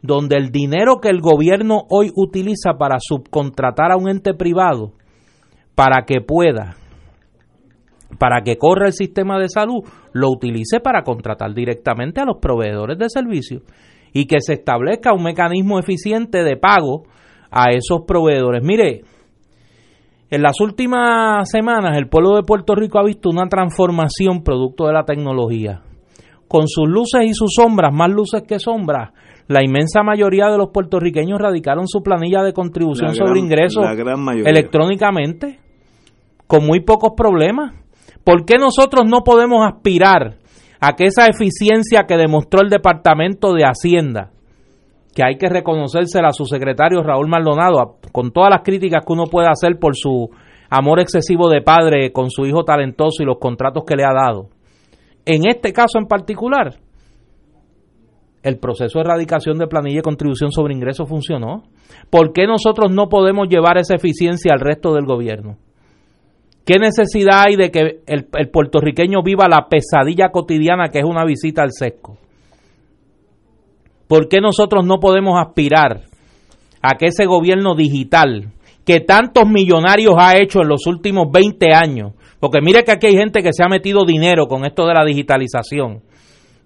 donde 0.00 0.38
el 0.38 0.50
dinero 0.50 0.98
que 1.02 1.10
el 1.10 1.20
gobierno 1.20 1.82
hoy 1.90 2.10
utiliza 2.16 2.78
para 2.78 2.96
subcontratar 2.98 3.92
a 3.92 3.98
un 3.98 4.08
ente 4.08 4.32
privado 4.32 4.92
para 5.74 6.06
que 6.06 6.22
pueda, 6.22 6.76
para 8.18 8.40
que 8.40 8.56
corra 8.56 8.86
el 8.86 8.94
sistema 8.94 9.38
de 9.38 9.50
salud, 9.50 9.84
lo 10.14 10.30
utilice 10.30 10.80
para 10.80 11.02
contratar 11.02 11.52
directamente 11.52 12.22
a 12.22 12.24
los 12.24 12.38
proveedores 12.40 12.96
de 12.96 13.10
servicios 13.10 13.62
y 14.14 14.26
que 14.26 14.36
se 14.40 14.54
establezca 14.54 15.12
un 15.12 15.24
mecanismo 15.24 15.78
eficiente 15.78 16.44
de 16.44 16.56
pago 16.56 17.02
a 17.50 17.72
esos 17.72 18.02
proveedores. 18.06 18.62
Mire, 18.64 19.02
en 20.30 20.42
las 20.42 20.60
últimas 20.60 21.50
semanas 21.50 21.98
el 21.98 22.08
pueblo 22.08 22.36
de 22.36 22.44
Puerto 22.44 22.74
Rico 22.74 22.98
ha 22.98 23.04
visto 23.04 23.28
una 23.28 23.48
transformación 23.48 24.42
producto 24.42 24.86
de 24.86 24.92
la 24.92 25.04
tecnología. 25.04 25.82
Con 26.48 26.68
sus 26.68 26.88
luces 26.88 27.22
y 27.24 27.34
sus 27.34 27.54
sombras, 27.54 27.92
más 27.92 28.10
luces 28.10 28.42
que 28.46 28.60
sombras, 28.60 29.12
la 29.48 29.64
inmensa 29.64 30.02
mayoría 30.04 30.46
de 30.46 30.58
los 30.58 30.70
puertorriqueños 30.70 31.40
radicaron 31.40 31.88
su 31.88 32.00
planilla 32.00 32.42
de 32.42 32.52
contribución 32.52 33.14
sobre 33.14 33.40
ingresos 33.40 33.84
electrónicamente, 34.44 35.58
con 36.46 36.64
muy 36.64 36.80
pocos 36.80 37.12
problemas. 37.16 37.74
¿Por 38.22 38.44
qué 38.46 38.58
nosotros 38.58 39.04
no 39.06 39.22
podemos 39.22 39.66
aspirar 39.66 40.36
a 40.86 40.96
que 40.96 41.04
esa 41.06 41.24
eficiencia 41.24 42.04
que 42.06 42.18
demostró 42.18 42.60
el 42.60 42.68
Departamento 42.68 43.54
de 43.54 43.64
Hacienda, 43.64 44.32
que 45.14 45.24
hay 45.24 45.38
que 45.38 45.48
reconocérsela 45.48 46.28
a 46.28 46.32
su 46.32 46.44
secretario 46.44 47.02
Raúl 47.02 47.26
Maldonado, 47.26 47.96
con 48.12 48.32
todas 48.32 48.50
las 48.50 48.60
críticas 48.62 49.02
que 49.02 49.12
uno 49.14 49.24
puede 49.24 49.48
hacer 49.48 49.78
por 49.78 49.96
su 49.96 50.28
amor 50.68 51.00
excesivo 51.00 51.48
de 51.48 51.62
padre 51.62 52.12
con 52.12 52.30
su 52.30 52.44
hijo 52.44 52.64
talentoso 52.64 53.22
y 53.22 53.24
los 53.24 53.38
contratos 53.38 53.84
que 53.86 53.96
le 53.96 54.04
ha 54.04 54.12
dado. 54.12 54.50
En 55.24 55.48
este 55.48 55.72
caso 55.72 55.98
en 55.98 56.06
particular, 56.06 56.74
el 58.42 58.58
proceso 58.58 58.98
de 58.98 59.06
erradicación 59.06 59.56
de 59.56 59.66
planilla 59.66 60.00
y 60.00 60.02
contribución 60.02 60.52
sobre 60.52 60.74
ingresos 60.74 61.08
funcionó. 61.08 61.62
¿Por 62.10 62.34
qué 62.34 62.46
nosotros 62.46 62.92
no 62.92 63.08
podemos 63.08 63.48
llevar 63.48 63.78
esa 63.78 63.94
eficiencia 63.94 64.52
al 64.52 64.60
resto 64.60 64.92
del 64.92 65.06
gobierno? 65.06 65.56
¿Qué 66.64 66.78
necesidad 66.78 67.44
hay 67.46 67.56
de 67.56 67.70
que 67.70 68.00
el, 68.06 68.26
puertorriqueño 68.50 69.22
viva 69.22 69.48
la 69.48 69.68
pesadilla 69.68 70.30
cotidiana 70.30 70.88
que 70.88 71.00
es 71.00 71.04
una 71.04 71.24
visita 71.24 71.62
al 71.62 71.72
sesco? 71.72 72.16
¿Por 74.08 74.28
qué 74.28 74.40
nosotros 74.40 74.86
no 74.86 74.98
podemos 74.98 75.38
aspirar 75.38 76.02
a 76.80 76.96
que 76.96 77.06
ese 77.06 77.26
gobierno 77.26 77.74
digital 77.74 78.52
que 78.84 79.00
tantos 79.00 79.48
millonarios 79.48 80.14
ha 80.18 80.36
hecho 80.38 80.60
en 80.60 80.68
los 80.68 80.86
últimos 80.86 81.30
20 81.32 81.74
años, 81.74 82.12
porque 82.38 82.60
mire 82.60 82.84
que 82.84 82.92
aquí 82.92 83.06
hay 83.06 83.16
gente 83.16 83.42
que 83.42 83.52
se 83.52 83.64
ha 83.64 83.68
metido 83.68 84.04
dinero 84.04 84.46
con 84.46 84.66
esto 84.66 84.86
de 84.86 84.94
la 84.94 85.04
digitalización, 85.04 86.02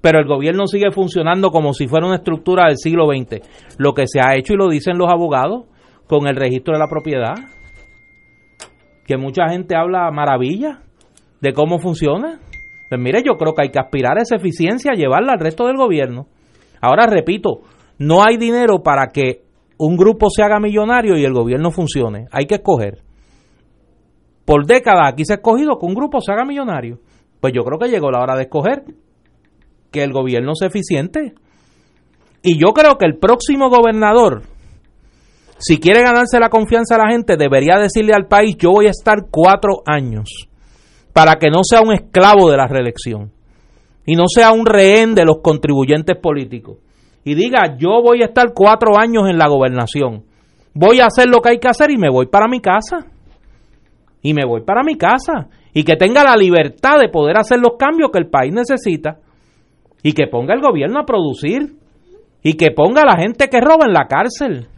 pero 0.00 0.18
el 0.18 0.26
gobierno 0.26 0.66
sigue 0.66 0.90
funcionando 0.90 1.50
como 1.50 1.72
si 1.72 1.86
fuera 1.86 2.06
una 2.06 2.16
estructura 2.16 2.66
del 2.66 2.76
siglo 2.76 3.06
XX. 3.06 3.40
Lo 3.78 3.94
que 3.94 4.06
se 4.06 4.20
ha 4.20 4.36
hecho, 4.36 4.54
y 4.54 4.56
lo 4.56 4.68
dicen 4.68 4.98
los 4.98 5.08
abogados, 5.08 5.66
con 6.06 6.26
el 6.26 6.36
registro 6.36 6.74
de 6.74 6.80
la 6.80 6.88
propiedad, 6.88 7.34
que 9.09 9.16
mucha 9.16 9.48
gente 9.48 9.74
habla 9.74 10.10
maravilla 10.10 10.80
de 11.40 11.55
cómo 11.55 11.78
funciona. 11.78 12.39
Pues 12.90 13.01
mire, 13.01 13.22
yo 13.24 13.36
creo 13.39 13.55
que 13.55 13.62
hay 13.62 13.70
que 13.70 13.80
aspirar 13.80 14.18
a 14.18 14.22
esa 14.22 14.36
eficiencia, 14.36 14.93
llevarla 14.93 15.32
al 15.32 15.40
resto 15.40 15.66
del 15.66 15.78
gobierno. 15.78 16.26
Ahora 16.82 17.06
repito, 17.06 17.62
no 17.98 18.22
hay 18.22 18.36
dinero 18.36 18.82
para 18.82 19.06
que 19.06 19.44
un 19.78 19.97
grupo 19.97 20.28
se 20.28 20.43
haga 20.43 20.60
millonario 20.60 21.16
y 21.16 21.24
el 21.24 21.32
gobierno 21.32 21.70
funcione. 21.70 22.26
Hay 22.30 22.44
que 22.44 22.56
escoger. 22.56 22.98
Por 24.44 24.66
décadas 24.66 25.12
aquí 25.12 25.24
se 25.24 25.32
ha 25.32 25.36
escogido 25.36 25.78
que 25.78 25.86
un 25.86 25.94
grupo 25.94 26.20
se 26.20 26.30
haga 26.30 26.44
millonario. 26.44 26.98
Pues 27.40 27.55
yo 27.55 27.62
creo 27.62 27.78
que 27.78 27.89
llegó 27.89 28.10
la 28.10 28.20
hora 28.20 28.36
de 28.36 28.43
escoger 28.43 28.85
que 29.90 30.02
el 30.02 30.12
gobierno 30.12 30.55
sea 30.55 30.68
eficiente. 30.68 31.32
Y 32.43 32.59
yo 32.60 32.74
creo 32.74 32.98
que 32.98 33.06
el 33.06 33.16
próximo 33.16 33.70
gobernador, 33.70 34.43
si 35.59 35.78
quiere 35.78 36.02
ganarse 36.02 36.39
la 36.39 36.48
confianza 36.48 36.97
de 36.97 37.02
la 37.02 37.10
gente, 37.10 37.36
debería 37.36 37.78
decirle 37.78 38.14
al 38.14 38.26
país, 38.26 38.56
yo 38.59 38.70
voy 38.70 38.86
a 38.86 38.90
estar 38.90 39.26
cuatro 39.30 39.82
años, 39.86 40.48
para 41.12 41.35
que 41.35 41.51
no 41.51 41.64
sea 41.64 41.80
un 41.80 41.93
esclavo 41.93 42.48
de 42.48 42.56
la 42.56 42.68
reelección 42.68 43.32
y 44.06 44.14
no 44.14 44.24
sea 44.28 44.52
un 44.52 44.66
rehén 44.66 45.14
de 45.14 45.24
los 45.24 45.39
contribuyentes 45.43 46.16
políticos. 46.16 46.78
Y 47.24 47.35
diga, 47.35 47.76
yo 47.76 48.01
voy 48.02 48.22
a 48.22 48.26
estar 48.26 48.52
cuatro 48.55 48.93
años 48.98 49.28
en 49.28 49.36
la 49.36 49.48
gobernación, 49.48 50.24
voy 50.74 51.01
a 51.01 51.06
hacer 51.06 51.28
lo 51.28 51.40
que 51.40 51.51
hay 51.51 51.59
que 51.59 51.68
hacer 51.68 51.90
y 51.90 51.98
me 51.98 52.09
voy 52.09 52.26
para 52.26 52.47
mi 52.47 52.60
casa. 52.60 53.06
Y 54.22 54.35
me 54.35 54.44
voy 54.44 54.62
para 54.62 54.82
mi 54.82 54.97
casa. 54.97 55.48
Y 55.74 55.85
que 55.85 55.97
tenga 55.97 56.24
la 56.24 56.36
libertad 56.36 56.98
de 57.01 57.09
poder 57.09 57.36
hacer 57.36 57.59
los 57.59 57.76
cambios 57.78 58.10
que 58.12 58.18
el 58.18 58.28
país 58.28 58.52
necesita 58.52 59.18
y 60.02 60.12
que 60.12 60.26
ponga 60.26 60.55
el 60.55 60.60
gobierno 60.60 61.01
a 61.01 61.06
producir 61.06 61.74
y 62.43 62.55
que 62.55 62.70
ponga 62.70 63.02
a 63.02 63.16
la 63.16 63.20
gente 63.20 63.48
que 63.48 63.60
roba 63.60 63.86
en 63.86 63.93
la 63.93 64.06
cárcel 64.06 64.68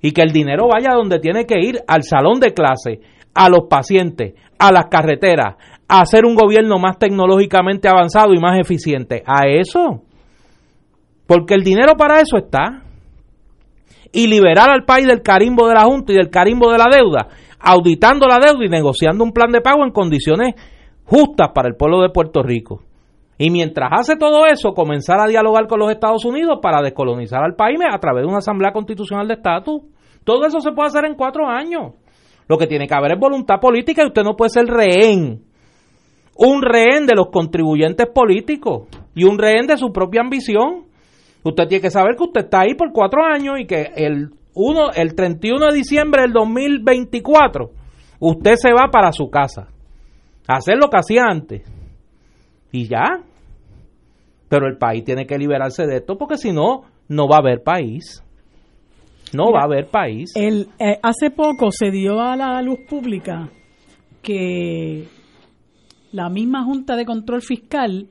y 0.00 0.12
que 0.12 0.22
el 0.22 0.32
dinero 0.32 0.68
vaya 0.68 0.94
donde 0.94 1.18
tiene 1.18 1.46
que 1.46 1.60
ir, 1.60 1.80
al 1.86 2.02
salón 2.02 2.40
de 2.40 2.52
clase, 2.54 3.00
a 3.34 3.48
los 3.48 3.66
pacientes, 3.68 4.34
a 4.58 4.72
las 4.72 4.86
carreteras, 4.86 5.56
a 5.88 6.00
hacer 6.00 6.24
un 6.24 6.34
gobierno 6.34 6.78
más 6.78 6.98
tecnológicamente 6.98 7.88
avanzado 7.88 8.32
y 8.32 8.38
más 8.38 8.58
eficiente. 8.58 9.22
A 9.26 9.46
eso. 9.46 10.02
Porque 11.26 11.54
el 11.54 11.62
dinero 11.62 11.94
para 11.96 12.20
eso 12.20 12.36
está. 12.36 12.82
Y 14.12 14.26
liberar 14.26 14.70
al 14.70 14.84
país 14.84 15.06
del 15.06 15.22
carimbo 15.22 15.68
de 15.68 15.74
la 15.74 15.84
Junta 15.84 16.12
y 16.12 16.16
del 16.16 16.30
carimbo 16.30 16.72
de 16.72 16.78
la 16.78 16.86
deuda, 16.90 17.28
auditando 17.60 18.26
la 18.26 18.38
deuda 18.38 18.64
y 18.64 18.68
negociando 18.68 19.22
un 19.22 19.32
plan 19.32 19.52
de 19.52 19.60
pago 19.60 19.84
en 19.84 19.92
condiciones 19.92 20.54
justas 21.04 21.50
para 21.54 21.68
el 21.68 21.76
pueblo 21.76 22.00
de 22.00 22.10
Puerto 22.10 22.42
Rico. 22.42 22.82
Y 23.38 23.50
mientras 23.50 23.90
hace 23.92 24.16
todo 24.16 24.44
eso, 24.46 24.74
comenzar 24.74 25.18
a 25.18 25.26
dialogar 25.26 25.66
con 25.66 25.78
los 25.78 25.90
Estados 25.90 26.24
Unidos 26.24 26.58
para 26.60 26.82
descolonizar 26.82 27.42
al 27.42 27.54
país 27.54 27.78
a 27.90 27.98
través 27.98 28.22
de 28.22 28.28
una 28.28 28.38
asamblea 28.38 28.72
constitucional 28.72 29.26
de 29.26 29.34
estatus. 29.34 29.80
Todo 30.24 30.46
eso 30.46 30.60
se 30.60 30.72
puede 30.72 30.88
hacer 30.88 31.04
en 31.04 31.14
cuatro 31.14 31.46
años. 31.46 31.94
Lo 32.48 32.58
que 32.58 32.66
tiene 32.66 32.86
que 32.86 32.94
haber 32.94 33.12
es 33.12 33.18
voluntad 33.18 33.60
política 33.60 34.02
y 34.02 34.06
usted 34.06 34.22
no 34.22 34.36
puede 34.36 34.50
ser 34.50 34.66
rehén. 34.66 35.42
Un 36.36 36.62
rehén 36.62 37.06
de 37.06 37.14
los 37.14 37.28
contribuyentes 37.30 38.06
políticos 38.08 38.88
y 39.14 39.24
un 39.24 39.38
rehén 39.38 39.66
de 39.66 39.76
su 39.76 39.92
propia 39.92 40.22
ambición. 40.22 40.86
Usted 41.42 41.68
tiene 41.68 41.82
que 41.82 41.90
saber 41.90 42.16
que 42.16 42.24
usted 42.24 42.44
está 42.44 42.60
ahí 42.62 42.74
por 42.74 42.92
cuatro 42.92 43.22
años 43.24 43.60
y 43.60 43.66
que 43.66 43.92
el, 43.94 44.30
uno, 44.54 44.90
el 44.94 45.14
31 45.14 45.66
de 45.66 45.76
diciembre 45.76 46.22
del 46.22 46.32
2024 46.32 47.70
usted 48.20 48.54
se 48.56 48.72
va 48.72 48.90
para 48.90 49.12
su 49.12 49.30
casa 49.30 49.68
a 50.46 50.56
hacer 50.56 50.76
lo 50.76 50.88
que 50.88 50.98
hacía 50.98 51.24
antes. 51.30 51.62
Y 52.72 52.88
ya, 52.88 53.22
pero 54.48 54.66
el 54.66 54.76
país 54.76 55.04
tiene 55.04 55.26
que 55.26 55.38
liberarse 55.38 55.86
de 55.86 55.98
esto 55.98 56.18
porque 56.18 56.36
si 56.36 56.52
no, 56.52 56.82
no 57.08 57.28
va 57.28 57.36
a 57.36 57.40
haber 57.40 57.62
país. 57.62 58.22
No 59.32 59.52
va 59.52 59.60
a 59.60 59.64
haber 59.64 59.86
país. 59.88 60.30
El, 60.34 60.68
eh, 60.78 60.98
hace 61.02 61.30
poco 61.30 61.70
se 61.70 61.90
dio 61.90 62.20
a 62.20 62.36
la 62.36 62.60
luz 62.62 62.80
pública 62.88 63.48
que 64.22 65.06
la 66.12 66.28
misma 66.28 66.64
Junta 66.64 66.96
de 66.96 67.04
Control 67.04 67.40
Fiscal 67.42 68.08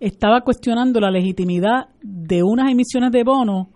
estaba 0.00 0.42
cuestionando 0.42 1.00
la 1.00 1.10
legitimidad 1.10 1.88
de 2.02 2.42
unas 2.42 2.70
emisiones 2.70 3.10
de 3.10 3.24
bonos, 3.24 3.68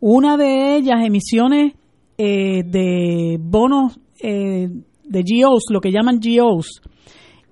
una 0.00 0.36
de 0.36 0.76
ellas 0.76 1.04
emisiones 1.04 1.74
eh, 2.16 2.62
de 2.64 3.38
bonos 3.40 3.98
eh, 4.20 4.68
de 5.04 5.22
GOs, 5.22 5.66
lo 5.70 5.80
que 5.80 5.92
llaman 5.92 6.20
GOs, 6.20 6.80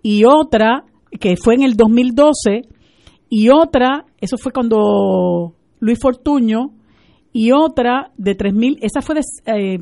y 0.02 0.24
otra 0.24 0.84
que 1.20 1.36
fue 1.36 1.54
en 1.54 1.62
el 1.62 1.74
2012 1.74 2.62
y 3.28 3.48
otra, 3.48 4.04
eso 4.20 4.36
fue 4.36 4.52
cuando 4.52 5.54
Luis 5.80 5.98
Fortuño, 6.00 6.70
y 7.38 7.52
otra 7.52 8.12
de 8.16 8.34
3.000, 8.34 8.78
esa 8.80 9.02
fue 9.02 9.16
de, 9.16 9.20
eh, 9.44 9.78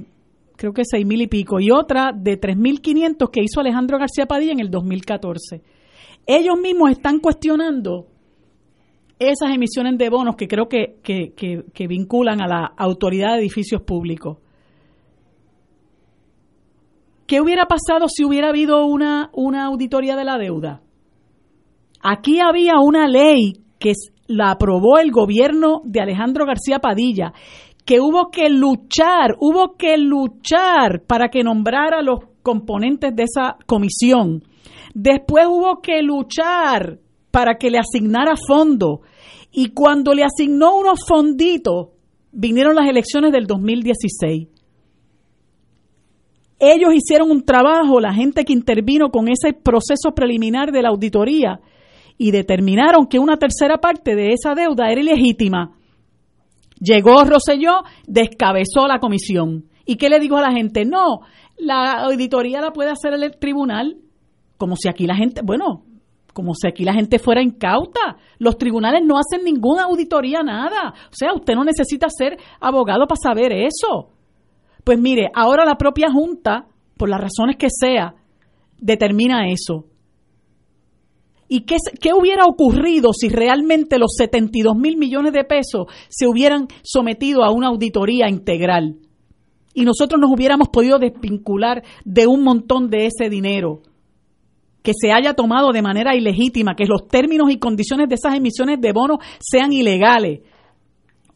creo 0.56 0.72
que 0.72 0.82
6.000 0.82 1.22
y 1.22 1.26
pico, 1.28 1.60
y 1.60 1.70
otra 1.70 2.10
de 2.12 2.36
3.500 2.36 3.31
que 3.31 3.43
hizo 3.44 3.60
Alejandro 3.60 3.97
García 3.97 4.26
Padilla 4.26 4.51
en 4.51 4.59
el 4.59 4.72
2014. 4.72 5.62
Ellos 6.26 6.59
mismos 6.60 6.90
están 6.90 7.20
cuestionando 7.20 8.09
esas 9.20 9.55
emisiones 9.55 9.97
de 9.98 10.10
bonos 10.10 10.35
que 10.35 10.48
creo 10.48 10.68
que, 10.68 10.97
que, 11.05 11.32
que, 11.32 11.86
vinculan 11.86 12.43
a 12.43 12.48
la 12.48 12.72
autoridad 12.76 13.35
de 13.35 13.43
edificios 13.43 13.82
públicos. 13.82 14.39
¿Qué 17.28 17.40
hubiera 17.40 17.66
pasado 17.66 18.09
si 18.09 18.24
hubiera 18.24 18.48
habido 18.48 18.85
una, 18.85 19.31
una 19.32 19.66
auditoría 19.66 20.16
de 20.16 20.24
la 20.24 20.39
deuda? 20.39 20.81
Aquí 22.02 22.40
había 22.40 22.81
una 22.82 23.06
ley 23.06 23.62
que 23.78 23.93
la 24.26 24.51
aprobó 24.51 24.98
el 24.98 25.10
gobierno 25.10 25.82
de 25.84 26.01
Alejandro 26.01 26.46
García 26.46 26.78
Padilla, 26.78 27.32
que 27.84 28.01
hubo 28.01 28.30
que 28.30 28.48
luchar, 28.48 29.36
hubo 29.38 29.76
que 29.76 29.98
luchar 29.98 31.02
para 31.06 31.28
que 31.28 31.42
nombrara 31.42 32.02
los 32.02 32.20
componentes 32.42 33.14
de 33.14 33.24
esa 33.24 33.56
comisión. 33.66 34.42
Después 34.94 35.46
hubo 35.48 35.80
que 35.82 36.02
luchar 36.02 36.98
para 37.30 37.56
que 37.59 37.70
le 37.70 37.78
asignara 37.78 38.34
fondo. 38.36 39.01
Y 39.51 39.70
cuando 39.70 40.14
le 40.14 40.24
asignó 40.24 40.76
unos 40.76 41.01
fonditos, 41.06 41.88
vinieron 42.32 42.74
las 42.74 42.88
elecciones 42.88 43.32
del 43.32 43.46
2016. 43.46 44.48
Ellos 46.59 46.94
hicieron 46.94 47.30
un 47.30 47.44
trabajo, 47.44 48.01
la 48.01 48.14
gente 48.14 48.44
que 48.44 48.52
intervino 48.52 49.10
con 49.10 49.28
ese 49.28 49.52
proceso 49.52 50.12
preliminar 50.14 50.70
de 50.72 50.82
la 50.82 50.88
auditoría, 50.88 51.60
y 52.16 52.31
determinaron 52.31 53.07
que 53.07 53.19
una 53.19 53.36
tercera 53.36 53.78
parte 53.78 54.15
de 54.15 54.32
esa 54.32 54.55
deuda 54.55 54.91
era 54.91 55.01
ilegítima. 55.01 55.73
Llegó 56.81 57.24
Roselló, 57.24 57.82
descabezó 58.07 58.86
la 58.86 58.99
comisión. 58.99 59.65
¿Y 59.85 59.97
qué 59.97 60.09
le 60.09 60.20
dijo 60.20 60.36
a 60.36 60.43
la 60.43 60.53
gente? 60.53 60.85
No, 60.85 61.20
la 61.59 62.05
auditoría 62.05 62.61
la 62.61 62.73
puede 62.73 62.91
hacer 62.91 63.12
el 63.15 63.39
tribunal, 63.39 63.99
como 64.57 64.77
si 64.77 64.89
aquí 64.89 65.07
la 65.07 65.16
gente, 65.16 65.43
bueno, 65.45 65.85
como 66.32 66.55
si 66.55 66.66
aquí 66.66 66.85
la 66.85 66.95
gente 66.95 67.19
fuera 67.19 67.43
incauta. 67.43 68.16
Los 68.39 68.59
tribunales 68.59 69.03
no 69.05 69.16
hacen 69.19 69.45
ninguna 69.45 69.85
auditoría, 69.85 70.43
nada. 70.43 70.93
O 71.11 71.15
sea, 71.15 71.32
usted 71.32 71.55
no 71.55 71.65
necesita 71.65 72.09
ser 72.11 72.36
abogado 72.61 73.07
para 73.07 73.20
saber 73.20 73.53
eso. 73.53 74.11
Pues 74.82 74.99
mire, 74.99 75.31
ahora 75.35 75.65
la 75.65 75.77
propia 75.77 76.11
Junta, 76.11 76.66
por 76.97 77.09
las 77.09 77.20
razones 77.20 77.57
que 77.57 77.69
sea, 77.70 78.15
determina 78.78 79.49
eso. 79.49 79.86
¿Y 81.48 81.60
qué, 81.62 81.76
qué, 82.00 82.14
hubiera 82.14 82.46
ocurrido 82.46 83.12
si 83.12 83.28
realmente 83.28 83.98
los 83.98 84.14
72 84.16 84.76
mil 84.76 84.96
millones 84.96 85.32
de 85.32 85.44
pesos 85.44 85.86
se 86.08 86.26
hubieran 86.26 86.68
sometido 86.82 87.44
a 87.44 87.50
una 87.50 87.68
auditoría 87.68 88.28
integral? 88.28 88.96
Y 89.74 89.84
nosotros 89.84 90.20
nos 90.20 90.30
hubiéramos 90.30 90.68
podido 90.68 90.98
desvincular 90.98 91.82
de 92.04 92.26
un 92.26 92.42
montón 92.42 92.88
de 92.88 93.06
ese 93.06 93.28
dinero. 93.28 93.82
que 94.82 94.92
se 94.94 95.12
haya 95.12 95.32
tomado 95.32 95.72
de 95.72 95.80
manera 95.80 96.14
ilegítima, 96.14 96.76
que 96.76 96.84
los 96.84 97.08
términos 97.08 97.50
y 97.50 97.58
condiciones 97.58 98.06
de 98.06 98.16
esas 98.16 98.34
emisiones 98.34 98.78
de 98.82 98.92
bonos 98.92 99.16
sean 99.40 99.72
ilegales, 99.72 100.40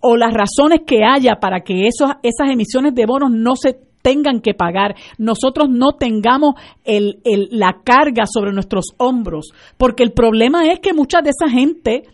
o 0.00 0.18
las 0.18 0.34
razones 0.34 0.80
que 0.86 1.02
haya 1.02 1.36
para 1.40 1.62
que 1.62 1.86
esos, 1.86 2.10
esas 2.22 2.50
emisiones 2.50 2.94
de 2.94 3.06
bonos 3.06 3.30
no 3.30 3.56
se 3.56 3.87
tengan 4.08 4.40
que 4.40 4.54
pagar, 4.54 4.94
nosotros 5.18 5.68
no 5.68 5.92
tengamos 5.92 6.54
el, 6.82 7.20
la 7.50 7.82
carga 7.84 8.24
sobre 8.24 8.52
nuestros 8.52 8.94
hombros, 8.96 9.52
porque 9.76 10.02
el 10.02 10.12
problema 10.12 10.72
es 10.72 10.80
que 10.80 10.94
mucha 10.94 11.20
de 11.20 11.28
esa 11.28 11.50
gente 11.50 12.04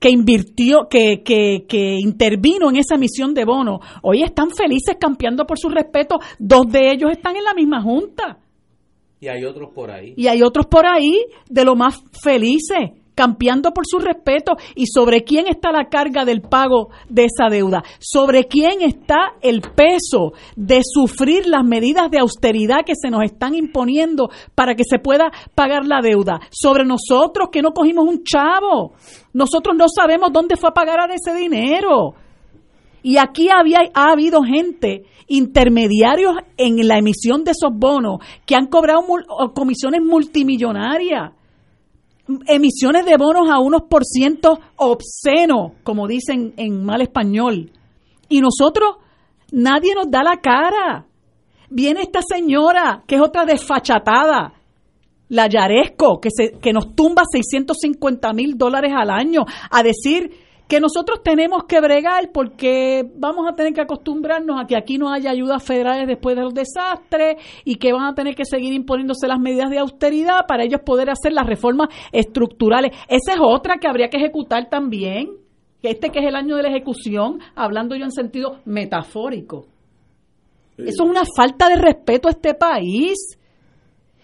que 0.00 0.08
invirtió, 0.08 0.88
que, 0.88 1.22
que, 1.22 1.66
que 1.68 1.98
intervino 2.00 2.70
en 2.70 2.76
esa 2.76 2.94
emisión 2.94 3.34
de 3.34 3.44
bonos, 3.44 3.80
hoy 4.02 4.22
están 4.22 4.48
felices 4.50 4.96
campeando 4.98 5.44
por 5.44 5.58
su 5.58 5.68
respeto, 5.68 6.16
dos 6.38 6.72
de 6.72 6.92
ellos 6.92 7.10
están 7.10 7.36
en 7.36 7.44
la 7.44 7.52
misma 7.52 7.82
junta. 7.82 8.38
Y 9.20 9.28
hay 9.28 9.44
otros 9.44 9.70
por 9.74 9.90
ahí. 9.90 10.14
Y 10.16 10.28
hay 10.28 10.42
otros 10.42 10.66
por 10.66 10.86
ahí 10.86 11.18
de 11.50 11.64
lo 11.66 11.76
más 11.76 12.02
felices 12.22 12.92
campeando 13.16 13.72
por 13.72 13.84
su 13.86 13.98
respeto. 13.98 14.52
Y 14.76 14.86
sobre 14.86 15.24
quién 15.24 15.48
está 15.48 15.72
la 15.72 15.88
carga 15.88 16.24
del 16.24 16.42
pago 16.42 16.90
de 17.08 17.24
esa 17.24 17.48
deuda, 17.50 17.82
sobre 17.98 18.44
quién 18.44 18.82
está 18.82 19.32
el 19.40 19.62
peso 19.62 20.34
de 20.54 20.82
sufrir 20.84 21.46
las 21.46 21.64
medidas 21.64 22.10
de 22.10 22.18
austeridad 22.20 22.84
que 22.86 22.94
se 22.94 23.10
nos 23.10 23.24
están 23.24 23.56
imponiendo 23.56 24.28
para 24.54 24.74
que 24.74 24.84
se 24.88 24.98
pueda 24.98 25.32
pagar 25.54 25.84
la 25.86 26.00
deuda, 26.00 26.40
sobre 26.50 26.84
nosotros 26.84 27.48
que 27.50 27.62
no 27.62 27.72
cogimos 27.72 28.06
un 28.06 28.22
chavo, 28.22 28.92
nosotros 29.32 29.74
no 29.76 29.86
sabemos 29.88 30.32
dónde 30.32 30.56
fue 30.56 30.70
a 30.70 30.74
pagar 30.74 31.10
ese 31.10 31.34
dinero. 31.34 32.14
Y 33.02 33.18
aquí 33.18 33.48
había, 33.50 33.78
ha 33.94 34.12
habido 34.12 34.42
gente, 34.42 35.04
intermediarios 35.28 36.34
en 36.56 36.86
la 36.86 36.98
emisión 36.98 37.44
de 37.44 37.52
esos 37.52 37.70
bonos, 37.72 38.18
que 38.44 38.56
han 38.56 38.66
cobrado 38.66 39.04
comisiones 39.54 40.02
multimillonarias 40.02 41.32
emisiones 42.46 43.04
de 43.04 43.16
bonos 43.16 43.48
a 43.50 43.58
unos 43.60 43.82
por 43.82 44.04
ciento 44.04 44.58
obscenos, 44.76 45.72
como 45.82 46.06
dicen 46.06 46.54
en 46.56 46.84
mal 46.84 47.00
español. 47.02 47.70
Y 48.28 48.40
nosotros, 48.40 48.96
nadie 49.52 49.94
nos 49.94 50.10
da 50.10 50.22
la 50.22 50.38
cara. 50.38 51.06
Viene 51.70 52.02
esta 52.02 52.20
señora, 52.22 53.04
que 53.06 53.16
es 53.16 53.20
otra 53.20 53.44
desfachatada, 53.44 54.52
la 55.28 55.48
Yaresco, 55.48 56.20
que, 56.20 56.28
se, 56.30 56.58
que 56.58 56.72
nos 56.72 56.94
tumba 56.94 57.22
650 57.30 58.32
mil 58.32 58.56
dólares 58.56 58.92
al 58.96 59.10
año, 59.10 59.44
a 59.70 59.82
decir 59.82 60.45
que 60.68 60.80
nosotros 60.80 61.22
tenemos 61.22 61.64
que 61.64 61.80
bregar 61.80 62.30
porque 62.32 63.04
vamos 63.16 63.48
a 63.48 63.54
tener 63.54 63.72
que 63.72 63.80
acostumbrarnos 63.80 64.60
a 64.60 64.66
que 64.66 64.76
aquí 64.76 64.98
no 64.98 65.12
haya 65.12 65.30
ayudas 65.30 65.62
federales 65.62 66.08
después 66.08 66.34
de 66.34 66.42
los 66.42 66.54
desastres 66.54 67.36
y 67.64 67.76
que 67.76 67.92
van 67.92 68.04
a 68.04 68.14
tener 68.14 68.34
que 68.34 68.44
seguir 68.44 68.72
imponiéndose 68.72 69.28
las 69.28 69.38
medidas 69.38 69.70
de 69.70 69.78
austeridad 69.78 70.46
para 70.48 70.64
ellos 70.64 70.80
poder 70.84 71.08
hacer 71.10 71.32
las 71.32 71.46
reformas 71.46 71.88
estructurales. 72.12 72.92
Esa 73.08 73.34
es 73.34 73.40
otra 73.40 73.76
que 73.78 73.86
habría 73.88 74.08
que 74.08 74.16
ejecutar 74.16 74.68
también. 74.68 75.30
Este 75.82 76.10
que 76.10 76.18
es 76.18 76.26
el 76.26 76.34
año 76.34 76.56
de 76.56 76.64
la 76.64 76.70
ejecución, 76.70 77.38
hablando 77.54 77.94
yo 77.94 78.04
en 78.04 78.10
sentido 78.10 78.58
metafórico. 78.64 79.66
Eso 80.76 81.04
es 81.04 81.10
una 81.10 81.22
falta 81.36 81.68
de 81.68 81.76
respeto 81.76 82.26
a 82.26 82.32
este 82.32 82.54
país 82.54 83.38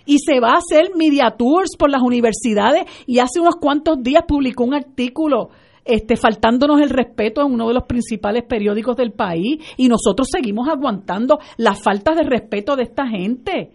y 0.05 0.19
se 0.19 0.41
va 0.41 0.55
a 0.55 0.59
hacer 0.59 0.91
media 0.97 1.31
tours 1.31 1.77
por 1.79 1.89
las 1.89 2.03
universidades 2.03 2.85
y 3.07 3.21
hace 3.21 3.41
unos 3.41 3.57
cuantos 3.57 4.03
días 4.03 4.25
publicó 4.27 4.65
un 4.65 4.75
artículo 4.75 5.51
este, 5.85 6.17
faltándonos 6.17 6.81
el 6.81 6.91
respeto 6.91 7.41
en 7.43 7.53
uno 7.53 7.69
de 7.69 7.75
los 7.75 7.85
principales 7.85 8.45
periódicos 8.45 8.97
del 8.97 9.13
país 9.13 9.63
y 9.77 9.89
nosotros 9.89 10.29
seguimos 10.31 10.69
aguantando 10.69 11.39
las 11.57 11.83
faltas 11.83 12.17
de 12.17 12.23
respeto 12.23 12.77
de 12.77 12.85
esta 12.85 13.07
gente. 13.07 13.73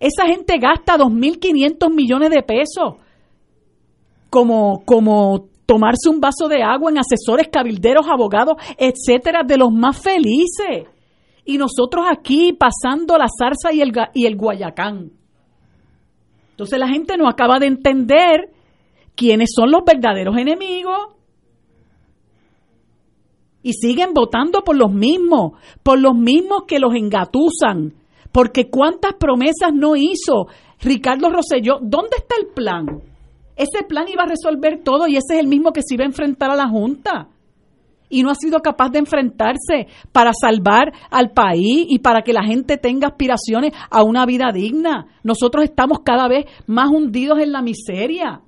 Esa 0.00 0.26
gente 0.26 0.58
gasta 0.58 0.98
2.500 0.98 1.94
millones 1.94 2.30
de 2.30 2.42
pesos 2.42 2.94
como, 4.30 4.82
como 4.84 5.46
tomarse 5.66 6.08
un 6.08 6.20
vaso 6.20 6.48
de 6.48 6.62
agua 6.62 6.90
en 6.90 6.98
asesores, 6.98 7.48
cabilderos, 7.52 8.06
abogados, 8.08 8.56
etcétera, 8.76 9.42
de 9.46 9.58
los 9.58 9.70
más 9.70 10.00
felices. 10.02 10.88
Y 11.44 11.58
nosotros 11.58 12.04
aquí 12.10 12.52
pasando 12.52 13.16
la 13.16 13.26
zarza 13.28 13.72
y 13.72 13.80
el, 13.80 13.92
y 14.14 14.26
el 14.26 14.36
guayacán. 14.36 15.10
Entonces 16.50 16.78
la 16.78 16.88
gente 16.88 17.16
no 17.16 17.28
acaba 17.28 17.58
de 17.58 17.66
entender 17.66 18.50
quiénes 19.14 19.50
son 19.54 19.70
los 19.70 19.84
verdaderos 19.84 20.36
enemigos. 20.36 20.98
Y 23.62 23.74
siguen 23.74 24.12
votando 24.12 24.62
por 24.62 24.76
los 24.76 24.92
mismos, 24.92 25.52
por 25.82 25.98
los 25.98 26.14
mismos 26.16 26.64
que 26.66 26.80
los 26.80 26.94
engatusan. 26.94 27.94
Porque 28.32 28.68
cuántas 28.70 29.14
promesas 29.14 29.72
no 29.72 29.94
hizo 29.94 30.48
Ricardo 30.80 31.30
Rosselló. 31.30 31.78
¿Dónde 31.80 32.16
está 32.16 32.34
el 32.40 32.48
plan? 32.48 32.86
Ese 33.54 33.84
plan 33.86 34.06
iba 34.08 34.24
a 34.24 34.26
resolver 34.26 34.82
todo 34.82 35.06
y 35.06 35.16
ese 35.16 35.34
es 35.34 35.40
el 35.40 35.46
mismo 35.46 35.72
que 35.72 35.82
se 35.82 35.94
iba 35.94 36.04
a 36.04 36.08
enfrentar 36.08 36.50
a 36.50 36.56
la 36.56 36.68
Junta. 36.68 37.28
Y 38.08 38.22
no 38.22 38.30
ha 38.30 38.34
sido 38.34 38.58
capaz 38.60 38.90
de 38.90 38.98
enfrentarse 38.98 39.86
para 40.10 40.32
salvar 40.34 40.92
al 41.10 41.30
país 41.30 41.86
y 41.88 42.00
para 42.00 42.22
que 42.22 42.32
la 42.32 42.44
gente 42.44 42.76
tenga 42.76 43.08
aspiraciones 43.08 43.72
a 43.90 44.02
una 44.02 44.26
vida 44.26 44.50
digna. 44.52 45.06
Nosotros 45.22 45.64
estamos 45.64 46.00
cada 46.04 46.28
vez 46.28 46.46
más 46.66 46.90
hundidos 46.90 47.38
en 47.38 47.52
la 47.52 47.62
miseria 47.62 48.42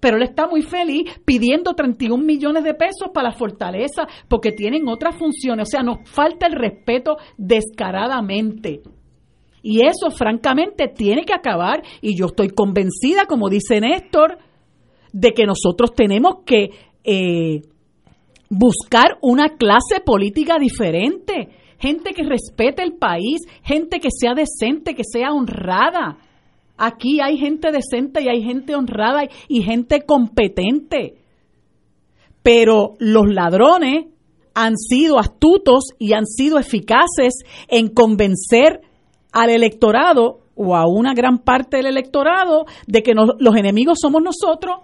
pero 0.00 0.16
él 0.16 0.22
está 0.22 0.48
muy 0.48 0.62
feliz 0.62 1.02
pidiendo 1.24 1.74
31 1.74 2.24
millones 2.24 2.64
de 2.64 2.74
pesos 2.74 3.10
para 3.12 3.28
la 3.28 3.34
fortaleza 3.36 4.08
porque 4.28 4.52
tienen 4.52 4.88
otras 4.88 5.16
funciones. 5.16 5.68
O 5.68 5.70
sea, 5.70 5.82
nos 5.82 6.08
falta 6.08 6.46
el 6.46 6.54
respeto 6.54 7.18
descaradamente. 7.36 8.80
Y 9.62 9.86
eso, 9.86 10.10
francamente, 10.10 10.88
tiene 10.88 11.24
que 11.24 11.34
acabar. 11.34 11.82
Y 12.00 12.16
yo 12.16 12.26
estoy 12.26 12.48
convencida, 12.48 13.26
como 13.26 13.50
dice 13.50 13.78
Néstor, 13.80 14.38
de 15.12 15.32
que 15.32 15.44
nosotros 15.44 15.94
tenemos 15.94 16.44
que 16.46 16.70
eh, 17.04 17.60
buscar 18.48 19.18
una 19.20 19.50
clase 19.50 20.00
política 20.04 20.58
diferente. 20.58 21.50
Gente 21.78 22.12
que 22.12 22.22
respete 22.22 22.82
el 22.82 22.94
país, 22.94 23.40
gente 23.62 24.00
que 24.00 24.08
sea 24.10 24.34
decente, 24.34 24.94
que 24.94 25.04
sea 25.04 25.32
honrada 25.32 26.18
Aquí 26.82 27.20
hay 27.20 27.36
gente 27.36 27.72
decente 27.72 28.22
y 28.22 28.28
hay 28.30 28.42
gente 28.42 28.74
honrada 28.74 29.28
y 29.48 29.62
gente 29.62 30.06
competente. 30.06 31.18
Pero 32.42 32.94
los 32.98 33.28
ladrones 33.28 34.06
han 34.54 34.78
sido 34.78 35.18
astutos 35.18 35.84
y 35.98 36.14
han 36.14 36.24
sido 36.24 36.58
eficaces 36.58 37.44
en 37.68 37.88
convencer 37.88 38.80
al 39.30 39.50
electorado 39.50 40.40
o 40.54 40.74
a 40.74 40.86
una 40.86 41.12
gran 41.12 41.40
parte 41.40 41.76
del 41.76 41.86
electorado 41.86 42.64
de 42.86 43.02
que 43.02 43.12
los 43.12 43.56
enemigos 43.56 43.98
somos 44.00 44.22
nosotros. 44.22 44.78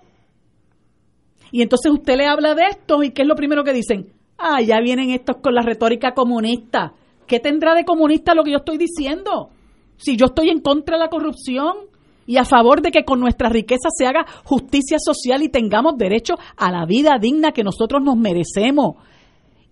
Y 1.51 1.63
entonces 1.63 1.91
usted 1.91 2.19
le 2.19 2.27
habla 2.27 2.55
de 2.55 2.65
esto 2.73 3.03
y 3.03 3.13
¿qué 3.13 3.23
es 3.23 3.29
lo 3.29 3.37
primero 3.37 3.65
que 3.65 3.73
dicen? 3.73 4.13
Ah, 4.37 4.61
ya 4.61 4.81
vienen 4.83 5.13
estos 5.13 5.37
con 5.39 5.55
la 5.55 5.63
retórica 5.63 6.13
comunista. 6.13 6.93
¿Qué 7.27 7.41
tendrá 7.41 7.75
de 7.75 7.87
comunista 7.87 8.35
lo 8.35 8.45
que 8.45 8.51
yo 8.51 8.59
estoy 8.59 8.77
diciendo? 8.77 9.49
Si 9.97 10.17
yo 10.17 10.27
estoy 10.27 10.51
en 10.51 10.61
contra 10.61 10.97
de 10.97 11.05
la 11.05 11.11
corrupción 11.11 11.75
y 12.27 12.37
a 12.39 12.45
favor 12.45 12.83
de 12.83 12.91
que 12.91 13.05
con 13.05 13.21
nuestra 13.21 13.49
riqueza 13.49 13.89
se 13.97 14.07
haga 14.07 14.27
justicia 14.45 14.99
social 14.99 15.43
y 15.43 15.49
tengamos 15.49 15.97
derecho 15.97 16.35
a 16.57 16.71
la 16.71 16.85
vida 16.87 17.19
digna 17.21 17.53
que 17.53 17.65
nosotros 17.65 18.03
nos 18.03 18.17
merecemos 18.17 18.97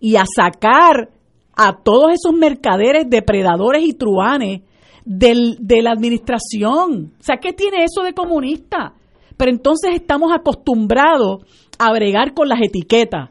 y 0.01 0.16
a 0.16 0.24
sacar 0.24 1.10
a 1.56 1.76
todos 1.82 2.12
esos 2.12 2.32
mercaderes, 2.32 3.09
depredadores 3.09 3.84
y 3.84 3.92
truanes 3.94 4.62
de 5.05 5.82
la 5.82 5.90
administración. 5.90 7.12
O 7.18 7.22
sea, 7.22 7.36
¿qué 7.38 7.52
tiene 7.52 7.84
eso 7.84 8.02
de 8.02 8.14
comunista? 8.14 8.94
Pero 9.36 9.51
entonces 9.51 9.94
estamos 9.94 10.32
acostumbrados 10.32 11.44
a 11.78 11.92
bregar 11.92 12.34
con 12.34 12.48
las 12.48 12.60
etiquetas 12.62 13.30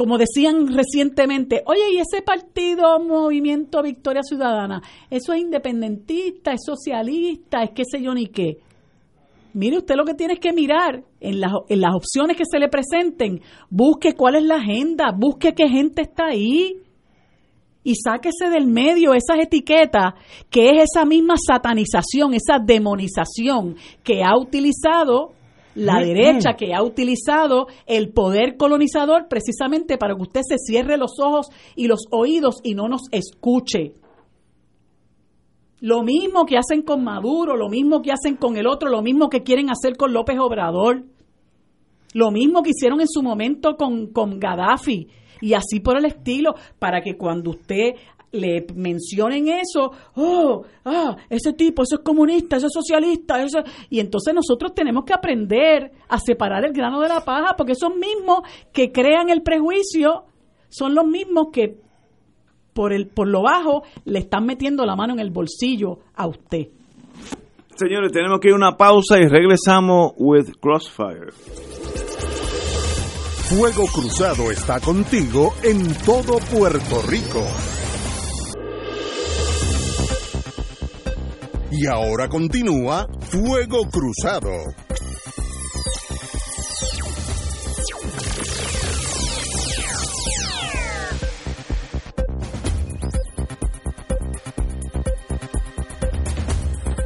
como 0.00 0.16
decían 0.16 0.66
recientemente, 0.68 1.62
oye, 1.66 1.92
¿y 1.92 1.98
ese 1.98 2.22
partido 2.22 2.98
Movimiento 3.00 3.82
Victoria 3.82 4.22
Ciudadana? 4.22 4.80
Eso 5.10 5.34
es 5.34 5.42
independentista, 5.42 6.52
es 6.52 6.62
socialista, 6.64 7.62
es 7.62 7.72
qué 7.72 7.82
sé 7.84 8.02
yo 8.02 8.14
ni 8.14 8.28
qué. 8.28 8.60
Mire, 9.52 9.76
usted 9.76 9.96
lo 9.96 10.06
que 10.06 10.14
tiene 10.14 10.32
es 10.32 10.40
que 10.40 10.54
mirar 10.54 11.04
en 11.20 11.38
las, 11.38 11.52
en 11.68 11.82
las 11.82 11.94
opciones 11.94 12.38
que 12.38 12.46
se 12.50 12.58
le 12.58 12.70
presenten, 12.70 13.42
busque 13.68 14.14
cuál 14.14 14.36
es 14.36 14.44
la 14.44 14.54
agenda, 14.54 15.12
busque 15.14 15.52
qué 15.52 15.68
gente 15.68 16.00
está 16.00 16.28
ahí 16.28 16.78
y 17.84 17.94
sáquese 17.96 18.48
del 18.48 18.68
medio 18.68 19.12
esas 19.12 19.38
etiquetas 19.38 20.14
que 20.48 20.70
es 20.70 20.90
esa 20.94 21.04
misma 21.04 21.34
satanización, 21.36 22.32
esa 22.32 22.58
demonización 22.58 23.76
que 24.02 24.24
ha 24.24 24.34
utilizado 24.34 25.34
la 25.80 25.98
derecha 26.00 26.56
que 26.58 26.74
ha 26.74 26.82
utilizado 26.82 27.66
el 27.86 28.10
poder 28.10 28.58
colonizador 28.58 29.28
precisamente 29.28 29.96
para 29.96 30.14
que 30.14 30.22
usted 30.22 30.42
se 30.46 30.58
cierre 30.58 30.98
los 30.98 31.12
ojos 31.18 31.48
y 31.74 31.86
los 31.86 32.00
oídos 32.10 32.56
y 32.62 32.74
no 32.74 32.86
nos 32.86 33.02
escuche. 33.12 33.94
Lo 35.80 36.02
mismo 36.02 36.44
que 36.44 36.58
hacen 36.58 36.82
con 36.82 37.02
Maduro, 37.02 37.56
lo 37.56 37.70
mismo 37.70 38.02
que 38.02 38.12
hacen 38.12 38.36
con 38.36 38.58
el 38.58 38.66
otro, 38.66 38.90
lo 38.90 39.00
mismo 39.00 39.30
que 39.30 39.42
quieren 39.42 39.70
hacer 39.70 39.96
con 39.96 40.12
López 40.12 40.38
Obrador, 40.38 41.04
lo 42.12 42.30
mismo 42.30 42.62
que 42.62 42.70
hicieron 42.70 43.00
en 43.00 43.08
su 43.08 43.22
momento 43.22 43.76
con, 43.76 44.08
con 44.08 44.38
Gaddafi. 44.38 45.08
Y 45.40 45.54
así 45.54 45.80
por 45.80 45.96
el 45.96 46.04
estilo, 46.04 46.54
para 46.78 47.00
que 47.00 47.16
cuando 47.16 47.48
usted 47.48 47.94
le 48.32 48.66
mencionen 48.74 49.48
eso, 49.48 49.90
oh, 50.14 50.64
ah, 50.84 51.16
ese 51.28 51.52
tipo, 51.52 51.82
eso 51.82 51.96
es 51.96 52.02
comunista, 52.02 52.56
eso 52.56 52.66
es 52.66 52.72
socialista, 52.72 53.42
eso 53.42 53.58
y 53.88 54.00
entonces 54.00 54.34
nosotros 54.34 54.74
tenemos 54.74 55.04
que 55.04 55.12
aprender 55.12 55.90
a 56.08 56.18
separar 56.18 56.64
el 56.64 56.72
grano 56.72 57.00
de 57.00 57.08
la 57.08 57.24
paja, 57.24 57.54
porque 57.56 57.72
esos 57.72 57.94
mismos 57.94 58.42
que 58.72 58.92
crean 58.92 59.30
el 59.30 59.42
prejuicio 59.42 60.24
son 60.68 60.94
los 60.94 61.06
mismos 61.06 61.48
que 61.52 61.78
por 62.72 62.92
el 62.92 63.08
por 63.08 63.26
lo 63.26 63.42
bajo 63.42 63.82
le 64.04 64.20
están 64.20 64.46
metiendo 64.46 64.86
la 64.86 64.94
mano 64.94 65.14
en 65.14 65.20
el 65.20 65.30
bolsillo 65.30 65.98
a 66.14 66.28
usted. 66.28 66.68
Señores, 67.74 68.12
tenemos 68.12 68.40
que 68.40 68.48
ir 68.48 68.54
a 68.54 68.56
una 68.56 68.76
pausa 68.76 69.18
y 69.18 69.26
regresamos 69.26 70.12
with 70.16 70.50
Crossfire. 70.60 71.32
Fuego 73.48 73.86
Cruzado 73.92 74.52
está 74.52 74.78
contigo 74.78 75.54
en 75.64 75.92
todo 76.04 76.38
Puerto 76.56 77.02
Rico. 77.08 77.44
Y 81.72 81.86
ahora 81.86 82.28
continúa 82.28 83.06
Fuego 83.20 83.88
Cruzado. 83.88 84.50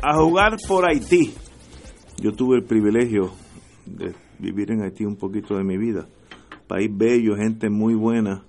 A 0.02 0.16
jugar 0.16 0.56
por 0.66 0.88
Haití. 0.88 1.34
Yo 2.22 2.32
tuve 2.32 2.56
el 2.56 2.64
privilegio 2.64 3.32
de 3.84 4.14
vivir 4.38 4.70
en 4.70 4.82
Haití 4.82 5.04
un 5.04 5.16
poquito 5.16 5.58
de 5.58 5.64
mi 5.64 5.76
vida. 5.76 6.08
País 6.66 6.90
bello, 6.90 7.36
gente 7.36 7.68
muy 7.68 7.94
buena, 7.94 8.42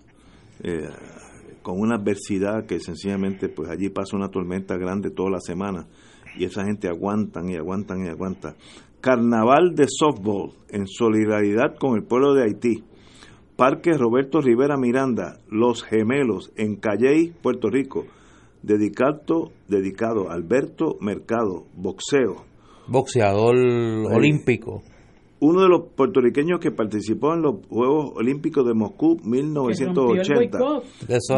eh, 0.63 0.87
con 1.61 1.77
una 1.77 1.95
adversidad 1.95 2.65
que 2.65 2.79
sencillamente 2.79 3.49
pues 3.49 3.69
allí 3.69 3.89
pasa 3.89 4.15
una 4.15 4.29
tormenta 4.29 4.77
grande 4.77 5.11
toda 5.11 5.31
la 5.31 5.41
semana 5.41 5.87
y 6.37 6.45
esa 6.45 6.65
gente 6.65 6.87
aguantan 6.87 7.49
y 7.49 7.55
aguantan 7.55 8.05
y 8.05 8.09
aguantan. 8.09 8.55
Carnaval 9.01 9.75
de 9.75 9.85
softball 9.87 10.51
en 10.69 10.87
solidaridad 10.87 11.75
con 11.79 11.95
el 11.95 12.03
pueblo 12.03 12.33
de 12.33 12.43
Haití. 12.43 12.83
Parque 13.55 13.93
Roberto 13.93 14.41
Rivera 14.41 14.77
Miranda, 14.77 15.39
Los 15.49 15.83
Gemelos, 15.83 16.51
en 16.57 16.75
Calley, 16.75 17.33
Puerto 17.41 17.69
Rico. 17.69 18.05
Dedicado, 18.63 19.51
dedicado 19.67 20.29
a 20.29 20.33
Alberto 20.33 20.97
Mercado, 20.99 21.65
boxeo. 21.75 22.43
Boxeador 22.87 23.55
olímpico. 24.11 24.81
Uno 25.39 25.63
de 25.63 25.69
los 25.69 25.81
puertorriqueños 25.95 26.59
que 26.59 26.71
participó 26.71 27.33
en 27.33 27.41
los 27.41 27.55
Juegos 27.67 28.13
Olímpicos 28.15 28.65
de 28.65 28.73
Moscú 28.73 29.17
1980. 29.23 30.57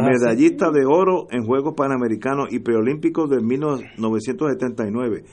Medallista 0.02 0.72
de 0.72 0.86
oro 0.86 1.28
en 1.32 1.46
Juegos 1.46 1.74
Panamericanos 1.76 2.50
y 2.52 2.60
Preolímpicos 2.60 3.30
de 3.30 3.42
1979. 3.42 5.24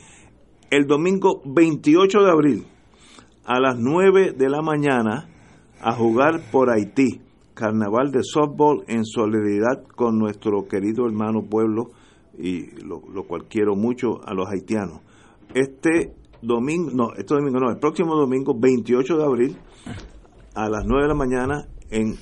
El 0.71 0.87
domingo 0.87 1.43
28 1.45 2.23
de 2.23 2.31
abril 2.31 2.65
a 3.45 3.61
las 3.61 3.79
9 3.79 4.33
de 4.33 4.49
la 4.49 4.63
mañana 4.63 5.29
a 5.81 5.93
jugar 5.93 6.41
por 6.51 6.71
Haití. 6.71 7.21
Carnaval 7.53 8.11
de 8.11 8.25
softball 8.25 8.83
en 8.89 9.05
solidaridad 9.05 9.85
con 9.95 10.19
nuestro 10.19 10.67
querido 10.67 11.07
hermano 11.07 11.45
pueblo 11.45 11.93
y 12.37 12.67
lo, 12.85 13.01
cual 13.29 13.45
quiero 13.49 13.77
mucho 13.77 14.21
a 14.27 14.35
los 14.35 14.49
haitianos. 14.49 15.01
Este 15.55 16.15
domingo, 16.45 16.91
no, 16.93 17.13
este 17.17 17.35
domingo 17.35 17.61
no, 17.61 17.71
el 17.71 17.79
próximo 17.79 18.15
domingo 18.15 18.55
28 18.59 19.17
de 19.17 19.25
abril 19.25 19.57
a 20.55 20.69
las 20.69 20.85
9 20.85 21.03
de 21.03 21.09
la 21.09 21.15
mañana 21.15 21.67
en 21.91 22.15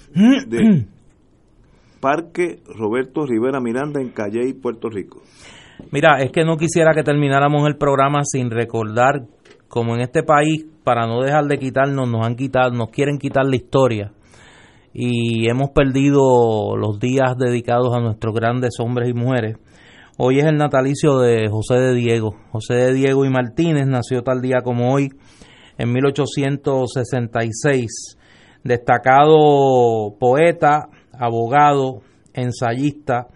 Parque 2.00 2.60
Roberto 2.66 3.26
Rivera 3.26 3.60
Miranda 3.60 4.00
en 4.00 4.10
Calley, 4.10 4.54
Puerto 4.54 4.88
Rico. 4.88 5.22
Mira, 5.90 6.20
es 6.20 6.30
que 6.30 6.44
no 6.44 6.56
quisiera 6.56 6.94
que 6.94 7.02
termináramos 7.02 7.66
el 7.66 7.76
programa 7.76 8.22
sin 8.24 8.50
recordar 8.50 9.26
como 9.68 9.94
en 9.94 10.02
este 10.02 10.22
país, 10.22 10.66
para 10.84 11.06
no 11.06 11.22
dejar 11.22 11.46
de 11.46 11.58
quitarnos, 11.58 12.10
nos 12.10 12.26
han 12.26 12.36
quitado, 12.36 12.72
nos 12.72 12.90
quieren 12.90 13.18
quitar 13.18 13.46
la 13.46 13.56
historia 13.56 14.12
y 14.92 15.48
hemos 15.48 15.70
perdido 15.70 16.76
los 16.76 16.98
días 16.98 17.36
dedicados 17.38 17.94
a 17.94 18.00
nuestros 18.00 18.34
grandes 18.34 18.74
hombres 18.78 19.08
y 19.08 19.14
mujeres. 19.14 19.56
Hoy 20.18 20.40
es 20.40 20.44
el 20.44 20.58
natalicio 20.58 21.20
de 21.20 21.48
José 21.48 21.76
de 21.76 21.94
Diego. 21.94 22.36
José 22.50 22.74
de 22.74 22.92
Diego 22.92 23.24
y 23.24 23.30
Martínez 23.30 23.86
nació 23.86 24.22
tal 24.22 24.42
día 24.42 24.60
como 24.62 24.92
hoy, 24.92 25.08
en 25.78 25.90
1866. 25.90 28.18
Destacado 28.62 30.14
poeta, 30.20 30.90
abogado, 31.18 32.02
ensayista 32.34 33.28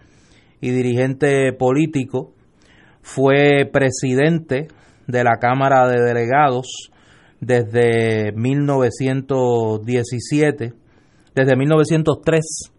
y 0.61 0.69
dirigente 0.69 1.51
político. 1.51 2.35
Fue 3.01 3.67
presidente 3.73 4.67
de 5.07 5.23
la 5.23 5.37
Cámara 5.41 5.87
de 5.87 5.99
Delegados 5.99 6.91
desde 7.39 8.33
1917 8.33 10.73
desde 11.33 11.55
1903 11.55 12.71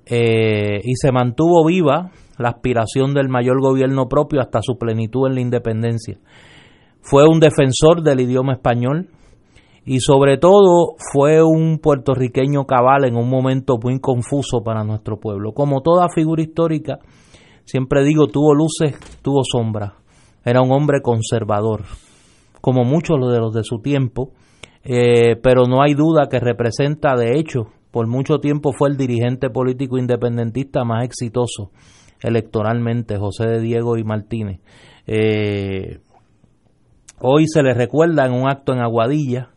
eh, 0.06 0.82
y 0.84 0.96
se 0.96 1.12
mantuvo 1.12 1.66
viva 1.66 2.12
la 2.38 2.50
aspiración 2.50 3.14
del 3.14 3.30
mayor 3.30 3.62
gobierno 3.62 4.08
propio 4.08 4.42
hasta 4.42 4.62
su 4.62 4.78
plenitud 4.78 5.28
en 5.28 5.36
la 5.36 5.42
independencia. 5.42 6.18
Fue 7.02 7.28
un 7.28 7.40
defensor 7.40 8.02
del 8.02 8.22
idioma 8.22 8.54
español 8.54 9.10
y 9.86 10.00
sobre 10.00 10.38
todo 10.38 10.96
fue 11.14 11.44
un 11.44 11.80
puertorriqueño 11.80 12.66
cabal 12.66 13.06
en 13.06 13.16
un 13.16 13.30
momento 13.30 13.78
muy 13.82 14.00
confuso 14.00 14.62
para 14.64 14.84
nuestro 14.84 15.20
pueblo. 15.20 15.54
Como 15.54 15.82
toda 15.82 16.08
figura 16.14 16.42
histórica, 16.42 17.00
siempre 17.64 18.04
digo, 18.04 18.28
tuvo 18.28 18.54
luces, 18.54 18.98
tuvo 19.22 19.42
sombras. 19.44 19.94
Era 20.44 20.62
un 20.62 20.72
hombre 20.72 21.02
conservador 21.02 21.82
como 22.62 22.84
muchos 22.84 23.18
de 23.32 23.40
los 23.40 23.54
de 23.54 23.64
su 23.64 23.80
tiempo, 23.80 24.32
eh, 24.84 25.36
pero 25.42 25.66
no 25.66 25.82
hay 25.82 25.94
duda 25.94 26.28
que 26.30 26.40
representa, 26.40 27.16
de 27.16 27.38
hecho, 27.38 27.68
por 27.92 28.08
mucho 28.08 28.40
tiempo 28.40 28.72
fue 28.72 28.90
el 28.90 28.98
dirigente 28.98 29.50
político 29.50 29.98
independentista 29.98 30.84
más 30.84 31.04
exitoso 31.06 31.72
electoralmente, 32.22 33.18
José 33.18 33.48
de 33.48 33.62
Diego 33.62 33.98
y 33.98 34.04
Martínez. 34.04 34.60
Eh, 35.08 36.00
hoy 37.20 37.48
se 37.48 37.64
le 37.64 37.74
recuerda 37.74 38.26
en 38.26 38.34
un 38.34 38.50
acto 38.50 38.74
en 38.74 38.80
Aguadilla 38.80 39.50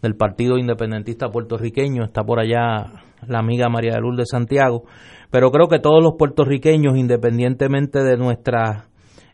del 0.00 0.16
Partido 0.16 0.58
Independentista 0.58 1.28
Puertorriqueño, 1.28 2.04
está 2.04 2.22
por 2.24 2.38
allá 2.38 3.02
la 3.26 3.38
amiga 3.38 3.68
María 3.68 3.94
de 3.94 4.00
Lourdes 4.00 4.28
Santiago, 4.30 4.84
pero 5.30 5.50
creo 5.50 5.68
que 5.68 5.78
todos 5.78 6.02
los 6.02 6.14
puertorriqueños, 6.18 6.96
independientemente 6.96 8.02
de 8.02 8.16
nuestra 8.16 8.86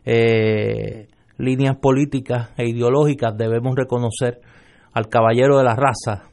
eh, 0.05 1.07
líneas 1.41 1.77
políticas 1.77 2.49
e 2.57 2.69
ideológicas 2.69 3.35
debemos 3.35 3.75
reconocer 3.75 4.39
al 4.93 5.07
caballero 5.09 5.57
de 5.57 5.63
la 5.63 5.75
raza, 5.75 6.29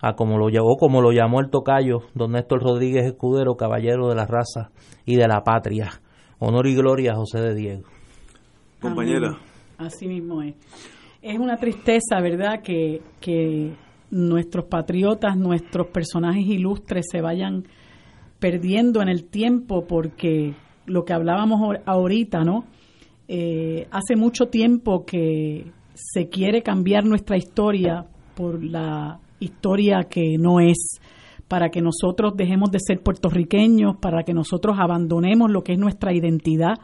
a 0.00 0.14
como 0.14 0.38
lo 0.38 0.48
llevó, 0.48 0.76
como 0.76 1.00
lo 1.00 1.12
llamó 1.12 1.40
el 1.40 1.50
tocayo, 1.50 2.02
don 2.14 2.32
Néstor 2.32 2.62
Rodríguez 2.62 3.06
Escudero, 3.06 3.56
caballero 3.56 4.08
de 4.08 4.14
la 4.14 4.26
raza 4.26 4.70
y 5.04 5.16
de 5.16 5.26
la 5.26 5.42
patria. 5.42 5.90
Honor 6.38 6.66
y 6.66 6.74
gloria 6.74 7.12
a 7.12 7.16
José 7.16 7.40
de 7.40 7.54
Diego. 7.54 7.82
Compañera. 8.80 9.38
Así 9.78 10.06
mismo 10.06 10.42
es. 10.42 10.54
Es 11.22 11.38
una 11.38 11.56
tristeza, 11.56 12.20
¿verdad?, 12.20 12.60
que, 12.62 13.00
que 13.20 13.72
nuestros 14.10 14.66
patriotas, 14.66 15.36
nuestros 15.36 15.86
personajes 15.86 16.46
ilustres 16.46 17.06
se 17.10 17.22
vayan 17.22 17.64
perdiendo 18.38 19.00
en 19.00 19.08
el 19.08 19.24
tiempo 19.24 19.86
porque 19.86 20.54
lo 20.86 21.04
que 21.04 21.14
hablábamos 21.14 21.78
ahorita, 21.86 22.44
¿no? 22.44 22.64
Eh, 23.26 23.86
hace 23.90 24.16
mucho 24.16 24.46
tiempo 24.46 25.04
que 25.04 25.72
se 25.94 26.28
quiere 26.28 26.62
cambiar 26.62 27.04
nuestra 27.04 27.36
historia 27.36 28.04
por 28.34 28.62
la 28.62 29.18
historia 29.40 30.04
que 30.10 30.36
no 30.38 30.60
es, 30.60 31.00
para 31.48 31.70
que 31.70 31.80
nosotros 31.80 32.34
dejemos 32.36 32.70
de 32.70 32.78
ser 32.80 33.00
puertorriqueños, 33.02 33.96
para 33.96 34.24
que 34.24 34.34
nosotros 34.34 34.76
abandonemos 34.78 35.50
lo 35.50 35.62
que 35.62 35.72
es 35.74 35.78
nuestra 35.78 36.12
identidad, 36.12 36.74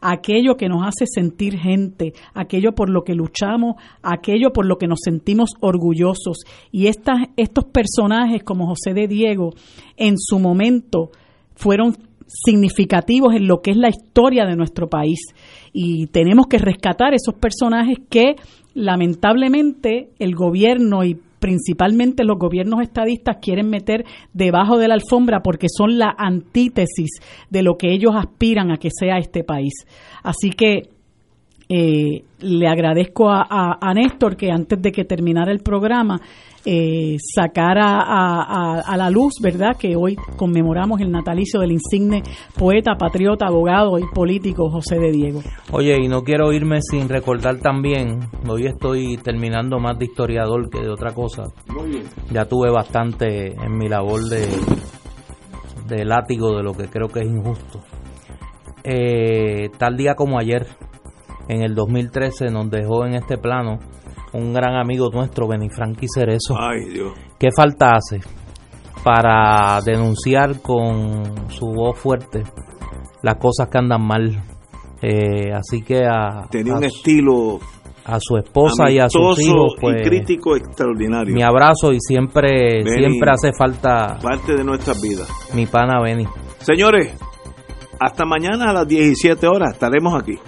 aquello 0.00 0.56
que 0.56 0.68
nos 0.68 0.86
hace 0.86 1.06
sentir 1.06 1.56
gente, 1.58 2.12
aquello 2.34 2.74
por 2.74 2.90
lo 2.90 3.02
que 3.02 3.14
luchamos, 3.14 3.76
aquello 4.02 4.52
por 4.52 4.66
lo 4.66 4.76
que 4.76 4.86
nos 4.86 5.00
sentimos 5.02 5.50
orgullosos. 5.60 6.38
Y 6.70 6.88
estas, 6.88 7.28
estos 7.36 7.64
personajes 7.66 8.42
como 8.42 8.66
José 8.66 8.92
de 8.92 9.08
Diego, 9.08 9.54
en 9.96 10.18
su 10.18 10.38
momento, 10.38 11.10
fueron 11.54 11.96
significativos 12.28 13.34
en 13.34 13.48
lo 13.48 13.60
que 13.62 13.72
es 13.72 13.76
la 13.76 13.88
historia 13.88 14.44
de 14.44 14.54
nuestro 14.54 14.88
país. 14.88 15.18
Y 15.72 16.06
tenemos 16.08 16.46
que 16.46 16.58
rescatar 16.58 17.14
esos 17.14 17.34
personajes 17.34 17.98
que 18.08 18.36
lamentablemente 18.74 20.10
el 20.18 20.34
gobierno 20.34 21.04
y 21.04 21.18
principalmente 21.38 22.24
los 22.24 22.38
gobiernos 22.38 22.82
estadistas 22.82 23.38
quieren 23.40 23.68
meter 23.70 24.04
debajo 24.32 24.76
de 24.78 24.88
la 24.88 24.94
alfombra 24.94 25.40
porque 25.40 25.68
son 25.68 25.98
la 25.98 26.14
antítesis 26.16 27.20
de 27.48 27.62
lo 27.62 27.76
que 27.76 27.92
ellos 27.92 28.12
aspiran 28.14 28.70
a 28.70 28.76
que 28.76 28.90
sea 28.90 29.18
este 29.18 29.44
país. 29.44 29.72
Así 30.22 30.50
que 30.50 30.90
eh, 31.68 32.24
le 32.40 32.66
agradezco 32.66 33.28
a, 33.28 33.46
a, 33.78 33.94
Néstor 33.94 34.36
que 34.36 34.50
antes 34.50 34.80
de 34.80 34.90
que 34.90 35.04
terminara 35.04 35.52
el 35.52 35.60
programa 35.60 36.18
eh, 36.64 37.16
sacara 37.34 38.00
a, 38.00 38.96
la 38.96 39.10
luz, 39.10 39.34
¿verdad? 39.40 39.76
Que 39.78 39.96
hoy 39.96 40.16
conmemoramos 40.36 41.00
el 41.00 41.10
natalicio 41.10 41.60
del 41.60 41.72
insigne 41.72 42.22
poeta, 42.58 42.96
patriota, 42.96 43.46
abogado 43.46 43.98
y 43.98 44.04
político 44.14 44.68
José 44.70 44.98
de 44.98 45.12
Diego. 45.12 45.40
Oye, 45.72 45.96
y 46.02 46.08
no 46.08 46.22
quiero 46.22 46.52
irme 46.52 46.80
sin 46.82 47.08
recordar 47.08 47.58
también, 47.58 48.20
hoy 48.48 48.66
estoy 48.66 49.16
terminando 49.18 49.78
más 49.78 49.98
de 49.98 50.06
historiador 50.06 50.68
que 50.70 50.80
de 50.80 50.90
otra 50.90 51.14
cosa. 51.14 51.44
Ya 52.32 52.44
tuve 52.44 52.70
bastante 52.70 53.54
en 53.54 53.78
mi 53.78 53.88
labor 53.88 54.22
de, 54.24 54.46
de 55.88 56.04
látigo 56.04 56.56
de 56.56 56.62
lo 56.62 56.72
que 56.74 56.88
creo 56.88 57.08
que 57.08 57.20
es 57.20 57.26
injusto. 57.26 57.80
Eh, 58.84 59.70
tal 59.78 59.96
día 59.96 60.14
como 60.14 60.38
ayer, 60.38 60.66
en 61.48 61.62
el 61.62 61.74
2013 61.74 62.50
nos 62.50 62.70
dejó 62.70 63.04
en 63.06 63.14
este 63.14 63.38
plano 63.38 63.78
un 64.32 64.52
gran 64.52 64.76
amigo 64.76 65.10
nuestro, 65.12 65.48
Benifranqui 65.48 66.06
Cerezo. 66.12 66.56
Ay, 66.58 66.84
Dios. 66.92 67.12
¿Qué 67.38 67.48
falta 67.54 67.96
hace 67.96 68.20
para 69.02 69.80
denunciar 69.84 70.60
con 70.60 71.50
su 71.50 71.66
voz 71.66 71.98
fuerte 71.98 72.42
las 73.22 73.36
cosas 73.36 73.68
que 73.68 73.78
andan 73.78 74.06
mal? 74.06 74.42
Eh, 75.00 75.52
así 75.52 75.82
que 75.82 76.04
a... 76.04 76.46
Tenía 76.50 76.74
un 76.74 76.84
estilo 76.84 77.58
a 78.04 78.18
su 78.20 78.38
esposa 78.38 78.90
y 78.90 78.98
a 78.98 79.08
sus 79.08 79.38
hijos 79.40 79.74
pues 79.78 80.02
crítico 80.02 80.56
extraordinario 80.56 81.34
mi 81.34 81.42
abrazo 81.42 81.92
y 81.92 81.98
siempre 82.00 82.82
siempre 82.82 83.30
hace 83.30 83.52
falta 83.52 84.18
parte 84.22 84.56
de 84.56 84.64
nuestras 84.64 84.98
vidas 85.02 85.28
mi 85.52 85.66
pana 85.66 86.00
Beni 86.00 86.24
señores 86.58 87.14
hasta 88.00 88.24
mañana 88.24 88.70
a 88.70 88.72
las 88.72 88.88
17 88.88 89.46
horas 89.46 89.74
estaremos 89.74 90.18
aquí 90.18 90.38